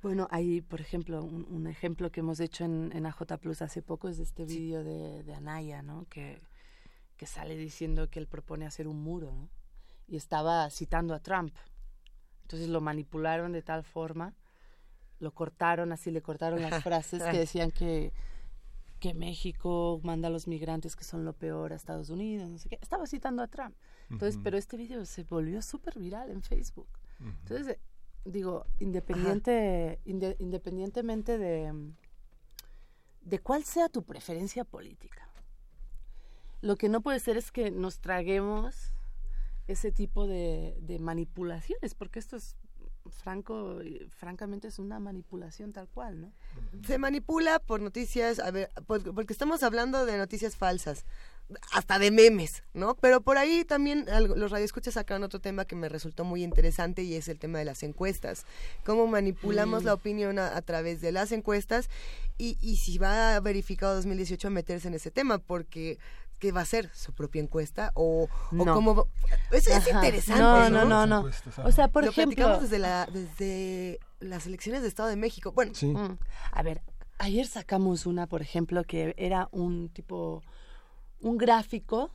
bueno, 0.02 0.27
hay, 0.31 0.61
por 0.61 0.81
ejemplo, 0.81 1.23
un, 1.23 1.68
ejemplo 1.68 2.11
que 2.11 2.22
hemos 2.22 2.40
hecho 2.40 2.65
en, 2.65 2.91
en 2.94 3.06
AJ 3.06 3.38
Plus 3.40 3.61
hace 3.61 3.81
poco 3.81 4.10
es 4.10 4.19
este 4.19 4.45
vídeo 4.45 4.84
de, 4.84 5.23
de, 5.23 5.34
Anaya, 5.34 5.81
¿no? 5.81 6.06
Que, 6.10 6.41
que 7.15 7.26
sale 7.26 7.56
diciendo 7.56 8.10
que 8.10 8.19
él 8.19 8.27
propone 8.27 8.65
hacer 8.65 8.88
un 8.88 9.02
muro, 9.02 9.31
¿no? 9.31 9.49
Y 10.07 10.18
estaba 10.18 10.69
citando 10.69 11.14
a 11.14 11.19
Trump. 11.19 11.56
Entonces 12.44 12.69
lo 12.69 12.81
manipularon 12.81 13.52
de 13.53 13.61
tal 13.61 13.84
forma, 13.84 14.34
lo 15.19 15.34
cortaron, 15.34 15.91
así 15.91 16.11
le 16.11 16.22
cortaron 16.22 16.61
las 16.61 16.84
frases 16.84 17.23
que 17.23 17.38
decían 17.38 17.72
que, 17.72 18.11
que 18.99 19.14
México 19.14 20.02
manda 20.03 20.27
a 20.27 20.31
los 20.31 20.48
migrantes 20.48 20.95
que 20.95 21.03
son 21.03 21.23
lo 21.23 21.34
peor 21.34 21.72
a 21.72 21.76
Estados 21.76 22.10
Unidos, 22.10 22.49
no 22.49 22.57
sé 22.57 22.69
qué. 22.69 22.80
Estaba 22.81 23.07
citando 23.07 23.41
a 23.41 23.48
Trump. 23.48 23.76
Entonces, 24.10 24.40
pero 24.44 24.57
este 24.57 24.76
vídeo 24.76 25.06
se 25.06 25.23
volvió 25.23 25.61
súper 25.61 25.98
viral 25.98 26.30
en 26.30 26.41
Facebook. 26.41 26.88
Entonces, 27.19 27.77
digo, 28.26 28.65
independiente, 28.80 29.99
independientemente 30.06 31.38
de, 31.38 31.91
de 33.22 33.40
cuál 33.40 33.64
sea 33.64 33.90
tu 33.90 34.03
preferencia 34.03 34.64
política, 34.64 35.30
lo 36.61 36.76
que 36.77 36.90
no 36.90 37.02
puede 37.02 37.19
ser 37.19 37.38
es 37.38 37.52
que 37.52 37.72
nos 37.72 37.99
traguemos 37.99 38.94
ese 39.68 39.91
tipo 39.91 40.27
de, 40.27 40.77
de 40.81 40.99
manipulaciones, 40.99 41.94
porque 41.95 42.19
esto 42.19 42.35
es 42.35 42.57
franco, 43.10 43.80
francamente 44.10 44.68
es 44.68 44.80
una 44.80 44.99
manipulación 44.99 45.73
tal 45.73 45.88
cual, 45.90 46.22
¿no? 46.22 46.31
Se 46.85 46.98
manipula 46.98 47.60
por 47.60 47.81
noticias, 47.81 48.40
a 48.40 48.52
ver, 48.52 48.69
porque 48.88 49.34
estamos 49.34 49.64
hablando 49.64 50.06
de 50.06 50.18
noticias 50.18 50.56
falsas 50.56 51.06
hasta 51.72 51.99
de 51.99 52.11
memes, 52.11 52.64
¿no? 52.74 52.95
Pero 52.95 53.22
por 53.22 53.38
ahí 53.38 53.64
también 53.64 54.06
los 54.36 54.52
radioescuchas 54.52 54.95
sacaron 54.95 55.24
otro 55.24 55.40
tema 55.40 55.65
que 55.65 55.76
me 55.76 55.90
resultó 55.90 56.24
muy 56.24 56.44
interesante 56.44 57.03
y 57.03 57.15
es 57.15 57.28
el 57.28 57.40
tema 57.40 57.60
de 57.60 57.65
las 57.65 57.84
encuestas. 57.84 58.45
Cómo 58.86 59.07
manipulamos 59.07 59.84
mm. 59.84 59.86
la 59.86 59.94
opinión 59.94 60.40
a, 60.40 60.61
través 60.61 61.02
de 61.02 61.11
las 61.11 61.32
encuestas 61.32 61.90
y, 62.38 62.57
y 62.61 62.78
si 62.78 62.98
va 62.98 63.40
verificado 63.40 63.95
2018 63.95 64.48
a 64.48 64.52
meterse 64.52 64.88
en 64.88 64.95
ese 64.95 65.11
tema, 65.11 65.38
porque 65.38 65.98
¿qué 66.40 66.52
va 66.52 66.61
a 66.61 66.65
ser? 66.65 66.90
¿Su 66.94 67.14
propia 67.14 67.41
encuesta? 67.41 67.91
¿O, 67.94 68.28
o 68.57 68.65
cómo...? 68.65 69.07
Es, 69.52 69.68
es 69.68 69.88
interesante, 69.88 70.41
no, 70.41 70.70
no, 70.70 70.86
no, 70.86 71.06
no. 71.06 71.30
O 71.64 71.72
sea, 71.72 71.88
por 71.88 72.03
Lo 72.03 72.11
ejemplo... 72.11 72.60
desde, 72.60 72.80
la, 72.80 73.07
desde 73.11 73.99
las 74.20 74.45
elecciones 74.45 74.82
de 74.82 74.88
Estado 74.88 75.10
de 75.10 75.15
México. 75.15 75.52
Bueno, 75.52 75.72
mm. 75.82 76.18
a 76.52 76.64
ver, 76.64 76.82
ayer 77.18 77.48
sacamos 77.48 78.06
una, 78.06 78.28
por 78.28 78.41
ejemplo, 78.41 78.84
que 78.84 79.14
era 79.18 79.48
un 79.52 79.90
tipo 79.90 80.44
un 81.23 81.37
gráfico 81.37 82.13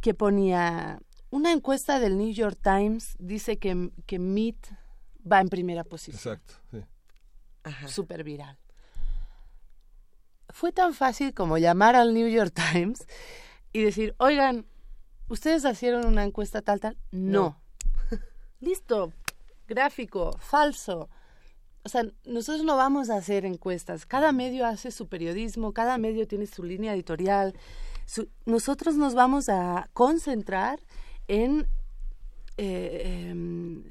que 0.00 0.14
ponía 0.14 1.00
una 1.30 1.52
encuesta 1.52 2.00
del 2.00 2.16
New 2.16 2.32
York 2.32 2.58
Times 2.62 3.16
dice 3.18 3.58
que, 3.58 3.90
que 4.06 4.18
Meet 4.18 4.68
va 5.30 5.40
en 5.40 5.48
primera 5.48 5.84
posición. 5.84 6.36
Exacto, 6.36 6.54
sí. 6.70 7.88
Súper 7.88 8.22
viral. 8.22 8.56
Fue 10.50 10.70
tan 10.72 10.94
fácil 10.94 11.34
como 11.34 11.58
llamar 11.58 11.96
al 11.96 12.14
New 12.14 12.28
York 12.28 12.54
Times 12.54 13.06
y 13.72 13.82
decir, 13.82 14.14
oigan, 14.18 14.66
ustedes 15.28 15.64
hicieron 15.64 16.06
una 16.06 16.24
encuesta 16.24 16.62
tal, 16.62 16.80
tal. 16.80 16.96
No. 17.10 17.60
Listo. 18.60 19.12
Gráfico, 19.66 20.38
falso. 20.38 21.10
O 21.82 21.88
sea, 21.88 22.04
nosotros 22.24 22.64
no 22.64 22.76
vamos 22.76 23.10
a 23.10 23.16
hacer 23.16 23.44
encuestas. 23.44 24.06
Cada 24.06 24.30
medio 24.30 24.64
hace 24.64 24.92
su 24.92 25.08
periodismo, 25.08 25.72
cada 25.72 25.98
medio 25.98 26.28
tiene 26.28 26.46
su 26.46 26.62
línea 26.62 26.94
editorial. 26.94 27.54
Nosotros 28.44 28.96
nos 28.96 29.14
vamos 29.14 29.48
a 29.48 29.88
concentrar 29.92 30.80
en, 31.28 31.66
eh, 32.56 33.28
em, 33.30 33.84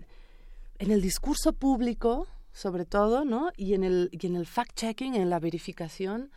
en 0.80 0.92
el 0.92 1.02
discurso 1.02 1.54
público, 1.54 2.28
sobre 2.52 2.86
todo, 2.86 3.26
¿no? 3.26 3.52
Y 3.58 3.74
en 3.74 3.84
el, 3.84 4.10
y 4.12 4.26
en 4.28 4.36
el 4.36 4.46
fact-checking, 4.46 5.16
en 5.16 5.30
la 5.30 5.40
verificación 5.40 6.32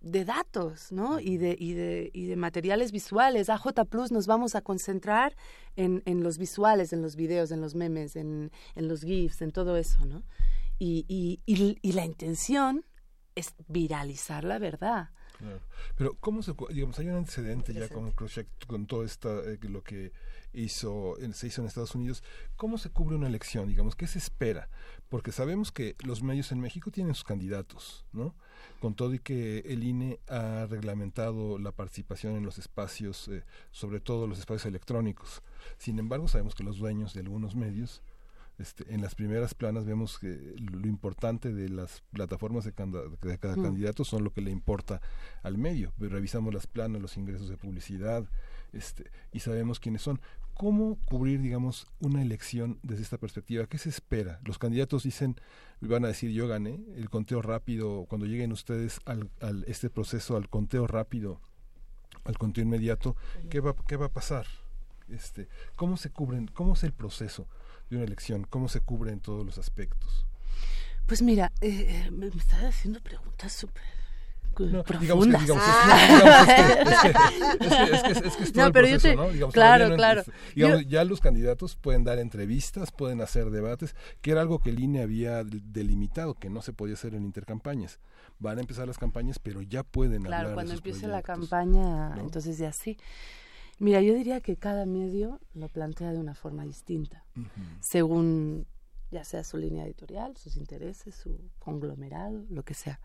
de 0.00 0.24
datos, 0.24 0.92
¿no? 0.92 1.18
Y 1.18 1.38
de, 1.38 1.56
y 1.58 1.72
de, 1.72 2.10
y 2.12 2.26
de 2.26 2.36
materiales 2.36 2.92
visuales. 2.92 3.48
AJ 3.48 3.86
Plus 3.88 4.12
nos 4.12 4.26
vamos 4.26 4.54
a 4.54 4.60
concentrar 4.60 5.34
en, 5.76 6.02
en 6.04 6.22
los 6.22 6.36
visuales, 6.36 6.92
en 6.92 7.00
los 7.00 7.16
videos, 7.16 7.50
en 7.52 7.60
los 7.60 7.74
memes, 7.74 8.16
en, 8.16 8.50
en 8.74 8.88
los 8.88 9.02
GIFs, 9.02 9.40
en 9.40 9.50
todo 9.50 9.76
eso, 9.76 10.04
¿no? 10.04 10.22
Y, 10.78 11.06
y, 11.08 11.40
y, 11.46 11.78
y 11.80 11.92
la 11.92 12.04
intención 12.04 12.84
es 13.34 13.54
viralizar 13.68 14.44
la 14.44 14.58
verdad. 14.58 15.10
Pero 15.96 16.14
¿cómo 16.20 16.42
se 16.42 16.54
digamos 16.70 16.98
hay 16.98 17.08
un 17.08 17.16
antecedente 17.16 17.72
ya 17.74 17.88
con 17.88 18.12
con 18.66 18.86
todo 18.86 19.04
esto 19.04 19.44
eh, 19.48 19.58
lo 19.62 19.82
que 19.82 20.12
hizo 20.54 21.16
se 21.32 21.46
hizo 21.48 21.60
en 21.60 21.66
Estados 21.66 21.94
Unidos, 21.94 22.22
¿cómo 22.56 22.78
se 22.78 22.90
cubre 22.90 23.16
una 23.16 23.26
elección? 23.26 23.68
Digamos, 23.68 23.96
¿qué 23.96 24.06
se 24.06 24.18
espera? 24.18 24.68
Porque 25.08 25.32
sabemos 25.32 25.72
que 25.72 25.96
los 26.04 26.22
medios 26.22 26.52
en 26.52 26.60
México 26.60 26.90
tienen 26.90 27.14
sus 27.14 27.24
candidatos, 27.24 28.06
¿no? 28.12 28.34
Con 28.80 28.94
todo 28.94 29.14
y 29.14 29.18
que 29.18 29.58
el 29.66 29.84
INE 29.84 30.20
ha 30.28 30.66
reglamentado 30.66 31.58
la 31.58 31.72
participación 31.72 32.36
en 32.36 32.44
los 32.44 32.58
espacios, 32.58 33.28
eh, 33.28 33.44
sobre 33.70 34.00
todo 34.00 34.26
los 34.26 34.38
espacios 34.38 34.66
electrónicos. 34.66 35.42
Sin 35.78 35.98
embargo, 35.98 36.28
sabemos 36.28 36.54
que 36.54 36.64
los 36.64 36.78
dueños 36.78 37.14
de 37.14 37.20
algunos 37.20 37.54
medios 37.54 38.02
este, 38.58 38.92
en 38.94 39.02
las 39.02 39.14
primeras 39.14 39.54
planas 39.54 39.84
vemos 39.84 40.18
que 40.18 40.54
lo 40.58 40.86
importante 40.86 41.52
de 41.52 41.68
las 41.68 42.02
plataformas 42.12 42.64
de, 42.64 42.72
cada, 42.72 43.08
mm. 43.56 43.62
candidato 43.62 44.04
son 44.04 44.22
lo 44.22 44.32
que 44.32 44.40
le 44.40 44.50
importa 44.50 45.00
al 45.42 45.58
medio. 45.58 45.92
Revisamos 45.98 46.54
las 46.54 46.66
planas, 46.66 47.02
los 47.02 47.16
ingresos 47.16 47.48
de 47.48 47.56
publicidad 47.56 48.28
este, 48.72 49.10
y 49.32 49.40
sabemos 49.40 49.80
quiénes 49.80 50.02
son. 50.02 50.20
¿Cómo 50.54 51.00
cubrir, 51.04 51.40
digamos, 51.40 51.88
una 51.98 52.22
elección 52.22 52.78
desde 52.84 53.02
esta 53.02 53.18
perspectiva? 53.18 53.66
¿Qué 53.66 53.78
se 53.78 53.88
espera? 53.88 54.38
Los 54.44 54.58
candidatos 54.58 55.02
dicen, 55.02 55.34
van 55.80 56.04
a 56.04 56.08
decir 56.08 56.30
yo 56.30 56.46
gané, 56.46 56.78
el 56.94 57.10
conteo 57.10 57.42
rápido, 57.42 58.06
cuando 58.08 58.26
lleguen 58.26 58.52
ustedes 58.52 59.00
al, 59.04 59.30
al 59.40 59.64
este 59.66 59.90
proceso, 59.90 60.36
al 60.36 60.48
conteo 60.48 60.86
rápido, 60.86 61.40
al 62.24 62.38
conteo 62.38 62.62
inmediato, 62.62 63.16
¿qué 63.50 63.58
va, 63.58 63.74
qué 63.88 63.96
va 63.96 64.06
a 64.06 64.12
pasar? 64.12 64.46
Este, 65.08 65.48
¿Cómo 65.74 65.96
se 65.96 66.10
cubren? 66.10 66.46
¿Cómo 66.46 66.74
es 66.74 66.84
el 66.84 66.92
proceso? 66.92 67.48
De 67.90 67.96
una 67.96 68.04
elección? 68.04 68.46
¿Cómo 68.48 68.68
se 68.68 68.80
cubre 68.80 69.12
en 69.12 69.20
todos 69.20 69.44
los 69.44 69.58
aspectos? 69.58 70.26
Pues 71.06 71.22
mira, 71.22 71.52
eh, 71.60 72.08
me, 72.10 72.26
estás 72.26 72.64
haciendo 72.64 73.00
preguntas 73.00 73.52
súper 73.52 73.82
no, 74.58 74.84
profundas. 74.84 75.42
Proceso, 78.72 79.14
¿no? 79.14 79.30
Digamos, 79.30 79.54
claro, 79.54 79.96
claro. 79.96 80.22
Digamos, 80.54 80.86
ya 80.86 81.04
los 81.04 81.20
candidatos 81.20 81.76
pueden 81.76 82.04
dar 82.04 82.18
entrevistas, 82.18 82.92
pueden 82.92 83.20
hacer 83.20 83.50
debates, 83.50 83.94
que 84.20 84.30
era 84.30 84.40
algo 84.40 84.60
que 84.60 84.70
el 84.70 84.80
INE 84.80 85.02
había 85.02 85.42
delimitado, 85.44 86.34
que 86.34 86.50
no 86.50 86.62
se 86.62 86.72
podía 86.72 86.94
hacer 86.94 87.14
en 87.14 87.24
intercampañas. 87.24 87.98
Van 88.38 88.58
a 88.58 88.60
empezar 88.60 88.86
las 88.86 88.98
campañas, 88.98 89.38
pero 89.38 89.62
ya 89.62 89.82
pueden 89.82 90.22
claro, 90.22 90.36
hablar 90.36 90.42
Claro, 90.42 90.54
cuando 90.54 90.74
empiece 90.74 91.06
la 91.06 91.22
campaña, 91.22 92.14
entonces 92.18 92.58
ya 92.58 92.72
sí. 92.72 92.98
Mira, 93.78 94.00
yo 94.00 94.14
diría 94.14 94.40
que 94.40 94.56
cada 94.56 94.86
medio 94.86 95.40
lo 95.54 95.68
plantea 95.68 96.12
de 96.12 96.18
una 96.18 96.34
forma 96.34 96.64
distinta, 96.64 97.24
según 97.80 98.66
ya 99.10 99.24
sea 99.24 99.44
su 99.44 99.58
línea 99.58 99.84
editorial, 99.84 100.36
sus 100.36 100.56
intereses, 100.56 101.14
su 101.14 101.38
conglomerado, 101.58 102.44
lo 102.50 102.62
que 102.64 102.74
sea. 102.74 103.00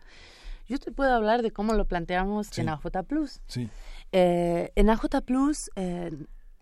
Yo 0.68 0.78
te 0.78 0.92
puedo 0.92 1.14
hablar 1.14 1.42
de 1.42 1.52
cómo 1.52 1.74
lo 1.74 1.86
planteamos 1.86 2.56
en 2.58 2.70
AJ 2.70 3.04
Plus. 3.08 3.42
Sí. 3.48 3.70
Eh, 4.12 4.72
en 4.76 4.90
AJ 4.90 5.22
Plus 5.26 5.72
eh, 5.76 6.12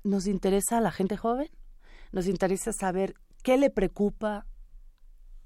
nos 0.03 0.27
interesa 0.27 0.77
a 0.77 0.81
la 0.81 0.91
gente 0.91 1.17
joven, 1.17 1.49
nos 2.11 2.27
interesa 2.27 2.71
saber 2.71 3.15
qué 3.43 3.57
le 3.57 3.69
preocupa 3.69 4.45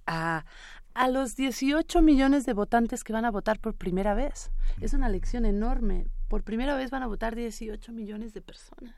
a, 0.06 0.46
a 0.94 1.08
los 1.08 1.36
18 1.36 2.02
millones 2.02 2.46
de 2.46 2.54
votantes 2.54 3.04
que 3.04 3.14
van 3.14 3.26
a 3.26 3.32
votar 3.32 3.60
por 3.60 3.76
primera 3.76 4.14
vez. 4.14 4.52
Es 4.80 4.94
una 4.94 5.10
lección 5.10 5.46
enorme. 5.46 6.08
Por 6.32 6.44
primera 6.44 6.78
vez 6.78 6.92
van 6.92 7.04
a 7.04 7.08
votar 7.08 7.36
18 7.36 7.92
millones 7.92 8.34
de 8.34 8.40
personas. 8.40 8.96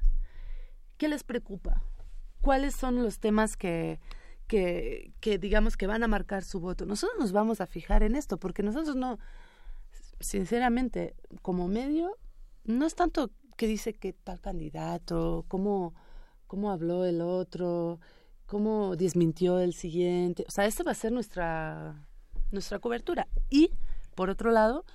¿Qué 0.99 1.07
les 1.07 1.23
preocupa? 1.23 1.81
¿Cuáles 2.41 2.75
son 2.75 3.01
los 3.01 3.17
temas 3.17 3.57
que, 3.57 3.99
que, 4.45 5.11
que 5.19 5.39
digamos 5.39 5.75
que 5.75 5.87
van 5.87 6.03
a 6.03 6.07
marcar 6.07 6.43
su 6.43 6.59
voto? 6.59 6.85
Nosotros 6.85 7.19
nos 7.19 7.31
vamos 7.31 7.59
a 7.59 7.65
fijar 7.65 8.03
en 8.03 8.15
esto, 8.15 8.37
porque 8.37 8.61
nosotros 8.61 8.95
no, 8.95 9.17
sinceramente, 10.19 11.15
como 11.41 11.67
medio, 11.67 12.19
no 12.65 12.85
es 12.85 12.93
tanto 12.93 13.31
que 13.57 13.65
dice 13.65 13.93
que 13.93 14.13
tal 14.13 14.39
candidato, 14.39 15.43
cómo, 15.47 15.95
cómo 16.45 16.69
habló 16.69 17.03
el 17.03 17.19
otro, 17.19 17.99
cómo 18.45 18.95
desmintió 18.95 19.57
el 19.57 19.73
siguiente. 19.73 20.45
O 20.47 20.51
sea, 20.51 20.67
esta 20.67 20.83
va 20.83 20.91
a 20.91 20.93
ser 20.93 21.11
nuestra, 21.11 22.05
nuestra 22.51 22.77
cobertura. 22.77 23.27
Y, 23.49 23.71
por 24.13 24.29
otro 24.29 24.51
lado, 24.51 24.85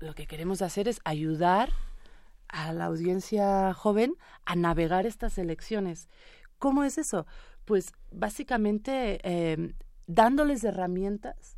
lo 0.00 0.14
que 0.14 0.26
queremos 0.26 0.62
hacer 0.62 0.88
es 0.88 1.00
ayudar 1.04 1.70
a 2.48 2.72
la 2.72 2.86
audiencia 2.86 3.72
joven 3.74 4.14
a 4.44 4.56
navegar 4.56 5.06
estas 5.06 5.38
elecciones. 5.38 6.08
¿Cómo 6.58 6.84
es 6.84 6.98
eso? 6.98 7.26
Pues 7.64 7.92
básicamente 8.10 9.20
em, 9.22 9.74
dándoles 10.06 10.64
herramientas 10.64 11.56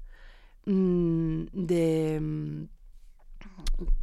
mm, 0.66 1.44
de, 1.52 2.20
mm, 2.20 2.64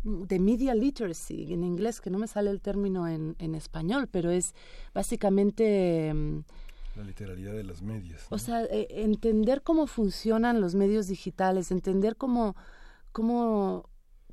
de 0.03 0.39
media 0.39 0.73
literacy 0.73 1.53
en 1.53 1.63
inglés, 1.63 2.01
que 2.01 2.09
no 2.09 2.17
me 2.17 2.27
sale 2.27 2.49
el 2.49 2.61
término 2.61 3.07
en, 3.07 3.35
en 3.39 3.53
español, 3.55 4.07
pero 4.11 4.31
es 4.31 4.55
básicamente 4.93 6.07
em, 6.07 6.43
la 6.95 7.03
literalidad 7.03 7.53
de 7.53 7.63
las 7.63 7.81
medias. 7.81 8.25
O 8.29 8.37
sea, 8.37 8.63
eh, 8.65 8.87
entender 8.89 9.61
cómo 9.61 9.87
funcionan 9.87 10.59
los 10.59 10.75
medios 10.75 11.07
digitales, 11.07 11.71
entender 11.71 12.17
cómo, 12.17 12.55
cómo 13.11 13.89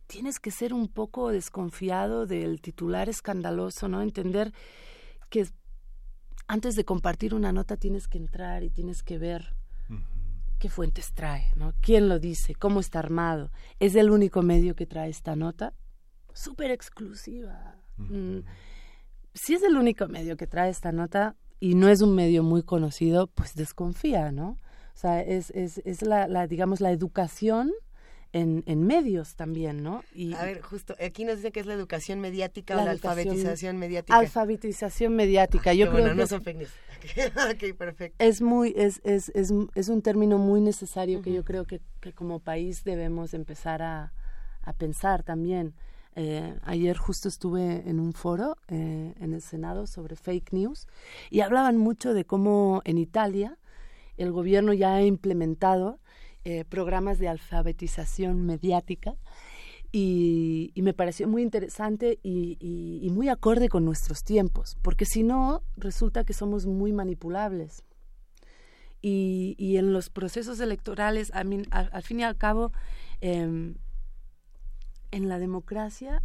tienes 0.07 0.39
que 0.39 0.51
ser 0.51 0.73
un 0.73 0.89
poco 0.89 1.31
desconfiado 1.31 2.27
del 2.27 2.61
titular 2.61 3.09
escandaloso, 3.09 3.89
¿no? 3.89 4.03
Entender 4.03 4.53
que 5.31 5.47
antes 6.49 6.77
de 6.77 6.85
compartir 6.85 7.35
una 7.35 7.53
nota 7.53 7.77
tienes 7.77 8.09
que 8.09 8.19
entrar 8.19 8.63
y 8.63 8.71
tienes 8.71 9.03
que 9.03 9.19
ver 9.19 9.55
qué 10.59 10.71
fuentes 10.71 11.13
trae, 11.13 11.53
¿no? 11.57 11.75
¿Quién 11.81 12.09
lo 12.09 12.19
dice? 12.19 12.55
¿Cómo 12.55 12.81
está 12.81 12.99
armado? 12.99 13.51
¿Es 13.79 13.95
el 13.95 14.11
único 14.11 14.43
medio 14.43 14.75
que 14.75 14.87
trae 14.87 15.11
esta 15.11 15.37
nota? 15.37 15.75
Súper 16.33 16.71
exclusiva. 16.71 17.77
Mm. 17.97 18.39
Si 19.35 19.55
es 19.55 19.63
el 19.63 19.77
único 19.77 20.09
medio 20.09 20.37
que 20.37 20.47
trae 20.47 20.71
esta 20.71 20.93
nota, 20.93 21.37
y 21.61 21.75
no 21.75 21.89
es 21.89 22.01
un 22.01 22.15
medio 22.15 22.43
muy 22.43 22.63
conocido, 22.63 23.27
pues 23.29 23.55
desconfía, 23.55 24.33
¿no? 24.33 24.59
O 24.95 24.99
sea, 24.99 25.21
es, 25.23 25.51
es, 25.51 25.79
es 25.85 26.03
la, 26.03 26.27
la, 26.27 26.47
digamos, 26.47 26.81
la 26.81 26.91
educación 26.91 27.73
en, 28.37 28.63
en, 28.67 28.87
medios 28.87 29.35
también, 29.35 29.83
¿no? 29.83 30.05
Y, 30.15 30.35
a 30.35 30.45
ver, 30.45 30.61
justo, 30.61 30.95
aquí 31.01 31.25
nos 31.25 31.37
dice 31.37 31.53
que 31.53 31.61
es 31.61 31.67
la 31.67 31.73
educación 31.73 32.21
mediática 32.21 32.79
o 32.79 32.85
la 32.85 32.91
alfabetización 32.91 33.79
mediática. 33.79 34.19
Alfabetización 34.19 35.17
mediática, 35.17 35.73
yo 35.73 35.91
creo 35.91 36.15
no 36.15 36.23
que... 36.23 36.27
son 36.27 36.43
fake 36.43 36.69
perfecto. 37.79 38.17
Es 38.23 38.43
muy, 38.43 38.75
es, 38.77 39.01
es, 39.05 39.31
es, 39.31 39.53
es 39.75 39.89
un 39.89 40.03
término 40.03 40.39
muy 40.39 40.61
necesario 40.61 41.23
que 41.23 41.33
yo 41.33 41.45
creo 41.45 41.65
que, 41.65 41.81
que 42.01 42.13
como 42.13 42.41
país 42.41 42.85
debemos 42.85 43.33
empezar 43.33 43.81
a, 43.83 44.13
a 44.63 44.73
pensar 44.75 45.23
también. 45.23 45.75
Eh, 46.15 46.59
ayer 46.63 46.97
justo 46.97 47.29
estuve 47.29 47.89
en 47.89 48.01
un 48.01 48.13
foro 48.13 48.57
eh, 48.69 49.15
en 49.19 49.35
el 49.35 49.43
Senado 49.43 49.87
sobre 49.87 50.17
fake 50.17 50.53
news 50.53 50.89
y 51.31 51.41
hablaban 51.41 51.77
mucho 51.77 52.15
de 52.15 52.25
cómo 52.25 52.81
en 52.85 52.97
Italia 52.99 53.59
el 54.17 54.33
gobierno 54.33 54.73
ya 54.73 54.95
ha 54.95 55.03
implementado 55.03 56.01
eh, 56.49 56.65
programas 56.65 57.19
de 57.19 57.27
alfabetización 57.27 58.47
mediática 58.47 59.17
y, 59.91 60.73
me 60.77 60.95
pareció 60.95 61.27
muy 61.27 61.43
interesante 61.43 62.21
y, 62.23 63.09
muy 63.11 63.29
acorde 63.29 63.69
con 63.69 63.85
nuestros 63.85 64.23
tiempos, 64.23 64.79
porque 64.81 65.07
si 65.07 65.25
no, 65.25 65.65
resulta 65.77 66.23
que 66.23 66.35
somos 66.35 66.65
muy 66.65 66.93
manipulables. 66.93 67.83
Y, 69.03 69.77
en 69.77 69.93
los 69.93 70.09
procesos 70.09 70.61
electorales, 70.61 71.33
al, 71.35 72.03
fin 72.05 72.21
y 72.21 72.23
al 72.23 72.37
cabo, 72.37 72.71
em, 73.21 73.75
en 75.11 75.29
la 75.29 75.41
democracia 75.41 76.23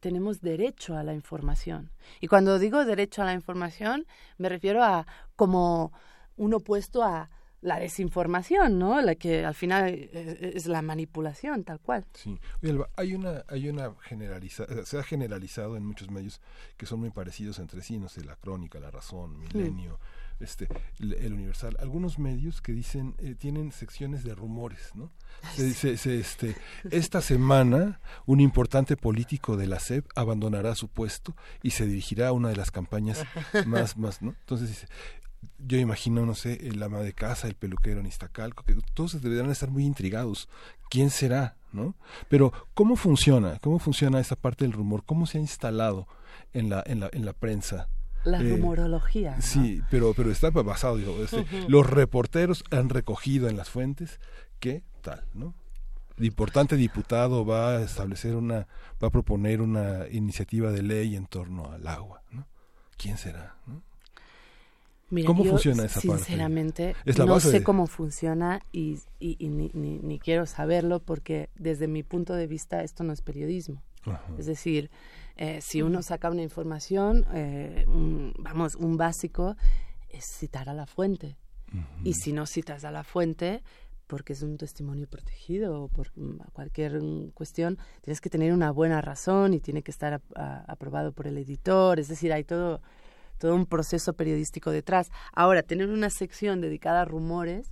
tenemos 0.00 0.40
derecho 0.40 0.96
a 0.96 1.02
la 1.02 1.12
información. 1.12 1.90
Y 2.18 2.28
cuando 2.28 2.58
digo 2.58 2.86
derecho 2.86 3.20
a 3.20 3.26
la 3.26 3.34
información, 3.34 4.06
me 4.38 4.48
refiero 4.48 4.82
a 4.82 5.06
como 5.36 5.92
un 6.38 6.54
opuesto 6.54 7.02
a 7.02 7.28
la 7.64 7.78
desinformación, 7.78 8.78
¿no? 8.78 9.00
La 9.00 9.14
que 9.14 9.44
al 9.44 9.54
final 9.54 9.88
es, 9.88 10.66
la 10.66 10.82
manipulación, 10.82 11.64
tal 11.64 11.80
cual. 11.80 12.04
Sí. 12.12 12.38
hay 12.96 13.14
una, 13.14 13.42
hay 13.48 13.70
una 13.70 13.94
generaliza, 14.02 14.64
eh, 14.64 14.82
se 14.84 14.98
ha 14.98 15.02
generalizado 15.02 15.76
en 15.78 15.86
muchos 15.86 16.10
medios 16.10 16.42
que 16.76 16.84
son 16.84 17.00
muy 17.00 17.10
parecidos 17.10 17.58
entre 17.58 17.80
sí, 17.80 17.98
no 17.98 18.10
sé, 18.10 18.22
la 18.22 18.36
crónica, 18.36 18.78
la 18.80 18.90
razón, 18.90 19.38
milenio, 19.38 19.98
este, 20.40 20.68
el, 21.00 21.32
universal. 21.32 21.78
Algunos 21.80 22.18
medios 22.18 22.60
que 22.60 22.72
dicen, 22.72 23.14
eh, 23.18 23.34
tienen 23.34 23.72
secciones 23.72 24.24
de 24.24 24.34
rumores, 24.34 24.90
¿no? 24.94 25.10
Se, 25.54 25.64
dice 25.64 26.18
este, 26.18 26.54
esta 26.90 27.22
semana 27.22 27.98
un 28.26 28.40
importante 28.40 28.98
político 28.98 29.56
de 29.56 29.68
la 29.68 29.80
SEP 29.80 30.06
abandonará 30.14 30.74
su 30.74 30.88
puesto 30.88 31.34
y 31.62 31.70
se 31.70 31.86
dirigirá 31.86 32.28
a 32.28 32.32
una 32.32 32.50
de 32.50 32.56
las 32.56 32.70
campañas 32.70 33.24
más, 33.66 33.96
más, 33.96 34.20
¿no? 34.20 34.34
Entonces 34.40 34.68
dice, 34.68 34.86
yo 35.58 35.78
imagino, 35.78 36.24
no 36.26 36.34
sé, 36.34 36.68
el 36.68 36.82
ama 36.82 37.00
de 37.00 37.12
casa, 37.12 37.48
el 37.48 37.54
peluquero 37.54 38.00
en 38.00 38.06
Iztacalco, 38.06 38.64
que 38.64 38.76
todos 38.94 39.20
deberían 39.20 39.50
estar 39.50 39.70
muy 39.70 39.84
intrigados. 39.84 40.48
¿Quién 40.90 41.10
será? 41.10 41.56
¿No? 41.72 41.94
Pero, 42.28 42.52
¿cómo 42.74 42.96
funciona? 42.96 43.58
¿Cómo 43.60 43.78
funciona 43.78 44.20
esa 44.20 44.36
parte 44.36 44.64
del 44.64 44.72
rumor? 44.72 45.02
¿Cómo 45.04 45.26
se 45.26 45.38
ha 45.38 45.40
instalado 45.40 46.06
en 46.52 46.70
la, 46.70 46.82
en 46.86 47.00
la, 47.00 47.10
en 47.12 47.24
la 47.24 47.32
prensa? 47.32 47.88
La 48.24 48.40
eh, 48.40 48.50
rumorología. 48.50 49.40
Sí, 49.42 49.82
pero, 49.90 50.14
pero 50.14 50.30
está 50.30 50.50
basado, 50.50 50.96
digo, 50.96 51.16
este, 51.22 51.44
los 51.68 51.88
reporteros 51.88 52.64
han 52.70 52.88
recogido 52.88 53.48
en 53.48 53.56
las 53.56 53.68
fuentes 53.68 54.20
que 54.60 54.82
tal, 55.02 55.24
¿no? 55.34 55.54
El 56.16 56.26
importante 56.26 56.76
diputado 56.76 57.44
va 57.44 57.76
a 57.76 57.82
establecer 57.82 58.36
una, 58.36 58.68
va 59.02 59.08
a 59.08 59.10
proponer 59.10 59.60
una 59.60 60.06
iniciativa 60.08 60.70
de 60.70 60.82
ley 60.82 61.16
en 61.16 61.26
torno 61.26 61.72
al 61.72 61.86
agua, 61.88 62.22
¿no? 62.30 62.46
¿Quién 62.96 63.18
será? 63.18 63.56
¿no? 63.66 63.82
¿Cómo 65.22 65.44
funciona 65.44 65.84
esa 65.84 66.00
parte? 66.00 66.24
Sinceramente, 66.24 66.96
no 67.18 67.40
sé 67.40 67.62
cómo 67.62 67.86
funciona 67.86 68.60
y, 68.72 68.98
ni, 69.20 69.70
ni, 69.74 70.18
quiero 70.18 70.46
saberlo 70.46 71.00
porque 71.00 71.50
desde 71.54 71.86
mi 71.86 72.02
punto 72.02 72.34
de 72.34 72.46
vista 72.46 72.82
esto 72.82 73.04
no 73.04 73.12
es 73.12 73.22
periodismo. 73.22 73.82
Es 74.38 74.46
decir, 74.46 74.90
eh, 75.36 75.60
si 75.62 75.82
uno 75.82 76.02
saca 76.02 76.30
una 76.30 76.42
información, 76.42 77.26
eh, 77.32 77.84
vamos, 78.38 78.74
un 78.74 78.96
básico 78.96 79.56
es 80.08 80.24
citar 80.24 80.68
a 80.68 80.74
la 80.74 80.86
fuente. 80.86 81.36
Y 82.04 82.14
si 82.14 82.32
no 82.32 82.46
citas 82.46 82.84
a 82.84 82.92
la 82.92 83.02
fuente, 83.02 83.62
porque 84.06 84.34
es 84.34 84.42
un 84.42 84.56
testimonio 84.58 85.08
protegido 85.08 85.82
o 85.82 85.88
por 85.88 86.12
cualquier 86.52 87.00
cuestión, 87.34 87.78
tienes 88.00 88.20
que 88.20 88.30
tener 88.30 88.52
una 88.52 88.70
buena 88.70 89.00
razón 89.00 89.54
y 89.54 89.60
tiene 89.60 89.82
que 89.82 89.90
estar 89.90 90.22
aprobado 90.68 91.10
por 91.10 91.26
el 91.26 91.36
editor. 91.38 91.98
Es 91.98 92.06
decir, 92.06 92.32
hay 92.32 92.44
todo 92.44 92.80
todo 93.38 93.54
un 93.54 93.66
proceso 93.66 94.14
periodístico 94.14 94.70
detrás. 94.70 95.10
Ahora, 95.32 95.62
tener 95.62 95.88
una 95.88 96.10
sección 96.10 96.60
dedicada 96.60 97.02
a 97.02 97.04
rumores, 97.04 97.70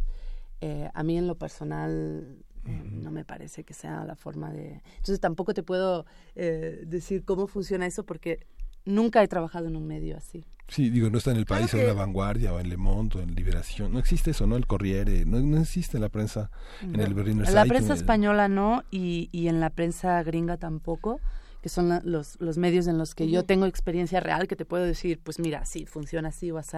eh, 0.60 0.88
a 0.94 1.02
mí 1.02 1.18
en 1.18 1.26
lo 1.26 1.36
personal 1.36 2.38
eh, 2.64 2.82
no 2.84 3.10
me 3.10 3.24
parece 3.24 3.64
que 3.64 3.74
sea 3.74 4.04
la 4.04 4.14
forma 4.14 4.52
de... 4.52 4.80
Entonces 4.96 5.20
tampoco 5.20 5.54
te 5.54 5.62
puedo 5.62 6.06
eh, 6.36 6.82
decir 6.86 7.24
cómo 7.24 7.46
funciona 7.46 7.86
eso 7.86 8.04
porque 8.04 8.46
nunca 8.84 9.22
he 9.22 9.28
trabajado 9.28 9.66
en 9.66 9.76
un 9.76 9.86
medio 9.86 10.16
así. 10.16 10.44
Sí, 10.68 10.88
digo, 10.88 11.10
no 11.10 11.18
está 11.18 11.32
en 11.32 11.36
el 11.36 11.44
país, 11.44 11.74
en 11.74 11.86
La 11.86 11.92
Vanguardia 11.92 12.52
o 12.52 12.60
en 12.60 12.68
Le 12.68 12.76
Monde 12.76 13.18
o 13.18 13.22
en 13.22 13.34
Liberación. 13.34 13.92
No 13.92 13.98
existe 13.98 14.30
eso, 14.30 14.46
¿no? 14.46 14.56
El 14.56 14.66
Corriere, 14.66 15.24
no, 15.24 15.40
no 15.40 15.60
existe 15.60 15.96
en 15.96 16.02
la 16.02 16.08
prensa, 16.08 16.50
en 16.80 16.98
el 16.98 17.12
Berliner 17.12 17.46
En 17.46 17.54
la 17.54 17.64
prensa 17.66 17.92
española 17.92 18.48
no 18.48 18.84
y, 18.90 19.28
y 19.32 19.48
en 19.48 19.60
la 19.60 19.70
prensa 19.70 20.22
gringa 20.22 20.56
tampoco 20.56 21.20
que 21.62 21.68
son 21.68 22.00
los, 22.04 22.38
los 22.40 22.58
medios 22.58 22.88
en 22.88 22.98
los 22.98 23.14
que 23.14 23.30
yo 23.30 23.44
tengo 23.44 23.66
experiencia 23.66 24.20
real, 24.20 24.48
que 24.48 24.56
te 24.56 24.64
puedo 24.64 24.84
decir, 24.84 25.20
pues 25.22 25.38
mira, 25.38 25.64
sí, 25.64 25.86
funciona 25.86 26.28
así 26.28 26.50
o 26.50 26.58
así. 26.58 26.76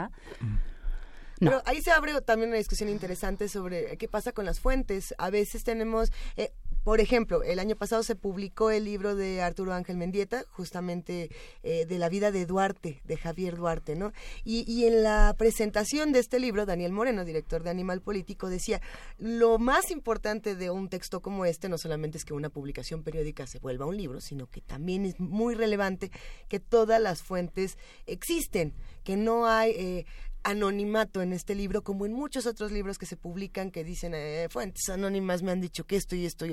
No. 1.40 1.51
Pero 1.51 1.62
ahí 1.66 1.82
se 1.82 1.90
abre 1.90 2.12
también 2.20 2.51
una 2.51 2.59
discusión 2.59 2.89
interesante 2.89 3.48
sobre 3.48 3.97
qué 3.97 4.09
pasa 4.09 4.32
con 4.32 4.44
las 4.44 4.61
fuentes. 4.61 5.15
A 5.19 5.31
veces 5.31 5.65
tenemos, 5.65 6.12
eh, 6.36 6.52
por 6.85 7.01
ejemplo, 7.01 7.43
el 7.43 7.59
año 7.59 7.77
pasado 7.77 8.02
se 8.02 8.15
publicó 8.15 8.70
el 8.70 8.85
libro 8.85 9.16
de 9.16 9.40
Arturo 9.40 9.73
Ángel 9.73 9.97
Mendieta, 9.97 10.44
justamente 10.51 11.31
eh, 11.62 11.86
de 11.86 11.98
la 11.98 12.11
vida 12.11 12.31
de 12.31 12.44
Duarte, 12.44 13.01
de 13.05 13.16
Javier 13.16 13.56
Duarte, 13.56 13.97
¿no? 13.97 14.12
Y, 14.44 14.85
en 14.85 15.02
la 15.02 15.35
presentación 15.39 16.12
de 16.12 16.19
este 16.19 16.39
libro, 16.39 16.66
Daniel 16.66 16.93
Moreno, 16.93 17.24
director 17.24 17.62
de 17.62 17.70
Animal 17.70 18.02
Político, 18.02 18.51
decía, 18.51 18.82
lo 19.16 19.59
más 19.59 19.90
importante 19.90 20.56
de 20.56 20.70
un 20.70 20.90
texto 20.90 21.23
como 21.23 21.47
este 21.47 21.70
no 21.70 21.78
solamente 21.78 22.19
es 22.19 22.24
que 22.27 22.35
una 22.35 22.51
publicación 22.51 23.02
periódica 23.02 23.47
se 23.47 23.59
vuelva 23.59 23.86
un 23.86 23.97
libro, 23.97 24.20
sino 24.20 24.47
que 24.47 24.61
también 24.61 25.06
es 25.06 25.19
muy 25.19 25.55
relevante 25.55 26.11
que 26.48 26.61
todas 26.61 27.01
las 27.01 27.23
fuentes 27.23 27.78
existen, 28.06 28.74
que 29.05 29.16
no 29.16 29.47
hay... 29.47 29.70
Eh, 29.70 30.06
anonimato 30.44 31.22
en 31.22 31.32
este 31.32 31.54
libro, 31.54 31.82
como 31.82 32.06
en 32.06 32.12
muchos 32.12 32.46
otros 32.46 32.70
libros 32.70 32.98
que 32.98 33.06
se 33.06 33.16
publican 33.16 33.70
que 33.70 33.82
dicen 33.82 34.12
eh, 34.14 34.46
fuentes 34.50 34.88
anónimas 34.88 35.42
me 35.42 35.50
han 35.50 35.60
dicho 35.60 35.84
que 35.84 35.96
esto 35.96 36.14
y 36.14 36.26
esto. 36.26 36.46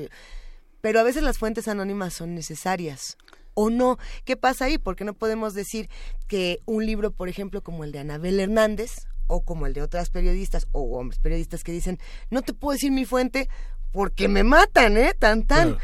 Pero 0.81 0.99
a 0.99 1.03
veces 1.03 1.21
las 1.21 1.37
fuentes 1.37 1.67
anónimas 1.67 2.13
son 2.13 2.33
necesarias 2.33 3.17
o 3.53 3.69
no. 3.69 3.99
¿Qué 4.25 4.37
pasa 4.37 4.65
ahí? 4.65 4.77
Porque 4.77 5.03
no 5.03 5.13
podemos 5.13 5.53
decir 5.53 5.89
que 6.27 6.61
un 6.65 6.85
libro, 6.85 7.11
por 7.11 7.29
ejemplo, 7.29 7.61
como 7.61 7.83
el 7.83 7.91
de 7.91 7.99
Anabel 7.99 8.39
Hernández 8.39 9.07
o 9.27 9.43
como 9.43 9.67
el 9.67 9.73
de 9.73 9.81
otras 9.81 10.09
periodistas 10.09 10.67
o 10.71 10.97
hombres 10.97 11.19
periodistas 11.19 11.63
que 11.63 11.71
dicen, 11.71 11.99
no 12.29 12.41
te 12.41 12.53
puedo 12.53 12.73
decir 12.73 12.91
mi 12.91 13.05
fuente 13.05 13.49
porque 13.91 14.27
me 14.27 14.43
matan, 14.43 14.97
¿eh? 14.97 15.13
Tan, 15.17 15.43
tan. 15.43 15.77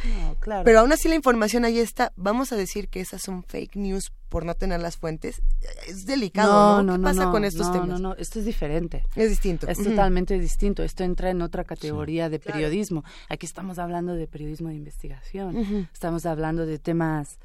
Pero 0.63 0.79
aún 0.79 0.91
así 0.91 1.09
la 1.09 1.15
información 1.15 1.65
ahí 1.65 1.79
está. 1.79 2.13
Vamos 2.15 2.51
a 2.51 2.55
decir 2.55 2.87
que 2.87 3.01
esas 3.01 3.21
son 3.21 3.43
fake 3.43 3.75
news 3.75 4.11
por 4.29 4.45
no 4.45 4.55
tener 4.55 4.79
las 4.79 4.97
fuentes. 4.97 5.41
Es 5.87 6.05
delicado, 6.05 6.83
¿no? 6.83 6.95
¿Qué 6.97 7.03
pasa 7.03 7.31
con 7.31 7.43
estos 7.43 7.71
temas? 7.71 7.87
No, 7.87 7.99
no, 7.99 8.15
esto 8.15 8.39
es 8.39 8.45
diferente. 8.45 9.03
Es 9.15 9.29
distinto. 9.29 9.67
Es 9.67 9.83
totalmente 9.83 10.37
distinto. 10.39 10.83
Esto 10.83 11.03
entra 11.03 11.29
en 11.29 11.41
otra 11.41 11.63
categoría 11.63 12.29
de 12.29 12.39
periodismo. 12.39 13.03
Aquí 13.29 13.45
estamos 13.45 13.79
hablando 13.79 14.15
de 14.15 14.27
periodismo 14.27 14.69
de 14.69 14.75
investigación. 14.75 15.89
Estamos 15.93 16.25
hablando 16.25 16.65
de 16.65 16.79
temas... 16.79 17.39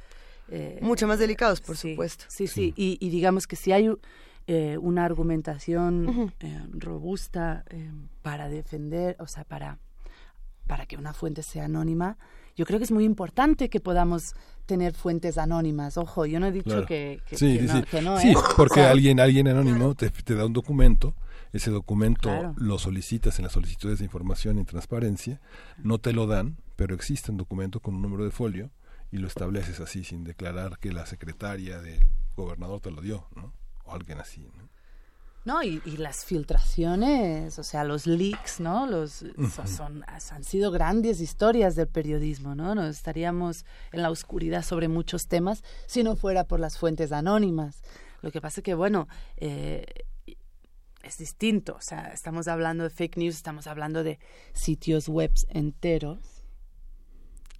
Eh, 0.48 0.80
Mucho 0.82 1.06
más 1.06 1.18
delicados, 1.18 1.60
por 1.60 1.76
supuesto. 1.76 2.24
Sí, 2.28 2.46
sí. 2.46 2.74
Y, 2.76 2.98
y, 3.00 3.10
digamos 3.10 3.46
que 3.46 3.56
si 3.56 3.72
hay 3.72 3.90
eh, 4.46 4.76
una 4.78 5.04
argumentación 5.04 6.34
eh, 6.40 6.60
robusta 6.72 7.64
para 8.22 8.48
defender, 8.48 9.16
o 9.18 9.26
sea, 9.28 9.44
para 9.44 9.78
para 10.72 10.86
que 10.86 10.96
una 10.96 11.12
fuente 11.12 11.42
sea 11.42 11.66
anónima, 11.66 12.16
yo 12.56 12.64
creo 12.64 12.78
que 12.78 12.86
es 12.86 12.90
muy 12.90 13.04
importante 13.04 13.68
que 13.68 13.78
podamos 13.78 14.34
tener 14.64 14.94
fuentes 14.94 15.36
anónimas. 15.36 15.98
Ojo, 15.98 16.24
yo 16.24 16.40
no 16.40 16.46
he 16.46 16.50
dicho 16.50 16.86
que, 16.86 17.20
sí, 17.30 17.58
no, 17.60 17.74
sí. 17.74 17.82
que, 17.82 18.00
no, 18.00 18.18
Sí, 18.18 18.32
porque 18.56 18.80
alguien, 18.80 19.20
alguien 19.20 19.48
anónimo 19.48 19.94
te, 19.94 20.10
da 20.34 20.46
un 20.46 20.54
documento, 20.54 21.14
ese 21.52 21.70
documento 21.70 22.54
lo 22.56 22.78
solicitas 22.78 23.38
en 23.38 23.42
las 23.42 23.52
solicitudes 23.52 23.98
de 23.98 24.06
información 24.06 24.58
y 24.58 24.64
transparencia, 24.64 25.42
no 25.76 25.98
te 25.98 26.14
lo 26.14 26.26
dan, 26.26 26.56
pero 26.74 26.94
existe 26.94 27.30
un 27.30 27.36
documento 27.36 27.80
con 27.80 27.96
un 27.96 28.00
número 28.00 28.24
de 28.24 28.30
folio 28.30 28.70
y 29.10 29.18
lo 29.18 29.26
estableces 29.26 29.78
así, 29.78 30.04
sin 30.04 30.24
declarar 30.24 30.78
que 30.78 30.90
la 30.90 31.04
secretaria 31.04 31.82
del 31.82 32.02
gobernador 32.34 32.80
te 32.80 32.90
lo 32.90 33.02
dio, 33.02 33.26
¿no? 33.36 33.52
O 33.84 33.92
alguien 33.92 34.20
así, 34.20 34.48
¿no? 34.56 34.70
No, 35.44 35.62
y, 35.62 35.80
las 35.96 36.24
filtraciones, 36.24 37.58
o 37.58 37.64
sea, 37.64 37.82
los 37.82 38.06
leaks, 38.06 38.60
¿no? 38.60 38.86
Los, 38.86 39.24
son, 39.66 40.04
han 40.06 40.44
sido 40.44 40.70
grandes 40.70 41.20
historias 41.20 41.74
del 41.74 41.88
periodismo, 41.88 42.54
¿no? 42.54 42.76
No 42.76 42.86
estaríamos 42.86 43.64
en 43.90 44.02
la 44.02 44.10
oscuridad 44.10 44.62
sobre 44.62 44.86
muchos 44.86 45.26
temas 45.26 45.64
si 45.86 46.04
no 46.04 46.14
fuera 46.14 46.44
por 46.44 46.60
las 46.60 46.78
fuentes 46.78 47.10
anónimas. 47.10 47.82
Lo 48.20 48.30
que 48.30 48.40
pasa 48.40 48.60
es 48.60 48.64
que, 48.64 48.74
bueno, 48.74 49.08
eh, 49.36 49.84
es 51.02 51.18
distinto, 51.18 51.74
o 51.74 51.80
sea, 51.80 52.12
estamos 52.12 52.46
hablando 52.46 52.84
de 52.84 52.90
fake 52.90 53.16
news, 53.16 53.34
estamos 53.34 53.66
hablando 53.66 54.04
de 54.04 54.20
sitios 54.52 55.08
web 55.08 55.32
enteros 55.48 56.20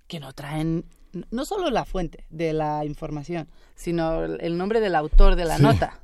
que 0.07 0.21
no 0.21 0.33
traen 0.33 0.85
no 1.31 1.45
solo 1.45 1.71
la 1.71 1.85
fuente 1.85 2.25
de 2.31 2.53
la 2.53 2.85
información, 2.85 3.49
sino 3.75 4.25
el 4.25 4.57
nombre 4.57 4.81
del 4.81 4.95
autor 4.95 5.37
de 5.37 5.45
la 5.45 5.59
nota. 5.59 6.02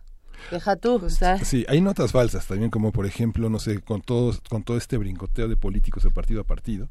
Deja 0.51 0.77
tú. 0.77 1.01
Sí, 1.44 1.65
hay 1.69 1.81
notas 1.81 2.12
falsas 2.12 2.47
también, 2.47 2.70
como 2.70 2.93
por 2.93 3.06
ejemplo, 3.06 3.51
no 3.51 3.59
sé, 3.59 3.81
con 3.81 4.01
todo, 4.01 4.35
con 4.48 4.62
todo 4.62 4.77
este 4.77 4.97
brincoteo 4.97 5.48
de 5.48 5.56
políticos 5.56 6.02
de 6.05 6.10
partido 6.10 6.40
a 6.40 6.44
partido. 6.44 6.89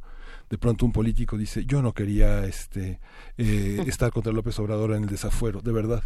De 0.49 0.57
pronto 0.57 0.85
un 0.85 0.93
político 0.93 1.37
dice, 1.37 1.65
yo 1.65 1.81
no 1.81 1.93
quería 1.93 2.45
este, 2.45 2.99
eh, 3.37 3.83
estar 3.87 4.11
contra 4.11 4.31
López 4.31 4.57
Obrador 4.59 4.91
en 4.93 5.03
el 5.03 5.09
desafuero, 5.09 5.61
de 5.61 5.71
verdad. 5.71 6.03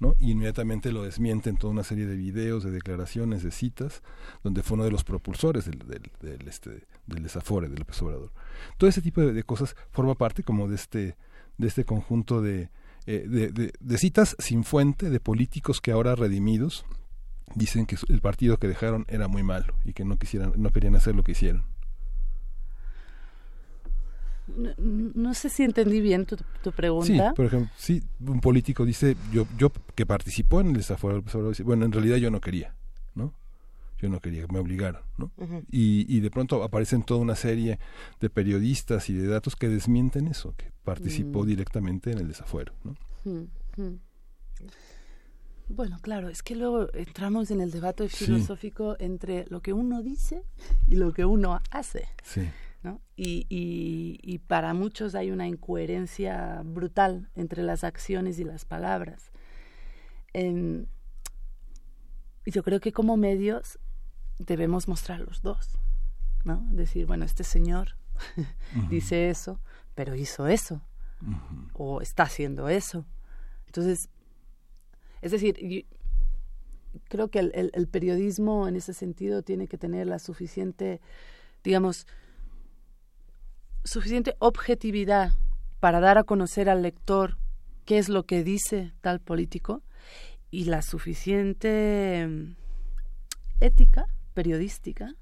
¿no? 0.00 0.14
Y 0.20 0.30
inmediatamente 0.30 0.92
lo 0.92 1.02
desmienten 1.02 1.56
toda 1.56 1.72
una 1.72 1.82
serie 1.82 2.06
de 2.06 2.16
videos, 2.16 2.62
de 2.62 2.70
declaraciones, 2.70 3.42
de 3.42 3.50
citas, 3.50 4.02
donde 4.44 4.62
fue 4.62 4.76
uno 4.76 4.84
de 4.84 4.92
los 4.92 5.04
propulsores 5.04 5.64
del, 5.64 5.78
del, 6.20 6.46
este, 6.46 6.86
del 7.06 7.22
desafore 7.22 7.68
de 7.68 7.78
López 7.78 8.00
Obrador. 8.02 8.30
Todo 8.76 8.88
ese 8.88 9.02
tipo 9.02 9.20
de, 9.20 9.42
cosas 9.42 9.74
forma 9.90 10.14
parte 10.14 10.44
como 10.44 10.68
de 10.68 10.76
este, 10.76 11.16
de 11.56 11.66
este 11.66 11.84
conjunto 11.84 12.40
de, 12.40 12.70
eh, 13.10 13.24
de, 13.26 13.72
de, 13.80 13.98
citas 13.98 14.36
sin 14.38 14.64
fuente 14.64 15.08
de 15.08 15.18
políticos 15.18 15.80
que 15.80 15.92
ahora 15.92 16.14
redimidos 16.14 16.84
dicen 17.54 17.86
que 17.86 17.96
el 18.10 18.20
partido 18.20 18.58
que 18.58 18.68
dejaron 18.68 19.06
era 19.08 19.28
muy 19.28 19.42
malo 19.42 19.72
y 19.86 19.94
que 19.94 20.04
no 20.04 20.18
quisieran 20.18 20.52
no 20.56 20.70
querían 20.72 20.94
hacer 20.94 21.14
lo 21.14 21.22
que 21.22 21.32
hicieron. 21.32 21.64
No, 24.76 25.32
sé 25.32 25.48
si 25.48 25.62
entendí 25.62 26.02
bien 26.02 26.26
tu, 26.26 26.36
tu, 26.62 26.70
pregunta. 26.72 27.06
Sí, 27.06 27.34
por 27.34 27.46
ejemplo, 27.46 27.70
sí, 27.78 28.02
un 28.20 28.40
político 28.42 28.84
dice, 28.84 29.16
yo, 29.32 29.46
yo 29.56 29.72
que 29.94 30.04
participó 30.04 30.60
en 30.60 30.68
el 30.68 30.74
desafuero, 30.74 31.24
bueno, 31.64 31.86
en 31.86 31.92
realidad 31.92 32.16
yo 32.16 32.30
no 32.30 32.42
quería, 32.42 32.74
¿no? 32.74 32.77
Yo 34.00 34.08
no 34.08 34.20
quería, 34.20 34.46
me 34.48 34.58
obligaron, 34.60 35.02
¿no? 35.16 35.30
y, 35.70 36.06
y 36.08 36.20
de 36.20 36.30
pronto 36.30 36.62
aparecen 36.62 37.02
toda 37.02 37.20
una 37.20 37.34
serie 37.36 37.78
de 38.20 38.30
periodistas 38.30 39.10
y 39.10 39.14
de 39.14 39.26
datos 39.26 39.56
que 39.56 39.68
desmienten 39.68 40.28
eso, 40.28 40.54
que 40.56 40.70
participó 40.84 41.42
Mm. 41.42 41.46
directamente 41.46 42.12
en 42.12 42.18
el 42.18 42.28
desafuero, 42.28 42.72
¿no? 42.84 42.94
Bueno, 45.68 45.98
claro, 46.00 46.28
es 46.30 46.42
que 46.42 46.54
luego 46.56 46.88
entramos 46.94 47.50
en 47.50 47.60
el 47.60 47.70
debate 47.70 48.08
Sí. 48.08 48.24
filosófico 48.24 48.96
entre 48.98 49.44
lo 49.50 49.60
que 49.60 49.72
uno 49.74 50.02
dice 50.02 50.42
y 50.88 50.96
lo 50.96 51.12
que 51.12 51.24
uno 51.26 51.60
hace. 51.70 52.08
Sí. 52.22 52.48
¿no? 52.82 53.00
Y, 53.16 53.44
y, 53.50 54.18
y 54.22 54.38
para 54.38 54.72
muchos 54.72 55.16
hay 55.16 55.32
una 55.32 55.48
incoherencia 55.48 56.62
brutal 56.64 57.28
entre 57.34 57.64
las 57.64 57.82
acciones 57.82 58.38
y 58.38 58.44
las 58.44 58.64
palabras. 58.64 59.32
Em, 60.32 60.86
yo 62.46 62.62
creo 62.62 62.78
que 62.80 62.92
como 62.92 63.16
medios 63.16 63.78
debemos 64.38 64.88
mostrar 64.88 65.20
los 65.20 65.42
dos, 65.42 65.78
¿no? 66.44 66.66
Decir, 66.70 67.06
bueno, 67.06 67.24
este 67.24 67.44
señor 67.44 67.96
dice 68.90 69.30
eso, 69.30 69.60
pero 69.94 70.14
hizo 70.14 70.46
eso, 70.46 70.80
o 71.74 72.00
está 72.00 72.24
haciendo 72.24 72.68
eso. 72.68 73.04
Entonces, 73.66 74.08
es 75.20 75.32
decir, 75.32 75.56
yo- 75.60 75.80
creo 77.08 77.28
que 77.28 77.38
el, 77.40 77.52
el- 77.54 77.70
el 77.74 77.86
periodismo 77.88 78.66
en 78.68 78.76
ese 78.76 78.94
sentido 78.94 79.42
tiene 79.42 79.66
que 79.68 79.78
tener 79.78 80.06
la 80.06 80.18
suficiente, 80.18 81.00
digamos, 81.64 82.06
suficiente 83.84 84.36
objetividad 84.38 85.32
para 85.80 86.00
dar 86.00 86.18
a 86.18 86.24
conocer 86.24 86.68
al 86.68 86.82
lector 86.82 87.38
qué 87.84 87.98
es 87.98 88.08
lo 88.08 88.24
que 88.26 88.44
dice 88.44 88.92
tal 89.00 89.20
político 89.20 89.82
y 90.50 90.64
la 90.64 90.82
suficiente 90.82 92.26
mm, 92.28 92.56
ética 93.60 94.06
periodística 94.38 95.16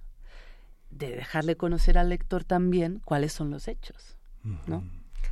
de 0.90 1.08
dejarle 1.10 1.56
conocer 1.56 1.96
al 1.96 2.10
lector 2.10 2.44
también 2.44 3.00
cuáles 3.02 3.32
son 3.32 3.50
los 3.50 3.66
hechos, 3.66 4.18
¿no? 4.66 4.84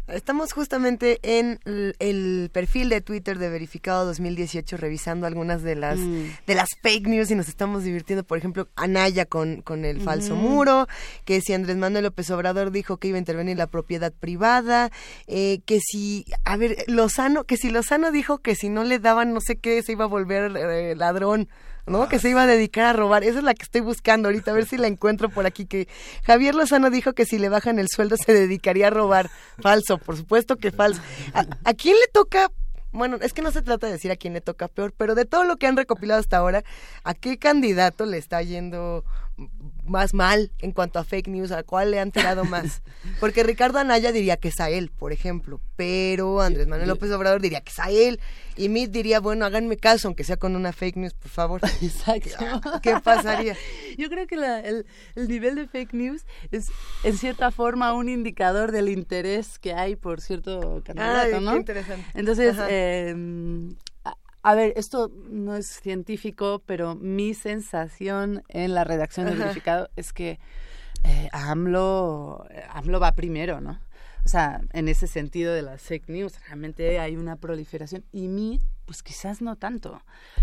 Estamos 0.08 0.54
justamente 0.54 1.18
en 1.22 1.60
el, 1.98 2.50
perfil 2.50 2.88
de 2.88 3.02
Twitter 3.02 3.38
de 3.38 3.50
Verificado 3.50 4.06
2018 4.06 4.78
revisando 4.78 5.26
algunas 5.26 5.62
de 5.62 5.76
las 5.76 5.98
Mm. 5.98 6.24
de 6.46 6.54
las 6.54 6.68
fake 6.82 7.06
news 7.08 7.30
y 7.30 7.34
nos 7.34 7.48
estamos 7.48 7.84
divirtiendo. 7.84 8.24
Por 8.24 8.38
ejemplo, 8.38 8.68
Anaya 8.74 9.26
con, 9.26 9.60
con 9.60 9.84
el 9.84 10.00
falso 10.00 10.34
muro, 10.34 10.88
que 11.26 11.42
si 11.42 11.52
Andrés 11.52 11.76
Manuel 11.76 12.04
López 12.04 12.30
Obrador 12.30 12.70
dijo 12.70 12.96
que 12.96 13.08
iba 13.08 13.16
a 13.16 13.18
intervenir 13.18 13.58
la 13.58 13.66
propiedad 13.66 14.12
privada, 14.12 14.90
eh, 15.26 15.60
que 15.66 15.78
si, 15.80 16.24
a 16.44 16.56
ver, 16.56 16.84
Lozano, 16.86 17.44
que 17.44 17.58
si 17.58 17.70
Lozano 17.70 18.10
dijo 18.12 18.38
que 18.38 18.54
si 18.54 18.70
no 18.70 18.84
le 18.84 18.98
daban 18.98 19.34
no 19.34 19.40
sé 19.40 19.56
qué 19.56 19.82
se 19.82 19.92
iba 19.92 20.04
a 20.04 20.08
volver 20.08 20.56
eh, 20.56 20.94
ladrón. 20.96 21.48
¿No? 21.86 22.08
Que 22.08 22.18
se 22.18 22.30
iba 22.30 22.42
a 22.42 22.46
dedicar 22.46 22.86
a 22.86 22.92
robar. 22.92 23.24
Esa 23.24 23.38
es 23.38 23.44
la 23.44 23.54
que 23.54 23.62
estoy 23.62 23.80
buscando 23.80 24.28
ahorita, 24.28 24.50
a 24.50 24.54
ver 24.54 24.66
si 24.66 24.76
la 24.76 24.86
encuentro 24.86 25.28
por 25.28 25.46
aquí. 25.46 25.66
Que 25.66 25.88
Javier 26.24 26.54
Lozano 26.54 26.90
dijo 26.90 27.12
que 27.12 27.26
si 27.26 27.38
le 27.38 27.48
bajan 27.48 27.78
el 27.78 27.88
sueldo 27.88 28.16
se 28.16 28.32
dedicaría 28.32 28.88
a 28.88 28.90
robar. 28.90 29.30
Falso, 29.60 29.98
por 29.98 30.16
supuesto 30.16 30.56
que 30.56 30.70
falso. 30.70 31.00
¿A, 31.32 31.46
a 31.64 31.74
quién 31.74 31.96
le 31.96 32.06
toca? 32.12 32.50
Bueno, 32.92 33.18
es 33.20 33.32
que 33.32 33.42
no 33.42 33.50
se 33.50 33.60
trata 33.62 33.88
de 33.88 33.94
decir 33.94 34.12
a 34.12 34.16
quién 34.16 34.34
le 34.34 34.40
toca 34.40 34.68
peor, 34.68 34.94
pero 34.96 35.16
de 35.16 35.24
todo 35.24 35.42
lo 35.42 35.56
que 35.56 35.66
han 35.66 35.76
recopilado 35.76 36.20
hasta 36.20 36.36
ahora, 36.36 36.62
¿a 37.02 37.14
qué 37.14 37.38
candidato 37.38 38.06
le 38.06 38.18
está 38.18 38.40
yendo 38.42 39.04
más 39.86 40.14
mal 40.14 40.50
en 40.60 40.72
cuanto 40.72 40.98
a 40.98 41.04
fake 41.04 41.28
news? 41.28 41.52
¿A 41.52 41.62
cuál 41.62 41.90
le 41.90 42.00
han 42.00 42.10
tirado 42.12 42.44
más? 42.44 42.82
Porque 43.20 43.42
Ricardo 43.42 43.78
Anaya 43.78 44.12
diría 44.12 44.36
que 44.36 44.48
es 44.48 44.60
a 44.60 44.70
él, 44.70 44.90
por 44.90 45.12
ejemplo, 45.12 45.60
pero 45.76 46.40
Andrés 46.40 46.66
Manuel 46.66 46.88
López 46.88 47.10
Obrador 47.12 47.40
diría 47.40 47.60
que 47.60 47.70
es 47.70 47.78
a 47.78 47.90
él, 47.90 48.20
y 48.56 48.68
Mitt 48.68 48.90
diría, 48.92 49.18
bueno, 49.20 49.44
háganme 49.44 49.76
caso, 49.76 50.08
aunque 50.08 50.22
sea 50.24 50.36
con 50.36 50.54
una 50.56 50.72
fake 50.72 50.96
news, 50.96 51.14
por 51.14 51.30
favor. 51.30 51.60
Exacto. 51.82 52.80
¿Qué 52.82 52.94
pasaría? 53.02 53.56
Yo 53.98 54.08
creo 54.08 54.26
que 54.26 54.36
la- 54.36 54.60
el, 54.60 54.86
el 55.16 55.28
nivel 55.28 55.56
de 55.56 55.66
fake 55.68 55.92
news 55.94 56.24
es, 56.50 56.68
en 57.02 57.16
cierta 57.18 57.50
forma, 57.50 57.92
un 57.94 58.08
indicador 58.08 58.70
del 58.72 58.88
interés 58.88 59.58
que 59.58 59.72
hay 59.74 59.96
por 59.96 60.20
cierto 60.20 60.82
candidato, 60.84 61.36
Ay, 61.36 61.44
¿no? 61.44 61.50
qué 61.52 61.56
interesante. 61.58 62.06
Entonces, 62.14 62.56
eh, 62.68 63.14
a, 64.44 64.54
ver, 64.54 64.72
esto 64.76 65.10
no 65.30 65.56
es 65.56 65.66
científico, 65.66 66.62
pero 66.66 66.94
mi 66.94 67.34
sensación 67.34 68.42
en 68.48 68.74
la 68.74 68.84
redacción 68.84 69.26
de 69.26 69.32
Ajá. 69.32 69.42
verificado 69.44 69.88
es 69.96 70.12
que 70.12 70.38
eh, 71.04 71.28
AMLO, 71.32 72.46
AMLO 72.70 73.00
va 73.00 73.12
primero, 73.12 73.60
¿no? 73.60 73.80
O 74.24 74.28
sea, 74.28 74.62
en 74.72 74.88
ese 74.88 75.06
sentido 75.06 75.52
de 75.52 75.60
las 75.60 75.82
fake 75.82 76.08
news, 76.08 76.32
realmente 76.46 76.98
hay 76.98 77.16
una 77.16 77.36
proliferación. 77.36 78.04
Y 78.10 78.28
mi, 78.28 78.58
pues 78.86 79.02
quizás 79.02 79.42
no 79.42 79.56
tanto. 79.56 80.00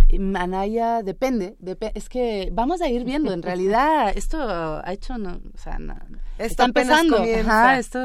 Y 0.08 0.18
Anaya 0.36 1.02
depende, 1.02 1.56
depe- 1.60 1.92
es 1.96 2.08
que 2.08 2.50
vamos 2.54 2.82
a 2.82 2.90
ir 2.90 3.04
viendo. 3.06 3.34
En 3.34 3.42
realidad, 3.42 4.12
esto 4.16 4.38
ha 4.40 4.94
hecho, 4.94 5.18
no, 5.18 5.42
o 5.54 5.58
sea, 5.58 5.80
na- 5.80 6.06
está 6.38 6.66
empezando. 6.66 7.18
Ajá, 7.24 7.80
esto, 7.80 8.00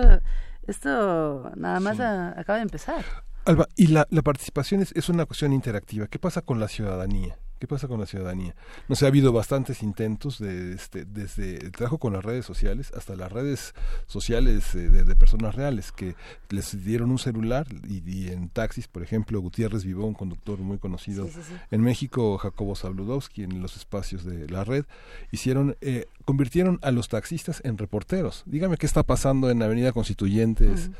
esto 0.67 1.51
nada 1.57 1.79
más 1.81 2.01
a- 2.01 2.41
acaba 2.41 2.57
de 2.57 2.63
empezar. 2.63 3.05
Alba, 3.47 3.69
y 3.77 3.87
la, 3.87 4.07
participación 4.25 4.83
es, 4.83 4.93
es 4.97 5.09
una 5.09 5.25
cuestión 5.25 5.53
interactiva. 5.53 6.09
¿Qué 6.09 6.19
pasa 6.19 6.43
con 6.43 6.59
la 6.59 6.67
ciudadanía? 6.67 7.39
¿Qué 7.59 7.67
pasa 7.67 7.89
con 7.89 7.99
la 7.99 8.07
ciudadanía? 8.07 8.55
No 8.89 8.97
sé, 8.97 9.07
ha 9.07 9.09
habido 9.09 9.33
bastantes 9.33 9.83
intentos 9.83 10.39
de, 10.39 10.75
este, 10.75 11.05
desde 11.07 11.57
el 11.57 11.73
trabajo 11.73 11.99
con 11.99 12.13
las 12.13 12.25
redes 12.25 12.45
sociales 12.45 12.93
hasta 12.95 13.17
las 13.17 13.33
redes 13.33 13.75
sociales 14.07 14.75
eh, 14.75 14.89
de, 14.91 15.05
de 15.05 15.17
personas 15.17 15.55
reales 15.55 15.91
que 15.91 16.15
les 16.51 16.85
dieron 16.85 17.11
un 17.11 17.19
celular 17.19 17.67
y, 17.89 18.03
y 18.11 18.29
en 18.29 18.51
taxis, 18.51 18.89
por 18.89 19.03
ejemplo, 19.03 19.41
Gutiérrez 19.41 19.85
Vivó, 19.85 20.05
un 20.07 20.15
conductor 20.15 20.59
muy 20.59 20.79
conocido 20.79 21.27
Sí, 21.27 21.33
sí, 21.35 21.41
sí. 21.49 21.55
en 21.71 21.81
México, 21.81 22.37
Jacobo 22.39 22.77
Zabludowski, 22.77 23.43
en 23.45 23.63
los 23.63 23.77
espacios 23.77 24.25
de 24.25 24.49
la 24.49 24.65
red, 24.65 24.85
hicieron, 25.31 25.77
eh, 25.81 26.07
convirtieron 26.25 26.79
a 26.83 26.91
los 26.91 27.09
taxistas 27.09 27.63
en 27.65 27.79
reporteros. 27.79 28.43
Dígame 28.47 28.77
qué 28.77 28.87
está 28.87 29.03
pasando 29.03 29.51
en 29.51 29.63
Avenida 29.63 29.93
Constituyentes 29.93 30.91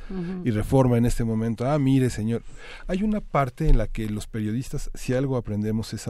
y 0.45 0.51
Reforma 0.51 0.97
en 0.97 1.07
este 1.07 1.25
momento. 1.25 1.69
Ah, 1.71 1.79
mire, 1.79 2.11
señor, 2.11 2.43
hay 2.87 3.03
una 3.03 3.21
parte 3.21 3.69
en 3.69 3.79
la 3.79 3.87
que 3.89 4.09
los 4.09 4.27
periodistas, 4.27 4.91
si 4.95 5.15
algo 5.15 5.37
aprendemos 5.37 5.93
es 5.93 6.09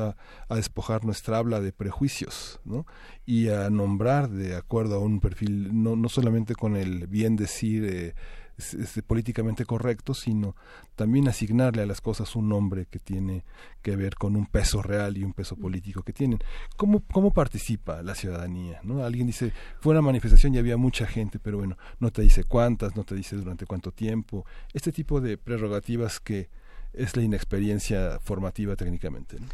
a, 0.48 0.56
despojar 0.56 1.04
nuestra 1.04 1.38
habla 1.38 1.60
de 1.60 1.72
prejuicios, 1.72 2.60
¿no? 2.64 2.86
Y 3.24 3.48
a 3.48 3.70
nombrar 3.70 4.28
de 4.28 4.56
acuerdo 4.56 4.96
a 4.96 4.98
un 5.00 5.20
perfil, 5.20 5.82
no, 5.82 5.96
no 5.96 6.08
solamente 6.08 6.54
con 6.54 6.76
el 6.76 7.06
bien 7.06 7.36
decir 7.36 7.84
eh, 7.84 8.14
es- 8.58 8.72
es 8.74 9.02
políticamente 9.06 9.66
correcto, 9.66 10.14
sino 10.14 10.56
también 10.94 11.28
asignarle 11.28 11.82
a 11.82 11.86
las 11.86 12.00
cosas 12.00 12.34
un 12.36 12.48
nombre 12.48 12.86
que 12.86 12.98
tiene 12.98 13.44
que 13.82 13.96
ver 13.96 14.14
con 14.14 14.34
un 14.34 14.46
peso 14.46 14.80
real 14.80 15.18
y 15.18 15.24
un 15.24 15.34
peso 15.34 15.56
político 15.56 16.02
que 16.02 16.14
tienen. 16.14 16.38
¿Cómo, 16.76 17.02
cómo 17.12 17.32
participa 17.32 18.02
la 18.02 18.14
ciudadanía? 18.14 18.80
¿no? 18.82 19.04
Alguien 19.04 19.26
dice, 19.26 19.52
fue 19.80 19.92
una 19.92 20.00
manifestación 20.00 20.54
y 20.54 20.58
había 20.58 20.78
mucha 20.78 21.06
gente, 21.06 21.38
pero 21.38 21.58
bueno, 21.58 21.76
no 22.00 22.10
te 22.10 22.22
dice 22.22 22.44
cuántas, 22.44 22.96
no 22.96 23.04
te 23.04 23.14
dice 23.14 23.36
durante 23.36 23.66
cuánto 23.66 23.92
tiempo. 23.92 24.46
Este 24.72 24.90
tipo 24.90 25.20
de 25.20 25.36
prerrogativas 25.36 26.18
que 26.18 26.48
es 26.94 27.14
la 27.14 27.22
inexperiencia 27.22 28.18
formativa 28.20 28.74
técnicamente. 28.74 29.38
¿no? 29.38 29.46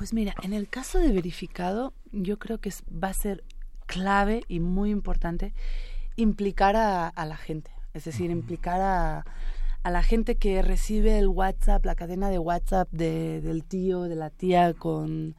Pues 0.00 0.14
mira, 0.14 0.34
en 0.42 0.54
el 0.54 0.66
caso 0.66 0.98
de 0.98 1.12
verificado, 1.12 1.92
yo 2.10 2.38
creo 2.38 2.56
que 2.56 2.70
es- 2.70 2.84
va 2.90 3.08
a 3.08 3.12
ser 3.12 3.44
clave 3.84 4.44
y 4.48 4.58
muy 4.58 4.88
importante 4.90 5.52
implicar 6.16 6.74
a, 6.74 7.06
a 7.08 7.26
la 7.26 7.36
gente, 7.36 7.70
es 7.92 8.04
decir, 8.06 8.30
implicar 8.30 8.80
a, 8.80 9.26
a 9.82 9.90
la 9.90 10.02
gente 10.02 10.36
que 10.36 10.62
recibe 10.62 11.18
el 11.18 11.28
WhatsApp, 11.28 11.84
la 11.84 11.94
cadena 11.96 12.30
de 12.30 12.38
WhatsApp 12.38 12.88
de, 12.92 13.42
del 13.42 13.62
tío, 13.62 14.04
de 14.04 14.16
la 14.16 14.30
tía 14.30 14.72
con, 14.72 15.36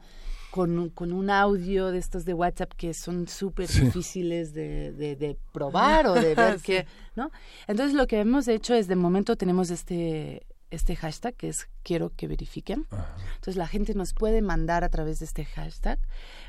con, 0.52 0.78
un- 0.78 0.90
con 0.90 1.12
un 1.12 1.28
audio 1.30 1.90
de 1.90 1.98
estos 1.98 2.24
de 2.24 2.32
WhatsApp 2.34 2.70
que 2.76 2.94
son 2.94 3.26
súper 3.26 3.66
Sí. 3.66 3.80
difíciles 3.86 4.54
de, 4.54 4.92
de, 4.92 5.16
de 5.16 5.36
probar 5.50 6.06
o 6.06 6.14
de 6.14 6.34
ver 6.36 6.60
Sí. 6.60 6.66
que, 6.66 6.86
¿no? 7.16 7.32
Entonces 7.66 7.94
lo 7.94 8.06
que 8.06 8.20
hemos 8.20 8.46
hecho 8.46 8.74
es, 8.74 8.86
de 8.86 8.94
momento 8.94 9.34
tenemos 9.34 9.70
este 9.70 10.46
este 10.72 10.96
hashtag 10.96 11.34
que 11.34 11.48
es 11.48 11.68
quiero 11.82 12.10
que 12.16 12.26
verifiquen. 12.26 12.86
Entonces 13.34 13.56
la 13.56 13.66
gente 13.68 13.94
nos 13.94 14.12
puede 14.14 14.42
mandar 14.42 14.84
a 14.84 14.88
través 14.88 15.18
de 15.20 15.26
este 15.26 15.44
hashtag. 15.44 15.98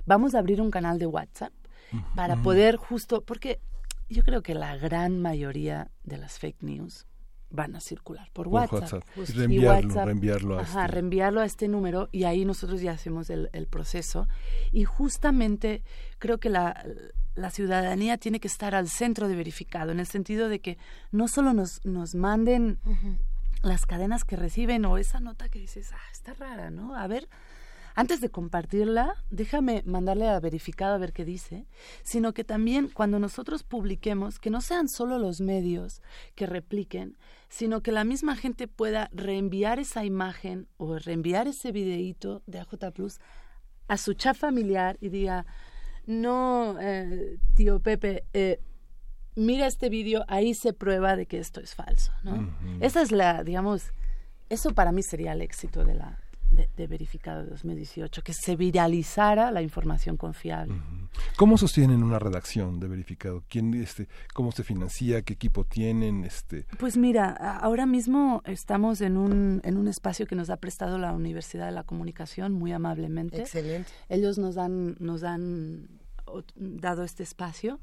Vamos 0.06 0.34
a 0.36 0.40
abrir 0.40 0.62
un 0.62 0.72
canal 0.72 0.98
de 1.00 1.06
WhatsApp 1.06 1.54
para 2.16 2.34
Ujú. 2.36 2.44
poder 2.44 2.76
justo, 2.78 3.22
porque 3.22 3.60
yo 4.10 4.24
creo 4.24 4.42
que 4.42 4.56
la 4.56 4.76
gran 4.78 5.22
mayoría 5.22 5.90
de 6.04 6.18
las 6.18 6.40
fake 6.40 6.64
news 6.64 7.06
van 7.50 7.76
a 7.76 7.80
circular 7.82 8.30
por, 8.34 8.46
Por 8.46 8.54
WhatsApp. 8.56 9.04
WhatsApp. 9.16 9.36
Reenviarlo, 9.36 9.90
WhatsApp- 9.90 10.06
reenviarlo 10.08 10.58
a 10.58 10.62
ajá, 10.62 10.86
este- 10.86 10.92
reenviarlo 10.94 11.42
a 11.42 11.46
este 11.46 11.68
número 11.68 12.10
y 12.12 12.24
ahí 12.24 12.46
nosotros 12.46 12.82
ya 12.82 12.94
hacemos 12.94 13.30
el, 13.30 13.50
el 13.54 13.68
proceso. 13.68 14.28
Y 14.72 14.86
justamente 14.86 15.84
creo 16.18 16.40
que 16.40 16.50
la, 16.50 16.84
la 17.36 17.52
ciudadanía 17.52 18.18
tiene 18.18 18.40
que 18.40 18.48
estar 18.48 18.74
al 18.74 18.90
centro 18.90 19.28
de 19.28 19.36
verificado, 19.36 19.92
en 19.92 20.00
el 20.00 20.08
sentido 20.08 20.50
de 20.50 20.62
que 20.62 20.80
no 21.12 21.28
solo 21.28 21.54
nos, 21.54 21.80
nos 21.86 22.16
manden 22.16 22.80
las 23.64 23.86
cadenas 23.86 24.26
que 24.26 24.36
reciben 24.36 24.86
o 24.86 24.98
esa 24.98 25.20
nota 25.20 25.50
que 25.50 25.60
dices, 25.60 25.92
ah, 25.94 26.12
está 26.12 26.34
rara, 26.34 26.70
¿no? 26.70 26.96
A 26.96 27.08
ver, 27.08 27.30
antes 27.96 28.22
de 28.22 28.30
compartirla, 28.30 29.16
déjame 29.30 29.84
mandarle 29.86 30.28
a 30.28 30.40
verificado 30.40 30.96
a 30.96 30.98
ver 30.98 31.14
qué 31.14 31.26
dice, 31.26 31.68
sino 32.04 32.34
que 32.34 32.44
también 32.44 32.90
cuando 32.90 33.20
nosotros 33.20 33.64
publiquemos, 33.64 34.40
que 34.40 34.50
no 34.50 34.62
sean 34.62 34.90
solo 34.90 35.18
los 35.18 35.42
medios 35.42 36.02
que 36.36 36.46
repliquen, 36.46 37.18
sino 37.50 37.82
que 37.82 37.92
la 37.92 38.04
misma 38.04 38.36
gente 38.36 38.68
pueda 38.68 39.10
reenviar 39.14 39.80
esa 39.80 40.04
imagen 40.06 40.68
o 40.78 40.98
reenviar 40.98 41.48
ese 41.48 41.72
videíto 41.72 42.42
de 42.48 42.60
AJ 42.60 42.92
Plus 42.94 43.20
a 43.88 43.98
su 43.98 44.14
chat 44.14 44.36
familiar 44.36 44.98
y 45.00 45.10
diga, 45.10 45.46
no, 46.06 46.78
eh, 46.82 47.38
tío 47.56 47.80
Pepe, 47.80 48.26
eh, 48.34 48.60
mira 49.36 49.68
este 49.68 49.90
vídeo, 49.90 50.26
ahí 50.28 50.54
se 50.54 50.74
prueba 50.74 51.16
de 51.16 51.26
que 51.26 51.40
esto 51.40 51.60
es 51.60 51.76
falso, 51.76 52.12
¿no? 52.24 52.56
Esa 52.80 53.02
es 53.02 53.12
la, 53.12 53.44
digamos, 53.44 53.94
eso 54.50 54.74
para 54.74 54.92
mí 54.92 55.04
sería 55.04 55.34
el 55.34 55.42
éxito 55.42 55.84
de 55.84 55.96
la 55.96 56.24
de, 56.54 56.88
verificado 56.88 57.44
de 57.44 57.50
2018, 57.50 58.24
que 58.24 58.34
se 58.34 58.56
viralizara 58.56 59.52
la 59.52 59.62
información 59.62 60.18
confiable. 60.18 60.76
¿Cómo 61.36 61.58
sostienen 61.58 62.04
una 62.04 62.20
redacción 62.20 62.80
de 62.80 62.88
verificado? 62.88 63.44
¿Quién, 63.50 63.74
este, 63.74 64.08
¿Cómo 64.34 64.52
se 64.52 64.64
financia? 64.64 65.22
¿Qué 65.22 65.34
equipo 65.34 65.66
tienen? 65.66 66.24
Este... 66.24 66.66
Pues 66.78 66.98
mira, 66.98 67.32
ahora 67.32 67.86
mismo 67.86 68.42
estamos 68.46 69.02
en 69.02 69.18
un, 69.18 69.62
en 69.64 69.78
un 69.78 69.88
espacio 69.88 70.28
que 70.28 70.36
nos 70.36 70.50
ha 70.50 70.58
prestado 70.58 70.98
la 70.98 71.14
Universidad 71.14 71.66
de 71.66 71.72
la 71.72 71.84
Comunicación 71.84 72.54
muy 72.54 72.72
amablemente. 72.72 73.42
Excelente. 73.42 73.92
Ellos 74.10 74.38
nos 74.38 74.58
han, 74.58 74.96
nos 75.00 75.24
han 75.24 75.88
dado 76.56 77.04
este 77.04 77.24
espacio. 77.24 77.80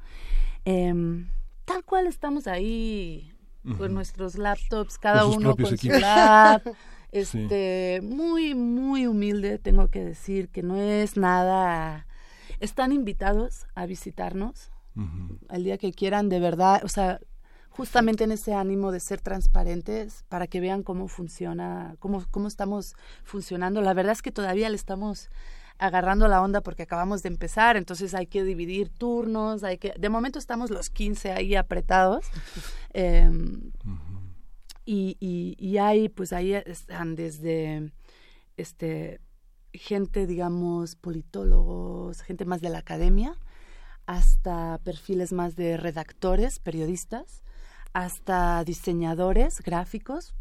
Em, 0.65 1.29
tal 1.71 1.85
cual 1.85 2.09
estamos 2.09 2.49
ahí 2.49 3.33
con 3.79 3.95
nuestros 3.95 4.37
laptops, 4.37 4.99
cada 4.99 5.27
uno 5.27 5.55
con 5.55 5.79
su 5.79 5.89
lap. 5.89 6.67
Este, 7.13 7.99
muy, 8.05 8.55
muy 8.55 9.09
humilde, 9.09 9.59
tengo 9.59 9.89
que 9.89 10.05
decir 10.05 10.49
que 10.49 10.63
no 10.63 10.77
es 10.77 11.17
nada. 11.17 12.07
Están 12.61 12.93
invitados 12.93 13.67
a 13.75 13.85
visitarnos 13.87 14.71
el 15.49 15.65
día 15.65 15.77
que 15.77 15.93
quieran, 15.93 16.29
de 16.29 16.39
verdad, 16.39 16.83
o 16.85 16.89
sea, 16.89 17.19
justamente 17.69 18.23
en 18.23 18.31
ese 18.31 18.55
ánimo 18.55 18.93
de 18.93 19.01
ser 19.01 19.21
transparentes 19.21 20.25
para 20.29 20.47
que 20.47 20.61
vean 20.61 20.85
cómo 20.85 21.09
funciona, 21.09 21.97
cómo, 21.99 22.25
cómo 22.31 22.47
estamos 22.47 22.95
funcionando. 23.25 23.81
La 23.81 23.93
verdad 23.93 24.13
es 24.13 24.23
que 24.23 24.31
todavía 24.31 24.69
le 24.69 24.77
estamos 24.77 25.31
agarrando 25.81 26.28
la 26.28 26.43
onda 26.43 26.61
porque 26.61 26.82
acabamos 26.85 27.23
de 27.23 27.28
empezar, 27.28 27.77
entonces 27.77 28.15
hay 28.15 28.27
que 28.27 28.44
dividir 28.44 28.90
turnos, 28.90 29.65
hay 29.65 29.78
que, 29.78 29.94
de 29.98 30.09
momento 30.09 30.39
estamos 30.39 30.70
los 30.70 30.90
15 30.90 31.32
ahí 31.32 31.55
apretados. 31.57 32.27
Eh, 32.93 33.31
y, 34.85 35.16
y, 35.20 35.78
hay, 35.78 36.09
pues 36.09 36.32
ahí 36.32 36.55
están 36.55 37.15
desde 37.15 37.93
este 38.57 39.20
gente, 39.73 40.27
digamos, 40.27 40.97
politólogos, 40.97 42.23
gente 42.23 42.44
más 42.44 42.61
de 42.61 42.70
la 42.70 42.78
academia, 42.78 43.39
hasta 44.07 44.78
perfiles 44.82 45.32
más 45.32 45.55
de 45.55 45.77
redactores, 45.77 46.59
periodistas, 46.59 47.44
hasta 47.93 48.65
diseñadores 48.65 49.61
gráficos, 49.61 50.35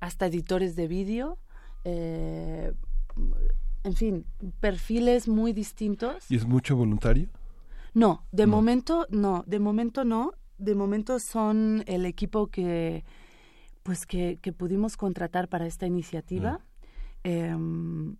hasta 0.00 0.26
editores 0.26 0.76
de 0.76 0.88
vídeo, 0.88 1.38
eh, 1.84 2.72
en 3.84 3.94
fin, 3.94 4.26
perfiles 4.60 5.28
muy 5.28 5.52
distintos. 5.52 6.30
¿Y 6.30 6.36
es 6.36 6.46
mucho 6.46 6.76
voluntario? 6.76 7.28
No, 7.94 8.24
de 8.32 8.46
momento 8.46 9.06
no, 9.10 9.44
de 9.46 9.58
momento 9.58 10.04
no, 10.04 10.32
de 10.58 10.74
momento 10.74 11.18
son 11.18 11.84
el 11.86 12.06
equipo 12.06 12.46
que 12.46 13.04
pues 13.82 14.06
que, 14.06 14.38
que 14.40 14.52
pudimos 14.52 14.96
contratar 14.96 15.48
para 15.48 15.66
esta 15.66 15.86
iniciativa. 15.86 16.60
Em, 17.24 18.16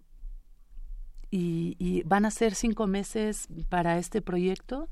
y, 1.30 1.76
y, 1.78 2.02
van 2.02 2.26
a 2.26 2.30
ser 2.30 2.54
cinco 2.54 2.86
meses 2.86 3.48
para 3.70 3.98
este 3.98 4.20
proyecto 4.20 4.88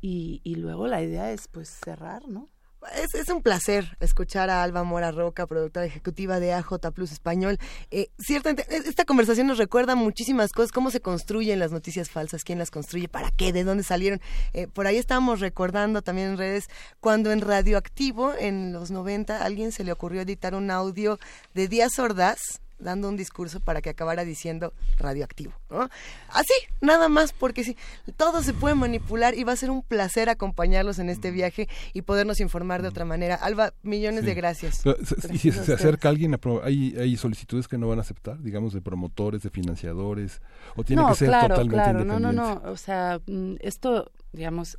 y, 0.00 0.40
y 0.42 0.56
luego 0.56 0.88
la 0.88 1.02
idea 1.02 1.30
es 1.30 1.46
pues 1.46 1.68
cerrar, 1.68 2.26
¿no? 2.28 2.48
Es, 2.92 3.14
es, 3.14 3.28
un 3.28 3.42
placer 3.42 3.96
escuchar 4.00 4.50
a 4.50 4.62
Alba 4.62 4.84
Mora 4.84 5.10
Roca, 5.10 5.46
productora 5.46 5.86
ejecutiva 5.86 6.38
de 6.38 6.52
AJ 6.52 6.92
Plus 6.92 7.12
Español. 7.12 7.58
Eh, 7.90 8.08
ciertamente, 8.18 8.66
e, 8.68 8.76
esta 8.88 9.04
conversación 9.04 9.46
nos 9.46 9.58
recuerda 9.58 9.94
muchísimas 9.94 10.52
cosas, 10.52 10.70
cómo 10.70 10.90
se 10.90 11.00
construyen 11.00 11.58
las 11.58 11.72
noticias 11.72 12.10
falsas, 12.10 12.44
quién 12.44 12.58
las 12.58 12.70
construye, 12.70 13.08
para 13.08 13.30
qué, 13.30 13.52
de 13.52 13.64
dónde 13.64 13.84
salieron. 13.84 14.20
Eh, 14.52 14.66
por 14.66 14.86
ahí 14.86 14.96
estábamos 14.96 15.40
recordando 15.40 16.02
también 16.02 16.28
en 16.28 16.38
redes 16.38 16.68
cuando 17.00 17.32
en 17.32 17.40
Radioactivo, 17.40 18.34
en 18.38 18.72
los 18.72 18.90
90, 18.90 19.38
a 19.38 19.44
alguien 19.44 19.72
se 19.72 19.84
le 19.84 19.92
ocurrió 19.92 20.22
editar 20.22 20.54
un 20.54 20.70
audio 20.70 21.18
de 21.54 21.68
Díaz 21.68 21.98
Ordaz 21.98 22.60
dando 22.78 23.08
un 23.08 23.16
discurso 23.16 23.60
para 23.60 23.80
que 23.80 23.90
acabara 23.90 24.24
diciendo 24.24 24.72
radioactivo, 24.98 25.52
¿no? 25.70 25.88
Así, 26.28 26.54
nada 26.80 27.08
más, 27.08 27.32
porque 27.32 27.64
sí, 27.64 27.76
todo 28.16 28.42
se 28.42 28.52
puede 28.52 28.74
manipular 28.74 29.34
y 29.36 29.44
va 29.44 29.52
a 29.52 29.56
ser 29.56 29.70
un 29.70 29.82
placer 29.82 30.28
acompañarlos 30.28 30.98
en 30.98 31.08
este 31.08 31.30
viaje 31.30 31.68
y 31.92 32.02
podernos 32.02 32.40
informar 32.40 32.82
de 32.82 32.88
otra 32.88 33.04
manera. 33.04 33.34
Alba, 33.36 33.72
millones 33.82 34.24
de 34.24 34.34
gracias. 34.34 34.82
y 35.30 35.38
si 35.38 35.52
se 35.52 35.72
acerca 35.72 36.08
alguien, 36.08 36.38
¿hay, 36.62 36.94
¿hay 36.98 37.16
solicitudes 37.16 37.68
que 37.68 37.78
no 37.78 37.88
van 37.88 37.98
a 37.98 38.02
aceptar, 38.02 38.40
digamos, 38.42 38.72
de 38.72 38.80
promotores, 38.80 39.42
de 39.42 39.50
financiadores? 39.50 40.40
¿O 40.76 40.84
tiene 40.84 41.06
que 41.08 41.14
ser 41.14 41.28
totalmente 41.28 41.74
claro, 41.74 42.00
independiente? 42.00 42.20
No, 42.20 42.32
no, 42.32 42.60
no, 42.62 42.70
o 42.70 42.76
sea, 42.76 43.20
mm, 43.26 43.54
esto, 43.60 44.10
digamos, 44.32 44.78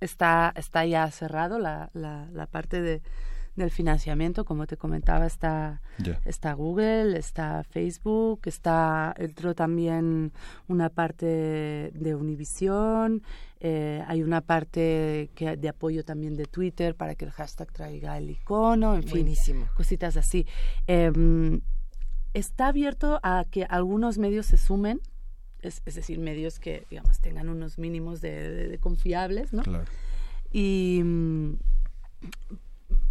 está, 0.00 0.52
está 0.56 0.84
ya 0.84 1.10
cerrado 1.10 1.58
la, 1.58 1.90
la, 1.92 2.28
la 2.32 2.46
parte 2.46 2.80
de 2.80 3.02
del 3.60 3.70
financiamiento, 3.70 4.44
como 4.44 4.66
te 4.66 4.76
comentaba, 4.76 5.26
está, 5.26 5.80
está 6.24 6.52
Google, 6.54 7.18
está 7.18 7.62
Facebook, 7.64 8.40
está 8.46 9.14
entró 9.16 9.54
también 9.54 10.32
una 10.68 10.88
parte 10.88 11.90
de 11.94 12.14
Univision, 12.14 13.22
eh, 13.60 14.02
hay 14.06 14.22
una 14.22 14.40
parte 14.40 15.30
que, 15.34 15.56
de 15.56 15.68
apoyo 15.68 16.04
también 16.04 16.36
de 16.36 16.46
Twitter 16.46 16.94
para 16.94 17.14
que 17.14 17.26
el 17.26 17.30
hashtag 17.30 17.70
traiga 17.72 18.16
el 18.16 18.30
icono, 18.30 18.96
en 18.96 19.02
fin, 19.02 19.34
cositas 19.76 20.16
así. 20.16 20.46
Em, 20.86 21.60
está 22.32 22.68
abierto 22.68 23.20
a 23.22 23.44
que 23.50 23.64
algunos 23.64 24.18
medios 24.18 24.46
se 24.46 24.56
sumen, 24.56 25.00
es, 25.60 25.84
decir, 25.84 26.18
medios 26.18 26.58
que, 26.58 26.86
digamos, 26.88 27.20
tengan 27.20 27.50
unos 27.50 27.78
mínimos 27.78 28.22
de, 28.22 28.78
confiables, 28.80 29.52
¿no? 29.52 29.62
Y 30.50 31.02
mm, 31.04 31.54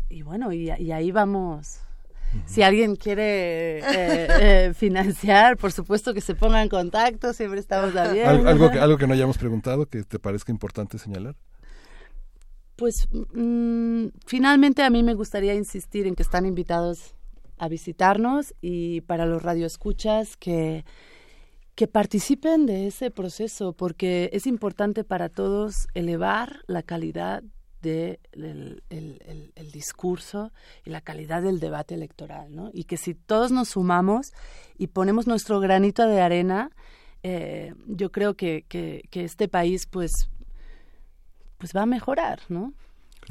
y 0.10 0.24
bueno, 0.24 0.52
y, 0.52 0.70
ahí 0.70 1.12
vamos. 1.12 1.80
Si 2.46 2.62
alguien 2.62 2.96
quiere 2.96 3.80
eh, 3.80 3.84
eh, 3.88 4.74
financiar, 4.76 5.58
por 5.58 5.72
supuesto 5.72 6.14
que 6.14 6.22
se 6.22 6.36
ponga 6.36 6.62
en 6.62 6.70
contacto, 6.70 7.34
siempre 7.34 7.60
estamos 7.60 7.96
abiertos. 7.96 8.46
¿Algo 8.46 8.72
que, 8.72 8.80
algo 8.80 8.98
que 8.98 9.08
no 9.08 9.14
hayamos 9.14 9.38
preguntado 9.38 9.88
que 9.88 10.04
te 10.04 10.20
parezca 10.20 10.52
importante 10.52 10.98
señalar? 10.98 11.36
Pues 12.76 13.08
mm, 13.12 14.08
finalmente 14.26 14.84
a 14.84 14.90
mí 14.90 15.04
me 15.04 15.14
gustaría 15.14 15.54
insistir 15.54 16.08
en 16.08 16.16
que 16.16 16.24
están 16.24 16.46
invitados 16.46 17.14
a 17.58 17.68
visitarnos 17.68 18.56
y 18.62 19.02
para 19.02 19.26
los 19.26 19.44
radioescuchas 19.44 20.38
que, 20.38 20.86
que 21.76 21.88
participen 21.88 22.66
de 22.66 22.88
ese 22.88 23.12
proceso, 23.12 23.74
porque 23.74 24.30
es 24.34 24.48
importante 24.48 25.04
para 25.04 25.30
todos 25.30 25.88
elevar 25.94 26.62
la 26.68 26.84
calidad 26.84 27.44
de 27.82 28.20
el, 28.34 29.72
discurso 29.72 30.52
y 30.84 30.90
la 30.90 31.02
calidad 31.02 31.42
del 31.42 31.60
debate 31.60 31.94
electoral, 31.94 32.56
¿no? 32.56 32.70
Y 32.74 32.86
que 32.86 32.98
si 32.98 33.14
todos 33.14 33.52
nos 33.52 33.70
sumamos 33.70 34.34
y 34.78 34.88
ponemos 34.88 35.28
nuestro 35.28 35.60
granito 35.60 36.08
de 36.08 36.22
arena, 36.22 36.72
eh, 37.24 37.74
yo 37.88 38.12
creo 38.12 38.36
que, 38.36 38.66
que, 38.68 39.04
este 39.14 39.48
país, 39.48 39.86
pues, 39.86 40.30
pues 41.58 41.76
va 41.76 41.84
a 41.84 41.86
mejorar, 41.86 42.42
¿no? 42.50 42.74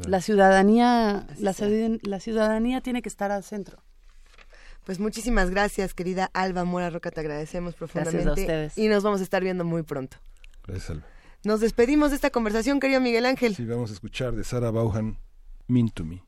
La 0.06 0.20
ciudadanía, 0.20 1.26
la, 1.38 1.54
la 2.02 2.20
ciudadanía 2.20 2.80
tiene 2.80 3.02
que 3.02 3.08
estar 3.08 3.32
al 3.32 3.42
centro. 3.42 3.82
Pues 4.84 5.00
muchísimas 5.00 5.50
gracias, 5.50 5.92
querida 5.92 6.30
Alba 6.32 6.64
Mora 6.64 6.88
Roca, 6.88 7.10
te 7.10 7.20
agradecemos 7.20 7.74
profundamente. 7.74 8.24
Gracias 8.24 8.38
a 8.38 8.40
ustedes. 8.40 8.78
Y 8.78 8.88
nos 8.88 9.02
vamos 9.02 9.20
a 9.20 9.22
estar 9.24 9.42
viendo 9.42 9.64
muy 9.64 9.82
pronto. 9.82 10.16
Gracias, 10.66 10.90
Alba. 10.90 11.17
Nos 11.44 11.60
despedimos 11.60 12.10
de 12.10 12.16
esta 12.16 12.30
conversación, 12.30 12.80
querido 12.80 13.00
Miguel 13.00 13.24
Ángel. 13.24 13.54
Sí, 13.54 13.64
vamos 13.64 13.90
a 13.90 13.92
escuchar 13.92 14.34
de 14.34 14.42
Sara 14.42 14.70
Bauhan, 14.70 15.18
Mean 15.68 15.88
to 15.90 16.04
Me. 16.04 16.27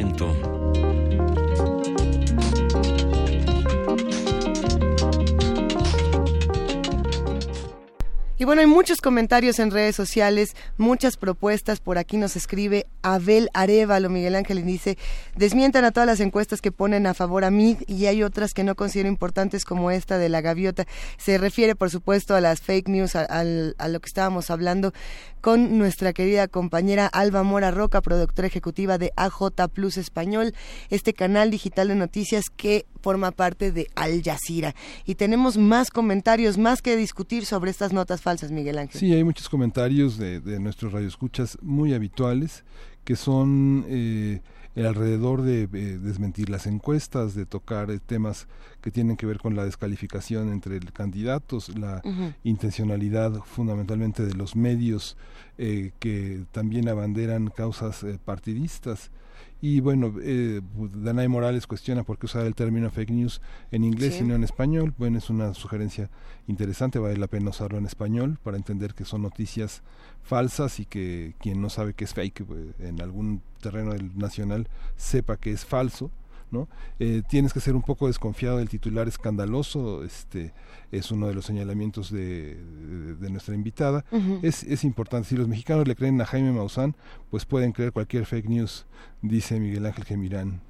Primer 0.00 0.99
Y 8.40 8.46
bueno, 8.46 8.62
hay 8.62 8.66
muchos 8.66 9.02
comentarios 9.02 9.58
en 9.58 9.70
redes 9.70 9.94
sociales, 9.94 10.56
muchas 10.78 11.18
propuestas. 11.18 11.78
Por 11.78 11.98
aquí 11.98 12.16
nos 12.16 12.36
escribe 12.36 12.86
Abel 13.02 13.50
Arevalo, 13.52 14.08
Miguel 14.08 14.34
Ángel, 14.34 14.60
y 14.60 14.62
dice, 14.62 14.96
desmientan 15.36 15.84
a 15.84 15.90
todas 15.90 16.06
las 16.06 16.20
encuestas 16.20 16.62
que 16.62 16.72
ponen 16.72 17.06
a 17.06 17.12
favor 17.12 17.44
a 17.44 17.50
mí 17.50 17.76
y 17.86 18.06
hay 18.06 18.22
otras 18.22 18.54
que 18.54 18.64
no 18.64 18.76
considero 18.76 19.10
importantes 19.10 19.66
como 19.66 19.90
esta 19.90 20.16
de 20.16 20.30
la 20.30 20.40
gaviota. 20.40 20.86
Se 21.18 21.36
refiere, 21.36 21.74
por 21.74 21.90
supuesto, 21.90 22.34
a 22.34 22.40
las 22.40 22.62
fake 22.62 22.88
news, 22.88 23.14
a, 23.14 23.24
a 23.24 23.44
lo 23.88 24.00
que 24.00 24.06
estábamos 24.06 24.50
hablando 24.50 24.94
con 25.42 25.76
nuestra 25.76 26.14
querida 26.14 26.48
compañera 26.48 27.08
Alba 27.08 27.42
Mora 27.42 27.70
Roca, 27.70 28.00
productora 28.00 28.48
ejecutiva 28.48 28.96
de 28.96 29.12
AJ 29.16 29.68
Plus 29.70 29.98
Español, 29.98 30.54
este 30.88 31.12
canal 31.12 31.50
digital 31.50 31.88
de 31.88 31.94
noticias 31.94 32.46
que 32.48 32.86
forma 33.02 33.30
parte 33.30 33.72
de 33.72 33.88
Al 33.94 34.22
Jazeera. 34.22 34.74
Y 35.04 35.14
tenemos 35.14 35.56
más 35.56 35.90
comentarios, 35.90 36.58
más 36.58 36.82
que 36.82 36.96
discutir 36.96 37.46
sobre 37.46 37.70
estas 37.70 37.92
notas 37.92 38.20
falsas, 38.20 38.50
Miguel 38.50 38.78
Ángel. 38.78 39.00
Sí, 39.00 39.12
hay 39.12 39.24
muchos 39.24 39.48
comentarios 39.48 40.18
de, 40.18 40.40
de 40.40 40.60
nuestros 40.60 40.92
radioescuchas 40.92 41.58
muy 41.62 41.94
habituales 41.94 42.64
que 43.04 43.16
son... 43.16 43.84
Eh, 43.88 44.40
el 44.74 44.86
alrededor 44.86 45.42
de 45.42 45.62
eh, 45.62 45.98
desmentir 46.00 46.48
las 46.48 46.66
encuestas, 46.66 47.34
de 47.34 47.44
tocar 47.44 47.90
eh, 47.90 47.98
temas 47.98 48.46
que 48.80 48.90
tienen 48.90 49.16
que 49.16 49.26
ver 49.26 49.38
con 49.38 49.56
la 49.56 49.64
descalificación 49.64 50.52
entre 50.52 50.78
candidatos, 50.80 51.76
la 51.76 52.02
intencionalidad 52.44 53.32
fundamentalmente 53.44 54.24
de 54.24 54.34
los 54.34 54.56
medios 54.56 55.16
eh, 55.58 55.92
que 55.98 56.44
también 56.52 56.88
abanderan 56.88 57.48
causas 57.48 58.06
partidistas 58.24 59.10
y 59.60 59.80
bueno, 59.80 60.14
eh, 60.22 60.60
Danae 60.94 61.28
Morales 61.28 61.66
cuestiona 61.66 62.02
por 62.02 62.18
qué 62.18 62.26
usar 62.26 62.46
el 62.46 62.54
término 62.54 62.90
fake 62.90 63.10
news 63.10 63.42
en 63.70 63.84
inglés 63.84 64.20
y 64.20 64.24
no 64.24 64.34
en 64.34 64.44
español. 64.44 64.94
Bueno, 64.96 65.18
es 65.18 65.28
una 65.28 65.52
sugerencia 65.52 66.10
interesante, 66.46 66.98
vale 66.98 67.16
la 67.16 67.26
pena 67.26 67.50
usarlo 67.50 67.76
en 67.76 67.86
español 67.86 68.38
para 68.42 68.56
entender 68.56 68.94
que 68.94 69.04
son 69.04 69.22
noticias 69.22 69.82
falsas 70.22 70.80
y 70.80 70.86
que 70.86 71.34
quien 71.40 71.60
no 71.60 71.68
sabe 71.68 71.94
que 71.94 72.04
es 72.04 72.14
fake 72.14 72.44
pues, 72.44 72.60
en 72.78 73.02
algún 73.02 73.42
terreno 73.60 73.92
del 73.92 74.16
nacional 74.16 74.68
sepa 74.96 75.36
que 75.36 75.52
es 75.52 75.64
falso 75.64 76.10
¿no? 76.50 76.68
Eh, 76.98 77.22
tienes 77.28 77.52
que 77.52 77.60
ser 77.60 77.74
un 77.76 77.82
poco 77.82 78.06
desconfiado 78.06 78.58
del 78.58 78.68
titular 78.68 79.08
escandaloso, 79.08 80.04
este 80.04 80.52
es 80.90 81.10
uno 81.10 81.28
de 81.28 81.34
los 81.34 81.44
señalamientos 81.44 82.10
de, 82.10 82.56
de, 83.18 83.30
nuestra 83.30 83.54
invitada. 83.54 84.04
es, 84.42 84.62
es 84.64 84.84
importante, 84.84 85.28
si 85.28 85.36
los 85.36 85.48
mexicanos 85.48 85.86
le 85.86 85.94
creen 85.94 86.20
a 86.20 86.26
Jaime 86.26 86.52
Maussan, 86.52 86.96
pues 87.30 87.44
pueden 87.44 87.72
creer 87.72 87.92
cualquier 87.92 88.26
fake 88.26 88.48
news, 88.48 88.86
dice 89.22 89.60
Miguel 89.60 89.86
Ángel 89.86 90.04
Gemirán. 90.04 90.60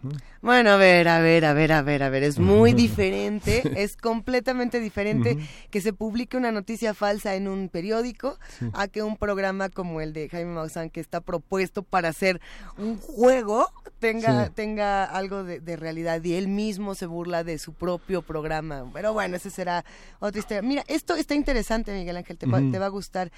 Bueno, 0.42 0.70
a 0.70 0.76
ver, 0.76 1.08
a 1.08 1.20
ver, 1.20 1.44
a 1.44 1.52
ver, 1.52 1.72
a 1.72 1.82
ver, 1.82 2.02
a 2.02 2.10
ver, 2.10 2.22
es 2.22 2.38
muy 2.38 2.72
diferente, 2.74 3.62
es 3.76 3.96
completamente 3.96 4.80
diferente 4.80 5.38
que 5.70 5.80
se 5.80 5.92
publique 5.92 6.36
una 6.36 6.52
noticia 6.52 6.94
falsa 6.94 7.34
en 7.34 7.48
un 7.48 7.68
periódico 7.68 8.38
a 8.72 8.88
que 8.88 9.02
un 9.02 9.16
programa 9.16 9.68
como 9.68 10.00
el 10.00 10.12
de 10.12 10.28
Jaime 10.28 10.52
Maussan, 10.52 10.90
que 10.90 11.00
está 11.00 11.20
propuesto 11.20 11.82
para 11.82 12.08
hacer 12.08 12.40
un 12.76 12.98
juego, 12.98 13.66
tenga, 14.00 14.50
tenga 14.50 15.04
algo 15.04 15.44
de 15.44 15.60
de 15.60 15.76
realidad 15.76 16.22
y 16.24 16.34
él 16.34 16.48
mismo 16.48 16.94
se 16.94 17.06
burla 17.06 17.44
de 17.44 17.58
su 17.58 17.72
propio 17.72 18.22
programa. 18.22 18.84
Pero 18.92 19.12
bueno, 19.12 19.36
ese 19.36 19.50
será 19.50 19.84
otra 20.20 20.38
historia. 20.38 20.62
Mira, 20.62 20.84
esto 20.86 21.14
está 21.14 21.34
interesante, 21.34 21.92
Miguel 21.92 22.16
Ángel, 22.16 22.38
te, 22.38 22.46
te 22.46 22.78
va 22.78 22.86
a 22.86 22.90
gustar 22.90 23.32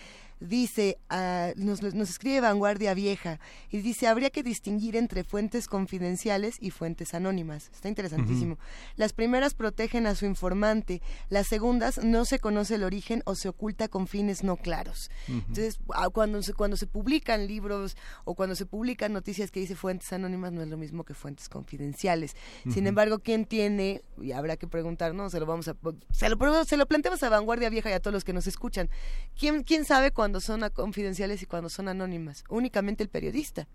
dice, 0.48 0.98
uh, 1.10 1.52
nos, 1.56 1.82
nos, 1.82 2.10
escribe 2.10 2.40
Vanguardia 2.40 2.94
Vieja 2.94 3.39
y 3.70 3.78
dice, 3.78 4.09
habría 4.09 4.31
que 4.31 4.43
distinguir 4.43 4.97
entre 4.97 5.24
fuentes 5.24 5.69
confidenciales 5.69 6.56
y 6.60 6.70
fuentes 6.70 7.14
anónimas. 7.14 7.70
Está 7.73 7.89
interesantísimo. 7.89 8.59
Las 8.97 9.12
primeras 9.12 9.55
protegen 9.55 10.06
a 10.06 10.14
su 10.14 10.27
informante, 10.27 11.01
las 11.28 11.47
segundas 11.47 12.02
no 12.02 12.24
se 12.24 12.39
conoce 12.39 12.74
el 12.74 12.85
origen 12.85 13.23
o 13.24 13.35
se 13.35 13.48
oculta 13.48 13.89
con 13.89 14.06
fines 14.06 14.43
no 14.43 14.56
claros. 14.56 15.10
Entonces, 15.28 15.78
cuando 16.12 16.43
se, 16.43 16.55
cuando 16.55 16.77
se 16.77 16.86
publican 16.86 17.47
libros 17.47 17.97
o 18.24 18.35
cuando 18.35 18.56
se 18.56 18.66
publican 18.66 19.12
noticias 19.12 19.51
que 19.51 19.60
dice 19.60 19.77
fuentes 19.77 20.12
anónimas, 20.12 20.52
no 20.52 20.62
es 20.62 20.69
lo 20.69 20.77
mismo 20.77 21.05
que 21.05 21.14
fuentes 21.14 21.48
confidenciales. 21.48 22.36
Sin 22.70 22.86
embargo, 22.86 23.20
¿quién 23.20 23.44
tiene? 23.44 24.02
Y 24.20 24.32
habrá 24.32 24.56
que 24.56 24.66
preguntar, 24.66 25.14
¿no? 25.14 25.31
Se 25.31 25.39
lo 25.39 25.47
vamos 25.47 25.69
a... 25.69 25.77
Se 26.12 26.28
lo, 26.28 26.64
se 26.64 26.77
lo 26.77 26.86
planteamos 26.86 27.23
a 27.23 27.28
Vanguardia 27.28 27.70
Vieja 27.70 27.90
y 27.90 27.93
a 27.93 28.01
todos 28.01 28.12
los 28.12 28.24
que 28.24 28.32
nos 28.32 28.47
escuchan. 28.47 28.90
¿Quién, 29.39 29.62
quién 29.62 29.85
sabe 29.85 30.10
cuándo 30.10 30.31
cuando 30.32 30.40
son 30.40 30.70
confidenciales 30.70 31.42
y 31.42 31.46
cuando 31.46 31.68
son 31.68 31.88
anónimas. 31.88 32.44
Únicamente 32.48 33.02
el 33.02 33.10
periodista. 33.10 33.68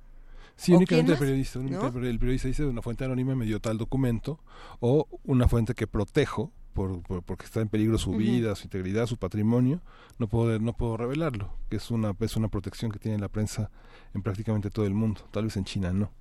Sí, 0.56 0.74
únicamente 0.74 1.12
el 1.12 1.20
periodista. 1.20 1.60
El 1.60 2.18
periodista 2.18 2.48
dice 2.48 2.66
una 2.66 2.82
fuente 2.82 3.06
anónima 3.06 3.36
me 3.36 3.46
dio 3.46 3.60
tal 3.60 3.78
documento 3.78 4.40
o 4.80 5.08
una 5.24 5.48
fuente 5.48 5.76
que 5.76 5.86
protejo 5.86 6.52
por, 6.74 7.04
porque 7.24 7.46
está 7.46 7.62
en 7.62 7.70
peligro 7.70 8.00
su 8.00 8.12
vida, 8.12 8.56
su 8.56 8.64
integridad, 8.64 9.06
su 9.06 9.18
patrimonio, 9.18 9.82
no 10.18 10.28
puedo 10.28 10.58
no 10.58 10.74
puedo 10.74 10.98
revelarlo, 10.98 11.54
que 11.70 11.76
es 11.76 11.92
una 11.92 12.16
es 12.20 12.36
una 12.36 12.48
protección 12.48 12.92
que 12.92 12.98
tiene 12.98 13.20
la 13.20 13.30
prensa 13.30 13.70
en 14.16 14.24
prácticamente 14.24 14.72
todo 14.72 14.88
el 14.88 14.96
mundo, 14.96 15.22
tal 15.30 15.44
vez 15.44 15.58
en 15.58 15.66
China 15.66 15.94
no. 15.94 16.12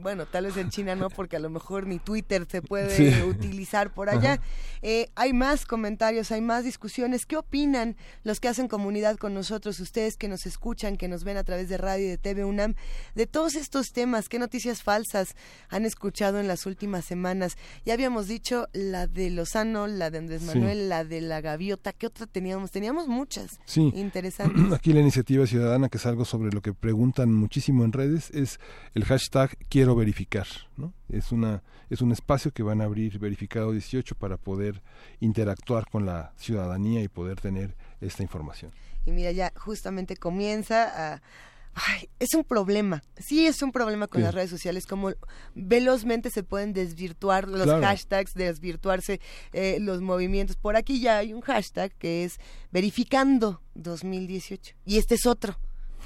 Bueno, 0.00 0.26
tal 0.26 0.46
vez 0.46 0.56
en 0.56 0.70
China 0.70 0.94
no, 0.94 1.10
porque 1.10 1.36
a 1.36 1.40
lo 1.40 1.50
mejor 1.50 1.86
ni 1.86 1.98
Twitter 1.98 2.46
se 2.48 2.62
puede 2.62 3.24
utilizar 3.24 3.92
por 3.92 4.08
allá. 4.08 4.40
Eh, 4.82 5.08
hay 5.16 5.32
más 5.32 5.66
comentarios, 5.66 6.30
hay 6.30 6.40
más 6.40 6.64
discusiones. 6.64 7.26
¿Qué 7.26 7.36
opinan 7.36 7.96
los 8.22 8.38
que 8.38 8.48
hacen 8.48 8.68
comunidad 8.68 9.16
con 9.16 9.34
nosotros, 9.34 9.80
ustedes 9.80 10.16
que 10.16 10.28
nos 10.28 10.46
escuchan, 10.46 10.96
que 10.96 11.08
nos 11.08 11.24
ven 11.24 11.36
a 11.36 11.44
través 11.44 11.68
de 11.68 11.78
radio 11.78 12.06
y 12.06 12.10
de 12.10 12.18
TV 12.18 12.44
UNAM, 12.44 12.74
de 13.14 13.26
todos 13.26 13.56
estos 13.56 13.92
temas? 13.92 14.28
¿Qué 14.28 14.38
noticias 14.38 14.82
falsas 14.82 15.34
han 15.68 15.84
escuchado 15.84 16.38
en 16.38 16.46
las 16.46 16.66
últimas 16.66 17.04
semanas? 17.04 17.56
Ya 17.84 17.94
habíamos 17.94 18.28
dicho 18.28 18.68
la 18.72 19.08
de 19.08 19.30
Lozano, 19.30 19.88
la 19.88 20.10
de 20.10 20.18
Andrés 20.18 20.42
Manuel, 20.42 20.88
la 20.88 21.04
de 21.04 21.20
la 21.20 21.40
gaviota. 21.40 21.92
¿Qué 21.92 22.06
otra 22.06 22.26
teníamos? 22.26 22.70
Teníamos 22.70 23.08
muchas. 23.08 23.58
Sí. 23.64 23.92
Interesantes. 23.94 24.72
Aquí 24.72 24.92
la 24.92 25.00
iniciativa 25.00 25.46
ciudadana, 25.46 25.88
que 25.88 25.98
es 25.98 26.06
algo 26.06 26.24
sobre 26.24 26.52
lo 26.52 26.60
que 26.60 26.72
preguntan 26.72 27.34
muchísimo 27.34 27.84
en 27.84 27.92
redes, 27.92 28.30
es 28.30 28.60
el 28.94 29.04
hashtag 29.04 29.55
quiero 29.68 29.94
verificar, 29.94 30.46
¿no? 30.76 30.92
Es 31.08 31.32
una 31.32 31.62
es 31.88 32.00
un 32.00 32.12
espacio 32.12 32.52
que 32.52 32.62
van 32.62 32.80
a 32.80 32.84
abrir 32.84 33.18
verificado 33.18 33.72
18 33.72 34.16
para 34.16 34.36
poder 34.36 34.82
interactuar 35.20 35.88
con 35.88 36.04
la 36.04 36.32
ciudadanía 36.36 37.02
y 37.02 37.08
poder 37.08 37.40
tener 37.40 37.76
esta 38.00 38.22
información. 38.22 38.72
Y 39.04 39.12
mira, 39.12 39.30
ya 39.30 39.52
justamente 39.56 40.16
comienza 40.16 41.14
a 41.14 41.22
Ay, 41.78 42.08
es 42.18 42.32
un 42.32 42.42
problema. 42.42 43.02
Sí, 43.18 43.46
es 43.46 43.60
un 43.60 43.70
problema 43.70 44.06
con 44.06 44.22
las 44.22 44.34
redes 44.34 44.48
sociales, 44.48 44.86
como 44.86 45.12
velozmente 45.54 46.30
se 46.30 46.42
pueden 46.42 46.72
desvirtuar 46.72 47.48
los 47.48 47.68
hashtags, 47.68 48.32
desvirtuarse 48.32 49.20
eh, 49.52 49.76
los 49.78 50.00
movimientos. 50.00 50.56
Por 50.56 50.74
aquí 50.76 51.00
ya 51.00 51.18
hay 51.18 51.34
un 51.34 51.42
hashtag 51.42 51.92
que 51.98 52.24
es 52.24 52.38
verificando 52.72 53.60
2018 53.74 54.74
y 54.86 54.96
este 54.96 55.16
es 55.16 55.26
otro. 55.26 55.58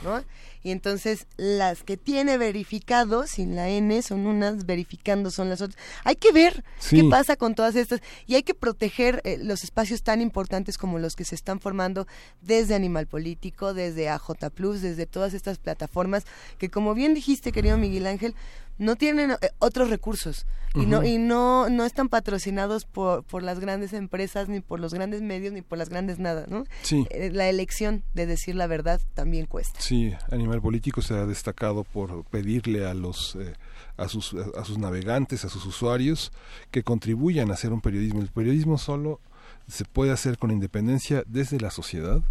¿No? 0.02 0.22
Y 0.62 0.72
entonces 0.72 1.26
las 1.36 1.82
que 1.82 1.96
tiene 1.96 2.36
verificado 2.36 3.26
sin 3.26 3.56
la 3.56 3.68
N 3.70 4.02
son 4.02 4.26
unas, 4.26 4.66
verificando 4.66 5.30
son 5.30 5.48
las 5.48 5.62
otras. 5.62 5.82
Hay 6.04 6.16
que 6.16 6.32
ver 6.32 6.64
qué 6.90 7.04
pasa 7.04 7.36
con 7.36 7.54
todas 7.54 7.76
estas 7.76 8.00
y 8.26 8.34
hay 8.34 8.42
que 8.42 8.54
proteger 8.54 9.22
eh, 9.24 9.38
los 9.42 9.64
espacios 9.64 10.02
tan 10.02 10.20
importantes 10.20 10.76
como 10.76 10.98
los 10.98 11.16
que 11.16 11.24
se 11.24 11.34
están 11.34 11.60
formando 11.60 12.06
desde 12.42 12.74
Animal 12.74 13.06
Político, 13.06 13.72
desde 13.72 14.10
AJ 14.10 14.50
Plus, 14.54 14.82
desde 14.82 15.06
todas 15.06 15.32
estas 15.32 15.58
plataformas 15.58 16.24
que 16.58 16.68
como 16.68 16.94
bien 16.94 17.14
dijiste, 17.14 17.52
querido 17.52 17.78
Miguel 17.78 18.06
Ángel, 18.06 18.34
no 18.80 18.96
tienen 18.96 19.32
eh, 19.32 19.36
otros 19.58 19.90
recursos. 19.90 20.46
Y 20.72 20.86
no 20.86 21.04
y 21.04 21.18
no 21.18 21.68
no 21.68 21.84
están 21.84 22.08
patrocinados 22.08 22.84
por, 22.84 23.24
por 23.24 23.42
las 23.42 23.58
grandes 23.58 23.92
empresas 23.92 24.48
ni 24.48 24.60
por 24.60 24.78
los 24.78 24.94
grandes 24.94 25.20
medios 25.20 25.52
ni 25.52 25.62
por 25.62 25.78
las 25.78 25.88
grandes 25.88 26.20
nada 26.20 26.46
no 26.48 26.62
sí. 26.82 27.08
Eh, 27.10 27.30
la 27.32 27.48
elección 27.48 28.04
de 28.14 28.26
decir 28.26 28.54
la 28.54 28.68
verdad 28.68 29.00
también 29.14 29.46
cuesta. 29.46 29.80
Sí 29.80 30.14
Animal 30.30 30.62
Político 30.62 31.02
se 31.02 31.14
ha 31.14 31.26
destacado 31.26 31.82
por 31.82 32.22
pedirle 32.26 32.86
a 32.86 32.94
los 32.94 33.34
eh, 33.34 33.54
a 33.96 34.06
sus 34.06 34.32
a 34.56 34.64
sus 34.64 34.78
navegantes 34.78 35.44
a 35.44 35.48
sus 35.48 35.66
usuarios 35.66 36.30
que 36.70 36.84
contribuyan 36.84 37.50
a 37.50 37.54
hacer 37.54 37.72
un 37.72 37.80
periodismo. 37.80 38.20
El 38.20 38.28
periodismo 38.28 38.78
solo 38.78 39.18
se 39.66 39.84
puede 39.84 40.12
hacer 40.12 40.38
con 40.38 40.52
independencia 40.52 41.24
desde 41.26 41.58
la 41.58 41.72
sociedad 41.72 42.22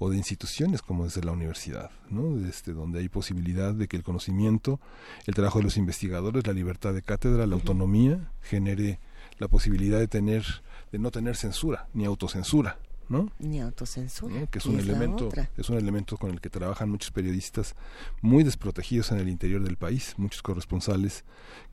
o 0.00 0.08
de 0.08 0.16
instituciones 0.16 0.80
como 0.80 1.04
desde 1.04 1.22
la 1.22 1.32
universidad, 1.32 1.90
¿no? 2.08 2.44
Este, 2.48 2.72
donde 2.72 3.00
hay 3.00 3.10
posibilidad 3.10 3.74
de 3.74 3.86
que 3.86 3.98
el 3.98 4.02
conocimiento, 4.02 4.80
el 5.26 5.34
trabajo 5.34 5.58
de 5.58 5.64
los 5.64 5.76
investigadores, 5.76 6.46
la 6.46 6.54
libertad 6.54 6.94
de 6.94 7.02
cátedra, 7.02 7.46
la 7.46 7.54
autonomía, 7.54 8.30
genere 8.40 8.98
la 9.38 9.48
posibilidad 9.48 9.98
de 9.98 10.08
tener, 10.08 10.44
de 10.90 10.98
no 10.98 11.10
tener 11.10 11.36
censura 11.36 11.86
ni 11.92 12.06
autocensura. 12.06 12.78
¿No? 13.10 13.30
Ni 13.40 13.60
autocensura. 13.60 14.46
Que 14.46 14.60
es 14.60 14.66
un 14.66 14.78
elemento, 14.78 15.28
es 15.56 15.68
un 15.68 15.76
elemento 15.76 16.16
con 16.16 16.30
el 16.30 16.40
que 16.40 16.48
trabajan 16.48 16.88
muchos 16.88 17.10
periodistas 17.10 17.74
muy 18.22 18.44
desprotegidos 18.44 19.10
en 19.10 19.18
el 19.18 19.28
interior 19.28 19.62
del 19.62 19.76
país, 19.76 20.14
muchos 20.16 20.42
corresponsales 20.42 21.24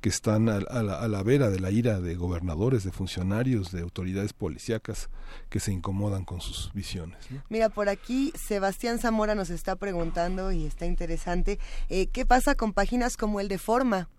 que 0.01 0.09
están 0.09 0.49
a, 0.49 0.59
la, 0.59 1.23
vera 1.23 1.49
de 1.49 1.59
la 1.59 1.69
ira 1.69 2.01
de 2.01 2.15
gobernadores, 2.15 2.83
de 2.83 2.91
funcionarios, 2.91 3.71
de 3.71 3.81
autoridades 3.81 4.33
policíacas 4.33 5.09
que 5.49 5.59
se 5.59 5.71
incomodan 5.71 6.25
con 6.25 6.41
sus 6.41 6.73
visiones. 6.73 7.19
Mira, 7.49 7.69
por 7.69 7.87
aquí 7.87 8.33
Sebastián 8.35 8.97
Zamora 8.97 9.35
nos 9.35 9.51
está 9.51 9.75
preguntando 9.75 10.51
y 10.51 10.65
está 10.65 10.87
interesante, 10.87 11.59
eh, 11.89 12.07
¿qué 12.07 12.25
pasa 12.25 12.55
con 12.55 12.73
páginas 12.73 13.15
como 13.15 13.39
el 13.39 13.47
de 13.47 13.59
Forma? 13.59 14.09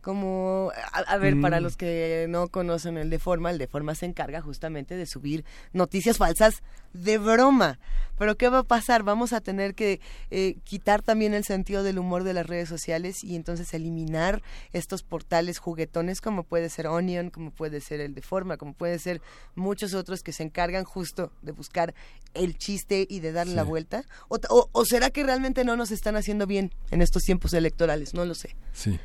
Como 0.00 0.72
a, 0.92 1.16
ver 1.16 1.40
para 1.40 1.60
mm. 1.60 1.62
los 1.62 1.76
que 1.76 2.26
no 2.28 2.48
conocen 2.48 2.96
el 2.96 3.10
de 3.10 3.18
forma 3.18 3.50
el 3.50 3.58
de 3.58 3.66
forma 3.66 3.94
se 3.94 4.06
encarga 4.06 4.40
justamente 4.40 4.96
de 4.96 5.06
subir 5.06 5.44
noticias 5.72 6.18
falsas 6.18 6.62
de 6.92 7.18
broma. 7.18 7.78
Pero 8.16 8.36
qué 8.36 8.48
va 8.48 8.60
a 8.60 8.62
pasar 8.64 9.02
vamos 9.02 9.32
a 9.32 9.40
tener 9.40 9.74
que 9.74 10.00
eh, 10.30 10.56
quitar 10.64 11.02
también 11.02 11.34
el 11.34 11.44
sentido 11.44 11.82
del 11.82 11.98
humor 11.98 12.24
de 12.24 12.32
las 12.32 12.46
redes 12.46 12.68
sociales 12.68 13.22
y 13.22 13.36
entonces 13.36 13.72
eliminar 13.74 14.42
estos 14.72 15.02
portales 15.02 15.58
juguetones 15.58 16.20
como 16.20 16.42
puede 16.42 16.68
ser 16.68 16.86
Onion 16.86 17.30
como 17.30 17.50
puede 17.50 17.80
ser 17.80 18.00
el 18.00 18.14
de 18.14 18.22
forma 18.22 18.56
como 18.56 18.72
puede 18.74 18.98
ser 18.98 19.20
muchos 19.54 19.94
otros 19.94 20.22
que 20.22 20.32
se 20.32 20.42
encargan 20.42 20.84
justo 20.84 21.32
de 21.42 21.52
buscar 21.52 21.94
el 22.34 22.56
chiste 22.58 23.06
y 23.08 23.20
de 23.20 23.32
darle 23.32 23.54
la 23.54 23.64
vuelta. 23.64 24.04
O, 24.28 24.38
o 24.72 24.84
será 24.84 25.10
que 25.10 25.22
realmente 25.22 25.64
no 25.64 25.76
nos 25.76 25.90
están 25.90 26.16
haciendo 26.16 26.46
bien 26.46 26.72
en 26.90 27.02
estos 27.02 27.22
tiempos 27.22 27.52
electorales 27.52 28.14
no 28.14 28.24
lo 28.24 28.34
sé. 28.34 28.56
Sí 28.72 28.98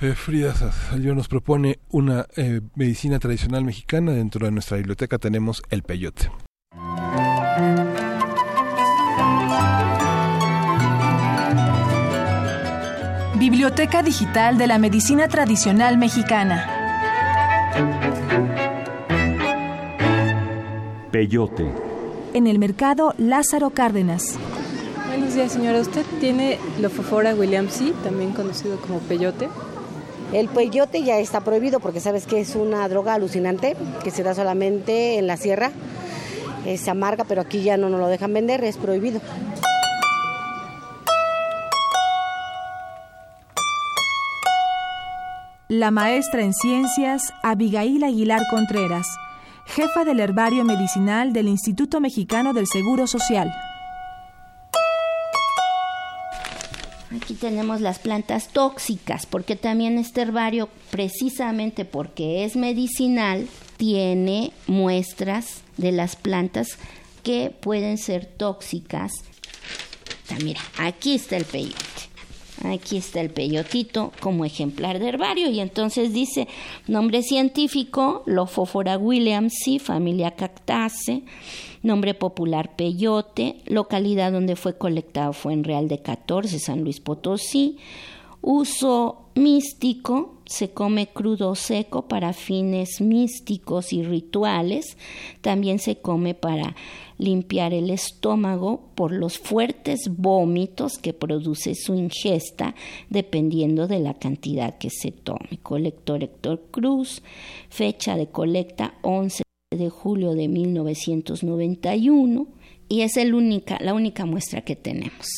eh, 0.00 0.14
Frida 0.14 0.54
Salió 0.54 1.14
nos 1.14 1.28
propone 1.28 1.78
una 1.90 2.26
eh, 2.36 2.60
medicina 2.74 3.18
tradicional 3.18 3.64
mexicana. 3.64 4.12
Dentro 4.12 4.46
de 4.46 4.52
nuestra 4.52 4.76
biblioteca 4.76 5.18
tenemos 5.18 5.62
el 5.70 5.82
peyote. 5.82 6.30
Biblioteca 13.38 14.02
Digital 14.02 14.58
de 14.58 14.66
la 14.66 14.78
Medicina 14.78 15.28
Tradicional 15.28 15.96
Mexicana. 15.98 16.66
Peyote. 21.10 21.72
En 22.34 22.46
el 22.46 22.58
mercado 22.58 23.14
Lázaro 23.18 23.70
Cárdenas. 23.70 24.38
Buenos 25.08 25.34
días, 25.34 25.52
señora. 25.52 25.80
¿Usted 25.80 26.04
tiene 26.20 26.58
Lofofora 26.80 27.34
williamsi, 27.34 27.92
también 28.04 28.32
conocido 28.32 28.76
como 28.80 29.00
peyote? 29.00 29.48
El 30.32 30.48
peyote 30.48 31.02
ya 31.02 31.18
está 31.18 31.40
prohibido 31.40 31.80
porque 31.80 32.00
sabes 32.00 32.26
que 32.26 32.40
es 32.40 32.54
una 32.54 32.88
droga 32.88 33.14
alucinante 33.14 33.76
que 34.04 34.12
se 34.12 34.22
da 34.22 34.34
solamente 34.34 35.18
en 35.18 35.26
la 35.26 35.36
sierra. 35.36 35.72
Es 36.64 36.86
amarga, 36.88 37.24
pero 37.24 37.40
aquí 37.40 37.62
ya 37.62 37.76
no 37.76 37.88
nos 37.88 37.98
lo 37.98 38.06
dejan 38.06 38.32
vender, 38.32 38.62
es 38.62 38.76
prohibido. 38.76 39.20
La 45.68 45.90
maestra 45.90 46.42
en 46.42 46.52
ciencias 46.52 47.32
Abigail 47.42 48.02
Aguilar 48.04 48.42
Contreras, 48.50 49.06
jefa 49.66 50.04
del 50.04 50.20
herbario 50.20 50.64
medicinal 50.64 51.32
del 51.32 51.48
Instituto 51.48 52.00
Mexicano 52.00 52.52
del 52.52 52.66
Seguro 52.66 53.06
Social. 53.06 53.52
Aquí 57.10 57.34
tenemos 57.34 57.80
las 57.80 57.98
plantas 57.98 58.48
tóxicas, 58.48 59.26
porque 59.26 59.56
también 59.56 59.98
este 59.98 60.22
herbario, 60.22 60.68
precisamente 60.90 61.84
porque 61.84 62.44
es 62.44 62.54
medicinal, 62.54 63.48
tiene 63.76 64.52
muestras 64.68 65.62
de 65.76 65.90
las 65.90 66.14
plantas 66.14 66.78
que 67.24 67.50
pueden 67.50 67.98
ser 67.98 68.26
tóxicas. 68.26 69.12
mira, 70.42 70.60
aquí 70.78 71.14
está 71.14 71.36
el 71.36 71.44
peyote. 71.44 72.09
Aquí 72.64 72.98
está 72.98 73.20
el 73.20 73.30
peyotito 73.30 74.12
como 74.20 74.44
ejemplar 74.44 74.98
de 74.98 75.08
herbario. 75.08 75.48
Y 75.50 75.60
entonces 75.60 76.12
dice 76.12 76.46
nombre 76.86 77.22
científico 77.22 78.22
Lofofora 78.26 78.98
williamsi, 78.98 79.78
familia 79.78 80.32
Cactaceae 80.32 81.24
nombre 81.82 82.14
popular 82.14 82.76
Peyote, 82.76 83.56
localidad 83.66 84.32
donde 84.32 84.56
fue 84.56 84.76
colectado 84.76 85.32
fue 85.32 85.52
en 85.52 85.64
Real 85.64 85.88
de 85.88 86.00
14, 86.00 86.58
San 86.58 86.82
Luis 86.82 87.00
Potosí, 87.00 87.78
uso 88.42 89.26
místico, 89.34 90.34
se 90.46 90.70
come 90.70 91.08
crudo 91.08 91.54
seco 91.54 92.08
para 92.08 92.32
fines 92.32 93.00
místicos 93.00 93.92
y 93.92 94.02
rituales, 94.02 94.96
también 95.40 95.78
se 95.78 95.96
come 95.96 96.34
para 96.34 96.74
limpiar 97.20 97.72
el 97.74 97.90
estómago 97.90 98.90
por 98.94 99.12
los 99.12 99.38
fuertes 99.38 100.10
vómitos 100.10 100.98
que 100.98 101.12
produce 101.12 101.74
su 101.74 101.94
ingesta 101.94 102.74
dependiendo 103.10 103.86
de 103.86 104.00
la 104.00 104.14
cantidad 104.14 104.78
que 104.78 104.90
se 104.90 105.12
tome. 105.12 105.60
Colector 105.62 106.24
Héctor 106.24 106.62
Cruz, 106.70 107.22
fecha 107.68 108.16
de 108.16 108.28
colecta 108.28 108.94
11 109.02 109.42
de 109.70 109.90
julio 109.90 110.34
de 110.34 110.48
1991 110.48 112.46
y 112.88 113.02
es 113.02 113.16
única, 113.16 113.78
la 113.80 113.94
única 113.94 114.26
muestra 114.26 114.62
que 114.62 114.74
tenemos. 114.74 115.28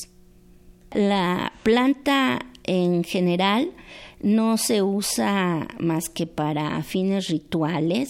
La 0.94 1.52
planta 1.62 2.46
en 2.64 3.04
general 3.04 3.72
no 4.22 4.56
se 4.56 4.82
usa 4.82 5.68
más 5.78 6.08
que 6.08 6.26
para 6.26 6.82
fines 6.82 7.28
rituales. 7.28 8.08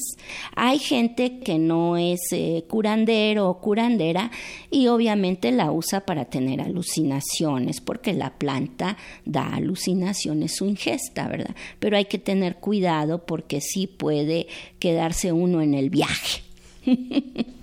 Hay 0.54 0.78
gente 0.78 1.40
que 1.40 1.58
no 1.58 1.96
es 1.96 2.20
eh, 2.32 2.64
curandero 2.68 3.48
o 3.48 3.60
curandera 3.60 4.30
y 4.70 4.88
obviamente 4.88 5.50
la 5.52 5.72
usa 5.72 6.04
para 6.04 6.26
tener 6.26 6.60
alucinaciones, 6.60 7.80
porque 7.80 8.12
la 8.12 8.38
planta 8.38 8.96
da 9.24 9.54
alucinaciones 9.54 10.56
su 10.56 10.66
ingesta, 10.66 11.28
¿verdad? 11.28 11.56
Pero 11.78 11.96
hay 11.96 12.04
que 12.04 12.18
tener 12.18 12.56
cuidado 12.56 13.24
porque 13.24 13.60
sí 13.60 13.86
puede 13.86 14.46
quedarse 14.78 15.32
uno 15.32 15.62
en 15.62 15.74
el 15.74 15.90
viaje. 15.90 16.42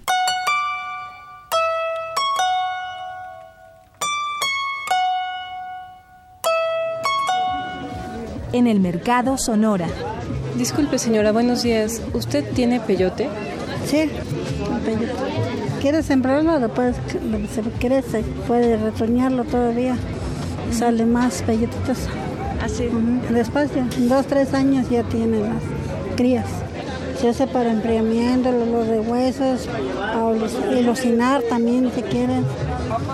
en 8.54 8.68
el 8.68 8.80
mercado 8.80 9.38
Sonora. 9.38 9.88
Disculpe 10.58 11.00
señora, 11.00 11.32
buenos 11.32 11.64
días. 11.64 12.02
¿Usted 12.14 12.46
tiene 12.54 12.80
peyote? 12.80 13.30
Sí, 13.86 14.10
peyote. 14.86 15.14
¿Quieres 15.82 16.06
sembrarlo? 16.06 16.60
Lo 16.60 16.74
puedes, 16.74 16.98
si 17.54 17.62
quieres, 17.80 18.06
puede 18.48 18.78
retoñarlo 18.78 19.46
todavía. 19.46 19.96
Sale 20.72 21.06
más 21.06 21.42
peyotitos. 21.44 21.98
Así. 22.62 22.90
¿Ah, 22.92 23.34
Despacio, 23.34 23.86
en 23.98 24.10
dos, 24.10 24.26
tres 24.26 24.54
años 24.54 24.90
ya 24.90 25.04
tiene 25.04 25.40
las 25.40 25.64
crías. 26.18 26.46
Se 27.22 27.30
hace 27.30 27.48
para 27.48 27.72
enfriamiento, 27.72 28.52
los 28.52 28.88
de 28.88 29.00
huesos, 29.00 29.68
para 29.98 30.80
ilusinar 30.80 31.42
también 31.50 31.92
si 31.96 32.02
quieren. 32.02 32.46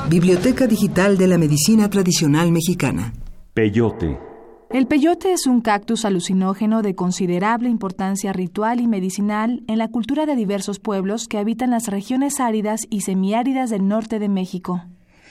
Biblioteca 0.10 0.68
Digital 0.68 1.18
de 1.18 1.28
la 1.28 1.38
Medicina 1.38 1.90
Tradicional 1.90 2.52
Mexicana. 2.52 3.14
Peyote 3.54 4.35
el 4.76 4.88
peyote 4.88 5.32
es 5.32 5.48
un 5.48 5.62
cactus 5.62 6.04
alucinógeno 6.04 6.82
de 6.82 6.96
considerable 6.96 7.70
importancia 7.70 8.34
ritual 8.34 8.82
y 8.82 8.88
medicinal 8.88 9.64
en 9.70 9.78
la 9.78 9.88
cultura 9.88 10.26
de 10.26 10.36
diversos 10.36 10.80
pueblos 10.80 11.30
que 11.30 11.38
habitan 11.38 11.70
las 11.70 11.88
regiones 11.88 12.42
áridas 12.42 12.82
y 12.90 13.00
semiáridas 13.00 13.70
del 13.70 13.88
norte 13.88 14.20
de 14.20 14.28
México. 14.28 14.84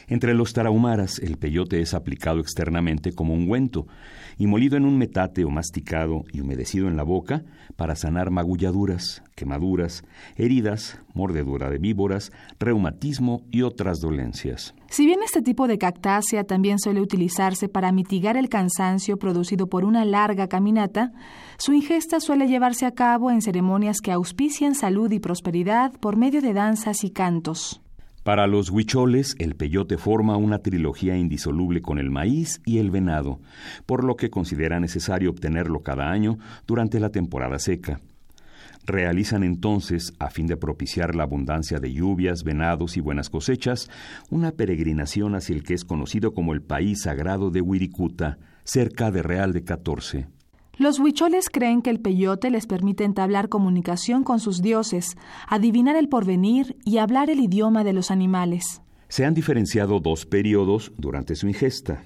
Entre 0.09 0.33
los 0.33 0.55
tarahumaras, 0.55 1.19
el 1.19 1.37
peyote 1.37 1.83
es 1.83 1.93
aplicado 1.93 2.41
externamente 2.41 3.13
como 3.13 3.35
ungüento 3.35 3.87
y 4.39 4.47
molido 4.47 4.79
en 4.79 4.87
un 4.87 4.97
metate 4.97 5.45
o 5.45 5.51
masticado 5.51 6.25
y 6.33 6.41
humedecido 6.41 6.89
en 6.89 6.97
la 6.97 7.03
boca 7.03 7.45
para 7.77 7.97
sanar 7.97 8.31
magulladuras, 8.31 9.23
quemaduras, 9.35 10.05
heridas, 10.37 10.99
mordedura 11.13 11.69
de 11.69 11.77
víboras, 11.77 12.33
reumatismo 12.59 13.43
y 13.51 13.61
otras 13.61 14.01
dolencias. 14.01 14.75
Si 14.95 15.07
bien 15.07 15.25
este 15.25 15.43
tipo 15.43 15.67
de 15.67 15.77
cactácea 15.77 16.45
también 16.45 16.79
suele 16.79 17.01
utilizarse 17.01 17.69
para 17.69 17.91
mitigar 17.91 18.37
el 18.37 18.49
cansancio 18.49 19.17
producido 19.17 19.67
por 19.67 19.85
una 19.85 20.05
larga 20.05 20.47
caminata, 20.47 21.11
su 21.59 21.73
ingesta 21.73 22.21
suele 22.21 22.47
llevarse 22.47 22.87
a 22.87 22.93
cabo 22.93 23.33
en 23.33 23.43
ceremonias 23.43 23.97
que 24.01 24.13
auspician 24.13 24.77
salud 24.77 25.11
y 25.11 25.19
prosperidad 25.19 25.91
por 25.99 26.17
medio 26.17 26.41
de 26.41 26.53
danzas 26.53 27.03
y 27.03 27.11
cantos. 27.11 27.83
Para 28.23 28.47
los 28.47 28.71
huicholes, 28.71 29.35
el 29.41 29.57
peyote 29.57 29.99
forma 29.99 30.37
una 30.37 30.61
trilogía 30.61 31.17
indisoluble 31.17 31.83
con 31.83 31.99
el 31.99 32.13
maíz 32.13 32.61
y 32.65 32.79
el 32.79 32.93
venado, 32.93 33.41
por 33.87 34.05
lo 34.05 34.15
que 34.15 34.31
considera 34.31 34.79
necesario 34.79 35.31
obtenerlo 35.31 35.81
cada 35.81 36.13
año 36.13 36.39
durante 36.69 37.01
la 37.01 37.11
temporada 37.11 37.59
seca. 37.59 37.99
Realizan 38.87 39.45
entonces, 39.45 40.13
a 40.19 40.29
fin 40.29 40.47
de 40.47 40.57
propiciar 40.57 41.15
la 41.15 41.23
abundancia 41.23 41.79
de 41.79 41.93
lluvias, 41.93 42.45
venados 42.45 42.97
y 42.97 43.01
buenas 43.01 43.31
cosechas, 43.31 43.91
una 44.31 44.53
peregrinación 44.53 45.35
hacia 45.35 45.57
el 45.57 45.63
que 45.63 45.75
es 45.75 45.85
conocido 45.85 46.35
como 46.35 46.53
el 46.53 46.63
país 46.63 47.03
sagrado 47.03 47.51
de 47.51 47.63
Wirikuta, 47.63 48.39
cerca 48.65 49.11
de 49.11 49.23
Real 49.23 49.53
de 49.53 49.65
14. 49.65 50.27
Los 50.77 50.99
huicholes 50.99 51.49
creen 51.51 51.83
que 51.83 51.91
el 51.91 52.01
peyote 52.01 52.51
les 52.51 52.67
permite 52.67 53.05
entablar 53.05 53.49
comunicación 53.49 54.25
con 54.25 54.41
sus 54.41 54.61
dioses, 54.61 55.17
adivinar 55.49 55.97
el 55.97 56.09
porvenir 56.09 56.77
y 56.85 56.99
hablar 56.99 57.31
el 57.31 57.41
idioma 57.41 57.85
de 57.85 57.93
los 57.93 58.11
animales. 58.11 58.83
Se 59.09 59.25
han 59.25 59.35
diferenciado 59.35 60.01
dos 60.01 60.27
periodos 60.27 60.93
durante 60.99 61.37
su 61.37 61.47
ingesta. 61.47 62.03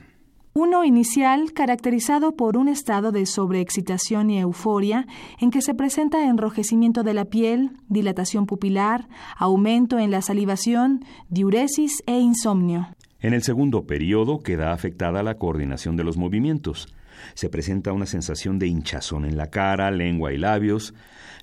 Uno 0.55 0.85
inicial 0.85 1.53
caracterizado 1.53 2.35
por 2.35 2.57
un 2.57 2.69
estado 2.69 3.12
de 3.12 3.27
sobreexcitación 3.27 4.31
y 4.31 4.41
euforia 4.41 5.07
en 5.41 5.51
que 5.51 5.62
se 5.62 5.75
presenta 5.75 6.27
enrojecimiento 6.27 7.03
de 7.03 7.15
la 7.15 7.27
piel, 7.27 7.70
dilatación 7.89 8.47
pupilar, 8.47 9.09
aumento 9.37 9.99
en 9.99 10.11
la 10.11 10.23
salivación, 10.23 11.05
diuresis 11.29 12.03
e 12.07 12.19
insomnio. 12.19 12.89
En 13.20 13.35
el 13.35 13.43
segundo 13.43 13.87
periodo 13.87 14.41
queda 14.41 14.73
afectada 14.73 15.23
la 15.23 15.37
coordinación 15.37 15.97
de 15.97 16.05
los 16.05 16.16
movimientos. 16.16 16.89
Se 17.35 17.49
presenta 17.49 17.93
una 17.93 18.07
sensación 18.07 18.59
de 18.59 18.69
hinchazón 18.69 19.25
en 19.25 19.37
la 19.37 19.51
cara, 19.51 19.91
lengua 19.91 20.33
y 20.33 20.39
labios. 20.39 20.95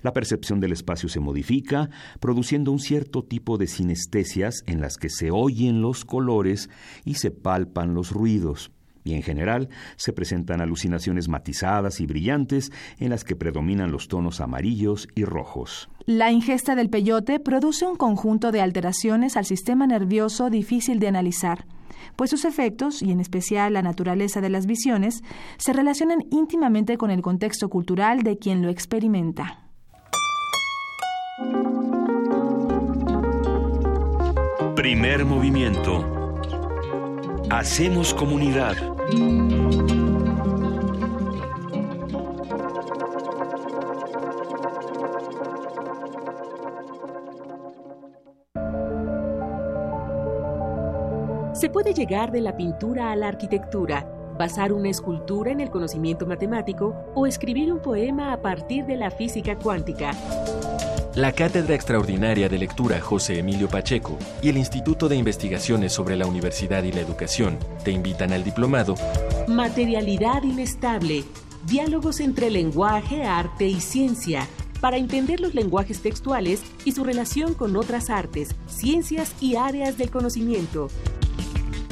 La 0.02 0.12
percepción 0.12 0.60
del 0.60 0.72
espacio 0.72 1.08
se 1.08 1.20
modifica, 1.20 1.90
produciendo 2.18 2.72
un 2.72 2.80
cierto 2.80 3.22
tipo 3.22 3.56
de 3.56 3.66
sinestesias 3.66 4.62
en 4.66 4.80
las 4.80 4.96
que 4.96 5.10
se 5.10 5.30
oyen 5.30 5.80
los 5.80 6.04
colores 6.04 6.70
y 7.04 7.14
se 7.14 7.30
palpan 7.30 7.94
los 7.94 8.10
ruidos 8.10 8.72
y 9.06 9.14
en 9.14 9.22
general 9.22 9.68
se 9.96 10.12
presentan 10.12 10.60
alucinaciones 10.60 11.28
matizadas 11.28 12.00
y 12.00 12.06
brillantes 12.06 12.72
en 12.98 13.10
las 13.10 13.24
que 13.24 13.36
predominan 13.36 13.92
los 13.92 14.08
tonos 14.08 14.40
amarillos 14.40 15.08
y 15.14 15.24
rojos. 15.24 15.88
La 16.06 16.30
ingesta 16.30 16.74
del 16.74 16.90
peyote 16.90 17.40
produce 17.40 17.86
un 17.86 17.96
conjunto 17.96 18.52
de 18.52 18.60
alteraciones 18.60 19.36
al 19.36 19.44
sistema 19.44 19.86
nervioso 19.86 20.50
difícil 20.50 20.98
de 20.98 21.08
analizar, 21.08 21.66
pues 22.16 22.30
sus 22.30 22.44
efectos, 22.44 23.02
y 23.02 23.10
en 23.10 23.20
especial 23.20 23.72
la 23.72 23.82
naturaleza 23.82 24.40
de 24.40 24.50
las 24.50 24.66
visiones, 24.66 25.22
se 25.58 25.72
relacionan 25.72 26.24
íntimamente 26.30 26.96
con 26.96 27.10
el 27.10 27.22
contexto 27.22 27.68
cultural 27.68 28.22
de 28.22 28.38
quien 28.38 28.62
lo 28.62 28.70
experimenta. 28.70 29.60
Primer 34.74 35.24
movimiento. 35.24 36.40
Hacemos 37.50 38.14
comunidad. 38.14 38.95
Se 39.06 39.12
puede 51.70 51.94
llegar 51.94 52.32
de 52.32 52.40
la 52.40 52.56
pintura 52.56 53.12
a 53.12 53.16
la 53.16 53.28
arquitectura, 53.28 54.04
basar 54.36 54.72
una 54.72 54.88
escultura 54.88 55.52
en 55.52 55.60
el 55.60 55.70
conocimiento 55.70 56.26
matemático 56.26 57.12
o 57.14 57.28
escribir 57.28 57.72
un 57.72 57.78
poema 57.78 58.32
a 58.32 58.42
partir 58.42 58.86
de 58.86 58.96
la 58.96 59.12
física 59.12 59.56
cuántica. 59.56 60.10
La 61.16 61.32
Cátedra 61.32 61.74
Extraordinaria 61.74 62.50
de 62.50 62.58
Lectura 62.58 63.00
José 63.00 63.38
Emilio 63.38 63.70
Pacheco 63.70 64.18
y 64.42 64.50
el 64.50 64.58
Instituto 64.58 65.08
de 65.08 65.16
Investigaciones 65.16 65.94
sobre 65.94 66.14
la 66.14 66.26
Universidad 66.26 66.82
y 66.82 66.92
la 66.92 67.00
Educación 67.00 67.58
te 67.82 67.90
invitan 67.90 68.34
al 68.34 68.44
diplomado 68.44 68.96
Materialidad 69.48 70.42
inestable, 70.42 71.24
diálogos 71.66 72.20
entre 72.20 72.50
lenguaje, 72.50 73.24
arte 73.24 73.66
y 73.66 73.80
ciencia, 73.80 74.46
para 74.82 74.98
entender 74.98 75.40
los 75.40 75.54
lenguajes 75.54 76.02
textuales 76.02 76.60
y 76.84 76.92
su 76.92 77.02
relación 77.02 77.54
con 77.54 77.76
otras 77.76 78.10
artes, 78.10 78.54
ciencias 78.66 79.32
y 79.40 79.56
áreas 79.56 79.96
del 79.96 80.10
conocimiento. 80.10 80.88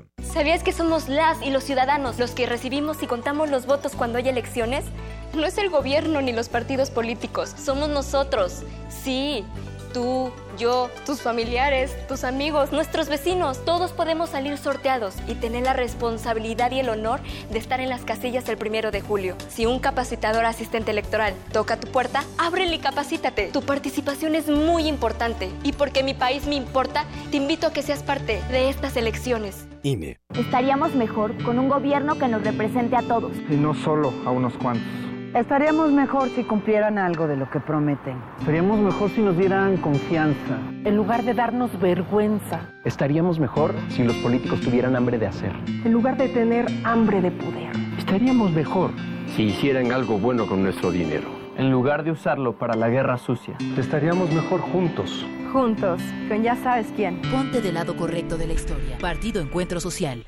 ¿Sabías 0.33 0.63
que 0.63 0.71
somos 0.71 1.09
las 1.09 1.41
y 1.41 1.49
los 1.49 1.63
ciudadanos 1.63 2.17
los 2.17 2.31
que 2.31 2.45
recibimos 2.45 3.03
y 3.03 3.07
contamos 3.07 3.49
los 3.49 3.65
votos 3.65 3.93
cuando 3.95 4.17
hay 4.17 4.29
elecciones? 4.29 4.85
No 5.33 5.45
es 5.45 5.57
el 5.57 5.69
gobierno 5.69 6.21
ni 6.21 6.31
los 6.31 6.49
partidos 6.49 6.89
políticos, 6.89 7.53
somos 7.57 7.89
nosotros. 7.89 8.63
Sí, 8.89 9.45
tú, 9.93 10.31
yo, 10.57 10.89
tus 11.05 11.21
familiares, 11.21 11.95
tus 12.07 12.23
amigos, 12.23 12.71
nuestros 12.71 13.09
vecinos, 13.09 13.63
todos 13.65 13.91
podemos 13.91 14.29
salir 14.29 14.57
sorteados 14.57 15.15
y 15.27 15.35
tener 15.35 15.63
la 15.63 15.73
responsabilidad 15.73 16.71
y 16.71 16.79
el 16.79 16.89
honor 16.89 17.19
de 17.49 17.59
estar 17.59 17.79
en 17.79 17.89
las 17.89 18.01
casillas 18.01 18.47
el 18.49 18.57
primero 18.57 18.91
de 18.91 19.01
julio. 19.01 19.35
Si 19.49 19.65
un 19.65 19.79
capacitador 19.79 20.45
asistente 20.45 20.91
electoral 20.91 21.33
toca 21.51 21.77
tu 21.77 21.87
puerta, 21.91 22.23
ábrele 22.37 22.75
y 22.75 22.79
capacítate. 22.79 23.47
Tu 23.47 23.61
participación 23.61 24.35
es 24.35 24.47
muy 24.47 24.87
importante 24.87 25.49
y 25.63 25.73
porque 25.73 26.03
mi 26.03 26.13
país 26.13 26.45
me 26.45 26.55
importa, 26.55 27.05
te 27.29 27.37
invito 27.37 27.67
a 27.67 27.73
que 27.73 27.83
seas 27.83 28.03
parte 28.03 28.41
de 28.49 28.69
estas 28.69 28.95
elecciones. 28.97 29.70
INE. 29.83 30.19
Estaríamos 30.33 30.95
mejor 30.95 31.35
con 31.43 31.59
un 31.59 31.69
gobierno 31.69 32.15
que 32.15 32.27
nos 32.27 32.43
represente 32.43 32.95
a 32.95 33.01
todos. 33.01 33.31
Y 33.49 33.55
no 33.55 33.73
solo 33.73 34.13
a 34.25 34.31
unos 34.31 34.53
cuantos. 34.57 34.87
Estaríamos 35.33 35.93
mejor 35.93 36.29
si 36.35 36.43
cumplieran 36.43 36.97
algo 36.97 37.25
de 37.25 37.37
lo 37.37 37.49
que 37.49 37.61
prometen. 37.61 38.17
Estaríamos 38.39 38.79
mejor 38.79 39.09
si 39.11 39.21
nos 39.21 39.37
dieran 39.37 39.77
confianza. 39.77 40.57
En 40.83 40.97
lugar 40.97 41.23
de 41.23 41.33
darnos 41.33 41.79
vergüenza. 41.79 42.69
Estaríamos 42.83 43.39
mejor 43.39 43.73
si 43.87 44.03
los 44.03 44.17
políticos 44.17 44.59
tuvieran 44.59 44.95
hambre 44.97 45.17
de 45.17 45.27
hacer. 45.27 45.53
En 45.85 45.93
lugar 45.93 46.17
de 46.17 46.27
tener 46.27 46.65
hambre 46.83 47.21
de 47.21 47.31
poder. 47.31 47.71
Estaríamos 47.97 48.51
mejor 48.51 48.91
si 49.35 49.43
hicieran 49.43 49.93
algo 49.93 50.17
bueno 50.17 50.47
con 50.47 50.63
nuestro 50.63 50.91
dinero. 50.91 51.40
En 51.61 51.69
lugar 51.69 52.03
de 52.03 52.09
usarlo 52.09 52.57
para 52.57 52.73
la 52.73 52.89
guerra 52.89 53.19
sucia. 53.19 53.55
Estaríamos 53.77 54.31
mejor 54.31 54.61
juntos. 54.61 55.23
Juntos, 55.53 56.01
con 56.27 56.41
ya 56.41 56.55
sabes 56.55 56.87
quién. 56.95 57.21
Ponte 57.29 57.61
del 57.61 57.75
lado 57.75 57.95
correcto 57.95 58.35
de 58.35 58.47
la 58.47 58.53
historia. 58.53 58.97
Partido 58.97 59.43
Encuentro 59.43 59.79
Social. 59.79 60.25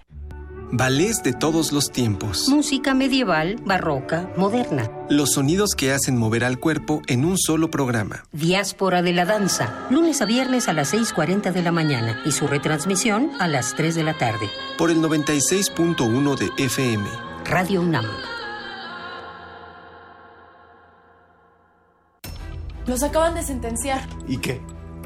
Ballets 0.72 1.24
de 1.24 1.34
todos 1.34 1.72
los 1.72 1.92
tiempos. 1.92 2.50
Música 2.50 2.94
medieval, 2.94 3.56
barroca, 3.66 4.30
moderna. 4.38 4.92
Los 5.10 5.34
sonidos 5.34 5.74
que 5.74 5.92
hacen 5.92 6.18
mover 6.18 6.44
al 6.44 6.60
cuerpo 6.60 7.02
en 7.08 7.26
un 7.26 7.40
solo 7.40 7.72
programa. 7.72 8.26
Diáspora 8.32 9.02
de 9.02 9.14
la 9.14 9.26
danza. 9.26 9.88
Lunes 9.90 10.22
a 10.22 10.26
viernes 10.26 10.68
a 10.68 10.74
las 10.74 10.94
6.40 10.94 11.52
de 11.52 11.64
la 11.64 11.72
mañana 11.72 12.22
y 12.26 12.32
su 12.32 12.46
retransmisión 12.46 13.32
a 13.40 13.48
las 13.48 13.74
3 13.74 13.96
de 13.96 14.04
la 14.04 14.14
tarde. 14.20 14.52
Por 14.78 14.92
el 14.92 14.98
96.1 14.98 16.38
de 16.38 16.64
FM. 16.64 17.10
Radio 17.46 17.82
UNAM. 17.82 18.06
Los 22.88 23.04
acaban 23.04 23.36
de 23.36 23.44
sentenciar. 23.44 24.02
¿Y 24.28 24.38
qué? 24.38 24.60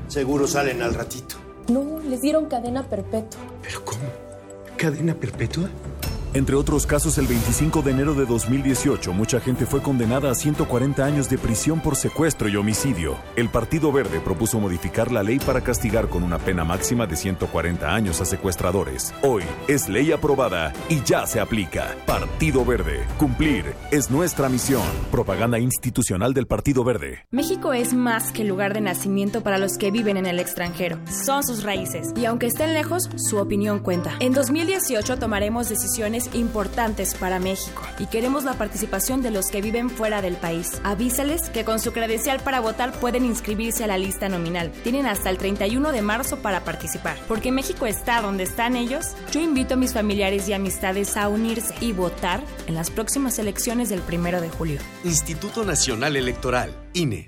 Seguro 0.07 0.47
salen 0.47 0.81
al 0.81 0.93
ratito. 0.93 1.35
No, 1.67 1.99
les 1.99 2.21
dieron 2.21 2.45
cadena 2.45 2.83
perpetua. 2.83 3.41
¿Pero 3.61 3.83
cómo? 3.85 4.01
¿Cadena 4.77 5.13
perpetua? 5.13 5.69
Entre 6.38 6.55
otros 6.55 6.85
casos, 6.85 7.18
el 7.18 7.26
25 7.26 7.81
de 7.81 7.89
enero 7.89 8.14
de 8.14 8.27
2018, 8.27 9.11
mucha 9.11 9.39
gente 9.39 9.65
fue 9.65 9.81
condenada 9.81 10.30
a 10.30 10.35
140 10.35 11.03
años 11.03 11.31
de 11.31 11.39
prisión 11.39 11.80
por 11.80 11.95
secuestro 11.95 12.47
y 12.47 12.55
homicidio. 12.55 13.18
El 13.35 13.49
Partido 13.49 13.91
Verde 13.91 14.19
propuso 14.19 14.59
modificar 14.59 15.11
la 15.11 15.23
ley 15.23 15.39
para 15.39 15.61
castigar 15.61 16.09
con 16.09 16.22
una 16.22 16.38
pena 16.38 16.64
máxima 16.64 17.07
de 17.07 17.15
140 17.15 17.91
años 17.91 18.22
a 18.22 18.26
secuestradores. 18.26 19.15
Hoy 19.23 19.41
es 19.68 19.89
ley 19.89 20.11
aprobada 20.11 20.73
y 20.89 21.01
ya 21.01 21.26
se 21.26 21.39
aplica. 21.39 21.95
Partido 22.05 22.64
Verde. 22.64 23.07
Cumplir 23.18 23.73
es 23.89 24.11
nuestra 24.11 24.47
misión. 24.47 24.85
Propaganda 25.09 25.57
institucional 25.57 26.35
del 26.35 26.45
Partido 26.45 26.84
Verde. 26.84 27.26
México 27.31 27.73
es 27.73 27.95
más 27.95 28.31
que 28.31 28.43
lugar 28.43 28.76
de 28.76 28.81
nacimiento 28.81 29.41
para 29.41 29.57
los 29.57 29.80
que 29.80 29.89
viven 29.89 30.18
en 30.18 30.27
el 30.27 30.39
extranjero. 30.39 30.99
Son 31.07 31.43
sus 31.43 31.64
raíces. 31.64 32.09
Y 32.15 32.26
aunque 32.26 32.45
estén 32.45 32.76
lejos, 32.76 33.09
su 33.15 33.38
opinión 33.38 33.80
cuenta. 33.80 34.18
En 34.19 34.34
2018 34.34 35.18
tomaremos 35.18 35.68
decisiones 35.68 36.26
importantes 36.33 37.15
para 37.15 37.39
México 37.39 37.81
y 37.99 38.07
queremos 38.07 38.43
la 38.43 38.53
participación 38.53 39.21
de 39.21 39.31
los 39.31 39.47
que 39.47 39.61
viven 39.61 39.89
fuera 39.89 40.21
del 40.21 40.35
país. 40.35 40.81
Avísales 40.83 41.49
que 41.49 41.65
con 41.65 41.79
su 41.79 41.91
credencial 41.91 42.39
para 42.39 42.59
votar 42.59 42.91
pueden 42.99 43.25
inscribirse 43.25 43.83
a 43.83 43.87
la 43.87 43.97
lista 43.97 44.29
nominal. 44.29 44.71
Tienen 44.83 45.05
hasta 45.05 45.29
el 45.29 45.37
31 45.37 45.91
de 45.91 46.01
marzo 46.01 46.37
para 46.37 46.63
participar. 46.63 47.17
Porque 47.27 47.51
México 47.51 47.85
está 47.85 48.21
donde 48.21 48.43
están 48.43 48.75
ellos, 48.75 49.15
yo 49.31 49.39
invito 49.39 49.75
a 49.75 49.77
mis 49.77 49.93
familiares 49.93 50.47
y 50.49 50.53
amistades 50.53 51.17
a 51.17 51.27
unirse 51.27 51.73
y 51.81 51.93
votar 51.93 52.41
en 52.67 52.75
las 52.75 52.89
próximas 52.89 53.39
elecciones 53.39 53.89
del 53.89 54.01
1 54.01 54.41
de 54.41 54.49
julio. 54.49 54.79
Instituto 55.03 55.63
Nacional 55.63 56.15
Electoral, 56.15 56.71
INE. 56.93 57.27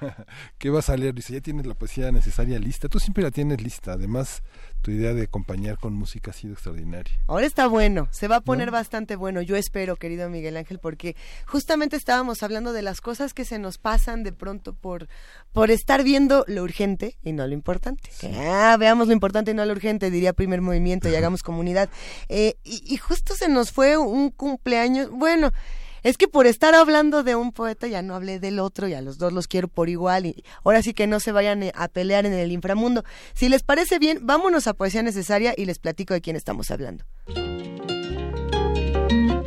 ¿Qué 0.58 0.70
va 0.70 0.80
a 0.80 0.82
salir? 0.82 1.14
Dice, 1.14 1.34
ya 1.34 1.40
tienes 1.40 1.66
la 1.66 1.74
poesía 1.74 2.10
necesaria 2.10 2.58
lista. 2.58 2.88
Tú 2.88 2.98
siempre 2.98 3.22
la 3.22 3.30
tienes 3.30 3.62
lista. 3.62 3.92
Además, 3.92 4.42
tu 4.86 4.92
idea 4.92 5.14
de 5.14 5.24
acompañar 5.24 5.78
con 5.78 5.94
música 5.94 6.30
ha 6.30 6.34
sido 6.34 6.52
extraordinaria. 6.52 7.12
Ahora 7.26 7.44
está 7.44 7.66
bueno, 7.66 8.06
se 8.12 8.28
va 8.28 8.36
a 8.36 8.40
poner 8.40 8.70
bastante 8.70 9.16
bueno. 9.16 9.42
Yo 9.42 9.56
espero, 9.56 9.96
querido 9.96 10.30
Miguel 10.30 10.56
Ángel, 10.56 10.78
porque 10.78 11.16
justamente 11.44 11.96
estábamos 11.96 12.44
hablando 12.44 12.72
de 12.72 12.82
las 12.82 13.00
cosas 13.00 13.34
que 13.34 13.44
se 13.44 13.58
nos 13.58 13.78
pasan 13.78 14.22
de 14.22 14.30
pronto 14.30 14.74
por, 14.74 15.08
por 15.52 15.72
estar 15.72 16.04
viendo 16.04 16.44
lo 16.46 16.62
urgente 16.62 17.18
y 17.24 17.32
no 17.32 17.48
lo 17.48 17.52
importante. 17.52 18.10
Ah, 18.36 18.76
veamos 18.78 19.08
lo 19.08 19.12
importante 19.12 19.50
y 19.50 19.54
no 19.54 19.64
lo 19.64 19.72
urgente, 19.72 20.08
diría 20.08 20.32
primer 20.32 20.60
movimiento 20.60 21.08
y 21.08 21.16
hagamos 21.16 21.42
comunidad. 21.42 21.88
Eh, 22.28 22.54
y, 22.62 22.80
y 22.86 22.96
justo 22.96 23.34
se 23.34 23.48
nos 23.48 23.72
fue 23.72 23.96
un 23.96 24.30
cumpleaños. 24.30 25.10
Bueno, 25.10 25.50
es 26.06 26.16
que 26.16 26.28
por 26.28 26.46
estar 26.46 26.72
hablando 26.76 27.24
de 27.24 27.34
un 27.34 27.50
poeta 27.50 27.88
ya 27.88 28.00
no 28.00 28.14
hablé 28.14 28.38
del 28.38 28.60
otro 28.60 28.86
y 28.86 28.94
a 28.94 29.00
los 29.00 29.18
dos 29.18 29.32
los 29.32 29.48
quiero 29.48 29.66
por 29.66 29.88
igual 29.88 30.24
y 30.26 30.44
ahora 30.62 30.80
sí 30.80 30.94
que 30.94 31.08
no 31.08 31.18
se 31.18 31.32
vayan 31.32 31.64
eh, 31.64 31.72
a 31.74 31.88
pelear 31.88 32.26
en 32.26 32.32
el 32.32 32.52
inframundo. 32.52 33.02
Si 33.34 33.48
les 33.48 33.64
parece 33.64 33.98
bien, 33.98 34.20
vámonos 34.22 34.68
a 34.68 34.74
Poesía 34.74 35.02
Necesaria 35.02 35.52
y 35.56 35.64
les 35.64 35.80
platico 35.80 36.14
de 36.14 36.20
quién 36.20 36.36
estamos 36.36 36.70
hablando. 36.70 37.04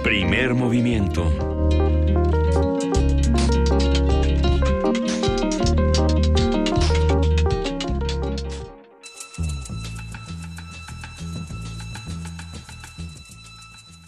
Primer 0.03 0.53
movimiento. 0.53 1.31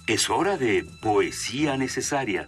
Es 0.07 0.29
hora 0.29 0.57
de 0.57 0.83
poesía 1.01 1.77
necesaria. 1.77 2.47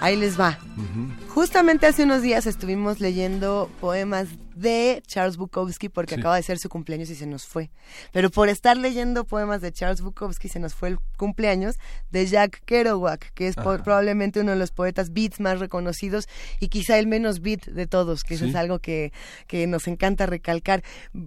Ahí 0.00 0.16
les 0.16 0.38
va. 0.38 0.65
Justamente 1.36 1.84
hace 1.84 2.04
unos 2.04 2.22
días 2.22 2.46
estuvimos 2.46 2.98
leyendo 2.98 3.70
poemas 3.78 4.28
de 4.54 5.02
Charles 5.06 5.36
Bukowski 5.36 5.90
porque 5.90 6.14
acaba 6.14 6.36
de 6.36 6.42
ser 6.42 6.58
su 6.58 6.70
cumpleaños 6.70 7.10
y 7.10 7.14
se 7.14 7.26
nos 7.26 7.44
fue. 7.44 7.70
Pero 8.10 8.30
por 8.30 8.48
estar 8.48 8.78
leyendo 8.78 9.24
poemas 9.24 9.60
de 9.60 9.70
Charles 9.70 10.00
Bukowski 10.00 10.48
se 10.48 10.60
nos 10.60 10.74
fue 10.74 10.88
el 10.88 10.98
cumpleaños 11.18 11.76
de 12.10 12.24
Jack 12.24 12.62
Kerouac, 12.64 13.34
que 13.34 13.48
es 13.48 13.54
probablemente 13.54 14.40
uno 14.40 14.52
de 14.52 14.56
los 14.56 14.70
poetas 14.70 15.12
beats 15.12 15.38
más 15.38 15.60
reconocidos 15.60 16.26
y 16.58 16.68
quizá 16.68 16.98
el 16.98 17.06
menos 17.06 17.42
beat 17.42 17.66
de 17.66 17.86
todos, 17.86 18.24
que 18.24 18.36
eso 18.36 18.46
es 18.46 18.54
algo 18.54 18.78
que, 18.78 19.12
que, 19.46 19.66
nos 19.66 19.88
encanta 19.88 20.24
recalcar. 20.24 20.82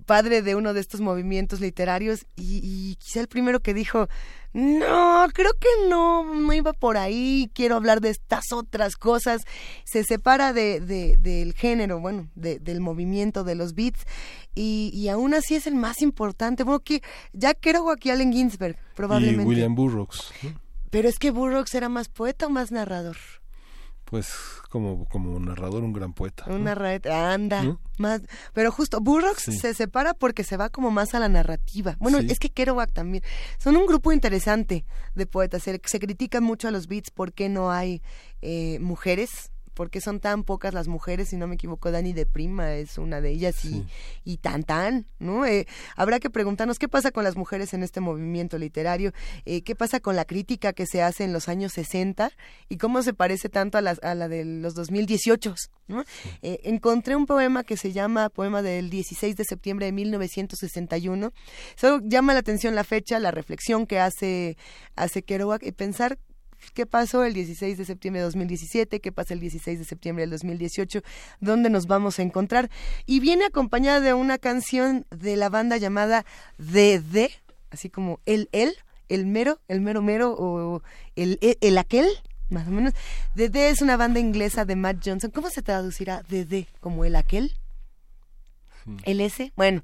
Padre 0.07 0.41
de 0.41 0.55
uno 0.55 0.73
de 0.73 0.79
estos 0.79 1.01
movimientos 1.01 1.59
literarios 1.59 2.25
y, 2.35 2.61
y 2.63 2.95
quizá 2.95 3.19
el 3.19 3.27
primero 3.27 3.59
que 3.59 3.75
dijo 3.75 4.09
no, 4.53 5.27
creo 5.33 5.51
que 5.59 5.67
no, 5.87 6.23
no 6.35 6.53
iba 6.53 6.73
por 6.73 6.97
ahí, 6.97 7.51
quiero 7.53 7.75
hablar 7.75 8.01
de 8.01 8.09
estas 8.09 8.51
otras 8.51 8.95
cosas. 8.95 9.41
Se 9.85 10.03
separa 10.03 10.53
de, 10.53 10.79
de 10.79 11.17
del 11.17 11.53
género, 11.53 11.99
bueno, 11.99 12.29
de, 12.35 12.59
del 12.59 12.79
movimiento, 12.79 13.43
de 13.43 13.55
los 13.55 13.75
beats, 13.75 14.05
y, 14.55 14.91
y, 14.93 15.09
aún 15.09 15.33
así 15.33 15.55
es 15.55 15.67
el 15.67 15.75
más 15.75 16.01
importante. 16.01 16.63
Bueno, 16.63 16.79
que 16.79 17.01
ya 17.33 17.53
quiero 17.53 17.89
aquí 17.91 18.09
Allen 18.09 18.33
Ginsberg, 18.33 18.77
probablemente. 18.95 19.43
Y 19.43 19.45
William 19.45 19.75
Burroughs. 19.75 20.31
Pero 20.89 21.07
es 21.07 21.19
que 21.19 21.31
Burroughs 21.31 21.73
era 21.75 21.87
más 21.87 22.09
poeta 22.09 22.47
o 22.47 22.49
más 22.49 22.71
narrador 22.71 23.17
pues 24.09 24.33
como, 24.69 25.05
como 25.05 25.39
narrador, 25.39 25.83
un 25.83 25.93
gran 25.93 26.13
poeta. 26.13 26.45
Un 26.47 26.63
narrador, 26.63 27.11
anda, 27.11 27.77
más, 27.97 28.21
pero 28.53 28.71
justo, 28.71 28.99
Burroughs 29.01 29.43
se 29.43 29.73
separa 29.73 30.13
porque 30.13 30.43
se 30.43 30.57
va 30.57 30.69
como 30.69 30.89
más 30.89 31.13
a 31.13 31.19
la 31.19 31.29
narrativa. 31.29 31.95
Bueno, 31.99 32.17
es 32.19 32.39
que 32.39 32.49
Kerouac 32.49 32.91
también. 32.91 33.23
Son 33.57 33.75
un 33.75 33.85
grupo 33.85 34.11
interesante 34.11 34.85
de 35.15 35.25
poetas. 35.25 35.63
Se, 35.63 35.79
se 35.83 35.99
critican 35.99 36.43
mucho 36.43 36.67
a 36.67 36.71
los 36.71 36.87
beats 36.87 37.11
porque 37.11 37.49
no 37.49 37.71
hay 37.71 38.01
eh, 38.41 38.79
mujeres 38.79 39.51
porque 39.79 40.01
son 40.01 40.19
tan 40.19 40.43
pocas 40.43 40.73
las 40.73 40.89
mujeres, 40.89 41.29
si 41.29 41.37
no 41.37 41.47
me 41.47 41.55
equivoco, 41.55 41.89
Dani 41.89 42.11
de 42.11 42.25
Prima 42.25 42.73
es 42.73 42.97
una 42.97 43.21
de 43.21 43.29
ellas 43.29 43.63
y, 43.63 43.85
y 44.25 44.35
tan 44.35 44.63
tan, 44.63 45.05
¿no? 45.19 45.45
Eh, 45.45 45.67
habrá 45.95 46.19
que 46.19 46.29
preguntarnos 46.29 46.77
qué 46.77 46.89
pasa 46.89 47.11
con 47.11 47.23
las 47.23 47.37
mujeres 47.37 47.73
en 47.73 47.81
este 47.81 48.01
movimiento 48.01 48.57
literario, 48.57 49.13
eh, 49.45 49.61
qué 49.61 49.75
pasa 49.75 50.01
con 50.01 50.17
la 50.17 50.25
crítica 50.25 50.73
que 50.73 50.85
se 50.85 51.01
hace 51.01 51.23
en 51.23 51.31
los 51.31 51.47
años 51.47 51.71
60 51.71 52.29
y 52.67 52.75
cómo 52.75 53.01
se 53.03 53.13
parece 53.13 53.47
tanto 53.47 53.77
a 53.77 53.81
la, 53.81 53.91
a 54.01 54.15
la 54.15 54.27
de 54.27 54.43
los 54.43 54.73
2018, 54.73 55.55
¿no? 55.87 56.03
Eh, 56.41 56.59
encontré 56.63 57.15
un 57.15 57.25
poema 57.25 57.63
que 57.63 57.77
se 57.77 57.93
llama 57.93 58.27
Poema 58.27 58.61
del 58.61 58.89
16 58.89 59.37
de 59.37 59.45
septiembre 59.45 59.85
de 59.85 59.93
1961. 59.93 61.31
Solo 61.77 62.01
llama 62.03 62.33
la 62.33 62.39
atención 62.39 62.75
la 62.75 62.83
fecha, 62.83 63.17
la 63.17 63.31
reflexión 63.31 63.87
que 63.87 63.97
hace, 63.97 64.57
hace 64.97 65.23
Kerouac 65.23 65.63
y 65.63 65.71
pensar 65.71 66.17
qué 66.73 66.85
pasó 66.85 67.23
el 67.23 67.33
16 67.33 67.77
de 67.77 67.85
septiembre 67.85 68.21
de 68.21 68.25
2017, 68.25 68.99
qué 68.99 69.11
pasa 69.11 69.33
el 69.33 69.39
16 69.39 69.79
de 69.79 69.85
septiembre 69.85 70.23
del 70.23 70.31
2018, 70.31 71.01
dónde 71.39 71.69
nos 71.69 71.87
vamos 71.87 72.19
a 72.19 72.21
encontrar. 72.21 72.69
Y 73.05 73.19
viene 73.19 73.45
acompañada 73.45 73.99
de 73.99 74.13
una 74.13 74.37
canción 74.37 75.05
de 75.11 75.35
la 75.35 75.49
banda 75.49 75.77
llamada 75.77 76.25
DD, 76.57 77.29
así 77.71 77.89
como 77.89 78.19
el, 78.25 78.49
el, 78.51 78.75
el 79.09 79.25
mero, 79.25 79.59
el 79.67 79.81
mero 79.81 80.01
mero 80.01 80.35
o 80.37 80.81
el, 81.15 81.39
el, 81.41 81.77
aquel, 81.77 82.07
más 82.49 82.67
o 82.67 82.71
menos. 82.71 82.93
DD 83.35 83.55
es 83.69 83.81
una 83.81 83.97
banda 83.97 84.19
inglesa 84.19 84.65
de 84.65 84.75
Matt 84.75 84.97
Johnson. 85.03 85.31
¿Cómo 85.31 85.49
se 85.49 85.61
traducirá 85.61 86.23
DD? 86.29 86.65
¿Como 86.79 87.05
el 87.05 87.15
aquel? 87.15 87.53
¿El 89.03 89.21
S? 89.21 89.51
Bueno. 89.55 89.83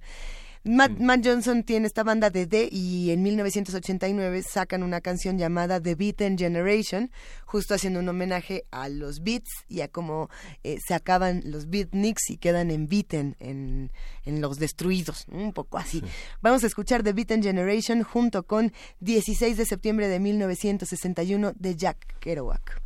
Matt, 0.68 1.24
Johnson 1.24 1.64
tiene 1.64 1.86
esta 1.86 2.04
banda 2.04 2.32
de 2.32 2.48
D 2.48 2.68
y 2.72 3.12
en 3.12 3.22
1989 3.22 4.42
sacan 4.42 4.82
una 4.82 5.00
canción 5.00 5.38
llamada 5.38 5.80
The 5.80 5.94
Beaten 5.94 6.40
Generation, 6.40 7.12
justo 7.46 7.76
haciendo 7.76 8.00
un 8.00 8.10
homenaje 8.10 8.66
a 8.72 8.90
los 8.90 9.22
beats 9.22 9.52
y 9.70 9.82
a 9.82 9.90
cómo 9.90 10.28
eh, 10.64 10.80
se 10.84 10.96
acaban 10.96 11.44
los 11.46 11.70
beatniks 11.70 12.32
y 12.32 12.38
quedan 12.38 12.72
en 12.72 12.88
beaten, 12.88 13.36
en, 13.40 13.92
en 14.26 14.42
los 14.42 14.58
destruidos, 14.58 15.28
un 15.32 15.54
poco 15.54 15.78
así. 15.78 16.02
Vamos 16.42 16.64
a 16.64 16.68
escuchar 16.68 17.04
The 17.04 17.14
Beaten 17.14 17.44
Generation 17.44 18.02
junto 18.02 18.42
con 18.42 18.74
16 19.02 19.58
de 19.58 19.66
septiembre 19.68 20.08
de 20.08 20.20
1961 20.20 21.54
de 21.56 21.76
Jack 21.76 22.18
Kerouac. 22.20 22.82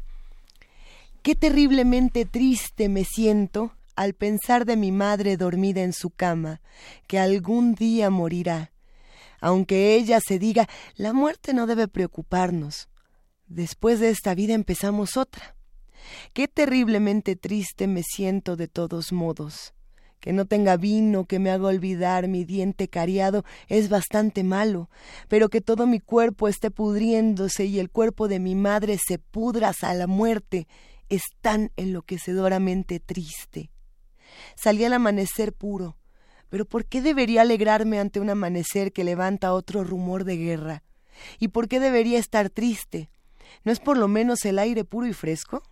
Qué 1.22 1.34
terriblemente 1.34 2.26
triste 2.26 2.90
me 2.90 3.06
siento 3.06 3.74
al 4.00 4.14
pensar 4.14 4.64
de 4.64 4.78
mi 4.78 4.94
madre 4.94 5.36
dormida 5.36 5.82
en 5.82 5.92
su 5.92 6.10
cama, 6.10 6.62
que 7.06 7.20
algún 7.20 7.76
día 7.76 8.10
morirá. 8.10 8.72
Aunque 9.42 9.96
ella 9.96 10.22
se 10.26 10.40
diga, 10.40 10.70
la 10.96 11.12
muerte 11.12 11.54
no 11.54 11.68
debe 11.68 11.90
preocuparnos. 11.90 12.88
Después 13.48 14.00
de 14.00 14.10
esta 14.10 14.36
vida 14.36 14.54
empezamos 14.54 15.18
otra. 15.18 15.58
Qué 16.32 16.48
terriblemente 16.48 17.36
triste 17.36 17.88
me 17.88 18.04
siento 18.04 18.56
de 18.56 18.70
todos 18.70 19.12
modos. 19.12 19.74
Que 20.22 20.32
no 20.32 20.46
tenga 20.46 20.78
vino 20.78 21.26
que 21.26 21.40
me 21.40 21.52
haga 21.52 21.68
olvidar 21.68 22.30
mi 22.30 22.46
diente 22.46 22.88
cariado 22.88 23.44
es 23.68 23.90
bastante 23.90 24.46
malo, 24.46 24.90
pero 25.28 25.50
que 25.50 25.60
todo 25.60 25.88
mi 25.88 26.00
cuerpo 26.00 26.48
esté 26.48 26.72
pudriéndose 26.72 27.66
y 27.66 27.80
el 27.80 27.90
cuerpo 27.90 28.30
de 28.30 28.40
mi 28.40 28.56
madre 28.56 28.98
se 28.98 29.20
pudra 29.20 29.74
a 29.82 29.94
la 29.94 30.08
muerte 30.08 30.70
es 31.10 31.24
tan 31.42 31.74
enloquecedoramente 31.76 33.02
triste. 33.02 33.72
Salí 34.56 34.84
al 34.86 34.94
amanecer 34.94 35.54
puro, 35.54 35.98
pero 36.50 36.66
¿por 36.66 36.86
qué 36.86 37.02
debería 37.02 37.42
alegrarme 37.42 38.00
ante 38.00 38.20
un 38.20 38.30
amanecer 38.30 38.92
que 38.92 39.04
levanta 39.04 39.54
otro 39.54 39.84
rumor 39.84 40.24
de 40.24 40.38
guerra? 40.38 40.84
¿Y 41.38 41.50
por 41.50 41.68
qué 41.68 41.80
debería 41.80 42.18
estar 42.18 42.50
triste? 42.50 43.10
¿No 43.64 43.72
es 43.72 43.80
por 43.80 43.98
lo 43.98 44.08
menos 44.08 44.46
el 44.46 44.60
aire 44.60 44.86
puro 44.86 45.08
y 45.08 45.14
fresco? 45.14 45.64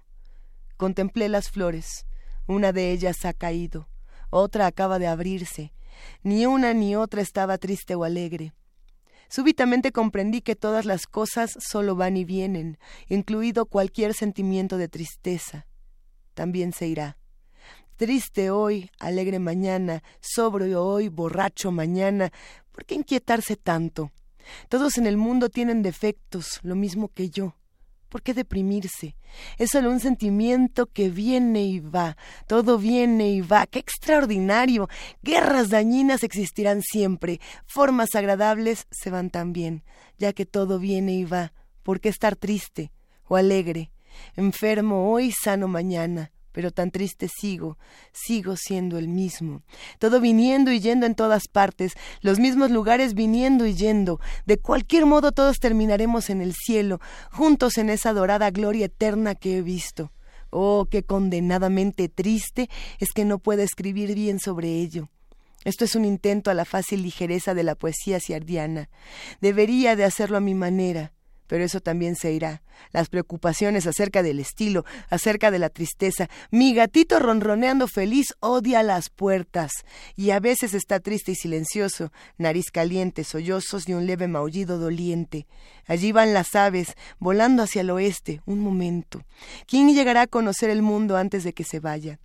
Contemplé 0.77 1.29
las 1.29 1.49
flores. 1.49 2.05
Una 2.47 2.71
de 2.71 2.91
ellas 2.91 3.25
ha 3.25 3.33
caído, 3.33 3.89
otra 4.29 4.67
acaba 4.67 4.99
de 4.99 5.07
abrirse. 5.07 5.73
Ni 6.23 6.45
una 6.45 6.73
ni 6.73 6.95
otra 6.95 7.21
estaba 7.21 7.57
triste 7.57 7.95
o 7.95 8.03
alegre. 8.03 8.53
Súbitamente 9.29 9.91
comprendí 9.91 10.41
que 10.41 10.55
todas 10.55 10.85
las 10.85 11.05
cosas 11.05 11.57
solo 11.59 11.95
van 11.95 12.15
y 12.15 12.23
vienen, 12.23 12.77
incluido 13.09 13.65
cualquier 13.65 14.13
sentimiento 14.13 14.77
de 14.77 14.87
tristeza. 14.87 15.67
También 16.33 16.71
se 16.71 16.87
irá. 16.87 17.17
Triste 17.97 18.51
hoy, 18.51 18.91
alegre 18.99 19.39
mañana, 19.39 20.03
sobrio 20.19 20.85
hoy, 20.85 21.09
borracho 21.09 21.71
mañana. 21.71 22.31
¿Por 22.71 22.85
qué 22.85 22.93
inquietarse 22.93 23.55
tanto? 23.55 24.11
Todos 24.69 24.99
en 24.99 25.07
el 25.07 25.17
mundo 25.17 25.49
tienen 25.49 25.81
defectos, 25.81 26.59
lo 26.61 26.75
mismo 26.75 27.07
que 27.07 27.31
yo. 27.31 27.55
¿Por 28.07 28.21
qué 28.21 28.35
deprimirse? 28.35 29.15
Es 29.57 29.71
solo 29.71 29.89
un 29.89 29.99
sentimiento 29.99 30.85
que 30.85 31.09
viene 31.09 31.63
y 31.65 31.79
va, 31.79 32.17
todo 32.45 32.77
viene 32.77 33.31
y 33.31 33.41
va. 33.41 33.65
¡Qué 33.65 33.79
extraordinario! 33.79 34.87
Guerras 35.23 35.69
dañinas 35.69 36.21
existirán 36.21 36.83
siempre, 36.83 37.41
formas 37.65 38.13
agradables 38.13 38.85
se 38.91 39.09
van 39.09 39.31
también, 39.31 39.83
ya 40.19 40.33
que 40.33 40.45
todo 40.45 40.77
viene 40.77 41.13
y 41.13 41.25
va. 41.25 41.51
¿Por 41.81 41.99
qué 41.99 42.09
estar 42.09 42.35
triste 42.35 42.91
o 43.27 43.37
alegre? 43.37 43.91
Enfermo 44.35 45.11
hoy, 45.11 45.31
sano 45.31 45.67
mañana 45.67 46.31
pero 46.57 46.71
tan 46.71 46.89
triste 46.89 47.27
sigo, 47.27 47.77
sigo 48.11 48.55
siendo 48.57 48.97
el 48.97 49.07
mismo. 49.07 49.61
Todo 49.99 50.19
viniendo 50.19 50.71
y 50.71 50.79
yendo 50.79 51.05
en 51.05 51.13
todas 51.13 51.47
partes, 51.47 51.93
los 52.21 52.39
mismos 52.39 52.71
lugares 52.71 53.13
viniendo 53.13 53.67
y 53.67 53.75
yendo. 53.75 54.19
De 54.47 54.57
cualquier 54.57 55.05
modo 55.05 55.31
todos 55.31 55.59
terminaremos 55.59 56.31
en 56.31 56.41
el 56.41 56.55
cielo, 56.55 56.99
juntos 57.31 57.77
en 57.77 57.91
esa 57.91 58.11
dorada 58.11 58.49
gloria 58.49 58.87
eterna 58.87 59.35
que 59.35 59.59
he 59.59 59.61
visto. 59.61 60.11
Oh, 60.49 60.87
qué 60.89 61.03
condenadamente 61.03 62.09
triste 62.09 62.71
es 62.97 63.09
que 63.13 63.23
no 63.23 63.37
pueda 63.37 63.61
escribir 63.61 64.15
bien 64.15 64.39
sobre 64.39 64.79
ello. 64.81 65.09
Esto 65.63 65.85
es 65.85 65.93
un 65.93 66.05
intento 66.05 66.49
a 66.49 66.55
la 66.55 66.65
fácil 66.65 67.03
ligereza 67.03 67.53
de 67.53 67.65
la 67.65 67.75
poesía 67.75 68.19
ciardiana. 68.19 68.89
Debería 69.41 69.95
de 69.95 70.05
hacerlo 70.05 70.37
a 70.37 70.41
mi 70.41 70.55
manera 70.55 71.13
pero 71.47 71.63
eso 71.63 71.79
también 71.79 72.15
se 72.15 72.31
irá. 72.31 72.61
Las 72.91 73.09
preocupaciones 73.09 73.87
acerca 73.87 74.21
del 74.21 74.39
estilo, 74.39 74.85
acerca 75.09 75.49
de 75.51 75.59
la 75.59 75.69
tristeza. 75.69 76.29
Mi 76.51 76.73
gatito 76.73 77.19
ronroneando 77.19 77.87
feliz 77.87 78.35
odia 78.39 78.83
las 78.83 79.09
puertas 79.09 79.71
y 80.15 80.31
a 80.31 80.39
veces 80.39 80.73
está 80.73 80.99
triste 80.99 81.31
y 81.31 81.35
silencioso, 81.35 82.11
nariz 82.37 82.71
caliente, 82.71 83.23
sollozos 83.23 83.89
y 83.89 83.93
un 83.93 84.05
leve 84.05 84.27
maullido 84.27 84.77
doliente. 84.77 85.47
Allí 85.87 86.11
van 86.11 86.33
las 86.33 86.55
aves, 86.55 86.93
volando 87.19 87.63
hacia 87.63 87.81
el 87.81 87.89
oeste. 87.89 88.41
Un 88.45 88.59
momento. 88.59 89.23
¿Quién 89.65 89.93
llegará 89.93 90.23
a 90.23 90.27
conocer 90.27 90.69
el 90.69 90.81
mundo 90.81 91.17
antes 91.17 91.43
de 91.43 91.53
que 91.53 91.63
se 91.63 91.79
vaya? 91.79 92.19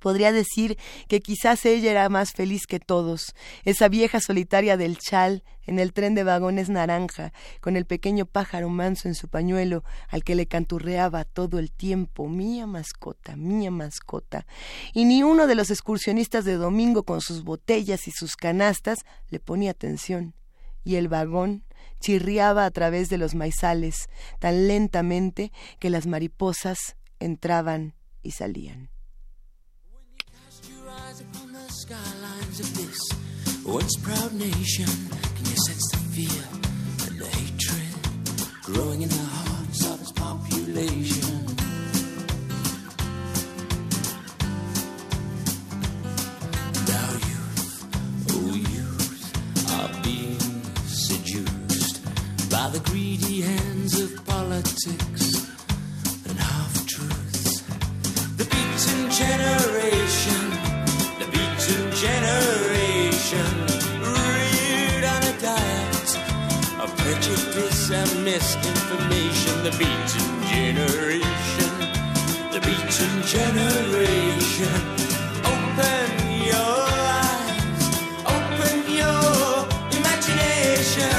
Podría 0.00 0.32
decir 0.32 0.78
que 1.08 1.20
quizás 1.20 1.64
ella 1.64 1.90
era 1.90 2.08
más 2.08 2.32
feliz 2.32 2.66
que 2.66 2.80
todos, 2.80 3.34
esa 3.64 3.88
vieja 3.88 4.20
solitaria 4.20 4.76
del 4.76 4.98
chal 4.98 5.42
en 5.66 5.78
el 5.78 5.92
tren 5.92 6.14
de 6.14 6.24
vagones 6.24 6.70
naranja, 6.70 7.32
con 7.60 7.76
el 7.76 7.84
pequeño 7.84 8.24
pájaro 8.24 8.70
manso 8.70 9.06
en 9.06 9.14
su 9.14 9.28
pañuelo, 9.28 9.84
al 10.08 10.24
que 10.24 10.34
le 10.34 10.46
canturreaba 10.46 11.24
todo 11.24 11.58
el 11.58 11.70
tiempo, 11.70 12.26
mía 12.28 12.66
mascota, 12.66 13.36
mía 13.36 13.70
mascota. 13.70 14.46
Y 14.94 15.04
ni 15.04 15.22
uno 15.22 15.46
de 15.46 15.54
los 15.54 15.70
excursionistas 15.70 16.46
de 16.46 16.54
domingo 16.54 17.02
con 17.02 17.20
sus 17.20 17.44
botellas 17.44 18.08
y 18.08 18.12
sus 18.12 18.34
canastas 18.34 19.04
le 19.28 19.40
ponía 19.40 19.72
atención. 19.72 20.34
Y 20.84 20.96
el 20.96 21.08
vagón 21.08 21.64
chirriaba 22.00 22.64
a 22.64 22.70
través 22.70 23.10
de 23.10 23.18
los 23.18 23.34
maizales, 23.34 24.08
tan 24.38 24.68
lentamente 24.68 25.52
que 25.78 25.90
las 25.90 26.06
mariposas 26.06 26.96
entraban 27.18 27.94
y 28.22 28.32
salían. 28.32 28.90
Skylines 31.88 32.60
of 32.60 32.76
this 32.76 32.98
once 33.64 33.96
proud 34.02 34.32
nation. 34.34 34.86
Can 35.36 35.44
you 35.46 35.56
sense 35.66 35.90
the 35.92 35.98
fear 36.14 36.44
and 37.06 37.18
the 37.18 37.26
hatred 37.26 37.94
growing 38.62 39.02
in 39.02 39.08
the 39.08 39.26
hearts 39.38 39.86
of 39.86 40.00
its 40.00 40.12
population? 40.12 41.46
Now 46.92 47.10
youth, 47.30 47.86
oh 48.30 48.54
youth, 48.76 49.22
are 49.76 50.02
being 50.02 50.62
seduced 50.86 52.02
by 52.50 52.68
the 52.70 52.80
greedy 52.90 53.40
hands 53.42 54.00
of 54.00 54.24
politics 54.26 55.48
and 56.28 56.38
half 56.38 56.86
truths. 56.86 57.62
The 58.36 58.44
beaten 58.44 59.10
generation 59.10 60.47
generation 62.00 63.54
reared 63.98 65.02
on 65.02 65.20
a 65.24 65.34
diet 65.40 66.10
of 66.78 66.96
prejudice 66.96 67.90
and 67.90 68.24
misinformation. 68.24 69.64
The 69.64 69.72
beaten 69.72 70.28
generation, 70.46 71.72
the 72.54 72.60
beaten 72.60 73.14
generation. 73.26 74.78
Open 75.42 76.10
your 76.46 76.78
eyes, 77.26 77.82
open 78.36 78.76
your 79.00 79.66
imagination. 79.98 81.18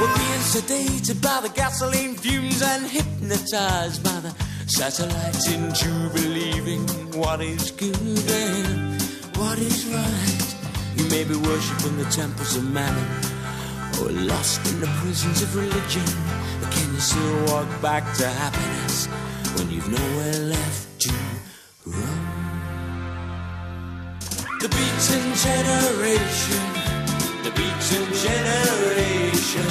We're 0.00 0.16
being 0.16 0.44
sedated 0.54 1.20
by 1.20 1.42
the 1.42 1.50
gasoline 1.54 2.14
fumes 2.14 2.62
and 2.62 2.86
hypnotized 2.86 4.02
by 4.02 4.20
the 4.20 4.45
Satellites 4.68 5.48
into 5.52 6.10
believing 6.12 6.80
what 7.12 7.40
is 7.40 7.70
good 7.70 7.96
and 8.00 9.00
what 9.36 9.58
is 9.60 9.86
right. 9.86 10.56
You 10.96 11.08
may 11.08 11.22
be 11.22 11.36
worshipping 11.36 11.96
the 11.96 12.04
temples 12.10 12.56
of 12.56 12.64
mammon 12.64 13.06
or 14.02 14.10
lost 14.26 14.66
in 14.66 14.80
the 14.80 14.88
prisons 14.98 15.40
of 15.42 15.54
religion. 15.54 16.02
But 16.60 16.72
can 16.72 16.92
you 16.92 16.98
still 16.98 17.44
walk 17.46 17.68
back 17.80 18.12
to 18.16 18.26
happiness 18.26 19.06
when 19.56 19.70
you've 19.70 19.88
nowhere 19.88 20.34
left 20.50 21.00
to 21.00 21.12
run? 21.86 22.26
The 24.58 24.68
beaten 24.68 25.24
generation, 25.46 26.64
the 27.46 27.52
beaten 27.54 28.06
generation, 28.18 29.70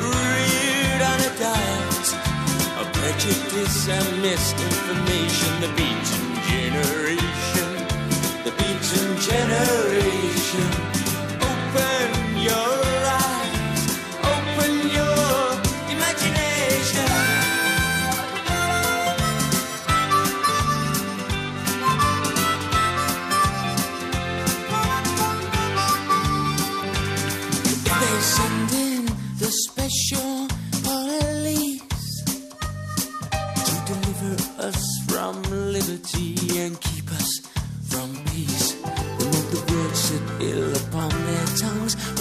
reared 0.00 1.02
on 1.02 1.20
a 1.20 1.38
diet 1.38 1.79
prejudice 3.00 3.88
and 3.88 4.22
misinformation. 4.22 5.52
The 5.64 5.68
beaten 5.74 6.26
generation, 6.52 7.70
the 8.44 8.52
beaten 8.58 9.08
generation. 9.18 10.99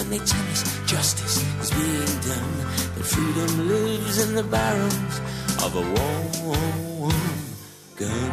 They 0.10 0.18
tell 0.18 0.48
us 0.50 0.64
justice 0.88 1.38
is 1.62 1.70
being 1.70 2.16
done, 2.26 2.58
that 2.96 3.06
freedom 3.06 3.68
lives 3.68 4.18
in 4.26 4.34
the 4.34 4.44
barrels 4.44 5.22
of 5.64 5.76
a 5.76 5.82
warm 5.82 7.14
gun. 7.96 8.32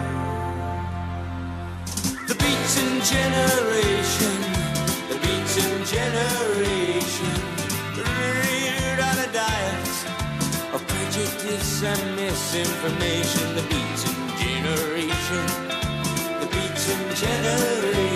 The 2.28 2.34
beaten 2.34 2.92
generation, 3.14 4.36
the 5.10 5.18
beaten 5.20 5.84
generation, 5.84 7.36
reared 7.92 9.00
on 9.08 9.16
a 9.26 9.28
diet 9.32 9.96
of 10.72 10.80
prejudice 10.88 11.82
and 11.82 12.16
misinformation. 12.16 13.54
The 13.54 13.64
beaten 13.72 14.18
generation, 14.40 15.46
the 16.40 16.48
beaten 16.54 17.02
generation. 17.14 18.15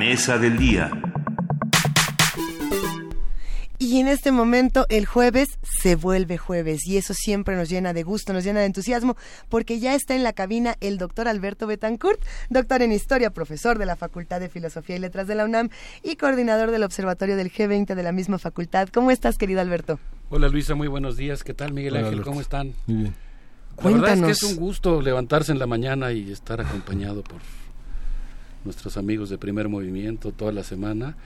Mesa 0.00 0.38
del 0.38 0.56
día. 0.56 0.90
Y 3.78 4.00
en 4.00 4.08
este 4.08 4.32
momento 4.32 4.86
el 4.88 5.04
jueves 5.04 5.58
se 5.62 5.94
vuelve 5.94 6.38
jueves 6.38 6.86
y 6.86 6.96
eso 6.96 7.12
siempre 7.12 7.54
nos 7.54 7.68
llena 7.68 7.92
de 7.92 8.02
gusto, 8.02 8.32
nos 8.32 8.42
llena 8.42 8.60
de 8.60 8.66
entusiasmo 8.66 9.18
porque 9.50 9.78
ya 9.78 9.94
está 9.94 10.16
en 10.16 10.22
la 10.22 10.32
cabina 10.32 10.74
el 10.80 10.96
doctor 10.96 11.28
Alberto 11.28 11.66
Betancourt, 11.66 12.18
doctor 12.48 12.80
en 12.80 12.92
historia, 12.92 13.28
profesor 13.28 13.78
de 13.78 13.84
la 13.84 13.94
Facultad 13.94 14.40
de 14.40 14.48
Filosofía 14.48 14.96
y 14.96 15.00
Letras 15.00 15.26
de 15.26 15.34
la 15.34 15.44
UNAM 15.44 15.68
y 16.02 16.16
coordinador 16.16 16.70
del 16.70 16.82
Observatorio 16.84 17.36
del 17.36 17.52
G20 17.52 17.94
de 17.94 18.02
la 18.02 18.12
misma 18.12 18.38
facultad. 18.38 18.88
¿Cómo 18.88 19.10
estás, 19.10 19.36
querido 19.36 19.60
Alberto? 19.60 19.98
Hola 20.30 20.48
Luisa, 20.48 20.74
muy 20.74 20.88
buenos 20.88 21.18
días. 21.18 21.44
¿Qué 21.44 21.52
tal 21.52 21.74
Miguel 21.74 21.92
Hola, 21.92 21.98
Ángel? 22.06 22.14
Alberto. 22.14 22.30
¿Cómo 22.30 22.40
están? 22.40 22.72
Muy 22.86 22.96
bien. 22.96 23.14
La 23.76 23.84
verdad 23.84 24.00
es 24.00 24.14
que 24.14 24.20
Cuéntanos. 24.22 24.30
es 24.30 24.42
un 24.44 24.56
gusto 24.56 25.02
levantarse 25.02 25.52
en 25.52 25.58
la 25.58 25.66
mañana 25.66 26.10
y 26.10 26.32
estar 26.32 26.58
acompañado 26.58 27.22
por 27.22 27.42
nuestros 28.64 28.96
amigos 28.96 29.30
de 29.30 29.38
primer 29.38 29.68
movimiento 29.68 30.32
toda 30.32 30.52
la 30.52 30.64
semana. 30.64 31.16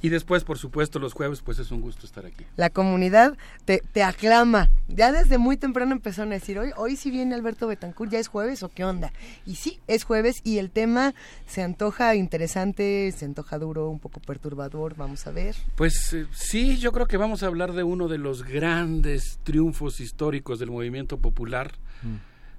Y 0.00 0.10
después, 0.10 0.44
por 0.44 0.58
supuesto, 0.58 1.00
los 1.00 1.12
jueves, 1.12 1.42
pues 1.42 1.58
es 1.58 1.72
un 1.72 1.80
gusto 1.80 2.06
estar 2.06 2.24
aquí. 2.24 2.44
La 2.56 2.70
comunidad 2.70 3.36
te, 3.64 3.82
te 3.92 4.04
aclama. 4.04 4.70
Ya 4.86 5.10
desde 5.10 5.38
muy 5.38 5.56
temprano 5.56 5.90
empezaron 5.92 6.30
a 6.30 6.36
decir, 6.36 6.56
hoy, 6.58 6.70
hoy 6.76 6.94
si 6.94 7.10
viene 7.10 7.34
Alberto 7.34 7.66
Betancourt, 7.66 8.12
¿ya 8.12 8.20
es 8.20 8.28
jueves 8.28 8.62
o 8.62 8.68
qué 8.68 8.84
onda? 8.84 9.12
Y 9.44 9.56
sí, 9.56 9.80
es 9.88 10.04
jueves 10.04 10.40
y 10.44 10.58
el 10.58 10.70
tema 10.70 11.14
se 11.46 11.62
antoja 11.62 12.14
interesante, 12.14 13.12
se 13.16 13.24
antoja 13.24 13.58
duro, 13.58 13.88
un 13.88 13.98
poco 13.98 14.20
perturbador, 14.20 14.94
vamos 14.96 15.26
a 15.26 15.32
ver. 15.32 15.56
Pues 15.74 16.12
eh, 16.12 16.26
sí, 16.30 16.78
yo 16.78 16.92
creo 16.92 17.06
que 17.06 17.16
vamos 17.16 17.42
a 17.42 17.46
hablar 17.46 17.72
de 17.72 17.82
uno 17.82 18.06
de 18.06 18.18
los 18.18 18.44
grandes 18.44 19.40
triunfos 19.42 19.98
históricos 19.98 20.60
del 20.60 20.70
movimiento 20.70 21.18
popular, 21.18 21.72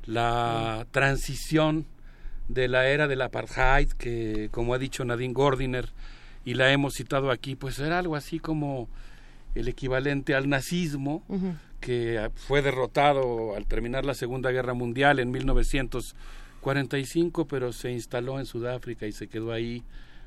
la 0.06 0.86
transición 0.92 1.86
de 2.50 2.68
la 2.68 2.88
era 2.88 3.08
del 3.08 3.22
apartheid, 3.22 3.94
que 3.94 4.50
como 4.52 4.74
ha 4.74 4.78
dicho 4.78 5.06
Nadine 5.06 5.34
Gordiner, 5.34 5.88
y 6.44 6.56
la 6.56 6.74
hemos 6.74 6.96
citado 6.96 7.32
aquí, 7.32 7.56
pues 7.56 7.80
era 7.80 8.00
algo 8.00 8.18
así 8.18 8.40
como 8.40 8.90
el 9.56 9.68
equivalente 9.68 10.36
al 10.36 10.48
nazismo, 10.50 11.24
que 11.80 12.30
fue 12.36 12.62
derrotado 12.62 13.56
al 13.56 13.66
terminar 13.66 14.06
la 14.06 14.14
Segunda 14.14 14.52
Guerra 14.52 14.74
Mundial 14.74 15.20
en 15.20 15.32
1945, 15.32 17.48
pero 17.48 17.72
se 17.72 17.92
instaló 17.92 18.40
en 18.40 18.46
Sudáfrica 18.46 19.08
y 19.08 19.12
se 19.12 19.28
quedó 19.28 19.52
ahí 19.52 19.84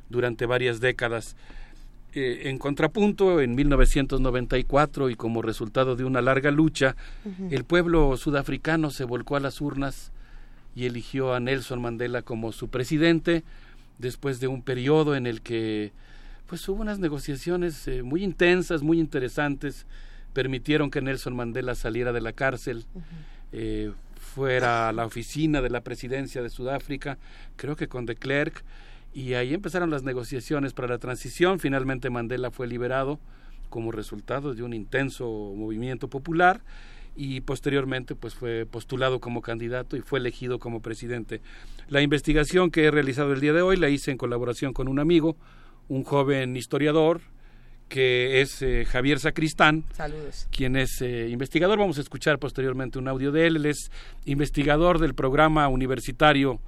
durante 0.08 0.46
varias 0.46 0.80
décadas. 0.80 1.36
Eh, 2.14 2.42
en 2.44 2.58
contrapunto, 2.58 3.40
en 3.40 3.54
1994 3.54 5.10
y 5.10 5.16
como 5.16 5.42
resultado 5.42 5.96
de 5.96 6.04
una 6.04 6.20
larga 6.20 6.50
lucha, 6.50 6.96
el 7.50 7.64
pueblo 7.64 8.16
sudafricano 8.16 8.90
se 8.90 9.04
volcó 9.04 9.36
a 9.36 9.40
las 9.40 9.60
urnas 9.60 10.12
y 10.74 10.86
eligió 10.86 11.34
a 11.34 11.40
Nelson 11.40 11.80
Mandela 11.80 12.22
como 12.22 12.52
su 12.52 12.68
presidente 12.68 13.44
después 13.98 14.40
de 14.40 14.48
un 14.48 14.62
periodo 14.62 15.14
en 15.14 15.26
el 15.26 15.42
que 15.42 15.92
pues 16.46 16.68
hubo 16.68 16.82
unas 16.82 16.98
negociaciones 16.98 17.88
eh, 17.88 18.02
muy 18.02 18.22
intensas, 18.22 18.82
muy 18.82 18.98
interesantes, 18.98 19.86
permitieron 20.32 20.90
que 20.90 21.00
Nelson 21.00 21.34
Mandela 21.34 21.74
saliera 21.74 22.12
de 22.12 22.20
la 22.20 22.32
cárcel, 22.32 22.84
eh, 23.52 23.92
fuera 24.16 24.88
a 24.88 24.92
la 24.92 25.06
oficina 25.06 25.62
de 25.62 25.70
la 25.70 25.82
presidencia 25.82 26.42
de 26.42 26.50
Sudáfrica, 26.50 27.18
creo 27.56 27.76
que 27.76 27.88
con 27.88 28.06
de 28.06 28.16
Klerk, 28.16 28.64
y 29.14 29.34
ahí 29.34 29.54
empezaron 29.54 29.90
las 29.90 30.02
negociaciones 30.02 30.72
para 30.72 30.88
la 30.88 30.98
transición. 30.98 31.58
Finalmente 31.58 32.10
Mandela 32.10 32.50
fue 32.50 32.66
liberado 32.66 33.18
como 33.68 33.92
resultado 33.92 34.54
de 34.54 34.62
un 34.62 34.74
intenso 34.74 35.26
movimiento 35.56 36.08
popular 36.08 36.60
y 37.14 37.40
posteriormente 37.42 38.14
pues 38.14 38.34
fue 38.34 38.66
postulado 38.66 39.20
como 39.20 39.42
candidato 39.42 39.96
y 39.96 40.00
fue 40.00 40.18
elegido 40.18 40.58
como 40.58 40.80
presidente. 40.80 41.40
La 41.88 42.00
investigación 42.00 42.70
que 42.70 42.84
he 42.84 42.90
realizado 42.90 43.32
el 43.32 43.40
día 43.40 43.52
de 43.52 43.62
hoy 43.62 43.76
la 43.76 43.88
hice 43.88 44.10
en 44.10 44.16
colaboración 44.16 44.72
con 44.72 44.88
un 44.88 44.98
amigo, 44.98 45.36
un 45.88 46.04
joven 46.04 46.56
historiador 46.56 47.20
que 47.88 48.40
es 48.40 48.62
eh, 48.62 48.86
Javier 48.86 49.18
Sacristán, 49.18 49.84
Saludos. 49.92 50.48
quien 50.50 50.76
es 50.76 51.02
eh, 51.02 51.28
investigador. 51.28 51.78
Vamos 51.78 51.98
a 51.98 52.00
escuchar 52.00 52.38
posteriormente 52.38 52.98
un 52.98 53.06
audio 53.06 53.32
de 53.32 53.46
él. 53.46 53.56
Él 53.56 53.66
es 53.66 53.90
investigador 54.24 54.98
del 54.98 55.14
programa 55.14 55.68
universitario 55.68 56.58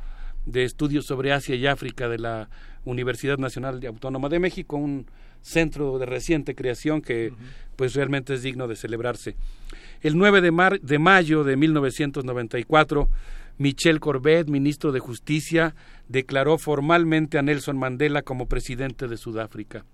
de 0.45 0.65
estudios 0.65 1.07
sobre 1.07 1.33
Asia 1.33 1.55
y 1.55 1.67
África 1.67 2.11
de 2.11 2.19
la 2.19 2.51
Universidad 2.85 3.39
Nacional 3.39 3.81
Autónoma 3.87 4.29
de 4.29 4.39
México, 4.39 4.77
un 4.77 5.07
centro 5.45 5.99
de 5.99 6.07
reciente 6.07 6.55
creación 6.55 7.03
que 7.03 7.33
pues 7.77 7.95
realmente 7.95 8.35
es 8.35 8.43
digno 8.43 8.67
de 8.67 8.77
celebrarse. 8.77 9.37
El 10.01 10.17
9 10.17 10.41
de, 10.41 10.51
mar- 10.51 10.81
de 10.81 10.99
mayo 10.99 11.45
de 11.45 11.57
1994, 11.57 13.09
Michel 13.59 14.01
Corbett, 14.01 14.49
ministro 14.49 14.91
de 14.91 15.01
Justicia, 15.01 15.75
declaró 16.09 16.59
formalmente 16.59 17.39
a 17.39 17.43
Nelson 17.43 17.77
Mandela 17.79 18.23
como 18.23 18.47
presidente 18.47 19.07
de 19.07 19.17
Sudáfrica. 19.17 19.85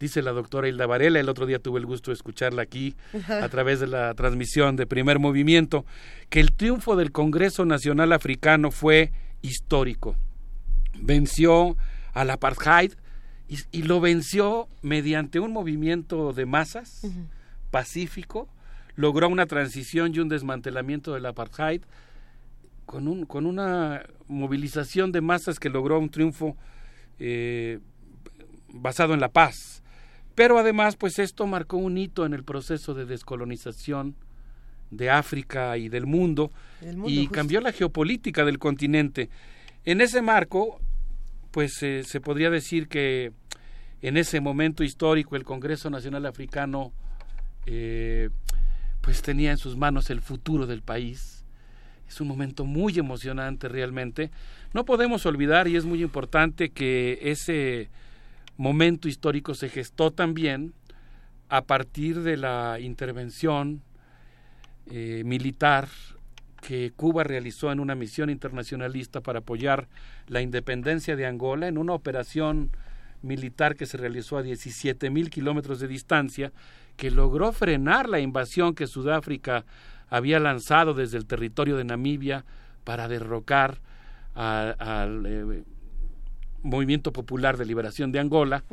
Dice 0.00 0.22
la 0.22 0.32
doctora 0.32 0.68
Hilda 0.68 0.86
Varela, 0.86 1.20
el 1.20 1.28
otro 1.28 1.46
día 1.46 1.58
tuve 1.58 1.78
el 1.78 1.86
gusto 1.86 2.10
de 2.10 2.14
escucharla 2.16 2.62
aquí 2.62 2.96
a 3.28 3.48
través 3.48 3.78
de 3.80 3.86
la 3.86 4.14
transmisión 4.14 4.74
de 4.76 4.86
Primer 4.86 5.18
Movimiento, 5.18 5.84
que 6.28 6.40
el 6.40 6.52
triunfo 6.52 6.96
del 6.96 7.12
Congreso 7.12 7.64
Nacional 7.64 8.12
Africano 8.12 8.70
fue 8.70 9.12
histórico. 9.42 10.16
Venció 10.98 11.76
al 12.14 12.30
apartheid 12.30 12.92
y, 13.52 13.58
y 13.70 13.82
lo 13.82 14.00
venció 14.00 14.66
mediante 14.80 15.38
un 15.38 15.52
movimiento 15.52 16.32
de 16.32 16.46
masas 16.46 17.02
pacífico, 17.70 18.48
logró 18.96 19.28
una 19.28 19.44
transición 19.44 20.14
y 20.14 20.20
un 20.20 20.30
desmantelamiento 20.30 21.12
del 21.12 21.26
apartheid 21.26 21.82
con, 22.86 23.08
un, 23.08 23.26
con 23.26 23.44
una 23.44 24.04
movilización 24.26 25.12
de 25.12 25.20
masas 25.20 25.58
que 25.58 25.68
logró 25.68 25.98
un 25.98 26.08
triunfo 26.08 26.56
eh, 27.18 27.78
basado 28.68 29.12
en 29.12 29.20
la 29.20 29.28
paz. 29.28 29.82
Pero 30.34 30.58
además, 30.58 30.96
pues 30.96 31.18
esto 31.18 31.46
marcó 31.46 31.76
un 31.76 31.98
hito 31.98 32.24
en 32.24 32.32
el 32.32 32.44
proceso 32.44 32.94
de 32.94 33.04
descolonización 33.04 34.16
de 34.90 35.10
África 35.10 35.76
y 35.76 35.90
del 35.90 36.06
mundo, 36.06 36.52
y 37.06 37.18
justo. 37.20 37.32
cambió 37.32 37.60
la 37.60 37.72
geopolítica 37.72 38.46
del 38.46 38.58
continente. 38.58 39.28
En 39.84 40.00
ese 40.00 40.22
marco, 40.22 40.80
pues 41.50 41.82
eh, 41.82 42.02
se 42.02 42.20
podría 42.20 42.50
decir 42.50 42.88
que 42.88 43.32
en 44.02 44.16
ese 44.16 44.40
momento 44.40 44.82
histórico 44.82 45.36
el 45.36 45.44
Congreso 45.44 45.88
Nacional 45.88 46.26
Africano 46.26 46.92
eh, 47.66 48.30
pues 49.00 49.22
tenía 49.22 49.52
en 49.52 49.58
sus 49.58 49.76
manos 49.76 50.10
el 50.10 50.20
futuro 50.20 50.66
del 50.66 50.82
país. 50.82 51.44
Es 52.08 52.20
un 52.20 52.28
momento 52.28 52.64
muy 52.64 52.98
emocionante 52.98 53.68
realmente. 53.68 54.30
No 54.74 54.84
podemos 54.84 55.24
olvidar, 55.24 55.66
y 55.68 55.76
es 55.76 55.84
muy 55.84 56.02
importante, 56.02 56.70
que 56.70 57.18
ese 57.22 57.90
momento 58.56 59.08
histórico 59.08 59.54
se 59.54 59.68
gestó 59.68 60.10
también 60.10 60.74
a 61.48 61.62
partir 61.62 62.22
de 62.22 62.36
la 62.36 62.78
intervención 62.80 63.82
eh, 64.90 65.22
militar 65.24 65.88
que 66.60 66.92
Cuba 66.94 67.24
realizó 67.24 67.72
en 67.72 67.80
una 67.80 67.94
misión 67.94 68.30
internacionalista 68.30 69.20
para 69.20 69.40
apoyar 69.40 69.88
la 70.28 70.40
independencia 70.42 71.16
de 71.16 71.26
Angola 71.26 71.66
en 71.66 71.76
una 71.76 71.92
operación 71.92 72.70
militar 73.22 73.76
que 73.76 73.86
se 73.86 73.96
realizó 73.96 74.36
a 74.36 74.42
17 74.42 75.10
mil 75.10 75.30
kilómetros 75.30 75.80
de 75.80 75.88
distancia, 75.88 76.52
que 76.96 77.10
logró 77.10 77.52
frenar 77.52 78.08
la 78.08 78.20
invasión 78.20 78.74
que 78.74 78.86
Sudáfrica 78.86 79.64
había 80.08 80.38
lanzado 80.38 80.94
desde 80.94 81.18
el 81.18 81.26
territorio 81.26 81.76
de 81.76 81.84
Namibia 81.84 82.44
para 82.84 83.08
derrocar 83.08 83.80
al 84.34 85.24
eh, 85.26 85.64
movimiento 86.62 87.12
popular 87.12 87.56
de 87.56 87.66
liberación 87.66 88.12
de 88.12 88.20
Angola 88.20 88.64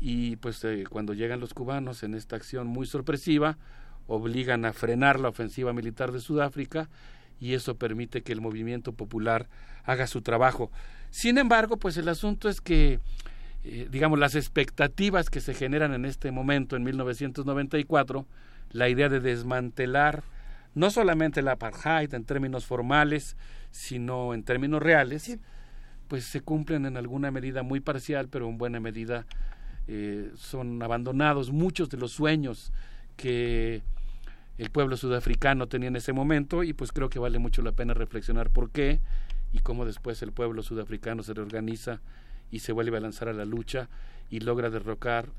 y 0.00 0.36
pues 0.36 0.64
eh, 0.64 0.84
cuando 0.88 1.14
llegan 1.14 1.40
los 1.40 1.54
cubanos 1.54 2.02
en 2.02 2.14
esta 2.14 2.36
acción 2.36 2.66
muy 2.66 2.86
sorpresiva 2.86 3.58
obligan 4.06 4.64
a 4.64 4.72
frenar 4.72 5.20
la 5.20 5.28
ofensiva 5.28 5.72
militar 5.72 6.12
de 6.12 6.20
Sudáfrica 6.20 6.88
y 7.40 7.54
eso 7.54 7.76
permite 7.76 8.22
que 8.22 8.32
el 8.32 8.40
movimiento 8.40 8.92
popular 8.92 9.48
haga 9.84 10.06
su 10.06 10.22
trabajo. 10.22 10.70
Sin 11.10 11.38
embargo, 11.38 11.76
pues 11.76 11.96
el 11.96 12.08
asunto 12.08 12.48
es 12.48 12.60
que 12.60 12.98
eh, 13.64 13.88
digamos 13.90 14.18
las 14.18 14.34
expectativas 14.34 15.30
que 15.30 15.40
se 15.40 15.54
generan 15.54 15.92
en 15.94 16.04
este 16.04 16.30
momento 16.30 16.76
en 16.76 16.84
1994, 16.84 18.26
la 18.70 18.88
idea 18.88 19.08
de 19.08 19.20
desmantelar 19.20 20.22
no 20.74 20.90
solamente 20.90 21.42
la 21.42 21.52
apartheid 21.52 22.14
en 22.14 22.24
términos 22.24 22.64
formales, 22.64 23.36
sino 23.70 24.34
en 24.34 24.44
términos 24.44 24.82
reales, 24.82 25.38
pues 26.06 26.24
se 26.24 26.40
cumplen 26.40 26.86
en 26.86 26.96
alguna 26.96 27.30
medida 27.30 27.62
muy 27.62 27.80
parcial, 27.80 28.28
pero 28.28 28.48
en 28.48 28.58
buena 28.58 28.80
medida 28.80 29.26
eh, 29.88 30.30
son 30.36 30.82
abandonados 30.82 31.50
muchos 31.50 31.88
de 31.88 31.96
los 31.96 32.12
sueños 32.12 32.72
que 33.16 33.82
el 34.58 34.70
pueblo 34.70 34.96
sudafricano 34.96 35.66
tenía 35.66 35.88
en 35.88 35.96
ese 35.96 36.12
momento 36.12 36.62
y 36.62 36.72
pues 36.72 36.92
creo 36.92 37.08
que 37.08 37.18
vale 37.18 37.38
mucho 37.38 37.62
la 37.62 37.72
pena 37.72 37.94
reflexionar 37.94 38.50
por 38.50 38.70
qué 38.70 39.00
y 39.52 39.60
cómo 39.60 39.84
después 39.84 40.20
el 40.22 40.32
pueblo 40.32 40.62
sudafricano 40.62 41.22
se 41.22 41.34
reorganiza 41.34 42.00
y 42.50 42.60
se 42.60 42.72
vuelve 42.72 42.96
a 42.96 43.00
lanzar 43.00 43.28
a 43.28 43.32
la 43.32 43.44
lucha 43.44 43.88
y 44.30 44.40
logra 44.40 44.70
derrocar, 44.70 45.30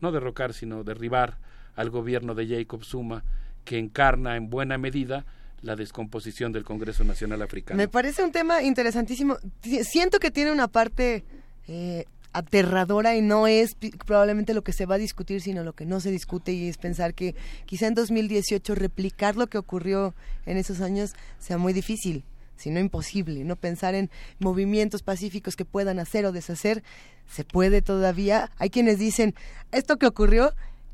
no 0.00 0.12
derrocar, 0.12 0.52
sino 0.52 0.84
derribar 0.84 1.38
al 1.76 1.90
gobierno 1.90 2.34
de 2.34 2.46
Jacob 2.46 2.84
Zuma 2.84 3.24
que 3.64 3.78
encarna 3.78 4.36
en 4.36 4.50
buena 4.50 4.78
medida 4.78 5.24
la 5.62 5.76
descomposición 5.76 6.52
del 6.52 6.64
Congreso 6.64 7.04
Nacional 7.04 7.40
Africano. 7.42 7.78
Me 7.78 7.88
parece 7.88 8.22
un 8.24 8.32
tema 8.32 8.62
interesantísimo. 8.62 9.36
Siento 9.82 10.18
que 10.18 10.30
tiene 10.30 10.50
una 10.50 10.66
parte 10.66 11.24
eh, 11.68 12.04
aterradora 12.32 13.16
y 13.16 13.22
no 13.22 13.46
es 13.46 13.76
probablemente 14.06 14.54
lo 14.54 14.62
que 14.62 14.72
se 14.72 14.86
va 14.86 14.96
a 14.96 14.98
discutir, 14.98 15.40
sino 15.40 15.62
lo 15.62 15.74
que 15.74 15.86
no 15.86 16.00
se 16.00 16.10
discute 16.10 16.52
y 16.52 16.68
es 16.68 16.78
pensar 16.78 17.14
que 17.14 17.34
quizá 17.66 17.86
en 17.86 17.94
2018 17.94 18.74
replicar 18.74 19.36
lo 19.36 19.46
que 19.46 19.58
ocurrió 19.58 20.14
en 20.46 20.56
esos 20.56 20.80
años 20.80 21.12
sea 21.38 21.58
muy 21.58 21.72
difícil, 21.72 22.24
si 22.56 22.70
no 22.70 22.80
imposible, 22.80 23.44
no 23.44 23.56
pensar 23.56 23.94
en 23.94 24.10
movimientos 24.38 25.02
pacíficos 25.02 25.56
que 25.56 25.64
puedan 25.64 25.98
hacer 25.98 26.26
o 26.26 26.32
deshacer, 26.32 26.82
se 27.26 27.44
puede 27.44 27.82
todavía. 27.82 28.50
Hay 28.58 28.70
quienes 28.70 28.98
dicen, 28.98 29.34
esto 29.70 29.98
que 29.98 30.06
ocurrió 30.06 30.52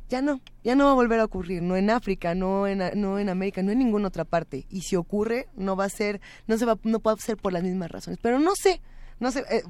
ya 0.08 0.22
no, 0.22 0.40
ya 0.64 0.74
no 0.74 0.86
va 0.86 0.92
a 0.92 0.94
volver 0.94 1.20
a 1.20 1.24
ocurrir, 1.24 1.62
no 1.62 1.76
en 1.76 1.90
África, 1.90 2.34
no 2.34 2.66
en, 2.66 2.82
no 3.00 3.18
en 3.18 3.28
América, 3.28 3.62
no 3.62 3.72
en 3.72 3.78
ninguna 3.78 4.08
otra 4.08 4.24
parte. 4.24 4.66
Y 4.70 4.82
si 4.82 4.96
ocurre, 4.96 5.48
no 5.54 5.76
va 5.76 5.84
a 5.84 5.90
ser, 5.90 6.20
no 6.46 6.56
se 6.56 6.64
va, 6.64 6.78
no 6.82 7.00
puede 7.00 7.18
ser 7.18 7.36
por 7.36 7.52
las 7.52 7.62
mismas 7.62 7.90
razones. 7.90 8.18
Pero 8.22 8.38
no 8.38 8.52
sé, 8.54 8.80
no 9.20 9.30
sé, 9.30 9.44
eh, 9.50 9.62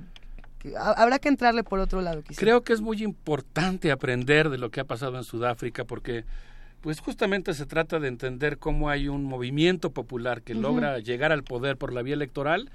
habrá 0.78 1.18
que 1.18 1.28
entrarle 1.28 1.64
por 1.64 1.80
otro 1.80 2.00
lado. 2.02 2.22
Creo 2.36 2.62
que 2.62 2.72
es 2.72 2.80
muy 2.80 3.02
importante 3.02 3.90
aprender 3.90 4.48
de 4.48 4.58
lo 4.58 4.70
que 4.70 4.80
ha 4.80 4.84
pasado 4.84 5.16
en 5.16 5.24
Sudáfrica 5.24 5.84
porque 5.84 6.24
pues 6.80 7.00
justamente 7.00 7.54
se 7.54 7.66
trata 7.66 7.98
de 7.98 8.08
entender 8.08 8.58
cómo 8.58 8.88
hay 8.88 9.08
un 9.08 9.24
movimiento 9.24 9.90
popular 9.90 10.42
que 10.42 10.54
logra 10.54 10.98
llegar 10.98 11.32
al 11.32 11.42
poder 11.42 11.76
por 11.76 11.92
la 11.92 12.02
vía 12.02 12.14
electoral 12.14 12.70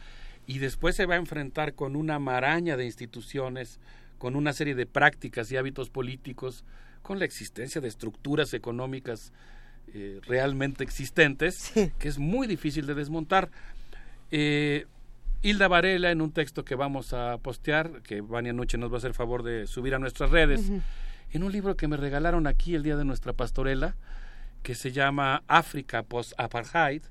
y 0.45 0.59
después 0.59 0.95
se 0.95 1.05
va 1.05 1.15
a 1.15 1.17
enfrentar 1.17 1.73
con 1.73 1.95
una 1.95 2.19
maraña 2.19 2.75
de 2.75 2.85
instituciones, 2.85 3.79
con 4.17 4.35
una 4.35 4.53
serie 4.53 4.75
de 4.75 4.85
prácticas 4.85 5.51
y 5.51 5.57
hábitos 5.57 5.89
políticos, 5.89 6.65
con 7.01 7.19
la 7.19 7.25
existencia 7.25 7.79
de 7.79 7.87
estructuras 7.87 8.53
económicas 8.53 9.31
eh, 9.93 10.19
realmente 10.27 10.83
existentes, 10.83 11.71
que 11.99 12.07
es 12.07 12.17
muy 12.17 12.47
difícil 12.47 12.85
de 12.85 12.95
desmontar. 12.95 13.49
Eh, 14.31 14.85
Hilda 15.43 15.67
Varela 15.67 16.11
en 16.11 16.21
un 16.21 16.31
texto 16.31 16.63
que 16.63 16.75
vamos 16.75 17.13
a 17.13 17.37
postear, 17.37 18.01
que 18.01 18.21
Vania 18.21 18.53
Noche 18.53 18.77
nos 18.77 18.89
va 18.89 18.95
a 18.95 18.97
hacer 18.99 19.13
favor 19.13 19.43
de 19.43 19.67
subir 19.67 19.93
a 19.93 19.99
nuestras 19.99 20.29
redes, 20.31 20.71
en 21.33 21.43
un 21.43 21.51
libro 21.51 21.75
que 21.75 21.87
me 21.87 21.97
regalaron 21.97 22.47
aquí 22.47 22.75
el 22.75 22.83
día 22.83 22.95
de 22.95 23.05
nuestra 23.05 23.33
pastorela, 23.33 23.95
que 24.61 24.75
se 24.75 24.91
llama 24.91 25.43
África 25.47 26.03
Post-Apartheid, 26.03 27.01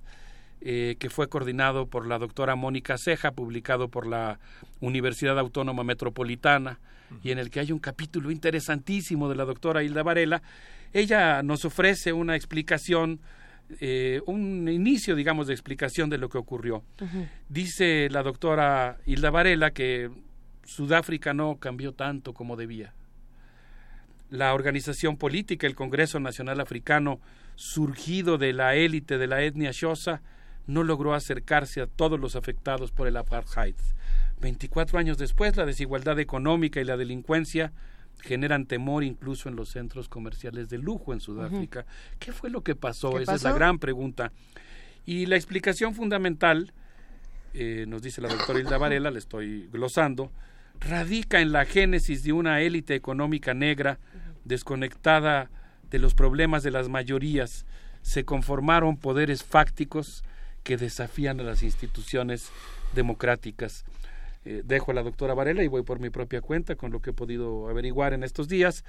eh, 0.60 0.96
que 1.00 1.10
fue 1.10 1.28
coordinado 1.28 1.86
por 1.86 2.06
la 2.06 2.18
doctora 2.18 2.54
Mónica 2.54 2.96
Ceja, 2.96 3.32
publicado 3.32 3.88
por 3.88 4.06
la 4.06 4.38
Universidad 4.80 5.38
Autónoma 5.38 5.82
Metropolitana, 5.82 6.78
y 7.22 7.32
en 7.32 7.38
el 7.38 7.50
que 7.50 7.60
hay 7.60 7.72
un 7.72 7.80
capítulo 7.80 8.30
interesantísimo 8.30 9.28
de 9.28 9.34
la 9.34 9.44
doctora 9.44 9.82
Hilda 9.82 10.02
Varela. 10.02 10.40
Ella 10.94 11.42
nos 11.42 11.64
ofrece 11.64 12.12
una 12.12 12.36
explicación 12.36 13.20
eh, 13.80 14.20
un 14.26 14.68
inicio, 14.68 15.14
digamos, 15.16 15.46
de 15.46 15.54
explicación 15.54 16.10
de 16.10 16.18
lo 16.18 16.28
que 16.28 16.38
ocurrió. 16.38 16.84
Dice 17.48 18.08
la 18.10 18.22
doctora 18.22 18.98
Hilda 19.04 19.30
Varela 19.30 19.72
que 19.72 20.10
Sudáfrica 20.64 21.34
no 21.34 21.56
cambió 21.56 21.92
tanto 21.92 22.34
como 22.34 22.56
debía. 22.56 22.92
La 24.32 24.54
organización 24.54 25.18
política, 25.18 25.66
el 25.66 25.74
Congreso 25.74 26.18
Nacional 26.18 26.58
Africano, 26.58 27.20
surgido 27.54 28.38
de 28.38 28.54
la 28.54 28.74
élite 28.74 29.18
de 29.18 29.26
la 29.26 29.42
etnia 29.42 29.72
Xhosa, 29.72 30.22
no 30.66 30.84
logró 30.84 31.12
acercarse 31.12 31.82
a 31.82 31.86
todos 31.86 32.18
los 32.18 32.34
afectados 32.34 32.92
por 32.92 33.06
el 33.06 33.18
apartheid. 33.18 33.74
Veinticuatro 34.40 34.98
años 34.98 35.18
después, 35.18 35.54
la 35.58 35.66
desigualdad 35.66 36.18
económica 36.18 36.80
y 36.80 36.84
la 36.84 36.96
delincuencia 36.96 37.72
generan 38.22 38.64
temor 38.64 39.04
incluso 39.04 39.50
en 39.50 39.56
los 39.56 39.68
centros 39.68 40.08
comerciales 40.08 40.70
de 40.70 40.78
lujo 40.78 41.12
en 41.12 41.20
Sudáfrica. 41.20 41.84
¿Qué 42.18 42.32
fue 42.32 42.48
lo 42.48 42.62
que 42.62 42.74
pasó? 42.74 43.18
Esa 43.18 43.34
es 43.34 43.42
la 43.42 43.52
gran 43.52 43.78
pregunta. 43.78 44.32
Y 45.04 45.26
la 45.26 45.36
explicación 45.36 45.94
fundamental, 45.94 46.72
eh, 47.52 47.84
nos 47.86 48.00
dice 48.00 48.22
la 48.22 48.28
doctora 48.28 48.60
Hilda 48.60 48.78
Varela, 48.78 49.10
le 49.10 49.18
estoy 49.18 49.68
glosando, 49.70 50.32
radica 50.80 51.40
en 51.40 51.52
la 51.52 51.66
génesis 51.66 52.24
de 52.24 52.32
una 52.32 52.62
élite 52.62 52.94
económica 52.94 53.52
negra 53.52 53.98
desconectada 54.44 55.50
de 55.90 55.98
los 55.98 56.14
problemas 56.14 56.62
de 56.62 56.70
las 56.70 56.88
mayorías. 56.88 57.66
Se 58.02 58.24
conformaron 58.24 58.96
poderes 58.96 59.44
fácticos 59.44 60.24
que 60.62 60.76
desafían 60.76 61.40
a 61.40 61.44
las 61.44 61.62
instituciones 61.62 62.50
democráticas. 62.94 63.84
Eh, 64.44 64.62
dejo 64.64 64.90
a 64.90 64.94
la 64.94 65.02
doctora 65.02 65.34
Varela 65.34 65.62
y 65.62 65.68
voy 65.68 65.82
por 65.82 66.00
mi 66.00 66.10
propia 66.10 66.40
cuenta 66.40 66.74
con 66.74 66.90
lo 66.90 67.00
que 67.00 67.10
he 67.10 67.14
podido 67.14 67.68
averiguar 67.68 68.12
en 68.12 68.24
estos 68.24 68.48
días. 68.48 68.84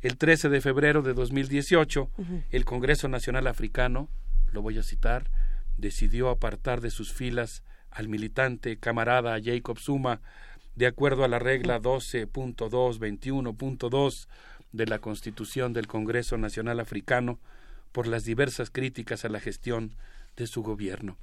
El 0.00 0.16
13 0.16 0.48
de 0.48 0.60
febrero 0.60 1.02
de 1.02 1.12
2018, 1.12 2.08
el 2.50 2.64
Congreso 2.64 3.08
Nacional 3.08 3.48
Africano, 3.48 4.08
lo 4.52 4.62
voy 4.62 4.78
a 4.78 4.84
citar, 4.84 5.28
decidió 5.76 6.30
apartar 6.30 6.80
de 6.80 6.90
sus 6.90 7.12
filas 7.12 7.64
al 7.90 8.08
militante 8.08 8.76
camarada 8.76 9.36
Jacob 9.42 9.76
Zuma 9.78 10.20
de 10.76 10.86
acuerdo 10.86 11.24
a 11.24 11.28
la 11.28 11.40
regla 11.40 11.80
12.221.2 11.80 14.28
de 14.72 14.86
la 14.86 14.98
Constitución 14.98 15.72
del 15.72 15.86
Congreso 15.86 16.36
Nacional 16.36 16.80
Africano 16.80 17.38
por 17.92 18.06
las 18.06 18.24
diversas 18.24 18.70
críticas 18.70 19.24
a 19.24 19.28
la 19.28 19.40
gestión 19.40 19.94
de 20.36 20.46
su 20.46 20.62
gobierno. 20.62 21.16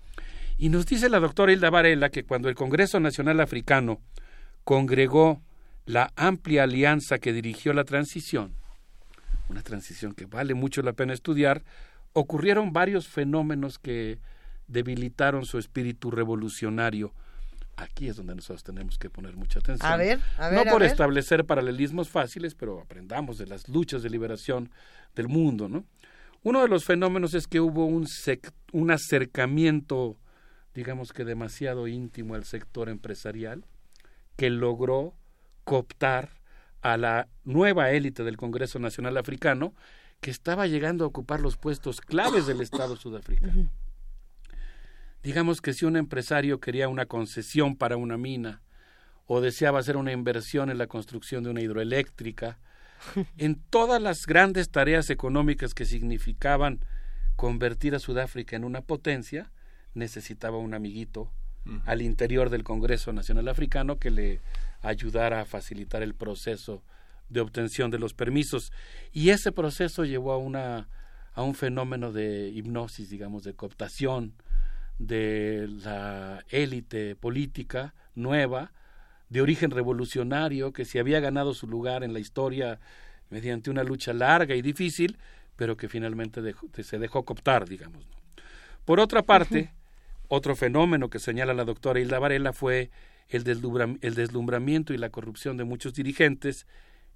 Y 0.57 0.69
nos 0.69 0.85
dice 0.85 1.09
la 1.09 1.19
doctora 1.19 1.51
Hilda 1.51 1.69
Varela 1.69 2.09
que 2.09 2.23
cuando 2.23 2.49
el 2.49 2.55
Congreso 2.55 2.99
Nacional 2.99 3.39
Africano 3.39 3.99
congregó 4.63 5.41
la 5.85 6.11
amplia 6.15 6.63
alianza 6.63 7.19
que 7.19 7.33
dirigió 7.33 7.73
la 7.73 7.83
transición, 7.83 8.53
una 9.49 9.61
transición 9.61 10.13
que 10.13 10.25
vale 10.25 10.53
mucho 10.53 10.81
la 10.81 10.93
pena 10.93 11.13
estudiar, 11.13 11.63
ocurrieron 12.13 12.73
varios 12.73 13.07
fenómenos 13.07 13.77
que 13.77 14.17
debilitaron 14.67 15.45
su 15.45 15.59
espíritu 15.59 16.09
revolucionario. 16.09 17.13
Aquí 17.77 18.07
es 18.07 18.15
donde 18.15 18.35
nosotros 18.35 18.63
tenemos 18.63 18.97
que 18.97 19.09
poner 19.09 19.35
mucha 19.35 19.59
atención. 19.59 19.91
A 19.91 19.97
ver, 19.97 20.19
a 20.37 20.49
ver, 20.49 20.65
no 20.65 20.71
por 20.71 20.83
establecer 20.83 21.45
paralelismos 21.45 22.09
fáciles, 22.09 22.55
pero 22.55 22.79
aprendamos 22.79 23.37
de 23.37 23.47
las 23.47 23.67
luchas 23.67 24.01
de 24.01 24.09
liberación 24.09 24.71
del 25.13 25.27
mundo, 25.27 25.67
¿no? 25.67 25.85
Uno 26.43 26.61
de 26.61 26.67
los 26.67 26.85
fenómenos 26.85 27.33
es 27.33 27.47
que 27.47 27.59
hubo 27.59 27.85
un, 27.85 28.07
un 28.71 28.91
acercamiento 28.91 30.17
digamos 30.75 31.13
que 31.13 31.23
demasiado 31.23 31.87
íntimo 31.87 32.35
al 32.35 32.43
sector 32.43 32.89
empresarial, 32.89 33.65
que 34.35 34.49
logró 34.49 35.13
cooptar 35.63 36.29
a 36.81 36.97
la 36.97 37.27
nueva 37.45 37.91
élite 37.91 38.23
del 38.23 38.37
Congreso 38.37 38.77
Nacional 38.77 39.17
Africano, 39.17 39.73
que 40.19 40.29
estaba 40.29 40.67
llegando 40.67 41.05
a 41.05 41.07
ocupar 41.07 41.39
los 41.39 41.57
puestos 41.57 42.01
claves 42.01 42.45
del 42.45 42.61
Estado 42.61 42.95
sudafricano. 42.97 43.71
Digamos 45.25 45.59
que 45.59 45.73
si 45.73 45.85
un 45.85 45.97
empresario 45.97 46.59
quería 46.59 46.87
una 46.87 47.07
concesión 47.07 47.75
para 47.75 47.97
una 47.97 48.15
mina 48.15 48.61
o 49.25 49.41
deseaba 49.41 49.79
hacer 49.79 49.97
una 49.97 50.11
inversión 50.11 50.69
en 50.69 50.77
la 50.77 50.85
construcción 50.85 51.43
de 51.43 51.49
una 51.49 51.61
hidroeléctrica, 51.61 52.59
en 53.39 53.55
todas 53.71 53.99
las 53.99 54.27
grandes 54.27 54.69
tareas 54.69 55.09
económicas 55.09 55.73
que 55.73 55.85
significaban 55.85 56.85
convertir 57.35 57.95
a 57.95 57.99
Sudáfrica 57.99 58.55
en 58.55 58.63
una 58.63 58.81
potencia, 58.81 59.51
necesitaba 59.95 60.59
un 60.59 60.75
amiguito 60.75 61.31
al 61.87 62.03
interior 62.03 62.51
del 62.51 62.63
Congreso 62.63 63.11
Nacional 63.11 63.47
Africano 63.47 63.97
que 63.97 64.11
le 64.11 64.41
ayudara 64.83 65.41
a 65.41 65.45
facilitar 65.45 66.03
el 66.03 66.13
proceso 66.13 66.83
de 67.29 67.39
obtención 67.39 67.89
de 67.89 67.97
los 67.97 68.13
permisos. 68.13 68.71
Y 69.11 69.31
ese 69.31 69.51
proceso 69.51 70.05
llevó 70.05 70.33
a 70.33 70.37
una 70.37 70.87
a 71.33 71.41
un 71.41 71.55
fenómeno 71.55 72.13
de 72.13 72.49
hipnosis 72.49 73.09
digamos 73.09 73.43
de 73.43 73.53
cooptación 73.53 74.35
de 74.99 75.67
la 75.83 76.43
élite 76.49 77.15
política 77.15 77.93
nueva, 78.13 78.71
de 79.29 79.41
origen 79.41 79.71
revolucionario, 79.71 80.71
que 80.71 80.85
se 80.85 80.99
había 80.99 81.19
ganado 81.19 81.53
su 81.53 81.67
lugar 81.67 82.03
en 82.03 82.13
la 82.13 82.19
historia 82.19 82.79
mediante 83.29 83.69
una 83.69 83.83
lucha 83.83 84.13
larga 84.13 84.55
y 84.55 84.61
difícil, 84.61 85.17
pero 85.55 85.77
que 85.77 85.89
finalmente 85.89 86.41
se 86.83 86.99
dejó 86.99 87.25
cooptar, 87.25 87.67
digamos. 87.67 88.07
Por 88.85 88.99
otra 88.99 89.23
parte, 89.23 89.73
otro 90.27 90.55
fenómeno 90.55 91.09
que 91.09 91.19
señala 91.19 91.53
la 91.53 91.65
doctora 91.65 91.99
Hilda 91.99 92.19
Varela 92.19 92.53
fue 92.53 92.91
el, 93.29 93.43
el 94.01 94.15
deslumbramiento 94.15 94.93
y 94.93 94.97
la 94.97 95.09
corrupción 95.09 95.57
de 95.57 95.63
muchos 95.63 95.93
dirigentes 95.93 96.67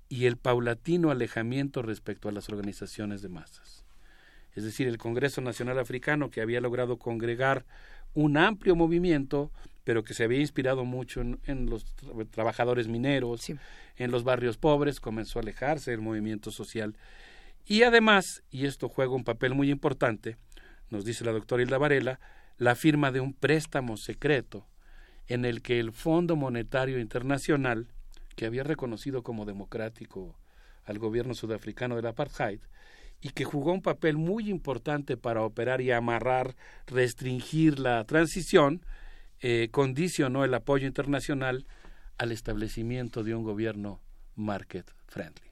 y 0.10 0.26
el 0.26 0.38
paulatino 0.38 1.12
alejamiento 1.12 1.84
respecto 1.84 2.28
a 2.28 2.32
las 2.32 2.50
organizaciones 2.50 3.22
de 3.22 3.30
masas. 3.30 3.86
Es 4.60 4.66
decir, 4.66 4.90
el 4.90 4.98
Congreso 4.98 5.40
Nacional 5.40 5.80
Africano, 5.80 6.30
que 6.30 6.42
había 6.42 6.60
logrado 6.60 6.98
congregar 6.98 7.66
un 8.14 8.36
amplio 8.36 8.76
movimiento, 8.76 9.54
pero 9.86 10.04
que 10.04 10.14
se 10.14 10.26
había 10.26 10.42
inspirado 10.42 10.84
mucho 10.84 11.22
en, 11.22 11.70
los 11.70 11.86
trabajadores 12.32 12.90
mineros, 12.90 13.50
en 13.96 14.12
los 14.12 14.26
barrios 14.26 14.58
pobres, 14.58 15.00
comenzó 15.00 15.40
a 15.40 15.44
alejarse 15.44 15.92
del 15.92 16.02
movimiento 16.02 16.52
social. 16.52 16.98
Y 17.66 17.84
además, 17.84 18.44
y 18.52 18.66
esto 18.66 18.90
juega 18.90 19.14
un 19.14 19.24
papel 19.24 19.54
muy 19.54 19.72
importante, 19.72 20.36
nos 20.90 21.06
dice 21.06 21.24
la 21.24 21.32
doctora 21.32 21.64
Hilda 21.64 21.78
Varela, 21.78 22.20
la 22.58 22.76
firma 22.76 23.14
de 23.14 23.22
un 23.22 23.34
préstamo 23.34 23.96
secreto 23.96 24.68
en 25.30 25.46
el 25.46 25.62
que 25.62 25.80
el 25.80 25.94
Fondo 25.94 26.36
Monetario 26.36 27.00
Internacional, 27.00 27.88
que 28.36 28.46
había 28.46 28.64
reconocido 28.64 29.24
como 29.24 29.46
democrático 29.46 30.36
al 30.84 31.00
gobierno 31.00 31.34
sudafricano 31.34 31.96
del 31.96 32.08
apartheid, 32.08 32.60
y 33.22 33.30
que 33.30 33.44
jugó 33.44 33.74
un 33.74 33.82
papel 33.82 34.18
muy 34.18 34.50
importante 34.50 35.18
para 35.18 35.44
operar 35.44 35.82
y 35.82 35.92
amarrar, 35.92 36.56
restringir 36.88 37.80
la 37.80 38.04
transición, 38.06 38.82
eh, 39.42 39.70
condicionó 39.72 40.44
el 40.44 40.54
apoyo 40.54 40.88
internacional 40.88 41.66
al 42.18 42.32
establecimiento 42.32 43.24
de 43.24 43.36
un 43.36 43.44
gobierno 43.44 44.02
market 44.36 44.90
friendly 45.08 45.50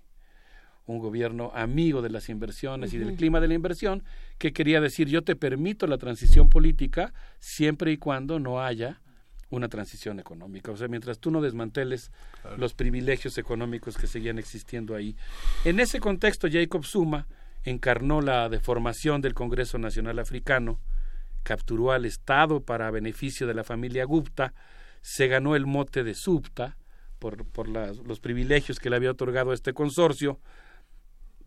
un 0.88 1.00
gobierno 1.00 1.52
amigo 1.54 2.02
de 2.02 2.10
las 2.10 2.30
inversiones 2.30 2.94
y 2.94 2.98
del 2.98 3.16
clima 3.16 3.40
de 3.40 3.50
la 3.50 3.54
inversión, 3.54 4.04
que 4.38 4.54
quería 4.54 4.80
decir 4.82 5.10
yo 5.10 5.22
te 5.22 5.36
permito 5.36 5.86
la 5.86 5.98
transición 5.98 6.50
política 6.50 7.14
siempre 7.40 7.92
y 7.92 7.98
cuando 7.98 8.40
no 8.40 8.62
haya 8.62 9.02
una 9.50 9.68
transición 9.68 10.20
económica. 10.20 10.72
O 10.72 10.78
sea, 10.78 10.88
mientras 10.88 11.20
tú 11.20 11.30
no 11.30 11.42
desmanteles 11.42 12.12
los 12.58 12.74
privilegios 12.74 13.38
económicos 13.38 13.98
que 13.98 14.08
seguían 14.08 14.40
existiendo 14.40 14.96
ahí. 14.96 15.16
En 15.66 15.80
ese 15.80 16.00
contexto, 16.00 16.48
Jacob 16.50 16.86
Zuma 16.86 17.28
encarnó 17.64 18.22
la 18.22 18.50
deformación 18.50 19.22
del 19.22 19.34
Congreso 19.34 19.78
Nacional 19.78 20.20
Africano, 20.20 20.80
capturó 21.44 21.92
al 21.92 22.06
Estado 22.06 22.62
para 22.62 22.92
beneficio 22.92 23.48
de 23.48 23.54
la 23.54 23.64
familia 23.64 24.06
Gupta, 24.06 24.54
se 25.02 25.28
ganó 25.28 25.56
el 25.56 25.66
mote 25.66 26.04
de 26.04 26.14
Subta 26.14 26.78
por, 27.20 27.46
por 27.46 27.68
los 27.68 28.20
privilegios 28.20 28.80
que 28.80 28.90
le 28.90 28.98
había 28.98 29.12
otorgado 29.12 29.54
este 29.54 29.74
consorcio, 29.74 30.40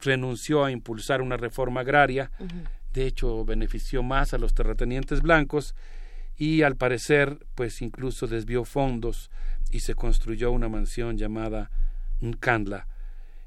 renunció 0.01 0.65
a 0.65 0.71
impulsar 0.71 1.23
una 1.23 1.37
reforma 1.37 1.81
agraria, 1.81 2.31
de 2.93 3.07
hecho 3.07 3.45
benefició 3.45 4.03
más 4.03 4.35
a 4.35 4.39
los 4.39 4.55
terratenientes 4.55 5.21
blancos 5.21 5.75
y 6.37 6.63
al 6.63 6.77
parecer 6.77 7.47
pues 7.55 7.83
incluso 7.83 8.27
desvió 8.27 8.65
fondos 8.65 9.31
y 9.71 9.81
se 9.81 9.95
construyó 9.95 10.51
una 10.51 10.69
mansión 10.69 11.17
llamada 11.17 11.71
Nkandla. 12.21 12.87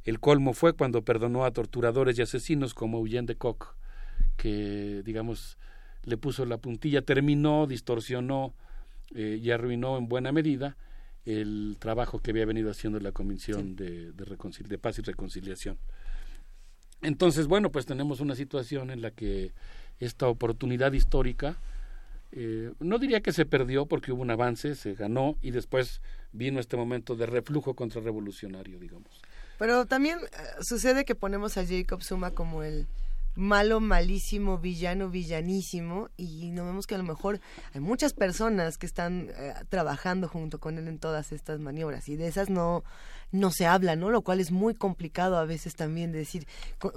El 0.05 0.19
colmo 0.19 0.53
fue 0.53 0.73
cuando 0.73 1.03
perdonó 1.03 1.45
a 1.45 1.51
torturadores 1.51 2.17
y 2.17 2.21
asesinos 2.21 2.73
como 2.73 2.99
Eugene 2.99 3.27
de 3.27 3.35
Koch, 3.35 3.75
que 4.35 5.01
digamos 5.05 5.57
le 6.03 6.17
puso 6.17 6.45
la 6.45 6.57
puntilla, 6.57 7.01
terminó, 7.01 7.65
distorsionó 7.67 8.53
eh, 9.15 9.39
y 9.41 9.51
arruinó 9.51 9.97
en 9.97 10.09
buena 10.09 10.31
medida 10.31 10.75
el 11.25 11.77
trabajo 11.79 12.19
que 12.19 12.31
había 12.31 12.45
venido 12.45 12.69
haciendo 12.69 12.99
la 12.99 13.13
Comisión 13.13 13.75
de, 13.75 14.11
de 14.11 14.77
Paz 14.77 14.99
y 14.99 15.01
Reconciliación. 15.01 15.77
Entonces, 17.01 17.47
bueno, 17.47 17.71
pues 17.71 17.85
tenemos 17.85 18.19
una 18.19 18.35
situación 18.35 18.89
en 18.89 19.01
la 19.01 19.11
que 19.11 19.53
esta 19.99 20.27
oportunidad 20.27 20.91
histórica, 20.93 21.57
eh, 22.31 22.71
no 22.79 22.97
diría 22.97 23.21
que 23.21 23.31
se 23.31 23.45
perdió 23.45 23.85
porque 23.85 24.11
hubo 24.11 24.21
un 24.21 24.31
avance, 24.31 24.75
se 24.75 24.95
ganó 24.95 25.37
y 25.41 25.51
después 25.51 26.01
vino 26.31 26.59
este 26.59 26.77
momento 26.77 27.15
de 27.15 27.25
reflujo 27.25 27.75
contrarrevolucionario, 27.75 28.79
digamos. 28.79 29.21
Pero 29.57 29.85
también 29.85 30.19
eh, 30.19 30.27
sucede 30.61 31.05
que 31.05 31.15
ponemos 31.15 31.57
a 31.57 31.65
Jacob 31.65 32.01
Zuma 32.01 32.31
como 32.31 32.63
el 32.63 32.87
malo, 33.35 33.79
malísimo, 33.79 34.57
villano, 34.59 35.09
villanísimo, 35.09 36.09
y 36.17 36.51
no 36.51 36.65
vemos 36.65 36.85
que 36.85 36.95
a 36.95 36.99
lo 36.99 37.03
mejor 37.03 37.39
hay 37.73 37.81
muchas 37.81 38.13
personas 38.13 38.77
que 38.77 38.85
están 38.85 39.29
eh, 39.35 39.53
trabajando 39.69 40.27
junto 40.27 40.59
con 40.59 40.77
él 40.77 40.87
en 40.87 40.99
todas 40.99 41.31
estas 41.31 41.59
maniobras, 41.59 42.07
y 42.09 42.15
de 42.15 42.27
esas 42.27 42.49
no, 42.49 42.83
no 43.33 43.51
se 43.51 43.65
habla, 43.65 43.95
¿no? 43.95 44.11
Lo 44.11 44.21
cual 44.21 44.39
es 44.39 44.51
muy 44.51 44.75
complicado 44.75 45.37
a 45.37 45.43
veces 45.43 45.75
también 45.75 46.11
de 46.11 46.19
decir, 46.19 46.47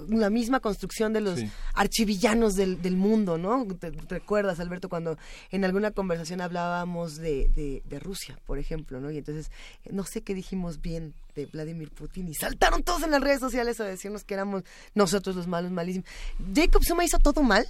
la 0.07 0.29
misma 0.29 0.59
construcción 0.59 1.11
de 1.11 1.19
los 1.19 1.39
archivillanos 1.73 2.53
del, 2.53 2.81
del, 2.81 2.95
mundo, 2.95 3.37
¿no? 3.37 3.65
¿Te, 3.79 3.89
recuerdas, 4.07 4.59
Alberto, 4.59 4.87
cuando 4.87 5.17
en 5.51 5.65
alguna 5.65 5.91
conversación 5.91 6.39
hablábamos 6.39 7.17
de, 7.17 7.49
de, 7.55 7.81
de, 7.83 7.99
Rusia, 7.99 8.39
por 8.45 8.59
ejemplo, 8.59 9.01
¿no? 9.01 9.09
Y 9.09 9.17
entonces, 9.17 9.51
no 9.89 10.03
sé 10.03 10.21
qué 10.21 10.35
dijimos 10.35 10.79
bien 10.79 11.15
de 11.35 11.47
Vladimir 11.47 11.89
Putin 11.89 12.27
y 12.29 12.35
saltaron 12.35 12.83
todos 12.83 13.01
en 13.03 13.11
las 13.11 13.21
redes 13.21 13.39
sociales 13.39 13.79
a 13.79 13.85
decirnos 13.85 14.23
que 14.23 14.35
éramos 14.35 14.63
nosotros 14.93 15.35
los 15.35 15.47
malos, 15.47 15.71
malísimos. 15.71 16.07
¿Jacob 16.53 16.83
Zuma 16.83 17.03
hizo 17.03 17.17
todo 17.17 17.41
mal? 17.41 17.67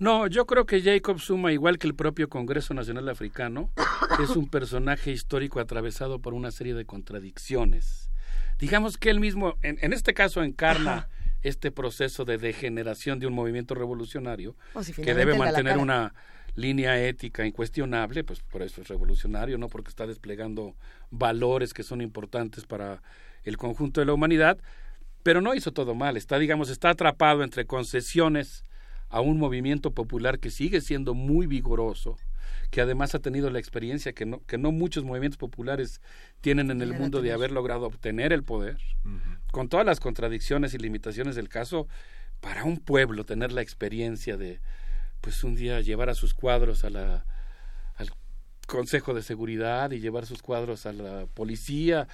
No, 0.00 0.26
yo 0.26 0.46
creo 0.46 0.66
que 0.66 0.82
Jacob 0.82 1.20
Zuma, 1.20 1.52
igual 1.52 1.78
que 1.78 1.86
el 1.86 1.94
propio 1.94 2.28
Congreso 2.28 2.74
Nacional 2.74 3.08
Africano, 3.08 3.70
es 4.22 4.30
un 4.30 4.48
personaje 4.48 5.12
histórico 5.12 5.60
atravesado 5.60 6.18
por 6.18 6.34
una 6.34 6.50
serie 6.50 6.74
de 6.74 6.84
contradicciones. 6.84 8.10
Digamos 8.58 8.96
que 8.96 9.10
él 9.10 9.20
mismo, 9.20 9.56
en, 9.62 9.92
este 9.92 10.14
caso, 10.14 10.42
encarna 10.42 11.08
este 11.42 11.70
proceso 11.70 12.24
de 12.24 12.38
degeneración 12.38 13.18
de 13.18 13.26
un 13.26 13.34
movimiento 13.34 13.74
revolucionario 13.74 14.56
que 14.96 15.14
debe 15.14 15.36
mantener 15.36 15.78
una 15.78 16.14
línea 16.54 17.00
ética 17.02 17.46
incuestionable, 17.46 18.24
pues 18.24 18.40
por 18.40 18.62
eso 18.62 18.82
es 18.82 18.88
revolucionario, 18.88 19.58
no 19.58 19.68
porque 19.68 19.88
está 19.88 20.06
desplegando 20.06 20.74
valores 21.10 21.72
que 21.72 21.82
son 21.82 22.00
importantes 22.00 22.64
para 22.64 23.02
el 23.44 23.56
conjunto 23.56 24.00
de 24.00 24.06
la 24.06 24.12
humanidad, 24.12 24.58
pero 25.22 25.40
no 25.40 25.54
hizo 25.54 25.72
todo 25.72 25.94
mal, 25.94 26.16
está 26.16 26.38
digamos 26.38 26.68
está 26.68 26.90
atrapado 26.90 27.42
entre 27.42 27.64
concesiones 27.64 28.64
a 29.12 29.20
un 29.20 29.38
movimiento 29.38 29.92
popular 29.92 30.40
que 30.40 30.50
sigue 30.50 30.80
siendo 30.80 31.12
muy 31.14 31.46
vigoroso, 31.46 32.16
que 32.70 32.80
además 32.80 33.14
ha 33.14 33.18
tenido 33.18 33.50
la 33.50 33.58
experiencia 33.58 34.14
que 34.14 34.24
no, 34.24 34.40
que 34.46 34.56
no 34.56 34.72
muchos 34.72 35.04
movimientos 35.04 35.36
populares 35.36 36.00
tienen 36.40 36.70
en 36.70 36.80
el 36.80 36.94
mundo 36.94 37.20
de 37.20 37.30
haber 37.30 37.52
logrado 37.52 37.86
obtener 37.86 38.32
el 38.32 38.42
poder, 38.42 38.78
con 39.52 39.68
todas 39.68 39.84
las 39.84 40.00
contradicciones 40.00 40.72
y 40.72 40.78
limitaciones 40.78 41.36
del 41.36 41.50
caso, 41.50 41.86
para 42.40 42.64
un 42.64 42.78
pueblo 42.78 43.24
tener 43.24 43.52
la 43.52 43.60
experiencia 43.60 44.38
de, 44.38 44.60
pues 45.20 45.44
un 45.44 45.56
día 45.56 45.82
llevar 45.82 46.08
a 46.08 46.14
sus 46.14 46.32
cuadros 46.32 46.82
a 46.84 46.90
la, 46.90 47.26
al 47.96 48.08
Consejo 48.66 49.12
de 49.12 49.22
Seguridad 49.22 49.90
y 49.90 50.00
llevar 50.00 50.24
sus 50.24 50.40
cuadros 50.40 50.86
a 50.86 50.94
la 50.94 51.26
policía 51.34 52.08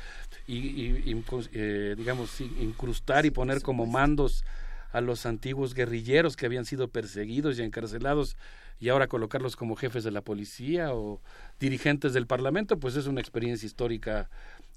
y, 0.49 1.15
eh, 1.53 1.95
digamos, 1.97 2.41
incrustar 2.41 3.25
y 3.25 3.31
poner 3.31 3.63
como 3.63 3.87
mandos 3.87 4.45
a 4.93 5.01
los 5.01 5.27
antiguos 5.27 5.75
guerrilleros 5.75 6.37
que 6.37 6.47
habían 6.47 6.65
sido 6.65 6.89
perseguidos 6.89 7.59
y 7.59 7.63
encarcelados 7.63 8.37
y 8.81 8.89
ahora 8.89 9.09
colocarlos 9.09 9.57
como 9.57 9.77
jefes 9.77 10.05
de 10.05 10.11
la 10.11 10.23
policía 10.23 10.95
o 10.95 11.21
dirigentes 11.59 12.13
del 12.13 12.27
Parlamento, 12.27 12.79
pues 12.79 12.97
es 12.97 13.07
una 13.07 13.21
experiencia 13.21 13.67
histórica 13.67 14.31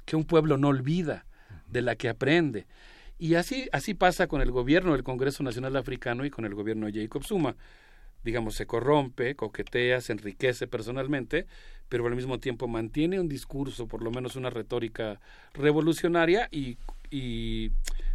que 0.06 0.16
un 0.16 0.26
pueblo 0.26 0.58
no 0.58 0.70
olvida, 0.70 1.26
de 1.68 1.82
la 1.82 1.96
que 1.96 2.10
aprende. 2.10 2.66
Y 3.20 3.36
así, 3.36 3.70
así 3.72 3.94
pasa 3.94 4.28
con 4.28 4.42
el 4.42 4.52
gobierno 4.52 4.94
del 4.94 5.04
Congreso 5.04 5.44
Nacional 5.44 5.76
Africano 5.76 6.26
y 6.26 6.32
con 6.32 6.46
el 6.46 6.56
gobierno 6.56 6.88
de 6.88 7.02
Jacob 7.02 7.24
Zuma. 7.24 7.56
Digamos, 8.24 8.56
se 8.56 8.66
corrompe, 8.66 9.36
coquetea, 9.36 10.02
se 10.02 10.14
enriquece 10.14 10.68
personalmente, 10.68 11.46
pero 11.88 12.06
al 12.08 12.16
mismo 12.16 12.40
tiempo 12.40 12.68
mantiene 12.68 13.20
un 13.20 13.30
discurso, 13.30 13.88
por 13.88 14.02
lo 14.02 14.12
menos 14.12 14.36
una 14.36 14.50
retórica 14.50 15.20
revolucionaria 15.54 16.48
y, 16.52 16.78
y 17.12 17.72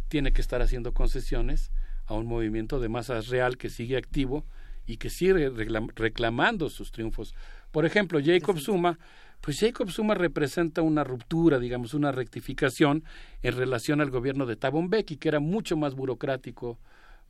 tiene 0.09 0.33
que 0.33 0.41
estar 0.41 0.61
haciendo 0.61 0.93
concesiones 0.93 1.71
a 2.07 2.15
un 2.15 2.25
movimiento 2.25 2.79
de 2.79 2.89
masas 2.89 3.27
real 3.27 3.57
que 3.57 3.69
sigue 3.69 3.97
activo 3.97 4.45
y 4.85 4.97
que 4.97 5.09
sigue 5.09 5.49
reclamando 5.95 6.69
sus 6.69 6.91
triunfos. 6.91 7.35
Por 7.71 7.85
ejemplo, 7.85 8.19
Jacob 8.23 8.57
Zuma, 8.59 8.97
pues 9.41 9.59
Jacob 9.59 9.91
Zuma 9.91 10.15
representa 10.15 10.81
una 10.81 11.03
ruptura, 11.03 11.59
digamos, 11.59 11.93
una 11.93 12.11
rectificación 12.11 13.03
en 13.43 13.57
relación 13.57 14.01
al 14.01 14.09
gobierno 14.09 14.45
de 14.45 14.55
Thabo 14.55 14.81
Mbeki, 14.81 15.17
que 15.17 15.27
era 15.27 15.39
mucho 15.39 15.75
más 15.75 15.93
burocrático, 15.93 16.79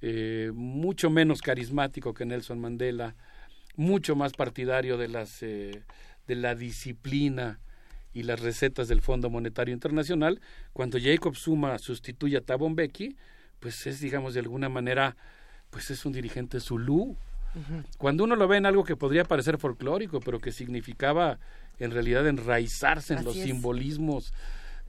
eh, 0.01 0.51
mucho 0.53 1.09
menos 1.09 1.41
carismático 1.41 2.14
que 2.14 2.25
Nelson 2.25 2.59
Mandela, 2.59 3.15
mucho 3.75 4.15
más 4.15 4.33
partidario 4.33 4.97
de 4.97 5.07
las 5.07 5.41
eh, 5.41 5.83
de 6.27 6.35
la 6.35 6.56
disciplina 6.56 7.59
y 8.14 8.23
las 8.23 8.39
recetas 8.39 8.88
del 8.88 9.01
Fondo 9.01 9.30
Monetario 9.30 9.73
Internacional. 9.73 10.41
Cuando 10.73 10.99
Jacob 11.01 11.35
Zuma 11.35 11.77
sustituye 11.80 12.38
a 12.38 12.41
Thabo 12.41 12.69
Mbeki, 12.69 13.15
pues 13.60 13.88
es, 13.88 14.00
digamos, 14.00 14.34
de 14.34 14.42
alguna 14.42 14.69
manera, 14.69 15.16
pues 15.69 15.90
es 15.92 16.06
un 16.06 16.14
dirigente 16.14 16.60
zulú, 16.60 17.18
Cuando 17.98 18.24
uno 18.24 18.36
lo 18.36 18.48
ve 18.48 18.58
en 18.58 18.68
algo 18.68 18.84
que 18.84 18.95
podría 18.95 19.24
parecer 19.24 19.58
folclórico, 19.58 20.19
pero 20.19 20.40
que 20.40 20.52
significaba 20.52 21.40
en 21.80 21.92
realidad 21.92 22.27
enraizarse 22.27 23.16
en 23.16 23.24
los 23.24 23.36
simbolismos 23.36 24.34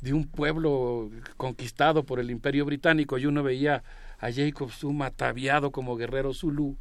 de 0.01 0.13
un 0.13 0.27
pueblo 0.27 1.11
conquistado 1.37 2.05
por 2.05 2.21
el 2.21 2.31
imperio 2.31 2.65
británico 2.65 3.19
y 3.19 3.27
uno 3.27 3.43
veía 3.43 3.83
a 4.19 4.31
Jacob 4.33 4.71
Zuma 4.71 5.07
ataviado 5.07 5.71
como 5.71 5.97
guerrero 5.97 6.35
Zulu 6.35 6.77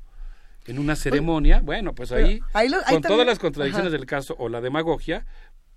en 0.66 0.80
una 0.80 0.96
ceremonia, 0.96 1.62
bueno, 1.64 1.96
pues 1.96 2.12
ahí, 2.12 2.42
con 2.90 3.02
todas 3.02 3.26
las 3.26 3.40
contradicciones 3.40 3.92
del 3.92 4.06
caso 4.06 4.36
o 4.38 4.50
la 4.50 4.60
demagogia, 4.60 5.26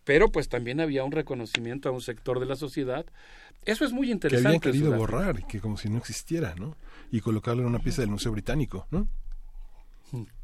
pero 0.04 0.30
pues 0.30 0.48
también 0.48 0.80
había 0.80 1.04
un 1.04 1.12
reconocimiento 1.12 1.88
a 1.88 1.92
un 1.92 2.00
sector 2.00 2.40
de 2.40 2.46
la 2.46 2.56
sociedad. 2.56 3.06
Eso 3.64 3.84
es 3.84 3.92
muy 3.92 4.10
interesante. 4.10 4.60
Que 4.60 4.68
habían 4.68 4.84
querido 4.88 4.96
borrar, 4.96 5.46
que 5.46 5.60
como 5.60 5.76
si 5.76 5.88
no 5.88 5.98
existiera, 5.98 6.54
¿no? 6.56 6.76
Y 7.10 7.20
colocarlo 7.20 7.62
en 7.62 7.68
una 7.68 7.78
pieza 7.78 8.02
del 8.02 8.10
Museo 8.10 8.32
Británico, 8.32 8.86
¿no? 8.90 9.08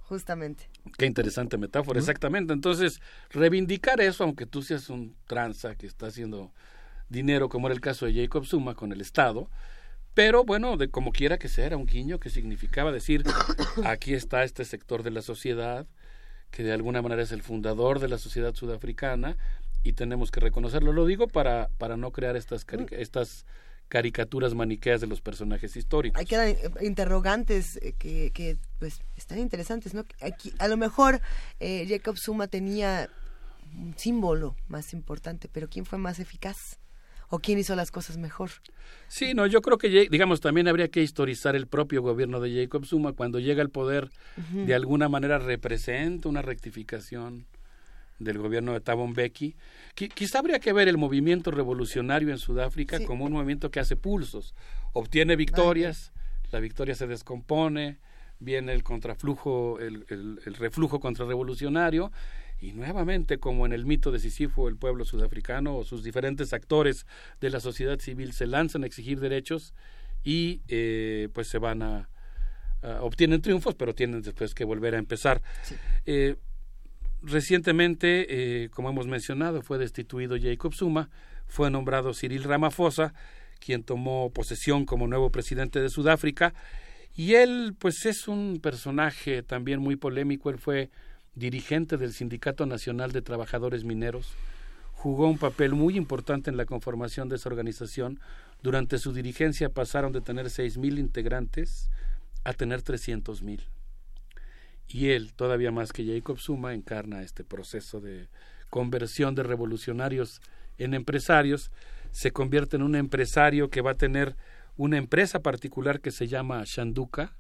Justamente. 0.09 0.68
Qué 0.97 1.07
interesante 1.07 1.59
metáfora, 1.59 1.99
exactamente. 1.99 2.52
Entonces, 2.52 3.01
reivindicar 3.31 4.01
eso, 4.01 4.23
aunque 4.23 4.47
tú 4.47 4.62
seas 4.62 4.89
un 4.89 5.17
tranza 5.26 5.75
que 5.75 5.86
está 5.86 6.07
haciendo 6.07 6.52
dinero, 7.09 7.49
como 7.49 7.67
era 7.67 7.75
el 7.75 7.81
caso 7.81 8.07
de 8.07 8.15
Jacob 8.15 8.44
Zuma 8.44 8.75
con 8.75 8.93
el 8.93 9.01
Estado, 9.01 9.51
pero 10.15 10.44
bueno, 10.44 10.76
de 10.76 10.91
como 10.91 11.12
quiera 11.12 11.39
que 11.39 11.49
sea, 11.49 11.67
era 11.67 11.76
un 11.76 11.86
guiño 11.86 12.20
que 12.20 12.31
significaba 12.31 12.93
decir, 12.93 13.25
aquí 13.85 14.15
está 14.15 14.44
este 14.44 14.65
sector 14.65 15.02
de 15.02 15.10
la 15.10 15.23
sociedad, 15.23 15.86
que 16.57 16.62
de 16.62 16.73
alguna 16.73 17.02
manera 17.02 17.23
es 17.23 17.33
el 17.33 17.43
fundador 17.43 18.01
de 18.01 18.09
la 18.09 18.17
sociedad 18.17 18.55
sudafricana, 18.55 19.36
y 19.83 19.93
tenemos 19.93 20.31
que 20.31 20.41
reconocerlo. 20.41 20.91
Lo 20.91 21.05
digo 21.05 21.28
para, 21.28 21.68
para 21.76 21.99
no 21.99 22.12
crear 22.12 22.35
estas, 22.35 22.65
estas 22.93 23.44
caricaturas 23.89 24.55
maniqueas 24.55 25.02
de 25.02 25.07
los 25.07 25.20
personajes 25.20 25.76
históricos. 25.76 26.18
Hay 26.18 26.25
quedan 26.25 26.49
eh, 26.49 26.70
interrogantes 26.81 27.76
eh, 27.83 27.93
que, 27.99 28.31
que 28.31 28.57
pues 28.78 29.02
están 29.17 29.39
interesantes, 29.39 29.93
¿no? 29.93 30.07
Aquí, 30.23 30.55
a 30.59 30.67
lo 30.67 30.78
mejor 30.78 31.20
eh, 31.60 31.86
Jacob 31.86 32.17
Zuma 32.17 32.49
tenía 32.49 33.10
un 33.75 33.94
símbolo 33.99 34.57
más 34.67 34.94
importante, 34.94 35.49
pero 35.52 35.68
¿quién 35.68 35.85
fue 35.85 35.99
más 35.99 36.20
eficaz? 36.20 36.78
¿O 37.29 37.39
quién 37.41 37.59
hizo 37.59 37.75
las 37.75 37.91
cosas 37.91 38.19
mejor? 38.19 38.51
Sí, 39.09 39.35
no, 39.35 39.47
yo 39.47 39.61
creo 39.61 39.79
que, 39.79 39.89
digamos, 40.09 40.41
también 40.41 40.69
habría 40.69 40.89
que 40.89 41.03
historizar 41.03 41.57
el 41.57 41.67
propio 41.67 42.03
gobierno 42.03 42.41
de 42.41 42.63
Jacob 42.63 42.85
Zuma. 42.85 43.13
Cuando 43.13 43.41
llega 43.41 43.63
al 43.63 43.71
poder, 43.71 44.11
de 44.53 44.75
alguna 44.75 45.09
manera 45.09 45.39
representa 45.39 46.29
una 46.29 46.43
rectificación 46.43 47.47
del 48.19 48.39
gobierno 48.39 48.73
de 48.73 48.81
Thabo 48.81 49.07
Mbeki. 49.07 49.57
Quizá 49.95 50.39
habría 50.39 50.61
que 50.61 50.73
ver 50.73 50.89
el 50.89 50.99
movimiento 50.99 51.51
revolucionario 51.51 52.31
en 52.31 52.39
Sudáfrica 52.39 53.05
como 53.05 53.25
un 53.25 53.33
movimiento 53.33 53.71
que 53.71 53.81
hace 53.81 53.97
pulsos. 53.97 54.55
Obtiene 54.93 55.37
victorias, 55.37 56.13
la 56.53 56.61
victoria 56.61 56.95
se 56.95 57.07
descompone, 57.07 57.99
viene 58.39 58.73
el 58.73 58.83
contraflujo, 58.83 59.79
el, 59.81 60.07
el, 60.09 60.41
el 60.45 60.55
reflujo 60.55 61.01
contrarrevolucionario 61.01 62.13
y 62.60 62.73
nuevamente, 62.73 63.39
como 63.39 63.67
en 63.67 63.73
el 63.73 63.85
mito 63.85 64.10
de 64.10 64.18
Sísifo, 64.18 64.68
el 64.68 64.76
pueblo 64.76 65.05
sudafricano 65.05 65.76
o 65.76 65.85
sus 65.85 66.02
diferentes 66.02 66.52
actores 66.52 67.07
de 67.41 67.51
la 67.51 67.60
sociedad 67.60 67.99
civil 67.99 68.33
se 68.33 68.47
lanzan 68.47 68.83
a 68.83 68.86
exigir 68.86 69.20
derechos 69.20 69.75
y 70.25 70.62
eh, 70.68 71.28
pues 71.33 71.49
se 71.49 71.59
van 71.59 71.83
a, 71.83 72.09
obtienen 73.01 73.43
triunfos, 73.43 73.75
pero 73.75 73.94
tienen 73.94 74.23
después 74.23 74.55
que 74.55 74.65
volver 74.65 74.94
a 74.94 74.99
empezar. 74.99 75.43
Eh, 76.05 76.36
recientemente, 77.23 78.26
eh, 78.65 78.68
como 78.70 78.91
hemos 78.91 79.07
mencionado, 79.07 79.62
fue 79.62 79.78
destituido 79.78 80.36
Jacob 80.41 80.73
Zuma, 80.75 81.10
fue 81.47 81.70
nombrado 81.70 82.15
Cyril 82.15 82.44
Ramaphosa, 82.44 83.15
quien 83.59 83.83
tomó 83.83 84.31
posesión 84.31 84.85
como 84.85 85.07
nuevo 85.07 85.31
presidente 85.31 85.81
de 85.81 85.89
Sudáfrica, 85.89 86.55
y 87.15 87.35
él 87.35 87.75
pues 87.78 88.05
es 88.05 88.28
un 88.28 88.60
personaje 88.62 89.43
también 89.43 89.81
muy 89.81 89.97
polémico, 89.97 90.51
él 90.51 90.59
fue 90.59 90.91
dirigente 91.36 91.98
del 91.98 92.12
Sindicato 92.12 92.66
Nacional 92.66 93.12
de 93.12 93.23
Trabajadores 93.23 93.84
Mineros, 93.84 94.32
jugó 94.92 95.28
un 95.28 95.39
papel 95.39 95.74
muy 95.74 95.97
importante 95.97 96.50
en 96.50 96.56
la 96.56 96.65
conformación 96.65 97.28
de 97.28 97.36
esa 97.36 97.48
organización. 97.48 98.18
Durante 98.62 98.98
su 98.98 99.12
dirigencia 99.12 99.68
pasaron 99.68 100.12
de 100.12 100.23
tener 100.23 100.50
seis 100.50 100.78
mil 100.78 100.98
integrantes 100.98 101.90
a 102.42 102.55
tener 102.55 102.82
trescientos 102.82 103.42
mil. 103.42 103.62
Y 104.89 105.10
él, 105.10 105.34
todavía 105.34 105.70
más 105.70 105.92
que 105.92 106.06
Jacob 106.06 106.39
Zuma, 106.39 106.73
encarna 106.73 107.23
este 107.23 107.44
proceso 107.44 108.00
de 108.00 108.28
conversión 108.70 109.34
de 109.34 109.42
revolucionarios 109.42 110.40
en 110.78 110.94
empresarios. 110.94 111.70
Se 112.12 112.31
convierte 112.31 112.76
en 112.76 112.82
un 112.82 112.94
empresario 112.94 113.68
que 113.68 113.82
va 113.82 113.92
a 113.92 113.97
tener 113.97 114.36
una 114.76 114.97
empresa 114.97 115.40
particular 115.40 116.00
que 116.00 116.12
se 116.12 116.28
llama 116.28 116.62
Shanduka, 116.65 117.36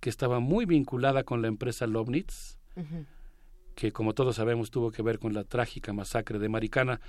que 0.00 0.10
estaba 0.10 0.40
muy 0.40 0.64
vinculada 0.64 1.22
con 1.22 1.42
la 1.42 1.48
empresa 1.48 1.86
Lobnitz, 1.86 2.58
que 3.74 3.92
como 3.92 4.14
todos 4.14 4.36
sabemos 4.36 4.70
tuvo 4.70 4.90
que 4.90 5.02
ver 5.02 5.18
con 5.18 5.34
la 5.34 5.44
trágica 5.44 5.92
masacre 5.92 6.38
de 6.38 6.48
Maricana. 6.48 7.00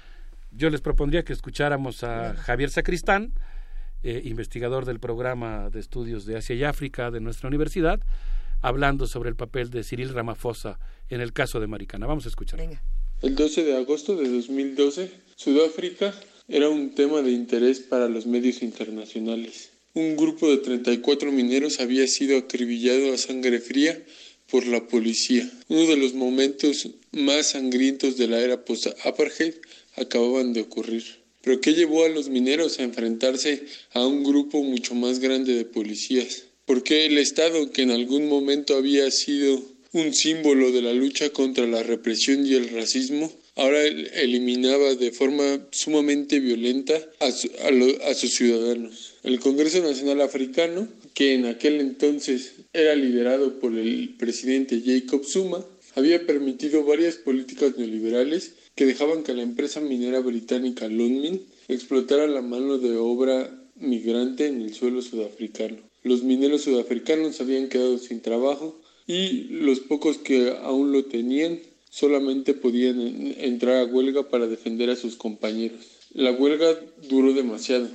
Yo 0.52 0.70
les 0.70 0.82
propondría 0.82 1.24
que 1.24 1.34
escucháramos 1.34 2.04
a 2.04 2.36
Javier 2.36 2.70
Sacristán, 2.70 3.34
eh, 4.04 4.22
investigador 4.26 4.86
del 4.86 5.00
programa 5.00 5.70
de 5.70 5.80
estudios 5.80 6.26
de 6.26 6.38
Asia 6.38 6.56
y 6.56 6.64
África 6.64 7.10
de 7.10 7.20
nuestra 7.20 7.48
universidad, 7.48 8.00
hablando 8.62 9.08
sobre 9.08 9.30
el 9.30 9.36
papel 9.36 9.70
de 9.70 9.84
Cyril 9.84 10.14
Ramaphosa 10.14 10.80
en 11.10 11.22
el 11.22 11.34
caso 11.34 11.60
de 11.60 11.68
Maricana. 11.68 12.06
Vamos 12.06 12.26
a 12.26 12.30
escuchar. 12.30 12.60
El 13.22 13.36
12 13.36 13.64
de 13.64 13.78
agosto 13.78 14.16
de 14.16 14.30
2012, 14.30 15.12
Sudáfrica 15.36 16.14
era 16.48 16.70
un 16.70 16.94
tema 16.94 17.22
de 17.22 17.32
interés 17.32 17.80
para 17.80 18.10
los 18.10 18.26
medios 18.26 18.62
internacionales. 18.62 19.72
Un 19.94 20.18
grupo 20.18 20.50
de 20.50 20.58
34 20.58 21.32
mineros 21.32 21.80
había 21.80 22.08
sido 22.08 22.38
acribillado 22.38 23.14
a 23.14 23.18
sangre 23.18 23.60
fría 23.60 23.98
por 24.54 24.68
la 24.68 24.88
policía. 24.88 25.50
Uno 25.68 25.88
de 25.88 25.98
los 25.98 26.14
momentos 26.14 26.88
más 27.12 27.48
sangrientos 27.48 28.18
de 28.18 28.28
la 28.28 28.40
era 28.40 28.64
post-apartheid 28.64 29.56
acababan 29.96 30.54
de 30.54 30.62
ocurrir. 30.62 31.04
Pero 31.42 31.60
¿qué 31.60 31.74
llevó 31.74 32.06
a 32.06 32.10
los 32.10 32.30
mineros 32.30 32.78
a 32.78 32.84
enfrentarse 32.84 33.64
a 33.94 34.06
un 34.06 34.24
grupo 34.24 34.62
mucho 34.62 34.94
más 34.94 35.18
grande 35.18 35.56
de 35.56 35.66
policías? 35.66 36.44
¿Por 36.66 36.84
qué 36.84 37.08
el 37.08 37.18
Estado, 37.18 37.72
que 37.72 37.82
en 37.82 37.90
algún 37.90 38.30
momento 38.30 38.78
había 38.78 39.10
sido 39.10 39.60
un 39.92 40.14
símbolo 40.14 40.72
de 40.72 40.84
la 40.84 40.94
lucha 40.94 41.32
contra 41.32 41.66
la 41.66 41.82
represión 41.82 42.46
y 42.46 42.54
el 42.54 42.70
racismo, 42.70 43.34
ahora 43.56 43.82
eliminaba 43.82 44.94
de 44.94 45.12
forma 45.12 45.68
sumamente 45.72 46.40
violenta 46.40 46.94
a, 47.20 47.26
a 47.26 48.14
sus 48.14 48.36
ciudadanos? 48.36 49.16
El 49.24 49.40
Congreso 49.40 49.82
Nacional 49.82 50.22
Africano, 50.22 50.88
que 51.16 51.34
en 51.34 51.48
aquel 51.48 51.80
entonces 51.80 52.54
era 52.74 52.96
liderado 52.96 53.60
por 53.60 53.78
el 53.78 54.16
presidente 54.18 54.82
Jacob 54.84 55.24
Zuma, 55.24 55.64
había 55.96 56.26
permitido 56.26 56.84
varias 56.84 57.16
políticas 57.16 57.78
neoliberales 57.78 58.56
que 58.76 58.88
dejaban 58.88 59.24
que 59.24 59.36
la 59.36 59.44
empresa 59.44 59.80
minera 59.80 60.20
británica 60.20 60.88
Lonmin 60.88 61.46
explotara 61.68 62.26
la 62.28 62.42
mano 62.42 62.80
de 62.80 62.98
obra 62.98 63.50
migrante 63.76 64.48
en 64.48 64.62
el 64.62 64.74
suelo 64.74 65.04
sudafricano. 65.04 65.78
Los 66.02 66.24
mineros 66.24 66.64
sudafricanos 66.64 67.40
habían 67.40 67.70
quedado 67.70 68.00
sin 68.00 68.22
trabajo 68.22 68.82
y 69.06 69.44
los 69.50 69.80
pocos 69.80 70.18
que 70.18 70.56
aún 70.64 70.92
lo 70.92 71.06
tenían 71.06 71.60
solamente 71.90 72.56
podían 72.56 73.36
entrar 73.38 73.78
a 73.78 73.86
huelga 73.86 74.30
para 74.30 74.48
defender 74.48 74.90
a 74.90 74.96
sus 74.96 75.16
compañeros. 75.16 75.86
La 76.14 76.32
huelga 76.32 76.76
duró 77.08 77.34
demasiado. 77.34 77.88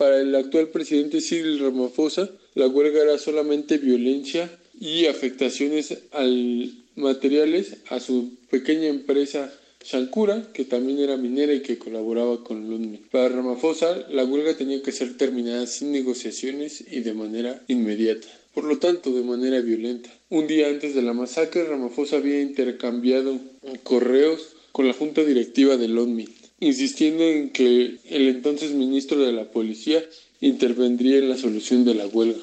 Para 0.00 0.18
el 0.18 0.34
actual 0.34 0.68
presidente 0.68 1.20
Cyril 1.20 1.58
Ramaphosa, 1.58 2.30
la 2.54 2.66
huelga 2.68 3.02
era 3.02 3.18
solamente 3.18 3.76
violencia 3.76 4.50
y 4.80 5.04
afectaciones 5.04 5.94
al 6.12 6.72
materiales 6.96 7.76
a 7.90 8.00
su 8.00 8.30
pequeña 8.50 8.86
empresa 8.86 9.52
Shankura, 9.84 10.52
que 10.54 10.64
también 10.64 11.00
era 11.00 11.18
minera 11.18 11.52
y 11.52 11.60
que 11.60 11.76
colaboraba 11.76 12.42
con 12.42 12.66
Ludwig. 12.66 13.10
Para 13.10 13.28
Ramaphosa, 13.28 14.06
la 14.08 14.24
huelga 14.24 14.56
tenía 14.56 14.82
que 14.82 14.90
ser 14.90 15.18
terminada 15.18 15.66
sin 15.66 15.92
negociaciones 15.92 16.82
y 16.90 17.00
de 17.00 17.12
manera 17.12 17.62
inmediata. 17.68 18.26
Por 18.54 18.64
lo 18.64 18.78
tanto, 18.78 19.12
de 19.12 19.22
manera 19.22 19.60
violenta. 19.60 20.08
Un 20.30 20.46
día 20.46 20.68
antes 20.68 20.94
de 20.94 21.02
la 21.02 21.12
masacre, 21.12 21.64
Ramaphosa 21.64 22.16
había 22.16 22.40
intercambiado 22.40 23.38
correos 23.82 24.56
con 24.72 24.86
la 24.86 24.94
junta 24.94 25.24
directiva 25.24 25.76
de 25.76 25.88
London, 25.88 26.24
insistiendo 26.60 27.24
en 27.24 27.50
que 27.50 27.98
el 28.08 28.28
entonces 28.28 28.72
ministro 28.72 29.18
de 29.18 29.32
la 29.32 29.50
Policía 29.50 30.02
intervendría 30.40 31.18
en 31.18 31.28
la 31.28 31.36
solución 31.36 31.84
de 31.84 31.94
la 31.94 32.06
huelga. 32.06 32.42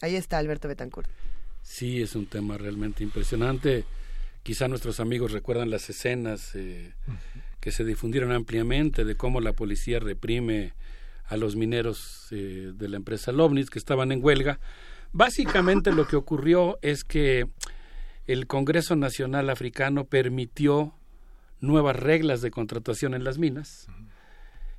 Ahí 0.00 0.16
está 0.16 0.38
Alberto 0.38 0.68
Betancourt. 0.68 1.08
Sí, 1.62 2.02
es 2.02 2.14
un 2.16 2.26
tema 2.26 2.58
realmente 2.58 3.04
impresionante. 3.04 3.84
Quizá 4.42 4.66
nuestros 4.66 4.98
amigos 4.98 5.30
recuerdan 5.30 5.70
las 5.70 5.88
escenas 5.90 6.54
eh, 6.54 6.94
que 7.60 7.70
se 7.70 7.84
difundieron 7.84 8.32
ampliamente 8.32 9.04
de 9.04 9.14
cómo 9.16 9.40
la 9.40 9.52
policía 9.52 10.00
reprime 10.00 10.72
a 11.26 11.36
los 11.36 11.54
mineros 11.54 12.26
eh, 12.32 12.72
de 12.74 12.88
la 12.88 12.96
empresa 12.96 13.30
Lovnitz 13.30 13.70
que 13.70 13.78
estaban 13.78 14.10
en 14.10 14.24
huelga. 14.24 14.58
Básicamente 15.12 15.92
lo 15.92 16.08
que 16.08 16.16
ocurrió 16.16 16.78
es 16.82 17.04
que 17.04 17.46
el 18.26 18.46
Congreso 18.46 18.96
Nacional 18.96 19.50
Africano 19.50 20.06
permitió 20.06 20.94
nuevas 21.62 21.96
reglas 21.96 22.42
de 22.42 22.50
contratación 22.50 23.14
en 23.14 23.24
las 23.24 23.38
minas. 23.38 23.86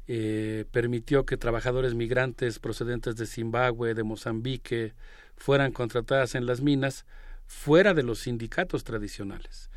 Eh, 0.06 0.66
permitió 0.72 1.26
que 1.26 1.38
trabajadores 1.38 1.96
migrantes 1.96 2.60
procedentes 2.60 3.16
de 3.16 3.26
Zimbabue, 3.26 3.94
de 3.94 4.04
Mozambique, 4.04 4.94
fueran 5.38 5.72
contratadas 5.72 6.36
en 6.36 6.46
las 6.46 6.62
minas 6.62 7.06
fuera 7.48 7.94
de 7.94 8.04
los 8.04 8.20
sindicatos 8.20 8.84
tradicionales. 8.84 9.70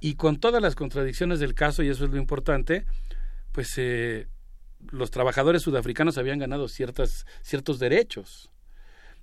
Y 0.00 0.14
con 0.14 0.38
todas 0.38 0.62
las 0.62 0.74
contradicciones 0.74 1.40
del 1.40 1.54
caso, 1.54 1.82
y 1.82 1.88
eso 1.88 2.04
es 2.04 2.10
lo 2.10 2.18
importante, 2.18 2.84
pues 3.52 3.72
eh, 3.78 4.28
los 4.90 5.10
trabajadores 5.10 5.62
sudafricanos 5.62 6.18
habían 6.18 6.38
ganado 6.38 6.68
ciertas, 6.68 7.26
ciertos 7.40 7.78
derechos. 7.78 8.50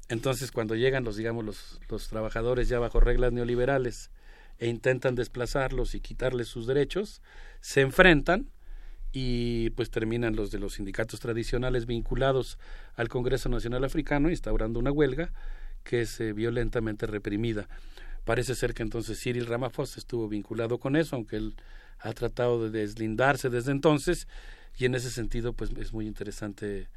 Entonces, 0.09 0.51
cuando 0.51 0.75
llegan 0.75 1.03
los, 1.03 1.17
digamos, 1.17 1.45
los, 1.45 1.79
los 1.89 2.07
trabajadores 2.07 2.67
ya 2.67 2.79
bajo 2.79 2.99
reglas 2.99 3.31
neoliberales 3.31 4.09
e 4.59 4.67
intentan 4.67 5.15
desplazarlos 5.15 5.95
y 5.95 5.99
quitarles 5.99 6.47
sus 6.47 6.67
derechos, 6.67 7.21
se 7.61 7.81
enfrentan 7.81 8.49
y 9.11 9.69
pues 9.71 9.89
terminan 9.89 10.35
los 10.35 10.51
de 10.51 10.59
los 10.59 10.73
sindicatos 10.73 11.19
tradicionales 11.19 11.85
vinculados 11.85 12.57
al 12.95 13.07
Congreso 13.07 13.49
Nacional 13.49 13.83
Africano 13.83 14.29
instaurando 14.29 14.79
una 14.79 14.91
huelga 14.91 15.31
que 15.83 16.01
es 16.01 16.19
violentamente 16.35 17.05
reprimida. 17.05 17.67
Parece 18.25 18.55
ser 18.55 18.73
que 18.73 18.83
entonces 18.83 19.19
Cyril 19.21 19.45
Ramaphosa 19.45 19.99
estuvo 19.99 20.27
vinculado 20.27 20.79
con 20.79 20.97
eso, 20.97 21.15
aunque 21.15 21.37
él 21.37 21.55
ha 21.99 22.11
tratado 22.13 22.69
de 22.69 22.79
deslindarse 22.81 23.49
desde 23.49 23.71
entonces 23.71 24.27
y 24.77 24.85
en 24.85 24.95
ese 24.95 25.09
sentido 25.09 25.53
pues 25.53 25.71
es 25.77 25.93
muy 25.93 26.05
interesante 26.05 26.89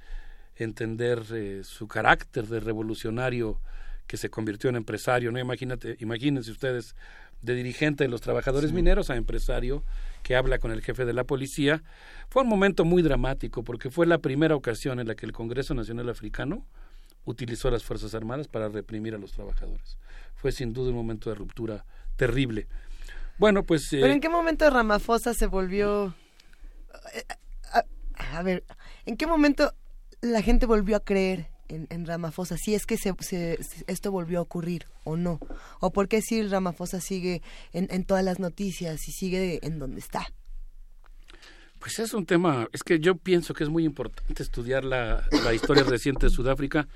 entender 0.56 1.22
eh, 1.32 1.62
su 1.64 1.88
carácter 1.88 2.46
de 2.46 2.60
revolucionario 2.60 3.60
que 4.06 4.16
se 4.16 4.28
convirtió 4.28 4.68
en 4.68 4.76
empresario, 4.76 5.30
no 5.30 5.38
imagínate, 5.38 5.96
imagínense 6.00 6.50
ustedes 6.50 6.96
de 7.42 7.54
dirigente 7.54 8.04
de 8.04 8.10
los 8.10 8.20
trabajadores 8.20 8.72
mineros 8.72 9.10
a 9.10 9.16
empresario 9.16 9.82
que 10.22 10.36
habla 10.36 10.58
con 10.58 10.72
el 10.72 10.82
jefe 10.82 11.04
de 11.04 11.12
la 11.12 11.24
policía. 11.24 11.82
Fue 12.28 12.42
un 12.42 12.48
momento 12.48 12.84
muy 12.84 13.02
dramático 13.02 13.62
porque 13.64 13.90
fue 13.90 14.06
la 14.06 14.18
primera 14.18 14.54
ocasión 14.54 15.00
en 15.00 15.08
la 15.08 15.14
que 15.14 15.26
el 15.26 15.32
Congreso 15.32 15.74
Nacional 15.74 16.08
Africano 16.08 16.66
utilizó 17.24 17.70
las 17.70 17.84
Fuerzas 17.84 18.14
Armadas 18.14 18.48
para 18.48 18.68
reprimir 18.68 19.14
a 19.14 19.18
los 19.18 19.32
trabajadores. 19.32 19.96
Fue 20.34 20.52
sin 20.52 20.72
duda 20.72 20.90
un 20.90 20.96
momento 20.96 21.30
de 21.30 21.36
ruptura 21.36 21.84
terrible. 22.16 22.66
Bueno, 23.38 23.64
pues... 23.64 23.88
¿Pero 23.90 24.06
en 24.06 24.18
eh, 24.18 24.20
qué 24.20 24.28
momento 24.28 24.68
Ramaphosa 24.68 25.34
se 25.34 25.46
volvió... 25.46 26.14
Eh, 27.14 27.24
a, 28.32 28.42
ver, 28.42 28.64
¿en 29.06 29.16
qué 29.16 29.26
momento 29.26 29.72
la 30.20 30.42
gente 30.42 30.66
volvió 30.66 30.96
a 30.96 31.00
creer 31.00 31.48
en, 31.70 31.86
en 31.90 32.06
Ramaphosa? 32.06 32.56
Si 32.56 32.74
es 32.74 32.84
que 32.84 32.96
se, 32.96 33.14
esto 33.86 34.12
volvió 34.12 34.40
a 34.40 34.42
ocurrir 34.42 34.86
o 35.04 35.16
no. 35.16 35.40
¿O 35.80 35.92
por 35.92 36.08
qué 36.08 36.20
si 36.20 36.42
Ramaphosa 36.42 37.00
sigue 37.00 37.42
en, 37.72 37.88
en 37.90 38.04
todas 38.04 38.24
las 38.24 38.38
noticias 38.38 39.08
y 39.08 39.12
sigue 39.12 39.60
en 39.62 39.78
donde 39.78 40.00
está? 40.00 40.26
Pues 41.80 41.98
es 41.98 42.12
un 42.12 42.26
tema, 42.26 42.68
es 42.74 42.82
que 42.82 43.00
yo 43.00 43.16
pienso 43.16 43.54
que 43.54 43.64
es 43.64 43.70
muy 43.70 43.86
importante 43.86 44.42
estudiar 44.42 44.84
la, 44.84 45.24
la 45.42 45.54
historia 45.54 45.82
reciente 45.82 46.26
de 46.26 46.30
Sudáfrica. 46.30 46.86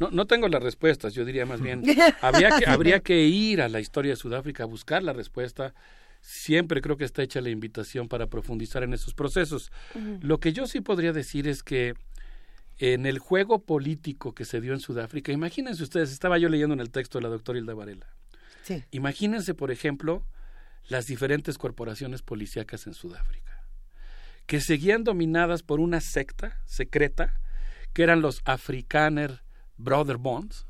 No, 0.00 0.10
no 0.10 0.26
tengo 0.26 0.48
las 0.48 0.60
respuestas, 0.60 1.14
yo 1.14 1.24
diría 1.24 1.46
más 1.46 1.60
bien, 1.60 1.84
habría 2.20 2.58
que, 2.58 2.66
habría 2.66 3.00
que 3.00 3.22
ir 3.22 3.62
a 3.62 3.68
la 3.68 3.78
historia 3.78 4.10
de 4.10 4.16
Sudáfrica 4.16 4.64
a 4.64 4.66
buscar 4.66 5.04
la 5.04 5.12
respuesta. 5.12 5.74
Siempre 6.20 6.80
creo 6.80 6.96
que 6.96 7.04
está 7.04 7.22
hecha 7.22 7.40
la 7.40 7.50
invitación 7.50 8.08
para 8.08 8.26
profundizar 8.26 8.82
en 8.82 8.94
esos 8.94 9.14
procesos. 9.14 9.70
Lo 10.20 10.40
que 10.40 10.52
yo 10.52 10.66
sí 10.66 10.80
podría 10.80 11.12
decir 11.12 11.46
es 11.46 11.62
que 11.62 11.94
en 12.78 13.06
el 13.06 13.18
juego 13.18 13.64
político 13.64 14.34
que 14.34 14.44
se 14.44 14.60
dio 14.60 14.72
en 14.72 14.80
Sudáfrica, 14.80 15.32
imagínense 15.32 15.82
ustedes, 15.82 16.10
estaba 16.10 16.38
yo 16.38 16.48
leyendo 16.48 16.74
en 16.74 16.80
el 16.80 16.90
texto 16.90 17.18
de 17.18 17.22
la 17.22 17.28
doctora 17.28 17.58
Hilda 17.58 17.74
Varela. 17.74 18.06
Imagínense, 18.90 19.54
por 19.54 19.70
ejemplo, 19.70 20.24
las 20.88 21.06
diferentes 21.06 21.58
corporaciones 21.58 22.22
policíacas 22.22 22.86
en 22.86 22.94
Sudáfrica 22.94 23.42
que 24.46 24.60
seguían 24.60 25.04
dominadas 25.04 25.62
por 25.62 25.80
una 25.80 26.00
secta 26.00 26.60
secreta 26.66 27.40
que 27.92 28.02
eran 28.02 28.22
los 28.22 28.40
Afrikaner 28.44 29.42
Brother 29.76 30.16
Bonds, 30.16 30.66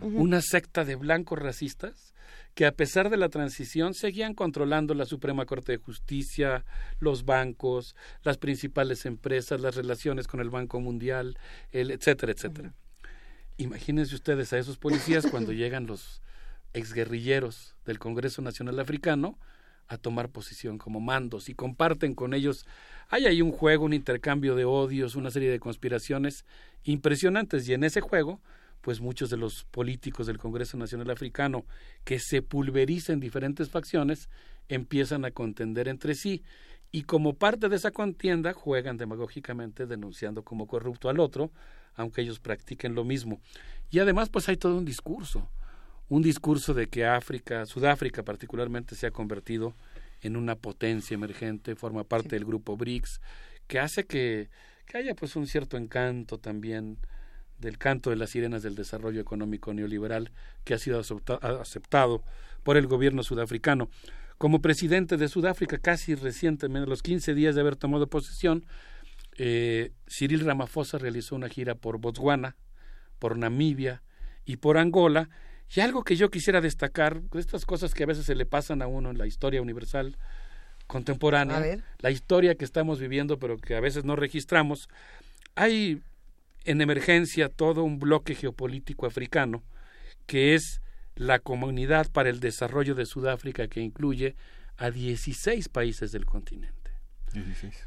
una 0.00 0.40
secta 0.40 0.84
de 0.84 0.96
blancos 0.96 1.38
racistas 1.38 2.11
que 2.54 2.66
a 2.66 2.72
pesar 2.72 3.08
de 3.08 3.16
la 3.16 3.28
transición 3.28 3.94
seguían 3.94 4.34
controlando 4.34 4.94
la 4.94 5.06
Suprema 5.06 5.46
Corte 5.46 5.72
de 5.72 5.78
Justicia, 5.78 6.64
los 6.98 7.24
bancos, 7.24 7.96
las 8.22 8.38
principales 8.38 9.06
empresas, 9.06 9.60
las 9.60 9.74
relaciones 9.74 10.26
con 10.26 10.40
el 10.40 10.50
Banco 10.50 10.80
Mundial, 10.80 11.38
el 11.70 11.90
etcétera, 11.90 12.32
etcétera. 12.32 12.74
Imagínense 13.56 14.14
ustedes 14.14 14.52
a 14.52 14.58
esos 14.58 14.76
policías 14.76 15.26
cuando 15.26 15.52
llegan 15.52 15.86
los 15.86 16.20
exguerrilleros 16.74 17.74
del 17.84 17.98
Congreso 17.98 18.42
Nacional 18.42 18.80
Africano 18.80 19.38
a 19.88 19.98
tomar 19.98 20.30
posición 20.30 20.78
como 20.78 21.00
mandos 21.00 21.48
y 21.48 21.54
comparten 21.54 22.14
con 22.14 22.34
ellos 22.34 22.66
hay 23.08 23.26
ahí 23.26 23.42
un 23.42 23.52
juego, 23.52 23.84
un 23.84 23.92
intercambio 23.92 24.54
de 24.54 24.64
odios, 24.64 25.16
una 25.16 25.30
serie 25.30 25.50
de 25.50 25.60
conspiraciones 25.60 26.46
impresionantes 26.84 27.68
y 27.68 27.74
en 27.74 27.84
ese 27.84 28.00
juego 28.00 28.40
pues 28.82 29.00
muchos 29.00 29.30
de 29.30 29.38
los 29.38 29.64
políticos 29.64 30.26
del 30.26 30.38
Congreso 30.38 30.76
Nacional 30.76 31.10
Africano 31.10 31.64
que 32.04 32.18
se 32.18 32.42
pulverizan 32.42 33.14
en 33.14 33.20
diferentes 33.20 33.70
facciones 33.70 34.28
empiezan 34.68 35.24
a 35.24 35.30
contender 35.30 35.88
entre 35.88 36.14
sí 36.14 36.42
y 36.90 37.04
como 37.04 37.34
parte 37.34 37.68
de 37.70 37.76
esa 37.76 37.90
contienda 37.90 38.52
juegan 38.52 38.98
demagógicamente 38.98 39.86
denunciando 39.86 40.44
como 40.44 40.66
corrupto 40.66 41.08
al 41.08 41.20
otro, 41.20 41.50
aunque 41.94 42.20
ellos 42.20 42.38
practiquen 42.38 42.94
lo 42.94 43.04
mismo. 43.04 43.40
Y 43.90 44.00
además 44.00 44.28
pues 44.28 44.48
hay 44.48 44.58
todo 44.58 44.76
un 44.76 44.84
discurso, 44.84 45.48
un 46.08 46.20
discurso 46.20 46.74
de 46.74 46.88
que 46.88 47.06
África, 47.06 47.64
Sudáfrica 47.64 48.24
particularmente 48.24 48.94
se 48.94 49.06
ha 49.06 49.10
convertido 49.10 49.74
en 50.20 50.36
una 50.36 50.56
potencia 50.56 51.14
emergente, 51.14 51.76
forma 51.76 52.04
parte 52.04 52.30
del 52.30 52.44
grupo 52.44 52.76
BRICS, 52.76 53.20
que 53.66 53.78
hace 53.78 54.04
que, 54.04 54.50
que 54.86 54.98
haya 54.98 55.14
pues 55.14 55.36
un 55.36 55.46
cierto 55.46 55.76
encanto 55.76 56.38
también 56.38 56.98
del 57.62 57.78
canto 57.78 58.10
de 58.10 58.16
las 58.16 58.30
sirenas 58.30 58.62
del 58.62 58.74
desarrollo 58.74 59.20
económico 59.20 59.72
neoliberal 59.72 60.30
que 60.64 60.74
ha 60.74 60.78
sido 60.78 61.00
aceptado 61.00 62.22
por 62.62 62.76
el 62.76 62.86
gobierno 62.86 63.22
sudafricano. 63.22 63.88
Como 64.36 64.60
presidente 64.60 65.16
de 65.16 65.28
Sudáfrica, 65.28 65.78
casi 65.78 66.14
recientemente, 66.14 66.86
a 66.86 66.90
los 66.90 67.02
15 67.02 67.34
días 67.34 67.54
de 67.54 67.60
haber 67.60 67.76
tomado 67.76 68.08
posesión, 68.08 68.66
eh, 69.38 69.92
Cyril 70.06 70.40
Ramaphosa 70.40 70.98
realizó 70.98 71.36
una 71.36 71.48
gira 71.48 71.74
por 71.74 71.98
Botswana, 71.98 72.56
por 73.18 73.38
Namibia 73.38 74.02
y 74.44 74.56
por 74.56 74.76
Angola, 74.78 75.30
y 75.74 75.80
algo 75.80 76.04
que 76.04 76.16
yo 76.16 76.30
quisiera 76.30 76.60
destacar, 76.60 77.22
estas 77.34 77.64
cosas 77.64 77.94
que 77.94 78.02
a 78.02 78.06
veces 78.06 78.26
se 78.26 78.34
le 78.34 78.44
pasan 78.44 78.82
a 78.82 78.88
uno 78.88 79.10
en 79.10 79.16
la 79.16 79.26
historia 79.26 79.62
universal 79.62 80.18
contemporánea, 80.86 81.78
la 82.00 82.10
historia 82.10 82.56
que 82.56 82.64
estamos 82.64 82.98
viviendo 82.98 83.38
pero 83.38 83.56
que 83.56 83.76
a 83.76 83.80
veces 83.80 84.04
no 84.04 84.16
registramos, 84.16 84.88
hay 85.54 86.02
en 86.64 86.80
emergencia 86.80 87.48
todo 87.48 87.82
un 87.82 87.98
bloque 87.98 88.34
geopolítico 88.34 89.06
africano 89.06 89.62
que 90.26 90.54
es 90.54 90.80
la 91.14 91.38
Comunidad 91.38 92.10
para 92.10 92.30
el 92.30 92.40
Desarrollo 92.40 92.94
de 92.94 93.06
Sudáfrica 93.06 93.68
que 93.68 93.80
incluye 93.80 94.34
a 94.76 94.90
16 94.90 95.68
países 95.68 96.12
del 96.12 96.24
continente. 96.24 96.90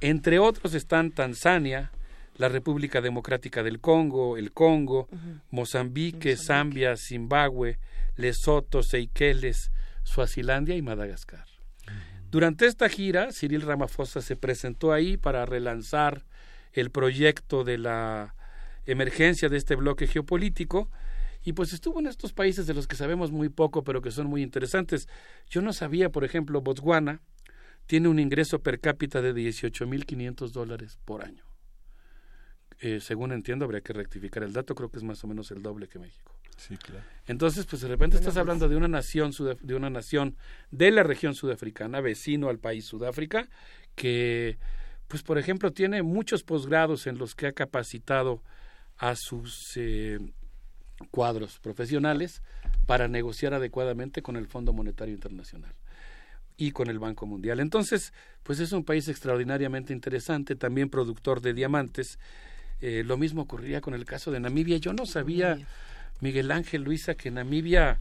Entre 0.01 0.39
otros 0.39 0.73
están 0.73 1.11
Tanzania, 1.11 1.91
la 2.37 2.49
República 2.49 3.01
Democrática 3.01 3.63
del 3.63 3.79
Congo, 3.79 4.37
el 4.37 4.51
Congo, 4.51 5.07
Mozambique, 5.51 6.35
Zambia, 6.35 6.97
Zimbabue, 6.97 7.79
Lesoto, 8.15 8.83
Seychelles, 8.83 9.71
Suazilandia 10.03 10.75
y 10.75 10.81
Madagascar. 10.81 11.45
Durante 12.31 12.65
esta 12.65 12.89
gira, 12.89 13.29
Cyril 13.31 13.61
Ramaphosa 13.61 14.21
se 14.21 14.35
presentó 14.35 14.91
ahí 14.91 15.15
para 15.15 15.45
relanzar 15.45 16.25
el 16.73 16.91
proyecto 16.91 17.63
de 17.63 17.77
la 17.77 18.35
emergencia 18.85 19.49
de 19.49 19.57
este 19.57 19.75
bloque 19.75 20.07
geopolítico 20.07 20.89
y 21.43 21.53
pues 21.53 21.73
estuvo 21.73 21.99
en 21.99 22.07
estos 22.07 22.33
países 22.33 22.65
de 22.67 22.73
los 22.73 22.87
que 22.87 22.95
sabemos 22.95 23.31
muy 23.31 23.49
poco 23.49 23.83
pero 23.83 24.01
que 24.01 24.11
son 24.11 24.27
muy 24.27 24.41
interesantes. 24.41 25.07
Yo 25.49 25.61
no 25.61 25.73
sabía, 25.73 26.09
por 26.09 26.23
ejemplo, 26.23 26.61
Botswana 26.61 27.21
tiene 27.85 28.07
un 28.07 28.19
ingreso 28.19 28.59
per 28.59 28.79
cápita 28.79 29.21
de 29.21 29.33
18.500 29.33 30.51
dólares 30.51 30.97
por 31.05 31.23
año. 31.23 31.43
Eh, 32.79 32.99
según 32.99 33.31
entiendo, 33.31 33.65
habría 33.65 33.81
que 33.81 33.93
rectificar 33.93 34.43
el 34.43 34.53
dato, 34.53 34.75
creo 34.75 34.89
que 34.89 34.97
es 34.97 35.03
más 35.03 35.23
o 35.23 35.27
menos 35.27 35.51
el 35.51 35.61
doble 35.61 35.87
que 35.87 35.99
México. 35.99 36.35
Sí, 36.57 36.77
claro. 36.77 37.03
Entonces, 37.27 37.65
pues 37.65 37.81
de 37.81 37.87
repente 37.87 38.17
estás 38.17 38.37
hablando 38.37 38.69
de 38.69 38.75
una 38.75 38.87
nación 38.87 39.31
de 39.61 39.75
una 39.75 39.89
nación 39.89 40.35
de 40.71 40.91
la 40.91 41.03
región 41.03 41.35
sudafricana, 41.35 42.01
vecino 42.01 42.49
al 42.49 42.59
país 42.59 42.85
Sudáfrica, 42.85 43.47
que 43.95 44.57
pues 45.07 45.21
por 45.21 45.37
ejemplo 45.37 45.71
tiene 45.71 46.01
muchos 46.01 46.43
posgrados 46.43 47.07
en 47.07 47.17
los 47.17 47.35
que 47.35 47.47
ha 47.47 47.51
capacitado 47.51 48.41
a 48.97 49.15
sus 49.15 49.73
eh, 49.75 50.19
cuadros 51.11 51.59
profesionales 51.59 52.41
para 52.85 53.07
negociar 53.07 53.53
adecuadamente 53.53 54.21
con 54.21 54.35
el 54.35 54.47
Fondo 54.47 54.73
Monetario 54.73 55.13
Internacional 55.13 55.73
y 56.57 56.71
con 56.71 56.89
el 56.89 56.99
Banco 56.99 57.25
Mundial. 57.25 57.59
Entonces, 57.59 58.13
pues 58.43 58.59
es 58.59 58.71
un 58.71 58.85
país 58.85 59.07
extraordinariamente 59.07 59.91
interesante, 59.91 60.55
también 60.55 60.89
productor 60.89 61.41
de 61.41 61.53
diamantes 61.53 62.17
eh, 62.81 63.03
lo 63.05 63.17
mismo 63.17 63.43
ocurriría 63.43 63.81
con 63.81 63.93
el 63.93 64.05
caso 64.05 64.31
de 64.31 64.39
Namibia. 64.39 64.77
Yo 64.77 64.93
no 64.93 65.05
sabía, 65.05 65.57
Miguel 66.19 66.51
Ángel 66.51 66.83
Luisa, 66.83 67.15
que 67.15 67.31
Namibia 67.31 67.99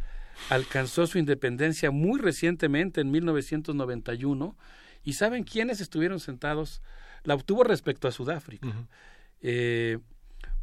alcanzó 0.50 1.06
su 1.06 1.18
independencia 1.18 1.90
muy 1.90 2.20
recientemente, 2.20 3.00
en 3.00 3.10
1991. 3.10 4.56
¿Y 5.04 5.14
saben 5.14 5.44
quiénes 5.44 5.80
estuvieron 5.80 6.20
sentados? 6.20 6.82
La 7.22 7.34
obtuvo 7.34 7.62
respecto 7.64 8.08
a 8.08 8.12
Sudáfrica. 8.12 8.68
eh, 9.42 9.98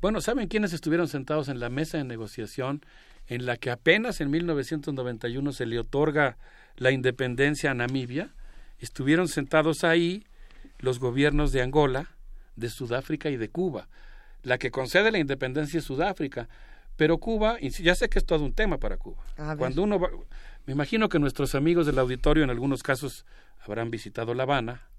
bueno, 0.01 0.21
¿saben 0.21 0.47
quiénes 0.47 0.73
estuvieron 0.73 1.07
sentados 1.07 1.47
en 1.47 1.59
la 1.59 1.69
mesa 1.69 1.97
de 1.97 2.03
negociación 2.03 2.83
en 3.27 3.45
la 3.45 3.57
que 3.57 3.69
apenas 3.69 4.19
en 4.19 4.29
1991 4.31 5.53
se 5.53 5.65
le 5.65 5.79
otorga 5.79 6.37
la 6.75 6.91
independencia 6.91 7.71
a 7.71 7.73
Namibia, 7.73 8.33
estuvieron 8.79 9.27
sentados 9.27 9.83
ahí 9.83 10.25
los 10.79 10.99
gobiernos 10.99 11.51
de 11.51 11.61
Angola, 11.61 12.09
de 12.55 12.69
Sudáfrica 12.69 13.29
y 13.29 13.37
de 13.37 13.49
Cuba. 13.49 13.87
La 14.43 14.57
que 14.57 14.71
concede 14.71 15.11
la 15.11 15.19
independencia 15.19 15.77
es 15.77 15.85
Sudáfrica, 15.85 16.49
pero 16.97 17.19
Cuba, 17.19 17.57
ya 17.59 17.95
sé 17.95 18.09
que 18.09 18.19
es 18.19 18.25
todo 18.25 18.43
un 18.43 18.53
tema 18.53 18.79
para 18.79 18.97
Cuba. 18.97 19.23
Cuando 19.57 19.83
uno 19.83 19.99
va, 19.99 20.09
me 20.65 20.73
imagino 20.73 21.09
que 21.09 21.19
nuestros 21.19 21.55
amigos 21.55 21.85
del 21.85 21.99
auditorio 21.99 22.43
en 22.43 22.49
algunos 22.49 22.83
casos 22.83 23.25
habrán 23.59 23.91
visitado 23.91 24.33
La 24.33 24.43
Habana, 24.43 24.89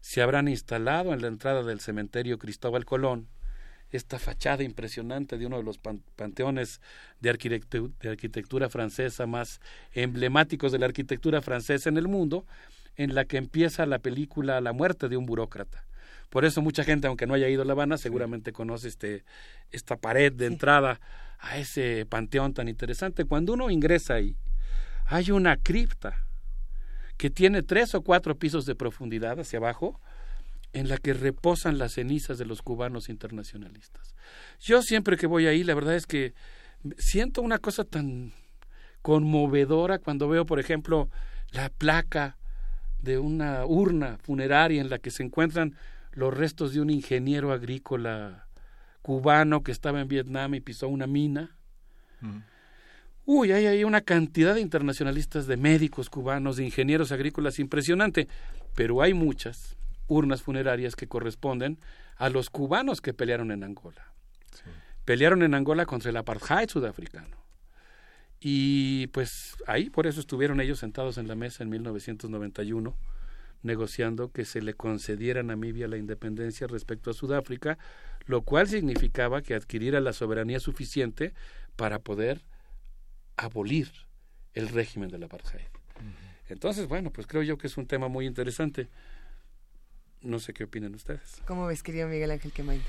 se 0.00 0.22
habrán 0.22 0.48
instalado 0.48 1.12
en 1.12 1.22
la 1.22 1.28
entrada 1.28 1.62
del 1.62 1.80
cementerio 1.80 2.38
Cristóbal 2.38 2.84
Colón, 2.84 3.28
esta 3.90 4.18
fachada 4.18 4.62
impresionante 4.62 5.38
de 5.38 5.46
uno 5.46 5.56
de 5.56 5.62
los 5.62 5.78
panteones 5.78 6.80
de, 7.20 7.32
de 8.00 8.08
arquitectura 8.08 8.68
francesa 8.68 9.26
más 9.26 9.60
emblemáticos 9.92 10.72
de 10.72 10.78
la 10.78 10.86
arquitectura 10.86 11.40
francesa 11.40 11.88
en 11.88 11.96
el 11.96 12.08
mundo, 12.08 12.46
en 12.96 13.14
la 13.14 13.24
que 13.24 13.36
empieza 13.36 13.86
la 13.86 14.00
película 14.00 14.60
La 14.60 14.72
muerte 14.72 15.08
de 15.08 15.16
un 15.16 15.24
burócrata. 15.24 15.84
Por 16.30 16.44
eso 16.44 16.60
mucha 16.60 16.84
gente, 16.84 17.06
aunque 17.06 17.26
no 17.26 17.34
haya 17.34 17.48
ido 17.48 17.62
a 17.62 17.64
La 17.64 17.72
Habana, 17.72 17.96
seguramente 17.96 18.52
conoce 18.52 18.88
este, 18.88 19.24
esta 19.70 19.96
pared 19.96 20.32
de 20.32 20.46
entrada 20.46 21.00
a 21.38 21.58
ese 21.58 22.04
panteón 22.06 22.52
tan 22.52 22.68
interesante. 22.68 23.24
Cuando 23.24 23.54
uno 23.54 23.70
ingresa 23.70 24.14
ahí, 24.14 24.36
hay 25.06 25.30
una 25.30 25.56
cripta 25.56 26.26
que 27.16 27.30
tiene 27.30 27.62
tres 27.62 27.94
o 27.94 28.02
cuatro 28.02 28.36
pisos 28.36 28.66
de 28.66 28.74
profundidad 28.74 29.40
hacia 29.40 29.58
abajo, 29.58 30.00
en 30.78 30.88
la 30.88 30.96
que 30.96 31.12
reposan 31.12 31.78
las 31.78 31.94
cenizas 31.94 32.38
de 32.38 32.44
los 32.44 32.62
cubanos 32.62 33.08
internacionalistas. 33.08 34.14
Yo 34.60 34.80
siempre 34.82 35.16
que 35.16 35.26
voy 35.26 35.46
ahí, 35.46 35.64
la 35.64 35.74
verdad 35.74 35.96
es 35.96 36.06
que 36.06 36.34
siento 36.98 37.42
una 37.42 37.58
cosa 37.58 37.84
tan 37.84 38.32
conmovedora 39.02 39.98
cuando 39.98 40.28
veo, 40.28 40.46
por 40.46 40.60
ejemplo, 40.60 41.08
la 41.50 41.68
placa 41.68 42.36
de 43.00 43.18
una 43.18 43.64
urna 43.66 44.18
funeraria 44.22 44.80
en 44.80 44.88
la 44.88 44.98
que 44.98 45.10
se 45.10 45.22
encuentran 45.22 45.76
los 46.12 46.36
restos 46.36 46.74
de 46.74 46.80
un 46.80 46.90
ingeniero 46.90 47.52
agrícola 47.52 48.46
cubano 49.02 49.62
que 49.62 49.72
estaba 49.72 50.00
en 50.00 50.08
Vietnam 50.08 50.54
y 50.54 50.60
pisó 50.60 50.88
una 50.88 51.06
mina. 51.06 51.56
Uy, 53.24 53.52
hay 53.52 53.66
ahí 53.66 53.84
una 53.84 54.00
cantidad 54.00 54.54
de 54.54 54.60
internacionalistas, 54.60 55.46
de 55.46 55.56
médicos 55.56 56.08
cubanos, 56.08 56.56
de 56.56 56.64
ingenieros 56.64 57.12
agrícolas 57.12 57.58
impresionante, 57.58 58.28
pero 58.74 59.02
hay 59.02 59.14
muchas 59.14 59.77
urnas 60.08 60.42
funerarias 60.42 60.96
que 60.96 61.06
corresponden 61.06 61.78
a 62.16 62.28
los 62.28 62.50
cubanos 62.50 63.00
que 63.00 63.14
pelearon 63.14 63.52
en 63.52 63.62
Angola. 63.62 64.12
Pelearon 65.04 65.42
en 65.42 65.54
Angola 65.54 65.86
contra 65.86 66.10
el 66.10 66.16
apartheid 66.16 66.68
sudafricano. 66.68 67.36
Y 68.40 69.08
pues 69.08 69.56
ahí 69.66 69.90
por 69.90 70.06
eso 70.06 70.20
estuvieron 70.20 70.60
ellos 70.60 70.78
sentados 70.78 71.18
en 71.18 71.28
la 71.28 71.34
mesa 71.34 71.62
en 71.62 71.70
1991 71.70 72.96
negociando 73.62 74.30
que 74.30 74.44
se 74.44 74.62
le 74.62 74.74
concediera 74.74 75.40
a 75.40 75.42
Namibia 75.42 75.88
la 75.88 75.96
independencia 75.96 76.66
respecto 76.66 77.10
a 77.10 77.14
Sudáfrica, 77.14 77.78
lo 78.26 78.42
cual 78.42 78.68
significaba 78.68 79.42
que 79.42 79.54
adquiriera 79.54 80.00
la 80.00 80.12
soberanía 80.12 80.60
suficiente 80.60 81.32
para 81.76 81.98
poder 81.98 82.44
abolir 83.36 83.90
el 84.54 84.68
régimen 84.68 85.08
del 85.10 85.24
apartheid. 85.24 85.66
Entonces, 86.48 86.88
bueno, 86.88 87.12
pues 87.12 87.26
creo 87.26 87.42
yo 87.42 87.58
que 87.58 87.66
es 87.66 87.76
un 87.76 87.86
tema 87.86 88.08
muy 88.08 88.26
interesante. 88.26 88.88
No 90.22 90.38
sé 90.40 90.52
qué 90.52 90.64
opinan 90.64 90.94
ustedes. 90.94 91.40
¿Cómo 91.46 91.66
ves, 91.66 91.82
querido 91.82 92.08
Miguel 92.08 92.30
Ángel 92.30 92.52
Quemay? 92.52 92.80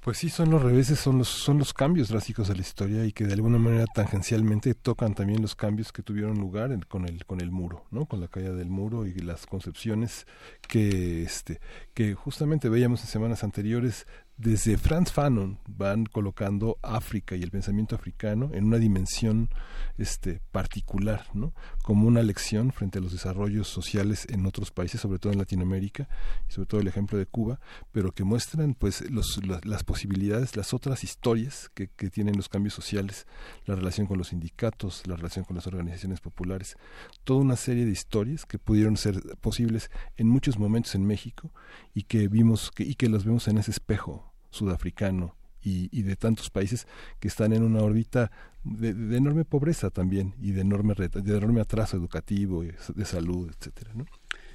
Pues 0.00 0.16
sí, 0.16 0.30
son 0.30 0.50
los 0.50 0.62
reveses, 0.62 0.98
son 0.98 1.18
los, 1.18 1.28
son 1.28 1.58
los 1.58 1.74
cambios 1.74 2.08
drásticos 2.08 2.48
de 2.48 2.54
la 2.54 2.62
historia 2.62 3.04
y 3.04 3.12
que 3.12 3.26
de 3.26 3.34
alguna 3.34 3.58
manera 3.58 3.84
tangencialmente 3.84 4.74
tocan 4.74 5.14
también 5.14 5.42
los 5.42 5.54
cambios 5.54 5.92
que 5.92 6.02
tuvieron 6.02 6.38
lugar 6.38 6.70
con 6.86 7.04
el 7.04 7.26
con 7.26 7.42
el 7.42 7.50
muro, 7.50 7.84
¿no? 7.90 8.06
Con 8.06 8.18
la 8.18 8.28
caída 8.28 8.54
del 8.54 8.70
muro 8.70 9.06
y 9.06 9.12
las 9.16 9.44
concepciones 9.44 10.26
que 10.66 11.22
este 11.22 11.60
que 11.92 12.14
justamente 12.14 12.70
veíamos 12.70 13.02
en 13.02 13.08
semanas 13.08 13.44
anteriores 13.44 14.06
desde 14.40 14.78
Franz 14.78 15.12
Fanon 15.12 15.58
van 15.68 16.06
colocando 16.06 16.78
África 16.82 17.36
y 17.36 17.42
el 17.42 17.50
pensamiento 17.50 17.94
africano 17.94 18.50
en 18.54 18.64
una 18.64 18.78
dimensión 18.78 19.50
este 19.98 20.40
particular, 20.50 21.26
¿no? 21.34 21.52
Como 21.82 22.08
una 22.08 22.22
lección 22.22 22.72
frente 22.72 22.98
a 22.98 23.02
los 23.02 23.12
desarrollos 23.12 23.68
sociales 23.68 24.26
en 24.30 24.46
otros 24.46 24.70
países, 24.70 25.02
sobre 25.02 25.18
todo 25.18 25.30
en 25.34 25.38
Latinoamérica 25.38 26.08
y 26.48 26.52
sobre 26.52 26.66
todo 26.66 26.80
el 26.80 26.88
ejemplo 26.88 27.18
de 27.18 27.26
Cuba, 27.26 27.60
pero 27.92 28.12
que 28.12 28.24
muestran 28.24 28.72
pues 28.72 29.02
los, 29.10 29.38
las, 29.44 29.84
posibilidades, 29.84 30.56
las 30.56 30.72
otras 30.72 31.04
historias 31.04 31.70
que, 31.74 31.88
que 31.88 32.08
tienen 32.08 32.38
los 32.38 32.48
cambios 32.48 32.72
sociales, 32.72 33.26
la 33.66 33.74
relación 33.74 34.06
con 34.06 34.16
los 34.16 34.28
sindicatos, 34.28 35.06
la 35.06 35.16
relación 35.16 35.44
con 35.44 35.56
las 35.56 35.66
organizaciones 35.66 36.20
populares, 36.20 36.78
toda 37.24 37.40
una 37.40 37.56
serie 37.56 37.84
de 37.84 37.92
historias 37.92 38.46
que 38.46 38.58
pudieron 38.58 38.96
ser 38.96 39.20
posibles 39.42 39.90
en 40.16 40.28
muchos 40.28 40.58
momentos 40.58 40.94
en 40.94 41.06
México 41.06 41.52
y 41.92 42.04
que 42.04 42.28
vimos 42.28 42.70
que, 42.70 42.84
y 42.84 42.94
que 42.94 43.10
los 43.10 43.26
vemos 43.26 43.46
en 43.46 43.58
ese 43.58 43.72
espejo 43.72 44.29
sudafricano 44.50 45.36
y, 45.62 46.02
de 46.02 46.16
tantos 46.16 46.50
países 46.50 46.86
que 47.18 47.28
están 47.28 47.52
en 47.52 47.62
una 47.62 47.82
órbita 47.82 48.30
de, 48.64 49.16
enorme 49.16 49.44
pobreza 49.44 49.90
también 49.90 50.34
y 50.40 50.52
de 50.52 50.62
enorme, 50.62 50.94
de 50.94 51.36
enorme 51.36 51.60
atraso 51.60 51.96
educativo, 51.96 52.64
y 52.64 52.72
de 52.94 53.04
salud, 53.04 53.50
etcétera, 53.50 53.92
¿no? 53.94 54.06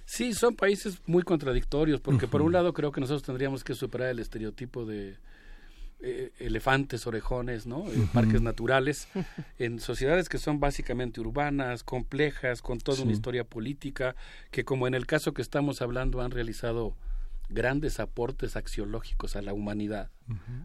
Sí, 0.05 0.33
son 0.33 0.55
países 0.55 1.01
muy 1.07 1.23
contradictorios, 1.23 1.99
porque 1.99 2.27
por 2.27 2.43
un 2.43 2.53
lado 2.53 2.73
creo 2.73 2.91
que 2.91 3.01
nosotros 3.01 3.23
tendríamos 3.23 3.63
que 3.63 3.73
superar 3.73 4.09
el 4.09 4.19
estereotipo 4.19 4.85
de 4.85 5.17
eh, 6.01 6.31
elefantes, 6.37 7.07
orejones, 7.07 7.65
¿no? 7.65 7.87
Eh, 7.87 8.07
parques 8.13 8.41
naturales, 8.41 9.07
en 9.57 9.79
sociedades 9.79 10.29
que 10.29 10.37
son 10.37 10.59
básicamente 10.59 11.21
urbanas, 11.21 11.83
complejas, 11.83 12.61
con 12.61 12.77
toda 12.77 13.01
una 13.01 13.13
historia 13.13 13.43
política, 13.45 14.15
que 14.51 14.63
como 14.63 14.85
en 14.85 14.93
el 14.93 15.07
caso 15.07 15.33
que 15.33 15.41
estamos 15.41 15.81
hablando 15.81 16.21
han 16.21 16.29
realizado 16.29 16.95
grandes 17.49 17.99
aportes 17.99 18.55
axiológicos 18.55 19.35
a 19.35 19.41
la 19.41 19.53
humanidad. 19.53 20.09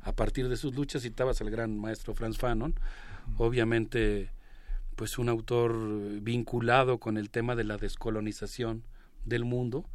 A 0.03 0.13
partir 0.13 0.49
de 0.49 0.57
sus 0.57 0.75
luchas 0.75 1.03
citabas 1.03 1.41
al 1.41 1.51
gran 1.51 1.79
maestro 1.79 2.15
Franz 2.15 2.39
Fanon, 2.39 2.75
obviamente 3.37 4.31
pues 4.97 5.19
un 5.19 5.29
autor 5.29 5.75
vinculado 6.21 6.99
con 6.99 7.17
el 7.17 7.31
tema 7.31 7.57
de 7.57 7.65
la 7.65 7.79
descolonización 7.79 8.85
del 9.25 9.45
mundo 9.45 9.87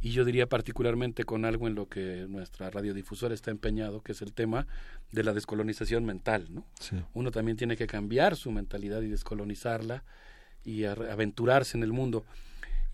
y 0.00 0.10
yo 0.10 0.24
diría 0.24 0.48
particularmente 0.48 1.24
con 1.24 1.44
algo 1.44 1.66
en 1.66 1.74
lo 1.74 1.88
que 1.88 2.26
nuestra 2.28 2.70
radiodifusora 2.70 3.34
está 3.34 3.50
empeñado, 3.50 4.02
que 4.02 4.12
es 4.12 4.22
el 4.22 4.32
tema 4.32 4.66
de 5.10 5.24
la 5.24 5.32
descolonización 5.32 6.04
mental, 6.04 6.48
¿no? 6.50 6.66
Uno 7.14 7.30
también 7.30 7.56
tiene 7.56 7.76
que 7.76 7.86
cambiar 7.86 8.36
su 8.36 8.50
mentalidad 8.50 9.00
y 9.02 9.08
descolonizarla 9.08 10.04
y 10.64 10.84
aventurarse 10.84 11.76
en 11.76 11.82
el 11.82 11.92
mundo. 11.92 12.24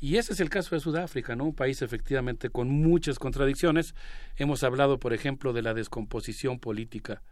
Y 0.02 0.16
ese 0.16 0.32
es 0.32 0.40
el 0.40 0.50
caso 0.50 0.74
de 0.74 0.80
Sudáfrica, 0.80 1.36
¿no? 1.36 1.44
Un 1.44 1.54
país 1.54 1.80
efectivamente 1.80 2.50
con 2.50 2.68
muchas 2.68 3.20
contradicciones. 3.20 3.94
Hemos 4.34 4.64
hablado, 4.64 4.98
por 4.98 5.12
ejemplo, 5.12 5.52
de 5.52 5.62
la 5.62 5.74
descomposición 5.74 6.58
política, 6.58 7.22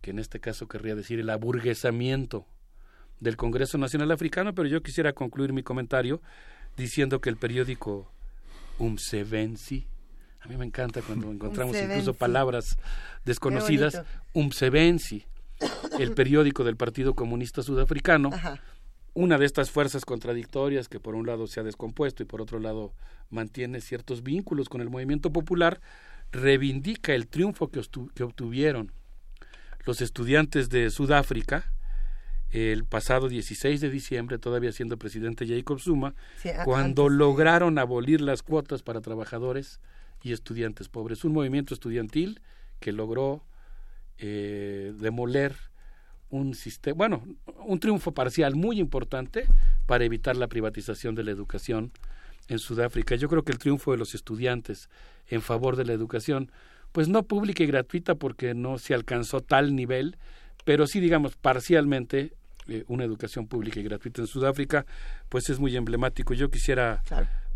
que 0.00 0.10
en 0.10 0.18
este 0.18 0.40
caso 0.40 0.66
querría 0.66 0.96
decir 0.96 1.20
el 1.20 1.30
aburguesamiento 1.30 2.44
del 3.20 3.36
Congreso 3.36 3.78
Nacional 3.78 4.10
Africano, 4.10 4.52
pero 4.52 4.66
yo 4.66 4.82
quisiera 4.82 5.12
concluir 5.12 5.52
mi 5.52 5.62
comentario 5.62 6.20
diciendo 6.76 7.20
que 7.20 7.30
el 7.30 7.36
periódico 7.36 8.10
Umsevensi, 8.80 9.86
a 10.40 10.48
mí 10.48 10.56
me 10.56 10.64
encanta 10.64 11.02
cuando 11.02 11.30
encontramos 11.30 11.76
incluso 11.76 12.14
palabras 12.14 12.78
desconocidas, 13.24 14.02
Umsevensi, 14.32 15.24
el 16.00 16.14
periódico 16.14 16.64
del 16.64 16.76
Partido 16.76 17.14
Comunista 17.14 17.62
Sudafricano, 17.62 18.30
una 19.14 19.38
de 19.38 19.44
estas 19.44 19.70
fuerzas 19.70 20.04
contradictorias 20.04 20.88
que 20.88 21.00
por 21.00 21.14
un 21.14 21.26
lado 21.26 21.46
se 21.46 21.60
ha 21.60 21.62
descompuesto 21.62 22.22
y 22.22 22.26
por 22.26 22.40
otro 22.40 22.58
lado 22.58 22.94
mantiene 23.30 23.80
ciertos 23.80 24.22
vínculos 24.22 24.68
con 24.68 24.80
el 24.80 24.90
movimiento 24.90 25.32
popular, 25.32 25.80
reivindica 26.30 27.14
el 27.14 27.26
triunfo 27.28 27.70
que, 27.70 27.80
obtuvieron 28.22 28.92
los 29.84 30.00
estudiantes 30.00 30.70
de 30.70 30.90
Sudáfrica 30.90 31.72
el 32.50 32.84
pasado 32.84 33.28
16 33.28 33.80
de 33.80 33.88
diciembre, 33.88 34.38
todavía 34.38 34.72
siendo 34.72 34.98
presidente 34.98 35.46
Jacob 35.46 35.80
Zuma, 35.80 36.14
cuando 36.66 37.08
lograron 37.08 37.78
abolir 37.78 38.20
las 38.20 38.42
cuotas 38.42 38.82
para 38.82 39.00
trabajadores 39.00 39.80
y 40.22 40.32
estudiantes 40.32 40.90
pobres. 40.90 41.24
Un 41.24 41.32
movimiento 41.32 41.72
estudiantil 41.72 42.42
que 42.78 42.92
logró 42.92 43.42
eh, 44.18 44.92
demoler 44.98 45.56
un 46.32 46.54
sistema, 46.54 46.96
bueno, 46.96 47.22
un 47.66 47.78
triunfo 47.78 48.12
parcial 48.12 48.56
muy 48.56 48.80
importante 48.80 49.46
para 49.86 50.04
evitar 50.04 50.34
la 50.34 50.48
privatización 50.48 51.14
de 51.14 51.24
la 51.24 51.30
educación 51.30 51.92
en 52.48 52.58
Sudáfrica. 52.58 53.14
Yo 53.16 53.28
creo 53.28 53.44
que 53.44 53.52
el 53.52 53.58
triunfo 53.58 53.92
de 53.92 53.98
los 53.98 54.14
estudiantes 54.14 54.88
en 55.28 55.42
favor 55.42 55.76
de 55.76 55.84
la 55.84 55.92
educación, 55.92 56.50
pues 56.90 57.08
no 57.08 57.22
pública 57.24 57.62
y 57.62 57.66
gratuita 57.66 58.14
porque 58.14 58.54
no 58.54 58.78
se 58.78 58.94
alcanzó 58.94 59.42
tal 59.42 59.76
nivel, 59.76 60.16
pero 60.64 60.86
sí, 60.86 61.00
digamos, 61.00 61.36
parcialmente 61.36 62.32
eh, 62.66 62.84
una 62.88 63.04
educación 63.04 63.46
pública 63.46 63.80
y 63.80 63.82
gratuita 63.82 64.22
en 64.22 64.26
Sudáfrica, 64.26 64.86
pues 65.28 65.50
es 65.50 65.58
muy 65.58 65.76
emblemático. 65.76 66.32
Yo 66.32 66.50
quisiera 66.50 67.02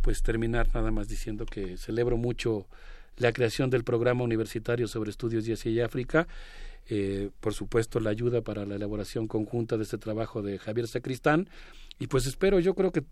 pues 0.02 0.22
terminar 0.22 0.68
nada 0.74 0.90
más 0.90 1.08
diciendo 1.08 1.46
que 1.46 1.78
celebro 1.78 2.18
mucho 2.18 2.66
la 3.16 3.32
creación 3.32 3.70
del 3.70 3.84
programa 3.84 4.22
universitario 4.22 4.86
sobre 4.86 5.10
estudios 5.10 5.46
de 5.46 5.54
Asia 5.54 5.70
y 5.70 5.80
África 5.80 6.28
eh, 6.88 7.30
por 7.40 7.54
supuesto, 7.54 8.00
la 8.00 8.10
ayuda 8.10 8.42
para 8.42 8.64
la 8.64 8.76
elaboración 8.76 9.26
conjunta 9.26 9.76
de 9.76 9.84
este 9.84 9.98
trabajo 9.98 10.42
de 10.42 10.58
Javier 10.58 10.88
Sacristán. 10.88 11.48
Y 11.98 12.06
pues 12.06 12.26
espero, 12.26 12.60
yo 12.60 12.74
creo 12.74 12.92
que 12.92 13.02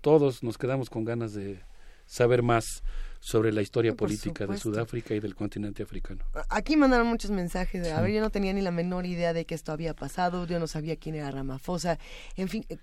todos 0.00 0.42
nos 0.42 0.56
quedamos 0.56 0.90
con 0.90 1.04
ganas 1.04 1.34
de 1.34 1.60
saber 2.06 2.42
más 2.42 2.82
sobre 3.20 3.52
la 3.52 3.62
historia 3.62 3.94
política 3.94 4.46
de 4.46 4.56
Sudáfrica 4.56 5.14
y 5.14 5.20
del 5.20 5.34
continente 5.34 5.82
africano. 5.82 6.24
Aquí 6.48 6.76
mandaron 6.76 7.06
muchos 7.06 7.30
mensajes. 7.30 7.82
De, 7.82 7.92
a 7.92 8.00
ver, 8.00 8.12
yo 8.12 8.20
no 8.20 8.30
tenía 8.30 8.52
ni 8.52 8.62
la 8.62 8.70
menor 8.70 9.06
idea 9.06 9.32
de 9.32 9.44
que 9.44 9.54
esto 9.54 9.72
había 9.72 9.94
pasado. 9.94 10.46
Yo 10.46 10.58
no 10.58 10.66
sabía 10.66 10.96
quién 10.96 11.14
era 11.14 11.30
Ramaphosa. 11.30 11.98
En 12.36 12.48
fin, 12.48 12.64
eh, 12.68 12.78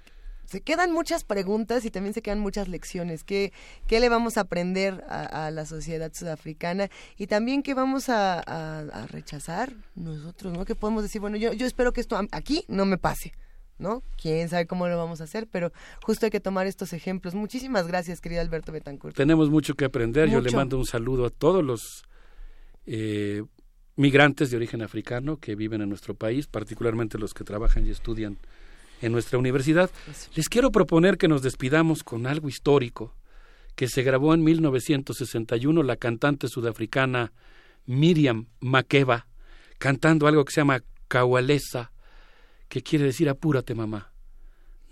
se 0.48 0.61
quedan 0.61 0.93
muchas 0.93 1.26
preguntas 1.26 1.84
y 1.84 1.92
también 1.92 2.14
se 2.14 2.22
quedan 2.22 2.40
muchas 2.40 2.69
lecciones. 2.69 3.26
¿Qué, 3.26 3.51
qué 3.85 4.00
le 4.00 4.08
vamos 4.08 4.38
a 4.38 4.42
aprender 4.42 5.03
a, 5.09 5.51
la 5.51 5.66
sociedad 5.66 6.11
sudafricana? 6.14 6.90
Y 7.17 7.27
también 7.27 7.64
qué 7.64 7.74
vamos 7.74 8.08
a, 8.08 9.08
rechazar 9.11 9.74
nosotros, 9.95 10.53
¿no? 10.53 10.64
Que 10.64 10.74
podemos 10.74 11.03
decir, 11.03 11.19
bueno, 11.19 11.35
yo, 11.35 11.51
yo 11.51 11.66
espero 11.66 11.92
que 11.92 12.01
esto 12.01 12.19
aquí 12.32 12.64
no 12.67 12.85
me 12.85 12.98
pase. 12.98 13.34
¿no? 13.80 14.01
Quién 14.19 14.50
sabe 14.50 14.66
cómo 14.66 14.88
lo 14.88 14.98
vamos 14.98 15.22
a 15.22 15.26
hacer, 15.26 15.48
pero 15.51 15.72
justo 16.03 16.26
hay 16.26 16.32
que 16.32 16.40
tomar 16.40 16.66
estos 16.66 16.93
ejemplos. 16.93 17.35
Muchísimas 17.35 17.85
gracias, 17.85 18.22
querido 18.22 18.42
Alberto 18.42 18.72
Betancourt. 18.72 19.16
Tenemos 19.16 19.51
mucho 19.51 19.76
que 19.76 19.85
aprender. 19.85 20.32
Yo 20.32 20.42
le 20.42 20.50
mando 20.50 20.80
un 20.80 20.85
saludo 20.88 21.27
a 21.27 21.30
todos 21.30 21.64
los 21.64 22.03
eh, 22.88 23.43
migrantes 23.95 24.50
de 24.50 24.58
origen 24.58 24.82
africano 24.82 25.38
que 25.38 25.53
viven 25.53 25.82
en 25.82 25.90
nuestro 25.90 26.16
país, 26.16 26.48
particularmente 26.48 27.19
los 27.19 27.35
que 27.35 27.43
trabajan 27.43 27.85
y 27.85 27.92
estudian 27.92 28.40
en 29.01 29.11
nuestra 29.11 29.38
universidad. 29.38 29.90
Les 30.35 30.50
quiero 30.50 30.72
proponer 30.72 31.17
que 31.17 31.27
nos 31.27 31.42
despidamos 31.42 32.03
con 32.03 32.27
algo 32.27 32.50
histórico 32.50 33.14
que 33.76 33.88
se 33.88 34.03
grabó 34.03 34.34
en 34.34 34.43
1961 34.43 35.84
la 35.84 35.98
cantante 35.98 36.48
sudafricana 36.48 37.32
Miriam 37.85 38.48
Makeba 38.59 39.27
cantando 39.77 40.27
algo 40.27 40.43
que 40.45 40.51
se 40.51 40.61
llama 40.61 40.82
Kawalesa, 41.08 41.92
que 42.67 42.82
quiere 42.82 43.06
decir 43.06 43.30
apúrate 43.30 43.76
mamá, 43.76 44.11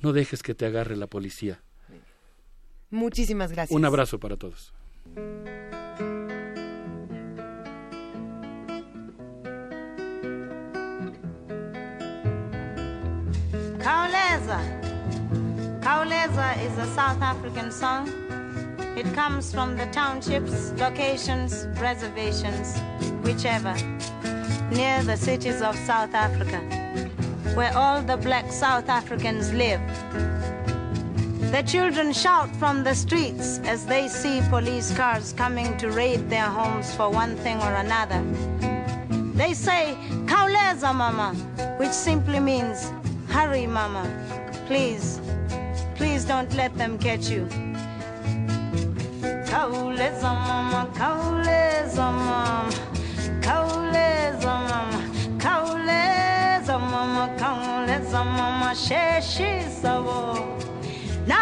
no 0.02 0.14
dejes 0.14 0.44
que 0.44 0.56
te 0.56 0.66
agarre 0.66 0.96
la 0.96 1.08
policía. 1.08 1.62
Muchísimas 2.92 3.52
gracias. 3.52 3.76
Un 3.76 3.86
abrazo 3.86 4.20
para 4.20 4.38
todos. 4.38 4.74
Kauleza. 13.86 14.60
Kauleza 15.80 16.58
is 16.66 16.76
a 16.80 16.88
South 16.96 17.22
African 17.22 17.72
song. 17.72 18.10
It 18.98 19.06
comes 19.14 19.54
from 19.54 19.78
the 19.78 19.86
townships, 19.92 20.72
locations, 20.80 21.68
reservations, 21.80 22.80
whichever, 23.22 23.76
near 24.72 25.04
the 25.04 25.16
cities 25.16 25.62
of 25.62 25.76
South 25.76 26.16
Africa, 26.16 26.58
where 27.54 27.78
all 27.78 28.02
the 28.02 28.18
black 28.18 28.52
South 28.52 28.90
Africans 28.90 29.54
live. 29.54 29.82
The 31.52 31.62
children 31.62 32.12
shout 32.12 32.50
from 32.56 32.84
the 32.84 32.96
streets 32.96 33.60
as 33.66 33.86
they 33.86 34.08
see 34.08 34.42
police 34.50 34.98
cars 34.98 35.32
coming 35.32 35.78
to 35.78 35.92
raid 35.92 36.28
their 36.28 36.50
homes 36.50 36.92
for 36.96 37.12
one 37.12 37.36
thing 37.36 37.62
or 37.62 37.76
another. 37.76 38.24
They 39.36 39.54
say, 39.54 39.96
Kauleza, 40.26 40.92
Mama, 40.92 41.36
which 41.78 41.92
simply 41.92 42.40
means 42.40 42.92
Hurry, 43.36 43.68
Mama. 43.68 44.04
Please. 44.68 45.20
Please 45.96 46.24
don't 46.26 46.54
let 46.56 46.76
them 46.78 46.98
catch 46.98 47.30
you. 47.30 47.48
Kauleza 49.52 50.32
mama, 50.48 50.88
kauleza 51.00 52.06
mama, 52.12 52.70
kauleza 53.42 54.54
mama, 54.70 55.00
kauleza 55.38 56.80
mama, 56.80 57.30
kauleza 57.40 58.24
mama, 58.24 58.74
sheshi 58.76 59.64
sabo. 59.82 60.38
Na 61.28 61.40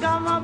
gama 0.00 0.40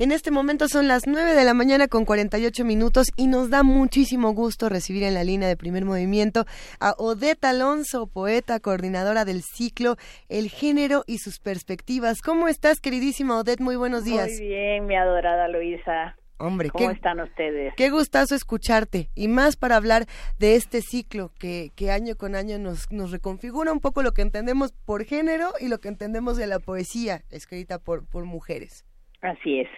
En 0.00 0.12
este 0.12 0.30
momento 0.30 0.66
son 0.66 0.88
las 0.88 1.06
9 1.06 1.34
de 1.34 1.44
la 1.44 1.52
mañana 1.52 1.86
con 1.86 2.06
48 2.06 2.64
minutos 2.64 3.08
y 3.18 3.26
nos 3.26 3.50
da 3.50 3.62
muchísimo 3.62 4.32
gusto 4.32 4.70
recibir 4.70 5.02
en 5.02 5.12
la 5.12 5.24
línea 5.24 5.46
de 5.46 5.58
primer 5.58 5.84
movimiento 5.84 6.46
a 6.80 6.94
Odette 6.96 7.44
Alonso, 7.44 8.06
poeta, 8.06 8.60
coordinadora 8.60 9.26
del 9.26 9.42
ciclo 9.42 9.96
El 10.30 10.48
género 10.48 11.02
y 11.06 11.18
sus 11.18 11.38
perspectivas. 11.38 12.22
¿Cómo 12.22 12.48
estás, 12.48 12.80
queridísima 12.80 13.38
Odette? 13.38 13.60
Muy 13.60 13.76
buenos 13.76 14.04
días. 14.04 14.30
Muy 14.30 14.48
bien, 14.48 14.86
mi 14.86 14.96
adorada 14.96 15.48
Luisa. 15.48 16.16
Hombre, 16.38 16.70
¿cómo 16.70 16.92
están 16.92 17.20
ustedes? 17.20 17.74
Qué 17.76 17.90
gustazo 17.90 18.34
escucharte 18.34 19.10
y 19.14 19.28
más 19.28 19.56
para 19.56 19.76
hablar 19.76 20.06
de 20.38 20.54
este 20.56 20.80
ciclo 20.80 21.30
que, 21.38 21.72
que 21.76 21.90
año 21.90 22.16
con 22.16 22.36
año 22.36 22.58
nos, 22.58 22.90
nos 22.90 23.10
reconfigura 23.10 23.70
un 23.70 23.80
poco 23.80 24.02
lo 24.02 24.12
que 24.12 24.22
entendemos 24.22 24.72
por 24.72 25.04
género 25.04 25.50
y 25.60 25.68
lo 25.68 25.76
que 25.76 25.88
entendemos 25.88 26.38
de 26.38 26.46
la 26.46 26.58
poesía 26.58 27.20
escrita 27.28 27.78
por, 27.78 28.08
por 28.08 28.24
mujeres. 28.24 28.86
Así 29.20 29.60
es. 29.60 29.68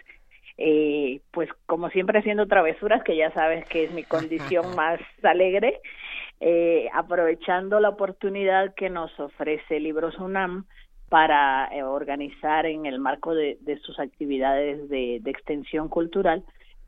Eh, 0.65 1.19
pues 1.31 1.49
como 1.65 1.89
siempre 1.89 2.19
haciendo 2.19 2.47
travesuras, 2.47 3.03
que 3.03 3.17
ya 3.17 3.33
sabes 3.33 3.65
que 3.67 3.83
es 3.83 3.91
mi 3.91 4.03
condición 4.03 4.63
más 4.77 5.01
alegre, 5.21 5.81
eh, 6.39 6.87
aprovechando 6.93 7.81
la 7.81 7.89
oportunidad 7.89 8.73
que 8.73 8.89
nos 8.89 9.11
ofrece 9.19 9.81
Libros 9.81 10.17
UNAM 10.19 10.65
para 11.09 11.67
eh, 11.75 11.83
organizar 11.83 12.65
en 12.65 12.85
el 12.85 12.99
marco 12.99 13.35
de, 13.35 13.57
sus 13.83 13.99
actividades 13.99 14.87
de, 14.87 15.21
extensión 15.25 15.89
cultural 15.89 16.43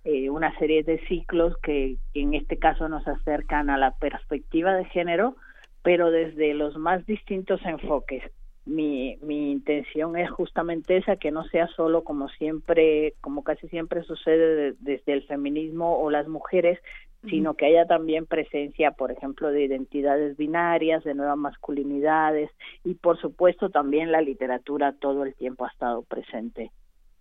eh, 0.06 0.30
una 0.30 0.58
serie 0.58 0.84
de 0.84 1.00
ciclos 1.08 1.58
que 1.62 1.98
en 2.14 2.34
este 2.34 2.58
caso 2.58 2.88
nos 2.88 3.06
acercan 3.08 3.70
a 3.70 3.78
la 3.78 3.92
perspectiva 3.92 4.74
de 4.74 4.86
género, 4.86 5.36
pero 5.84 6.12
desde 6.12 6.54
los 6.54 6.78
más 6.78 7.06
distintos 7.06 7.60
enfoques. 7.66 8.24
Mi, 8.66 9.18
mi 9.22 9.52
intención 9.52 10.18
es 10.18 10.30
justamente 10.32 10.98
esa, 10.98 11.18
que 11.18 11.32
no 11.32 11.44
sea 11.45 11.68
solo 11.68 12.03
como 12.03 12.30
siempre, 12.30 13.14
como 13.22 13.44
casi 13.44 13.68
siempre 13.68 14.03
sucede 14.03 14.74
desde 14.80 15.14
el 15.14 15.24
feminismo 15.27 16.00
o 16.00 16.10
las 16.10 16.27
mujeres, 16.27 16.80
sino 17.30 17.56
que 17.56 17.66
haya 17.66 17.85
también 17.85 18.26
presencia, 18.26 18.92
por 18.92 19.11
ejemplo, 19.11 19.52
de 19.52 19.64
identidades 19.64 20.38
binarias, 20.38 21.03
de 21.03 21.16
nuevas 21.16 21.38
masculinidades 21.38 22.52
y, 22.84 22.95
por 22.95 23.19
supuesto, 23.19 23.69
también 23.69 24.11
la 24.11 24.22
literatura 24.22 24.94
todo 24.94 25.24
el 25.24 25.34
tiempo 25.34 25.66
ha 25.66 25.69
estado 25.69 26.03
presente 26.03 26.72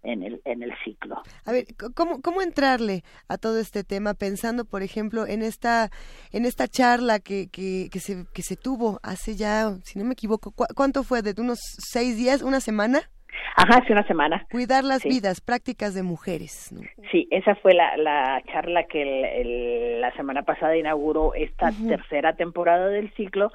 en 0.04 0.22
el, 0.22 0.40
en 0.44 0.62
el 0.62 0.72
ciclo. 0.84 1.22
A 1.44 1.52
ver, 1.52 1.66
¿cómo, 1.94 2.20
¿cómo 2.22 2.42
entrarle 2.42 3.02
a 3.28 3.38
todo 3.38 3.58
este 3.58 3.84
tema 3.84 4.14
pensando, 4.14 4.64
por 4.64 4.82
ejemplo, 4.82 5.26
en 5.26 5.42
esta, 5.42 5.90
en 6.32 6.44
esta 6.44 6.68
charla 6.68 7.18
que, 7.18 7.48
que, 7.50 7.88
que, 7.90 7.98
se, 7.98 8.24
que 8.32 8.42
se 8.42 8.56
tuvo 8.56 9.00
hace 9.02 9.34
ya, 9.34 9.70
si 9.84 9.98
no 9.98 10.04
me 10.04 10.12
equivoco, 10.12 10.52
¿cuánto 10.74 11.02
fue? 11.02 11.22
¿De 11.22 11.34
unos 11.40 11.58
seis 11.78 12.16
días, 12.16 12.42
una 12.42 12.60
semana? 12.60 13.10
Ajá, 13.56 13.80
hace 13.82 13.92
una 13.92 14.06
semana. 14.06 14.46
Cuidar 14.50 14.84
las 14.84 15.04
vidas, 15.04 15.40
prácticas 15.40 15.94
de 15.94 16.02
mujeres. 16.02 16.74
Sí, 17.12 17.28
esa 17.30 17.54
fue 17.56 17.72
la, 17.74 17.96
la 17.96 18.42
charla 18.52 18.84
que 18.84 19.98
la 20.00 20.12
semana 20.16 20.42
pasada 20.42 20.76
inauguró 20.76 21.34
esta 21.34 21.70
tercera 21.86 22.34
temporada 22.34 22.88
del 22.88 23.12
ciclo 23.14 23.52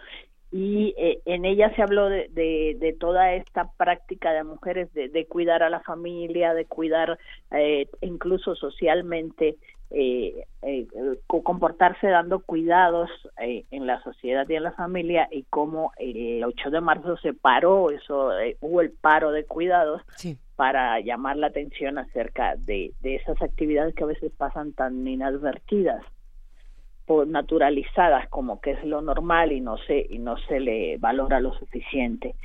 y 0.52 0.96
eh, 0.98 1.20
en 1.26 1.46
ella 1.46 1.74
se 1.76 1.84
habló 1.84 2.10
de, 2.10 2.28
de, 2.30 2.96
toda 3.00 3.34
esta 3.34 3.70
práctica 3.78 4.32
de 4.32 4.44
mujeres 4.44 4.92
de, 4.94 5.08
de 5.10 5.28
cuidar 5.28 5.62
a 5.62 5.70
la 5.70 5.82
familia, 5.82 6.54
de 6.56 6.66
cuidar 6.66 7.20
eh, 7.52 7.88
incluso 8.02 8.56
socialmente, 8.56 9.58
eh, 9.92 10.46
eh 10.64 10.88
comportarse 11.28 12.08
dando 12.08 12.40
cuidados 12.40 13.10
en 13.38 13.88
la 13.88 14.02
sociedad 14.04 14.48
y 14.50 14.56
en 14.56 14.64
la 14.64 14.72
familia 14.72 15.28
y 15.32 15.44
cómo 15.50 15.92
el 15.98 16.44
8 16.44 16.70
de 16.72 16.82
marzo 16.82 17.18
se 17.18 17.34
paró, 17.34 17.90
eso 17.90 18.32
hubo 18.60 18.82
el 18.82 18.92
paro 18.92 19.32
de 19.32 19.46
cuidados 19.46 20.02
para 20.56 21.00
llamar 21.00 21.38
la 21.38 21.48
atención 21.48 21.98
acerca 21.98 22.56
de, 22.56 22.92
de 23.02 23.16
esas 23.16 23.42
actividades 23.42 23.96
que 23.96 24.04
a 24.04 24.08
veces 24.08 24.32
pasan 24.38 24.74
tan 24.74 25.08
inadvertidas 25.08 26.04
naturalizadas 27.26 28.30
como 28.30 28.62
que 28.62 28.72
es 28.72 28.84
lo 28.84 29.02
normal 29.02 29.52
y 29.52 29.62
no 29.62 29.78
se 29.78 30.06
y 30.10 30.20
no 30.20 30.38
se 30.48 30.60
le 30.60 30.98
valora 30.98 31.40
lo 31.40 31.54
suficiente. 31.54 32.36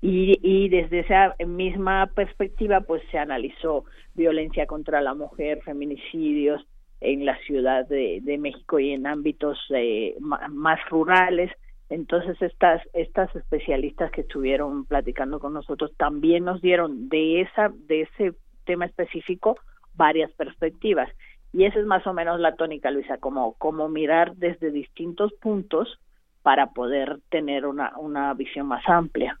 Y, 0.00 0.38
y 0.42 0.68
desde 0.68 1.00
esa 1.00 1.34
misma 1.46 2.10
perspectiva 2.14 2.80
pues 2.82 3.02
se 3.10 3.18
analizó 3.18 3.84
violencia 4.14 4.66
contra 4.66 5.00
la 5.00 5.14
mujer 5.14 5.62
feminicidios 5.62 6.64
en 7.00 7.24
la 7.24 7.38
ciudad 7.46 7.86
de, 7.88 8.36
México 8.38 8.78
y 8.78 8.92
en 8.92 9.06
ámbitos 9.06 9.58
eh, 9.74 10.14
más 10.20 10.78
rurales. 10.90 11.50
Entonces 11.88 12.40
estas 12.40 12.82
estas 12.92 13.34
especialistas 13.34 14.12
que 14.12 14.20
estuvieron 14.20 14.84
platicando 14.84 15.40
con 15.40 15.54
nosotros 15.54 15.92
también 15.96 16.44
nos 16.44 16.60
dieron 16.60 17.08
de 17.08 17.40
esa 17.40 17.72
de 17.88 18.02
ese 18.02 18.34
tema 18.64 18.84
específico 18.84 19.56
varias 19.94 20.30
perspectivas 20.32 21.08
y 21.52 21.64
esa 21.64 21.80
es 21.80 21.86
más 21.86 22.06
o 22.06 22.12
menos 22.12 22.40
la 22.40 22.54
tónica, 22.54 22.90
Luisa, 22.90 23.18
como, 23.18 23.54
como 23.54 23.88
mirar 23.88 24.36
desde 24.36 24.70
distintos 24.70 25.32
puntos 25.34 25.98
para 26.42 26.68
poder 26.68 27.20
tener 27.28 27.66
una, 27.66 27.92
una 27.98 28.32
visión 28.34 28.66
más 28.66 28.82
amplia. 28.88 29.38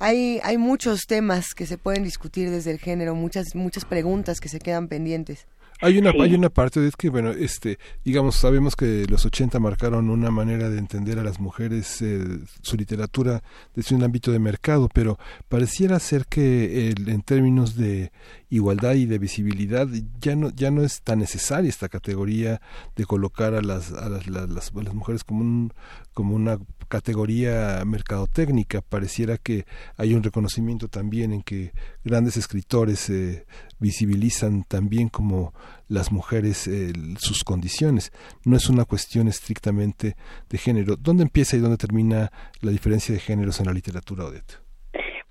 Hay, 0.00 0.38
hay 0.44 0.58
muchos 0.58 1.06
temas 1.06 1.54
que 1.54 1.66
se 1.66 1.78
pueden 1.78 2.04
discutir 2.04 2.50
desde 2.50 2.70
el 2.70 2.78
género, 2.78 3.14
muchas, 3.14 3.54
muchas 3.54 3.84
preguntas 3.84 4.38
que 4.40 4.48
se 4.48 4.60
quedan 4.60 4.88
pendientes. 4.88 5.48
Hay 5.80 5.96
una, 5.98 6.10
hay 6.10 6.34
una 6.34 6.50
parte 6.50 6.80
de 6.80 6.90
que, 6.96 7.08
bueno, 7.08 7.30
este, 7.30 7.78
digamos, 8.04 8.34
sabemos 8.34 8.74
que 8.74 9.06
los 9.08 9.24
80 9.24 9.60
marcaron 9.60 10.10
una 10.10 10.30
manera 10.30 10.70
de 10.70 10.78
entender 10.78 11.20
a 11.20 11.22
las 11.22 11.38
mujeres, 11.38 12.02
eh, 12.02 12.40
su 12.62 12.76
literatura 12.76 13.42
desde 13.76 13.94
un 13.94 14.02
ámbito 14.02 14.32
de 14.32 14.40
mercado, 14.40 14.88
pero 14.92 15.18
pareciera 15.48 16.00
ser 16.00 16.26
que 16.26 16.90
en 16.90 17.22
términos 17.22 17.76
de 17.76 18.10
igualdad 18.50 18.94
y 18.94 19.06
de 19.06 19.18
visibilidad 19.18 19.86
ya 20.20 20.34
no, 20.34 20.50
ya 20.50 20.70
no 20.70 20.82
es 20.82 21.02
tan 21.02 21.18
necesaria 21.18 21.68
esta 21.68 21.88
categoría 21.88 22.60
de 22.96 23.04
colocar 23.04 23.54
a 23.54 23.62
las, 23.62 23.92
a 23.92 24.08
las, 24.08 24.26
las, 24.26 24.72
mujeres 24.74 25.24
como, 25.24 25.40
un, 25.40 25.72
como 26.14 26.34
una 26.34 26.58
categoría 26.88 27.82
mercadotécnica. 27.84 28.80
Pareciera 28.80 29.36
que 29.36 29.66
hay 29.96 30.14
un 30.14 30.22
reconocimiento 30.22 30.88
también 30.88 31.32
en 31.32 31.42
que 31.42 31.72
grandes 32.04 32.36
escritores 32.36 33.10
eh, 33.10 33.46
visibilizan 33.78 34.64
también 34.64 35.08
como 35.08 35.52
las 35.88 36.10
mujeres 36.10 36.66
eh, 36.66 36.92
sus 37.18 37.44
condiciones. 37.44 38.12
No 38.44 38.56
es 38.56 38.68
una 38.68 38.84
cuestión 38.84 39.28
estrictamente 39.28 40.16
de 40.48 40.58
género. 40.58 40.96
¿Dónde 40.96 41.22
empieza 41.22 41.56
y 41.56 41.60
dónde 41.60 41.76
termina 41.76 42.32
la 42.60 42.70
diferencia 42.70 43.14
de 43.14 43.20
géneros 43.20 43.60
en 43.60 43.66
la 43.66 43.72
literatura, 43.72 44.24
Odette? 44.24 44.67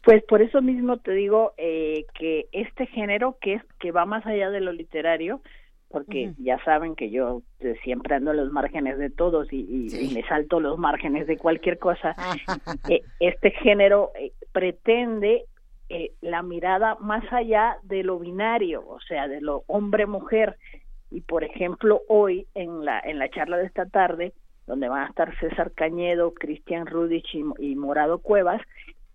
Pues 0.07 0.23
por 0.23 0.41
eso 0.41 0.61
mismo 0.61 0.95
te 0.99 1.11
digo 1.11 1.51
eh, 1.57 2.05
que 2.13 2.47
este 2.53 2.85
género 2.85 3.35
que 3.41 3.55
es 3.55 3.63
que 3.77 3.91
va 3.91 4.05
más 4.05 4.25
allá 4.25 4.49
de 4.49 4.61
lo 4.61 4.71
literario, 4.71 5.41
porque 5.89 6.31
ya 6.37 6.63
saben 6.63 6.95
que 6.95 7.09
yo 7.09 7.41
eh, 7.59 7.75
siempre 7.83 8.15
ando 8.15 8.31
en 8.31 8.37
los 8.37 8.49
márgenes 8.49 8.97
de 8.99 9.09
todos 9.09 9.51
y, 9.51 9.89
me 10.13 10.23
salto 10.29 10.61
los 10.61 10.77
márgenes 10.77 11.27
de 11.27 11.35
cualquier 11.35 11.77
cosa. 11.77 12.15
este 13.19 13.51
género 13.51 14.13
pretende 14.53 15.43
eh, 15.89 16.13
la 16.21 16.41
mirada 16.41 16.95
más 17.01 17.25
allá 17.33 17.75
de 17.83 18.03
lo 18.03 18.17
binario, 18.17 18.87
o 18.87 19.01
sea, 19.01 19.27
de 19.27 19.41
lo 19.41 19.65
hombre-mujer. 19.67 20.55
Y 21.11 21.19
por 21.19 21.43
ejemplo, 21.43 22.03
hoy 22.07 22.47
en 22.55 22.85
la, 22.85 22.97
en 23.01 23.19
la 23.19 23.29
charla 23.29 23.57
de 23.57 23.65
esta 23.65 23.85
tarde, 23.85 24.31
donde 24.67 24.89
van 24.89 25.03
a 25.03 25.09
estar 25.09 25.37
César 25.39 25.71
Cañedo, 25.71 26.33
Cristian 26.33 26.85
Rudich 26.85 27.33
y, 27.33 27.75
Morado 27.75 28.19
Cuevas, 28.19 28.61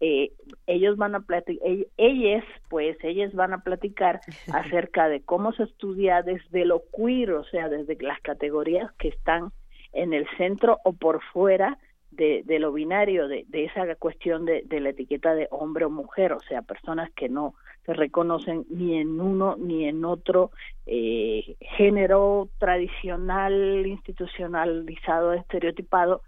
eh, 0.04 0.32
ellos 0.66 0.96
van 0.96 1.14
a 1.14 1.20
platicar, 1.20 1.64
ellas, 1.96 2.44
pues, 2.68 2.96
ellas 3.04 3.32
van 3.34 3.52
a 3.52 3.62
platicar 3.62 4.20
acerca 4.52 5.08
de 5.08 5.22
cómo 5.22 5.52
se 5.52 5.62
estudia 5.62 6.22
desde 6.22 6.64
lo 6.64 6.82
queer, 6.94 7.34
o 7.34 7.44
sea, 7.44 7.68
desde 7.68 7.96
las 8.02 8.20
categorías 8.20 8.90
que 8.98 9.06
están 9.08 9.52
en 9.92 10.12
el 10.12 10.26
centro 10.36 10.80
o 10.82 10.92
por 10.92 11.22
fuera 11.32 11.78
de, 12.10 12.42
de 12.44 12.58
lo 12.58 12.72
binario, 12.72 13.28
de, 13.28 13.44
de 13.46 13.66
esa 13.66 13.94
cuestión 13.94 14.44
de, 14.44 14.62
de, 14.66 14.80
la 14.80 14.88
etiqueta 14.88 15.36
de 15.36 15.46
hombre 15.52 15.84
o 15.84 15.90
mujer, 15.90 16.32
o 16.32 16.40
sea, 16.40 16.62
personas 16.62 17.08
que 17.12 17.28
no 17.28 17.54
se 17.86 17.94
reconocen 17.94 18.66
ni 18.70 18.98
en 18.98 19.20
uno 19.20 19.54
ni 19.56 19.84
en 19.84 20.04
otro 20.04 20.50
eh, 20.84 21.56
género 21.76 22.48
tradicional, 22.58 23.86
institucionalizado, 23.86 25.32
estereotipado, 25.32 26.22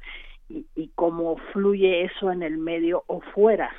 y, 0.48 0.66
y 0.74 0.88
cómo 0.94 1.36
fluye 1.52 2.04
eso 2.04 2.30
en 2.30 2.42
el 2.42 2.58
medio 2.58 3.04
o 3.06 3.20
fuera 3.20 3.70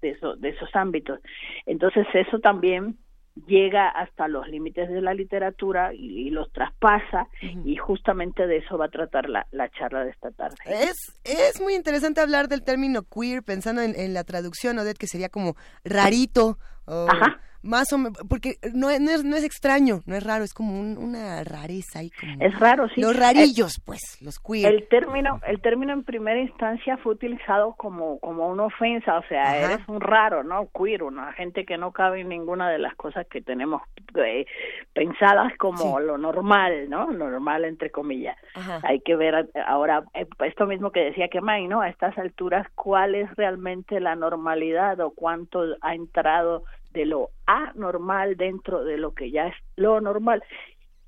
de, 0.00 0.10
eso, 0.10 0.36
de 0.36 0.50
esos 0.50 0.68
ámbitos. 0.74 1.20
Entonces, 1.66 2.06
eso 2.14 2.38
también 2.38 2.98
llega 3.46 3.88
hasta 3.88 4.28
los 4.28 4.46
límites 4.48 4.88
de 4.88 5.00
la 5.00 5.12
literatura 5.12 5.92
y, 5.92 6.30
los 6.30 6.52
traspasa 6.52 7.26
y 7.64 7.76
justamente 7.76 8.46
de 8.46 8.58
eso 8.58 8.78
va 8.78 8.86
a 8.86 8.90
tratar 8.90 9.28
la, 9.28 9.46
la, 9.50 9.68
charla 9.70 10.04
de 10.04 10.10
esta 10.10 10.30
tarde. 10.30 10.56
Es, 10.66 11.20
es 11.24 11.60
muy 11.60 11.74
interesante 11.74 12.20
hablar 12.20 12.48
del 12.48 12.62
término 12.62 13.02
queer 13.02 13.42
pensando 13.42 13.82
en, 13.82 13.98
en 13.98 14.14
la 14.14 14.22
traducción, 14.22 14.78
Odette, 14.78 14.98
que 14.98 15.08
sería 15.08 15.28
como 15.28 15.56
rarito. 15.84 16.58
Ajá 16.86 17.40
más 17.64 17.92
o 17.92 17.98
menos, 17.98 18.18
porque 18.28 18.58
no, 18.74 18.88
no, 19.00 19.10
es, 19.10 19.24
no 19.24 19.36
es 19.36 19.44
extraño, 19.44 20.00
no 20.06 20.14
es 20.14 20.22
raro, 20.22 20.44
es 20.44 20.52
como 20.52 20.78
una 20.80 21.42
rareza 21.44 22.00
ahí. 22.00 22.10
Como 22.20 22.36
es 22.40 22.58
raro, 22.58 22.88
sí. 22.90 23.00
Los 23.00 23.16
rarillos, 23.16 23.80
pues, 23.84 24.18
los 24.20 24.38
queer. 24.38 24.72
El 24.72 24.86
término, 24.88 25.40
el 25.46 25.60
término 25.60 25.92
en 25.92 26.04
primera 26.04 26.40
instancia 26.40 26.96
fue 26.98 27.14
utilizado 27.14 27.74
como, 27.76 28.18
como 28.20 28.48
una 28.48 28.64
ofensa, 28.64 29.18
o 29.18 29.22
sea, 29.24 29.56
eres 29.58 29.88
un 29.88 30.00
raro, 30.00 30.44
¿no? 30.44 30.68
Queer, 30.76 31.02
una 31.02 31.32
gente 31.32 31.64
que 31.64 31.78
no 31.78 31.92
cabe 31.92 32.20
en 32.20 32.28
ninguna 32.28 32.70
de 32.70 32.78
las 32.78 32.94
cosas 32.94 33.26
que 33.26 33.40
tenemos 33.40 33.82
eh, 34.14 34.46
pensadas 34.92 35.56
como 35.58 35.98
lo 36.00 36.18
normal, 36.18 36.88
¿no? 36.90 37.10
Normal, 37.10 37.64
entre 37.64 37.90
comillas. 37.90 38.36
Hay 38.82 39.00
que 39.00 39.16
ver 39.16 39.48
ahora, 39.66 40.04
eh, 40.14 40.26
esto 40.44 40.66
mismo 40.66 40.92
que 40.92 41.00
decía 41.00 41.28
que 41.28 41.40
May, 41.40 41.66
¿no? 41.66 41.80
A 41.80 41.88
estas 41.88 42.16
alturas, 42.18 42.66
¿cuál 42.74 43.14
es 43.14 43.34
realmente 43.36 44.00
la 44.00 44.14
normalidad 44.14 45.00
o 45.00 45.10
cuánto 45.10 45.64
ha 45.80 45.94
entrado 45.94 46.64
de 46.94 47.04
lo 47.04 47.30
anormal 47.44 48.36
dentro 48.36 48.84
de 48.84 48.96
lo 48.96 49.12
que 49.12 49.30
ya 49.30 49.48
es 49.48 49.54
lo 49.76 50.00
normal. 50.00 50.42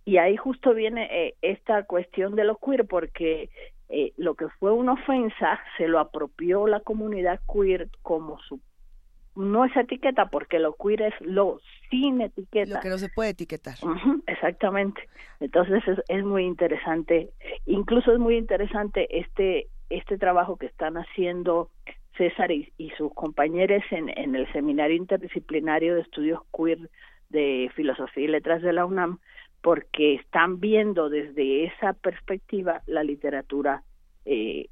Y 0.04 0.18
ahí 0.18 0.36
justo 0.36 0.74
viene 0.74 1.08
eh, 1.10 1.34
esta 1.40 1.84
cuestión 1.84 2.36
de 2.36 2.44
lo 2.44 2.58
queer, 2.58 2.86
porque 2.86 3.48
eh, 3.88 4.12
lo 4.16 4.34
que 4.34 4.48
fue 4.58 4.72
una 4.72 4.92
ofensa 4.92 5.58
se 5.78 5.88
lo 5.88 5.98
apropió 5.98 6.66
la 6.66 6.80
comunidad 6.80 7.40
queer 7.50 7.88
como 8.02 8.38
su 8.40 8.60
no 9.36 9.66
es 9.66 9.76
etiqueta 9.76 10.30
porque 10.30 10.58
lo 10.58 10.74
queer 10.74 11.02
es 11.02 11.14
lo 11.20 11.60
sin 11.90 12.22
etiqueta. 12.22 12.76
Lo 12.76 12.80
que 12.80 12.88
no 12.88 12.98
se 12.98 13.10
puede 13.10 13.30
etiquetar. 13.30 13.74
exactamente. 14.26 15.00
Entonces 15.40 15.86
es, 15.86 15.98
es, 16.08 16.24
muy 16.24 16.44
interesante. 16.44 17.30
Incluso 17.66 18.12
es 18.12 18.18
muy 18.18 18.36
interesante 18.36 19.06
este 19.18 19.68
este 19.90 20.18
trabajo 20.18 20.56
que 20.56 20.66
están 20.66 20.96
haciendo 20.96 21.70
César 22.16 22.50
y, 22.50 22.72
sus 22.96 23.12
compañeros 23.14 23.82
en, 23.90 24.08
en, 24.08 24.34
el 24.34 24.50
Seminario 24.52 24.96
Interdisciplinario 24.96 25.94
de 25.94 26.02
Estudios 26.02 26.40
Queer 26.56 26.90
de 27.28 27.70
Filosofía 27.74 28.24
y 28.24 28.28
Letras 28.28 28.62
de 28.62 28.72
la 28.72 28.86
UNAM, 28.86 29.18
porque 29.62 30.14
están 30.14 30.60
viendo 30.60 31.08
desde 31.08 31.64
esa 31.64 31.92
perspectiva 31.92 32.82
la 32.86 33.02
literatura 33.02 33.82
eh, 34.24 34.68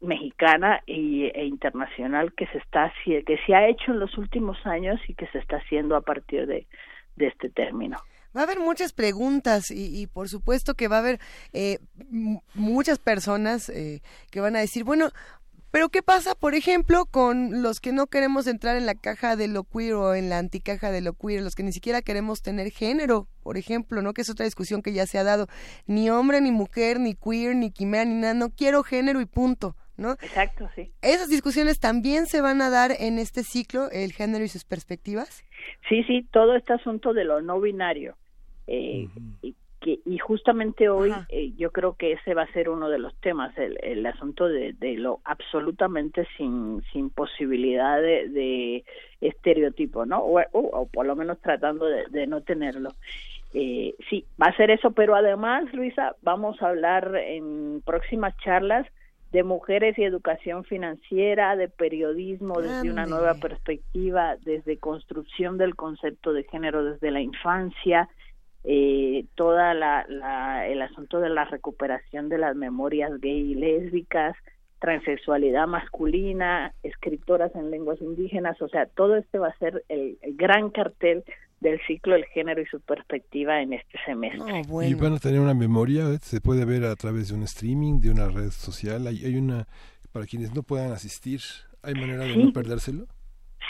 mexicana 0.00 0.82
e 0.86 1.46
internacional 1.46 2.32
que 2.34 2.46
se 2.48 2.58
está 2.58 2.92
que 3.04 3.38
se 3.46 3.54
ha 3.54 3.68
hecho 3.68 3.92
en 3.92 4.00
los 4.00 4.16
últimos 4.18 4.58
años 4.66 5.00
y 5.08 5.14
que 5.14 5.26
se 5.28 5.38
está 5.38 5.56
haciendo 5.56 5.96
a 5.96 6.02
partir 6.02 6.46
de, 6.46 6.66
de 7.16 7.26
este 7.26 7.48
término. 7.50 7.96
Va 8.36 8.42
a 8.42 8.44
haber 8.44 8.60
muchas 8.60 8.92
preguntas 8.92 9.70
y, 9.70 10.02
y, 10.02 10.06
por 10.06 10.28
supuesto 10.28 10.74
que 10.74 10.88
va 10.88 10.96
a 10.96 10.98
haber 10.98 11.18
eh, 11.54 11.78
muchas 12.54 12.98
personas 12.98 13.70
eh, 13.70 14.02
que 14.30 14.40
van 14.40 14.56
a 14.56 14.60
decir, 14.60 14.84
bueno, 14.84 15.08
Pero 15.76 15.90
¿qué 15.90 16.00
pasa, 16.00 16.34
por 16.34 16.54
ejemplo, 16.54 17.04
con 17.04 17.62
los 17.62 17.80
que 17.80 17.92
no 17.92 18.06
queremos 18.06 18.46
entrar 18.46 18.78
en 18.78 18.86
la 18.86 18.94
caja 18.94 19.36
de 19.36 19.46
lo 19.46 19.64
queer 19.64 19.92
o 19.92 20.14
en 20.14 20.30
la 20.30 20.38
anticaja 20.38 20.90
de 20.90 21.02
lo 21.02 21.12
queer, 21.12 21.42
los 21.42 21.54
que 21.54 21.62
ni 21.62 21.70
siquiera 21.70 22.00
queremos 22.00 22.40
tener 22.40 22.70
género, 22.70 23.28
por 23.42 23.58
ejemplo, 23.58 24.00
¿no? 24.00 24.14
Que 24.14 24.22
es 24.22 24.30
otra 24.30 24.46
discusión 24.46 24.80
que 24.80 24.94
ya 24.94 25.04
se 25.04 25.18
ha 25.18 25.22
dado. 25.22 25.48
Ni 25.86 26.08
hombre, 26.08 26.40
ni 26.40 26.50
mujer, 26.50 26.98
ni 26.98 27.12
queer, 27.14 27.54
ni 27.54 27.72
quimera, 27.72 28.06
ni 28.06 28.14
nada, 28.14 28.32
no 28.32 28.48
quiero 28.48 28.84
género 28.84 29.20
y 29.20 29.26
punto. 29.26 29.76
¿No? 29.98 30.12
Exacto, 30.12 30.66
sí. 30.74 30.92
¿Esas 31.02 31.28
discusiones 31.28 31.78
también 31.78 32.24
se 32.24 32.40
van 32.40 32.62
a 32.62 32.70
dar 32.70 32.92
en 32.98 33.18
este 33.18 33.42
ciclo, 33.42 33.90
el 33.90 34.12
género 34.12 34.46
y 34.46 34.48
sus 34.48 34.64
perspectivas? 34.64 35.44
Sí, 35.90 36.04
sí, 36.04 36.26
todo 36.32 36.56
este 36.56 36.72
asunto 36.72 37.12
de 37.12 37.24
lo 37.24 37.42
no 37.42 37.60
binario. 37.60 38.16
Eh, 38.66 39.08
y 39.86 40.16
y 40.16 40.18
justamente 40.18 40.88
hoy 40.88 41.12
eh, 41.28 41.52
yo 41.56 41.70
creo 41.70 41.94
que 41.94 42.12
ese 42.12 42.34
va 42.34 42.42
a 42.42 42.52
ser 42.52 42.68
uno 42.68 42.88
de 42.88 42.98
los 42.98 43.14
temas, 43.20 43.56
el, 43.58 43.78
el 43.82 44.04
asunto 44.06 44.48
de, 44.48 44.72
de, 44.72 44.96
lo 44.96 45.20
absolutamente 45.24 46.26
sin, 46.36 46.82
sin 46.92 47.10
posibilidad 47.10 48.00
de, 48.00 48.28
de 48.28 48.84
estereotipo, 49.20 50.06
¿no? 50.06 50.18
O, 50.18 50.40
o, 50.52 50.86
por 50.86 51.06
lo 51.06 51.14
menos 51.14 51.38
tratando 51.40 51.86
de, 51.86 52.06
de 52.08 52.26
no 52.26 52.40
tenerlo. 52.40 52.90
Eh, 53.54 53.94
sí, 54.10 54.24
va 54.40 54.46
a 54.46 54.56
ser 54.56 54.70
eso, 54.70 54.90
pero 54.90 55.14
además, 55.14 55.64
Luisa, 55.72 56.16
vamos 56.22 56.60
a 56.60 56.68
hablar 56.68 57.16
en 57.16 57.82
próximas 57.84 58.36
charlas 58.38 58.86
de 59.32 59.42
mujeres 59.42 59.98
y 59.98 60.04
educación 60.04 60.64
financiera, 60.64 61.56
de 61.56 61.68
periodismo 61.68 62.60
desde 62.60 62.90
una 62.90 63.06
nueva 63.06 63.34
perspectiva, 63.34 64.36
desde 64.44 64.78
construcción 64.78 65.58
del 65.58 65.74
concepto 65.74 66.32
de 66.32 66.44
género 66.44 66.84
desde 66.84 67.10
la 67.10 67.20
infancia, 67.20 68.08
eh, 68.68 69.26
toda 69.36 69.74
la, 69.74 70.66
el 70.66 70.82
asunto 70.82 71.20
de 71.20 71.28
la 71.28 71.44
recuperación 71.44 72.28
de 72.28 72.38
las 72.38 72.56
memorias 72.56 73.12
gay 73.20 73.52
y 73.52 73.54
lésbicas, 73.54 74.36
transexualidad 74.80 75.68
masculina, 75.68 76.74
escritoras 76.82 77.54
en 77.54 77.70
lenguas 77.70 78.00
indígenas, 78.00 78.60
o 78.60 78.68
sea, 78.68 78.86
todo 78.86 79.14
este 79.16 79.38
va 79.38 79.48
a 79.48 79.58
ser 79.58 79.84
el, 79.88 80.18
gran 80.34 80.70
cartel 80.70 81.22
del 81.60 81.80
ciclo 81.86 82.14
del 82.14 82.24
género 82.26 82.60
y 82.60 82.66
su 82.66 82.80
perspectiva 82.80 83.62
en 83.62 83.72
este 83.72 83.98
semestre. 84.04 84.62
Y 84.82 84.94
van 84.94 85.14
a 85.14 85.18
tener 85.20 85.38
una 85.38 85.54
memoria, 85.54 86.02
¿eh? 86.10 86.18
se 86.20 86.40
puede 86.40 86.64
ver 86.64 86.86
a 86.86 86.96
través 86.96 87.28
de 87.28 87.36
un 87.36 87.44
streaming, 87.44 88.00
de 88.00 88.10
una 88.10 88.28
red 88.28 88.50
social, 88.50 89.06
hay, 89.06 89.24
hay 89.24 89.36
una, 89.36 89.68
para 90.10 90.26
quienes 90.26 90.52
no 90.56 90.64
puedan 90.64 90.90
asistir, 90.90 91.40
¿hay 91.84 91.94
manera 91.94 92.24
de 92.24 92.36
no 92.36 92.52
perdérselo? 92.52 93.06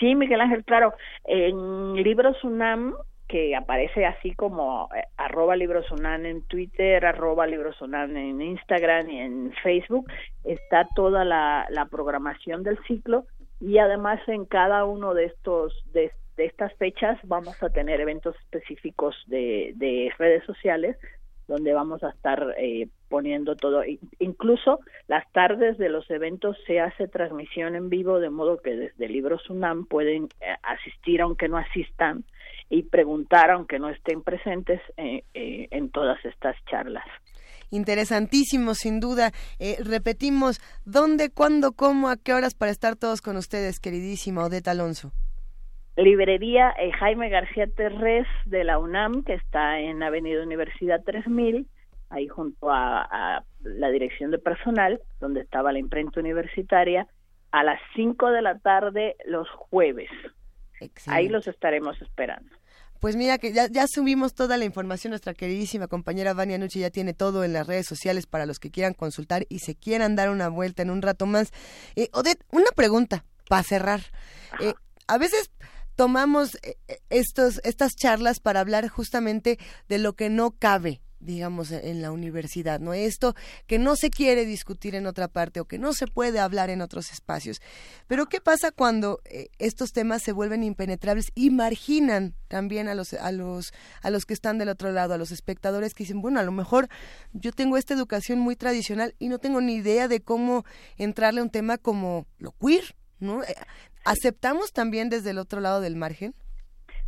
Sí, 0.00 0.14
Miguel 0.14 0.40
Ángel, 0.40 0.64
claro, 0.64 0.94
en 1.26 1.96
Libros 2.02 2.42
UNAM 2.42 2.94
que 3.28 3.56
aparece 3.56 4.06
así 4.06 4.34
como 4.34 4.88
eh, 4.94 5.02
arroba 5.16 5.56
librosunan 5.56 6.26
en 6.26 6.42
Twitter, 6.42 7.04
arroba 7.04 7.46
librosunan 7.46 8.16
en 8.16 8.40
Instagram 8.40 9.10
y 9.10 9.18
en 9.20 9.52
Facebook, 9.62 10.10
está 10.44 10.88
toda 10.94 11.24
la, 11.24 11.66
programación 11.90 12.62
del 12.62 12.78
ciclo 12.86 13.26
y 13.60 13.78
además 13.78 14.20
en 14.28 14.44
cada 14.44 14.84
uno 14.84 15.14
de 15.14 15.26
estos 15.26 15.72
de, 15.92 16.12
estas 16.36 16.74
fechas 16.74 17.18
vamos 17.24 17.62
a 17.62 17.70
tener 17.70 18.00
eventos 18.00 18.36
específicos 18.36 19.16
de 19.26 20.12
redes 20.18 20.44
sociales 20.44 20.98
donde 21.48 21.72
vamos 21.72 22.02
a 22.02 22.10
estar 22.10 22.54
eh, 22.58 22.88
poniendo 23.08 23.56
todo. 23.56 23.82
Incluso 24.18 24.80
las 25.08 25.30
tardes 25.32 25.78
de 25.78 25.88
los 25.88 26.10
eventos 26.10 26.56
se 26.66 26.80
hace 26.80 27.08
transmisión 27.08 27.76
en 27.76 27.88
vivo, 27.88 28.18
de 28.18 28.30
modo 28.30 28.58
que 28.58 28.76
desde 28.76 29.08
Libros 29.08 29.48
UNAM 29.48 29.86
pueden 29.86 30.28
eh, 30.40 30.54
asistir 30.62 31.20
aunque 31.20 31.48
no 31.48 31.56
asistan 31.56 32.24
y 32.68 32.82
preguntar 32.82 33.50
aunque 33.50 33.78
no 33.78 33.88
estén 33.88 34.22
presentes 34.22 34.80
eh, 34.96 35.24
eh, 35.34 35.68
en 35.70 35.90
todas 35.90 36.22
estas 36.24 36.56
charlas. 36.70 37.04
Interesantísimo, 37.70 38.74
sin 38.74 39.00
duda. 39.00 39.32
Eh, 39.58 39.76
repetimos, 39.80 40.60
¿dónde, 40.84 41.30
cuándo, 41.30 41.72
cómo, 41.72 42.08
a 42.08 42.16
qué 42.16 42.32
horas 42.32 42.54
para 42.54 42.70
estar 42.70 42.96
todos 42.96 43.22
con 43.22 43.36
ustedes, 43.36 43.80
queridísima 43.80 44.44
Odeta 44.44 44.70
Alonso? 44.70 45.12
Librería 45.96 46.74
Jaime 46.98 47.28
García 47.28 47.66
Terrés 47.66 48.26
de 48.44 48.64
la 48.64 48.78
UNAM, 48.78 49.24
que 49.24 49.34
está 49.34 49.80
en 49.80 50.02
Avenida 50.02 50.42
Universidad 50.42 51.02
3000, 51.04 51.66
ahí 52.10 52.28
junto 52.28 52.70
a, 52.70 53.02
a 53.02 53.44
la 53.62 53.90
dirección 53.90 54.30
de 54.30 54.38
personal, 54.38 55.00
donde 55.20 55.40
estaba 55.40 55.72
la 55.72 55.78
imprenta 55.78 56.20
universitaria, 56.20 57.06
a 57.50 57.64
las 57.64 57.80
5 57.94 58.30
de 58.30 58.42
la 58.42 58.58
tarde 58.58 59.16
los 59.24 59.48
jueves. 59.50 60.10
Ahí 61.06 61.28
los 61.28 61.48
estaremos 61.48 62.00
esperando. 62.02 62.50
Pues 63.00 63.16
mira 63.16 63.38
que 63.38 63.52
ya, 63.52 63.68
ya, 63.68 63.86
subimos 63.86 64.34
toda 64.34 64.56
la 64.56 64.64
información, 64.64 65.10
nuestra 65.10 65.34
queridísima 65.34 65.86
compañera 65.86 66.32
Vania 66.32 66.58
Nucci 66.58 66.80
ya 66.80 66.90
tiene 66.90 67.12
todo 67.12 67.44
en 67.44 67.52
las 67.52 67.66
redes 67.66 67.86
sociales 67.86 68.26
para 68.26 68.46
los 68.46 68.58
que 68.58 68.70
quieran 68.70 68.94
consultar 68.94 69.46
y 69.48 69.60
se 69.60 69.74
quieran 69.74 70.16
dar 70.16 70.30
una 70.30 70.48
vuelta 70.48 70.82
en 70.82 70.90
un 70.90 71.02
rato 71.02 71.26
más. 71.26 71.52
Eh, 71.94 72.08
Odette, 72.12 72.42
una 72.50 72.70
pregunta 72.74 73.24
para 73.48 73.62
cerrar. 73.62 74.00
Eh, 74.60 74.72
a 75.08 75.18
veces 75.18 75.50
tomamos 75.96 76.56
eh, 76.62 76.76
estos, 77.10 77.60
estas 77.64 77.96
charlas 77.96 78.38
para 78.38 78.60
hablar 78.60 78.88
justamente 78.88 79.58
de 79.88 79.98
lo 79.98 80.14
que 80.14 80.30
no 80.30 80.52
cabe 80.52 81.00
digamos, 81.18 81.70
en 81.72 82.02
la 82.02 82.12
universidad, 82.12 82.78
¿no? 82.78 82.92
Esto 82.92 83.34
que 83.66 83.78
no 83.78 83.96
se 83.96 84.10
quiere 84.10 84.44
discutir 84.44 84.94
en 84.94 85.06
otra 85.06 85.28
parte 85.28 85.60
o 85.60 85.64
que 85.64 85.78
no 85.78 85.92
se 85.92 86.06
puede 86.06 86.38
hablar 86.38 86.70
en 86.70 86.82
otros 86.82 87.10
espacios. 87.10 87.60
Pero 88.06 88.26
¿qué 88.26 88.40
pasa 88.40 88.70
cuando 88.70 89.20
eh, 89.24 89.48
estos 89.58 89.92
temas 89.92 90.22
se 90.22 90.32
vuelven 90.32 90.62
impenetrables 90.62 91.32
y 91.34 91.50
marginan 91.50 92.34
también 92.48 92.86
a 92.88 92.94
los, 92.94 93.14
a 93.14 93.32
los, 93.32 93.72
a 94.02 94.10
los 94.10 94.26
que 94.26 94.34
están 94.34 94.58
del 94.58 94.68
otro 94.68 94.92
lado, 94.92 95.14
a 95.14 95.18
los 95.18 95.32
espectadores 95.32 95.94
que 95.94 96.04
dicen, 96.04 96.20
bueno, 96.20 96.38
a 96.38 96.44
lo 96.44 96.52
mejor 96.52 96.88
yo 97.32 97.50
tengo 97.50 97.76
esta 97.76 97.94
educación 97.94 98.38
muy 98.38 98.54
tradicional 98.54 99.14
y 99.18 99.28
no 99.28 99.38
tengo 99.38 99.60
ni 99.60 99.74
idea 99.74 100.08
de 100.08 100.20
cómo 100.20 100.64
entrarle 100.96 101.40
a 101.40 101.44
un 101.44 101.50
tema 101.50 101.78
como 101.78 102.26
lo 102.38 102.52
queer, 102.52 102.94
¿no? 103.20 103.42
Eh, 103.42 103.54
¿Aceptamos 104.04 104.72
también 104.72 105.08
desde 105.10 105.30
el 105.30 105.38
otro 105.38 105.60
lado 105.60 105.80
del 105.80 105.96
margen? 105.96 106.34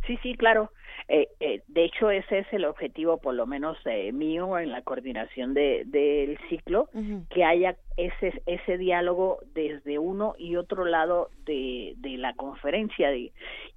Sí, 0.05 0.17
sí, 0.23 0.35
claro. 0.35 0.71
Eh, 1.07 1.27
eh, 1.39 1.63
de 1.67 1.85
hecho, 1.85 2.11
ese 2.11 2.39
es 2.39 2.53
el 2.53 2.65
objetivo, 2.65 3.17
por 3.17 3.33
lo 3.33 3.47
menos 3.47 3.77
eh, 3.85 4.11
mío, 4.11 4.59
en 4.59 4.71
la 4.71 4.83
coordinación 4.83 5.55
del 5.55 5.89
de, 5.89 6.37
ciclo, 6.49 6.87
que 7.31 7.43
haya 7.43 7.77
ese, 7.97 8.41
ese 8.45 8.77
diálogo 8.77 9.39
desde 9.55 9.97
uno 9.97 10.35
y 10.37 10.55
otro 10.55 10.85
lado 10.85 11.31
de, 11.45 11.95
de 11.97 12.17
la 12.17 12.35
conferencia. 12.35 13.15
y, 13.15 13.31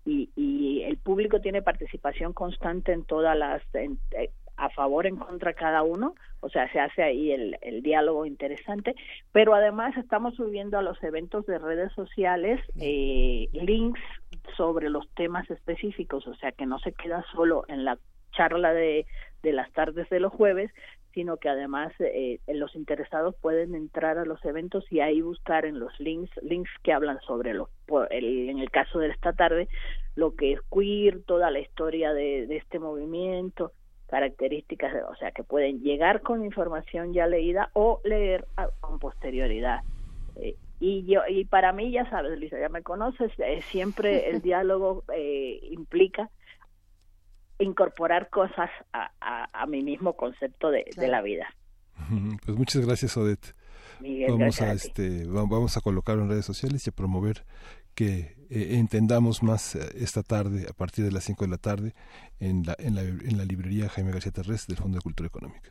y, 0.04 0.82
el 0.82 0.98
público 0.98 1.40
tiene 1.40 1.62
participación 1.62 2.32
constante 2.34 2.92
en 2.92 3.04
todas 3.04 3.36
las, 3.36 3.62
a 4.62 4.70
favor, 4.70 5.06
en 5.06 5.16
contra 5.16 5.54
cada 5.54 5.82
uno, 5.82 6.14
o 6.38 6.48
sea, 6.48 6.70
se 6.70 6.78
hace 6.78 7.02
ahí 7.02 7.32
el, 7.32 7.58
el 7.62 7.82
diálogo 7.82 8.26
interesante, 8.26 8.94
pero 9.32 9.54
además 9.54 9.96
estamos 9.96 10.36
subiendo 10.36 10.78
a 10.78 10.82
los 10.82 11.02
eventos 11.02 11.44
de 11.46 11.58
redes 11.58 11.92
sociales 11.94 12.60
eh, 12.80 13.48
links 13.52 14.00
sobre 14.56 14.88
los 14.88 15.08
temas 15.14 15.50
específicos, 15.50 16.28
o 16.28 16.34
sea, 16.36 16.52
que 16.52 16.66
no 16.66 16.78
se 16.78 16.92
queda 16.92 17.24
solo 17.34 17.64
en 17.66 17.84
la 17.84 17.98
charla 18.30 18.72
de, 18.72 19.04
de 19.42 19.52
las 19.52 19.70
tardes 19.72 20.08
de 20.10 20.20
los 20.20 20.32
jueves, 20.32 20.70
sino 21.12 21.38
que 21.38 21.48
además 21.48 21.92
eh, 21.98 22.38
los 22.46 22.76
interesados 22.76 23.34
pueden 23.40 23.74
entrar 23.74 24.16
a 24.16 24.24
los 24.24 24.42
eventos 24.44 24.84
y 24.92 25.00
ahí 25.00 25.20
buscar 25.20 25.66
en 25.66 25.80
los 25.80 25.92
links 26.00 26.30
links 26.40 26.70
que 26.82 26.92
hablan 26.92 27.20
sobre 27.20 27.52
lo 27.52 27.68
el, 28.10 28.48
en 28.48 28.58
el 28.60 28.70
caso 28.70 28.98
de 28.98 29.08
esta 29.08 29.34
tarde 29.34 29.68
lo 30.14 30.34
que 30.34 30.52
es 30.52 30.60
queer 30.72 31.22
toda 31.24 31.50
la 31.50 31.60
historia 31.60 32.14
de, 32.14 32.46
de 32.46 32.56
este 32.56 32.78
movimiento 32.78 33.72
características, 34.12 34.92
o 35.10 35.16
sea, 35.16 35.30
que 35.30 35.42
pueden 35.42 35.80
llegar 35.80 36.20
con 36.20 36.44
información 36.44 37.14
ya 37.14 37.26
leída 37.26 37.70
o 37.72 37.98
leer 38.04 38.46
con 38.80 38.98
posterioridad. 38.98 39.80
Eh, 40.36 40.54
y 40.80 41.06
yo 41.06 41.22
y 41.26 41.46
para 41.46 41.72
mí, 41.72 41.90
ya 41.90 42.04
sabes, 42.10 42.38
Lisa, 42.38 42.60
ya 42.60 42.68
me 42.68 42.82
conoces, 42.82 43.32
eh, 43.38 43.62
siempre 43.70 44.28
el 44.30 44.42
diálogo 44.42 45.04
eh, 45.16 45.60
implica 45.70 46.28
incorporar 47.58 48.28
cosas 48.28 48.68
a, 48.92 49.08
a, 49.50 49.66
mi 49.66 49.82
mismo 49.82 50.12
concepto 50.12 50.70
de, 50.70 50.84
de, 50.94 51.08
la 51.08 51.22
vida. 51.22 51.46
Pues 52.44 52.58
muchas 52.58 52.84
gracias, 52.84 53.16
Odette. 53.16 53.54
vamos 54.28 54.60
a, 54.60 54.72
este, 54.72 55.24
vamos 55.26 55.78
a 55.78 55.80
colocarlo 55.80 56.24
en 56.24 56.28
redes 56.28 56.44
sociales 56.44 56.86
y 56.86 56.90
a 56.90 56.92
promover 56.92 57.46
que 57.94 58.36
eh, 58.54 58.76
entendamos 58.76 59.42
más 59.42 59.74
eh, 59.74 59.80
esta 59.96 60.22
tarde, 60.22 60.66
a 60.68 60.74
partir 60.74 61.04
de 61.04 61.10
las 61.10 61.24
5 61.24 61.44
de 61.44 61.50
la 61.50 61.56
tarde, 61.56 61.94
en 62.38 62.64
la, 62.64 62.76
en 62.78 62.94
la, 62.94 63.00
en 63.00 63.38
la 63.38 63.44
librería 63.44 63.88
Jaime 63.88 64.12
García 64.12 64.32
Terres 64.32 64.66
del 64.66 64.76
Fondo 64.76 64.98
de 64.98 65.02
Cultura 65.02 65.26
Económica. 65.26 65.70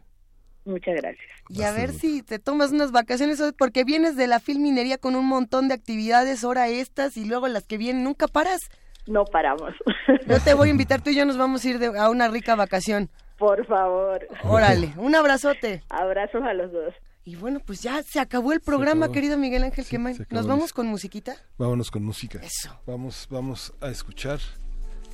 Muchas 0.65 0.95
gracias. 0.95 1.25
Y 1.49 1.63
a 1.63 1.71
ver 1.71 1.91
si 1.91 2.21
te 2.23 2.39
tomas 2.39 2.71
unas 2.71 2.91
vacaciones, 2.91 3.41
porque 3.57 3.83
vienes 3.83 4.15
de 4.15 4.27
la 4.27 4.39
filminería 4.39 4.97
con 4.97 5.15
un 5.15 5.27
montón 5.27 5.67
de 5.67 5.75
actividades, 5.75 6.43
ahora 6.43 6.67
estas 6.69 7.17
y 7.17 7.25
luego 7.25 7.47
las 7.47 7.65
que 7.65 7.77
vienen, 7.77 8.03
nunca 8.03 8.27
paras. 8.27 8.61
No 9.07 9.25
paramos. 9.25 9.73
Yo 10.27 10.39
te 10.39 10.53
voy 10.53 10.69
a 10.69 10.71
invitar, 10.71 11.01
tú 11.03 11.09
y 11.11 11.15
yo 11.15 11.25
nos 11.25 11.37
vamos 11.37 11.63
a 11.63 11.69
ir 11.69 11.83
a 11.83 12.09
una 12.09 12.29
rica 12.29 12.55
vacación. 12.55 13.09
Por 13.37 13.65
favor. 13.65 14.27
Órale, 14.43 14.93
un 14.97 15.15
abrazote. 15.15 15.83
Abrazos 15.89 16.43
a 16.43 16.53
los 16.53 16.71
dos. 16.71 16.93
Y 17.23 17.35
bueno, 17.35 17.59
pues 17.59 17.81
ya 17.81 18.01
se 18.03 18.19
acabó 18.19 18.51
el 18.51 18.61
programa, 18.61 19.11
querido 19.11 19.37
Miguel 19.37 19.63
Ángel 19.63 19.85
sí, 19.85 19.97
¿Nos 20.29 20.47
vamos 20.47 20.73
con 20.73 20.87
musiquita? 20.87 21.35
Vámonos 21.57 21.91
con 21.91 22.03
música. 22.03 22.39
Eso. 22.39 22.75
Vamos, 22.87 23.27
vamos 23.29 23.73
a 23.79 23.89
escuchar 23.89 24.39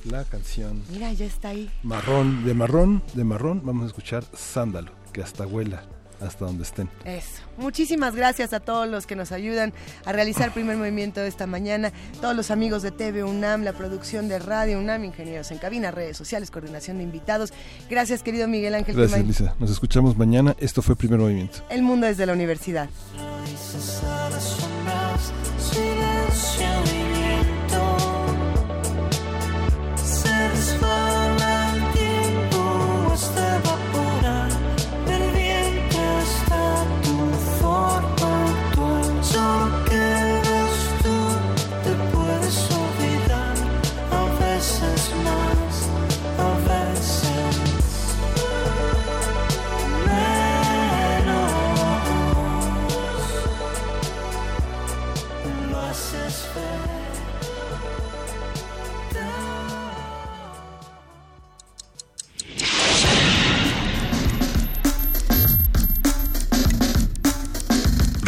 la 0.04 0.24
canción. 0.24 0.82
Mira, 0.90 1.12
ya 1.12 1.26
está 1.26 1.50
ahí. 1.50 1.70
Marrón, 1.82 2.44
de 2.44 2.54
marrón, 2.54 3.02
de 3.14 3.24
marrón, 3.24 3.62
vamos 3.64 3.84
a 3.84 3.86
escuchar 3.88 4.24
Sándalo, 4.32 4.92
que 5.12 5.22
hasta 5.22 5.46
huela 5.46 5.82
hasta 6.20 6.44
donde 6.44 6.64
estén. 6.64 6.88
Eso. 7.04 7.42
Muchísimas 7.56 8.14
gracias 8.14 8.52
a 8.52 8.60
todos 8.60 8.88
los 8.88 9.06
que 9.06 9.16
nos 9.16 9.32
ayudan 9.32 9.72
a 10.04 10.12
realizar 10.12 10.52
primer 10.52 10.76
movimiento 10.76 11.20
esta 11.22 11.46
mañana, 11.46 11.92
todos 12.20 12.36
los 12.36 12.50
amigos 12.50 12.82
de 12.82 12.90
TV 12.90 13.24
UNAM, 13.24 13.62
la 13.62 13.72
producción 13.72 14.28
de 14.28 14.38
Radio 14.38 14.78
UNAM, 14.78 15.04
ingenieros 15.04 15.50
en 15.50 15.58
cabina, 15.58 15.90
redes 15.90 16.16
sociales, 16.16 16.50
coordinación 16.50 16.98
de 16.98 17.04
invitados. 17.04 17.52
Gracias, 17.90 18.22
querido 18.22 18.48
Miguel 18.48 18.74
Ángel. 18.74 18.96
Gracias, 18.96 19.26
Lisa. 19.26 19.54
Nos 19.58 19.70
escuchamos 19.70 20.16
mañana. 20.16 20.54
Esto 20.58 20.82
fue 20.82 20.96
Primer 20.96 21.18
Movimiento. 21.18 21.58
El 21.68 21.82
mundo 21.82 22.06
desde 22.06 22.26
la 22.26 22.32
universidad. 22.32 22.88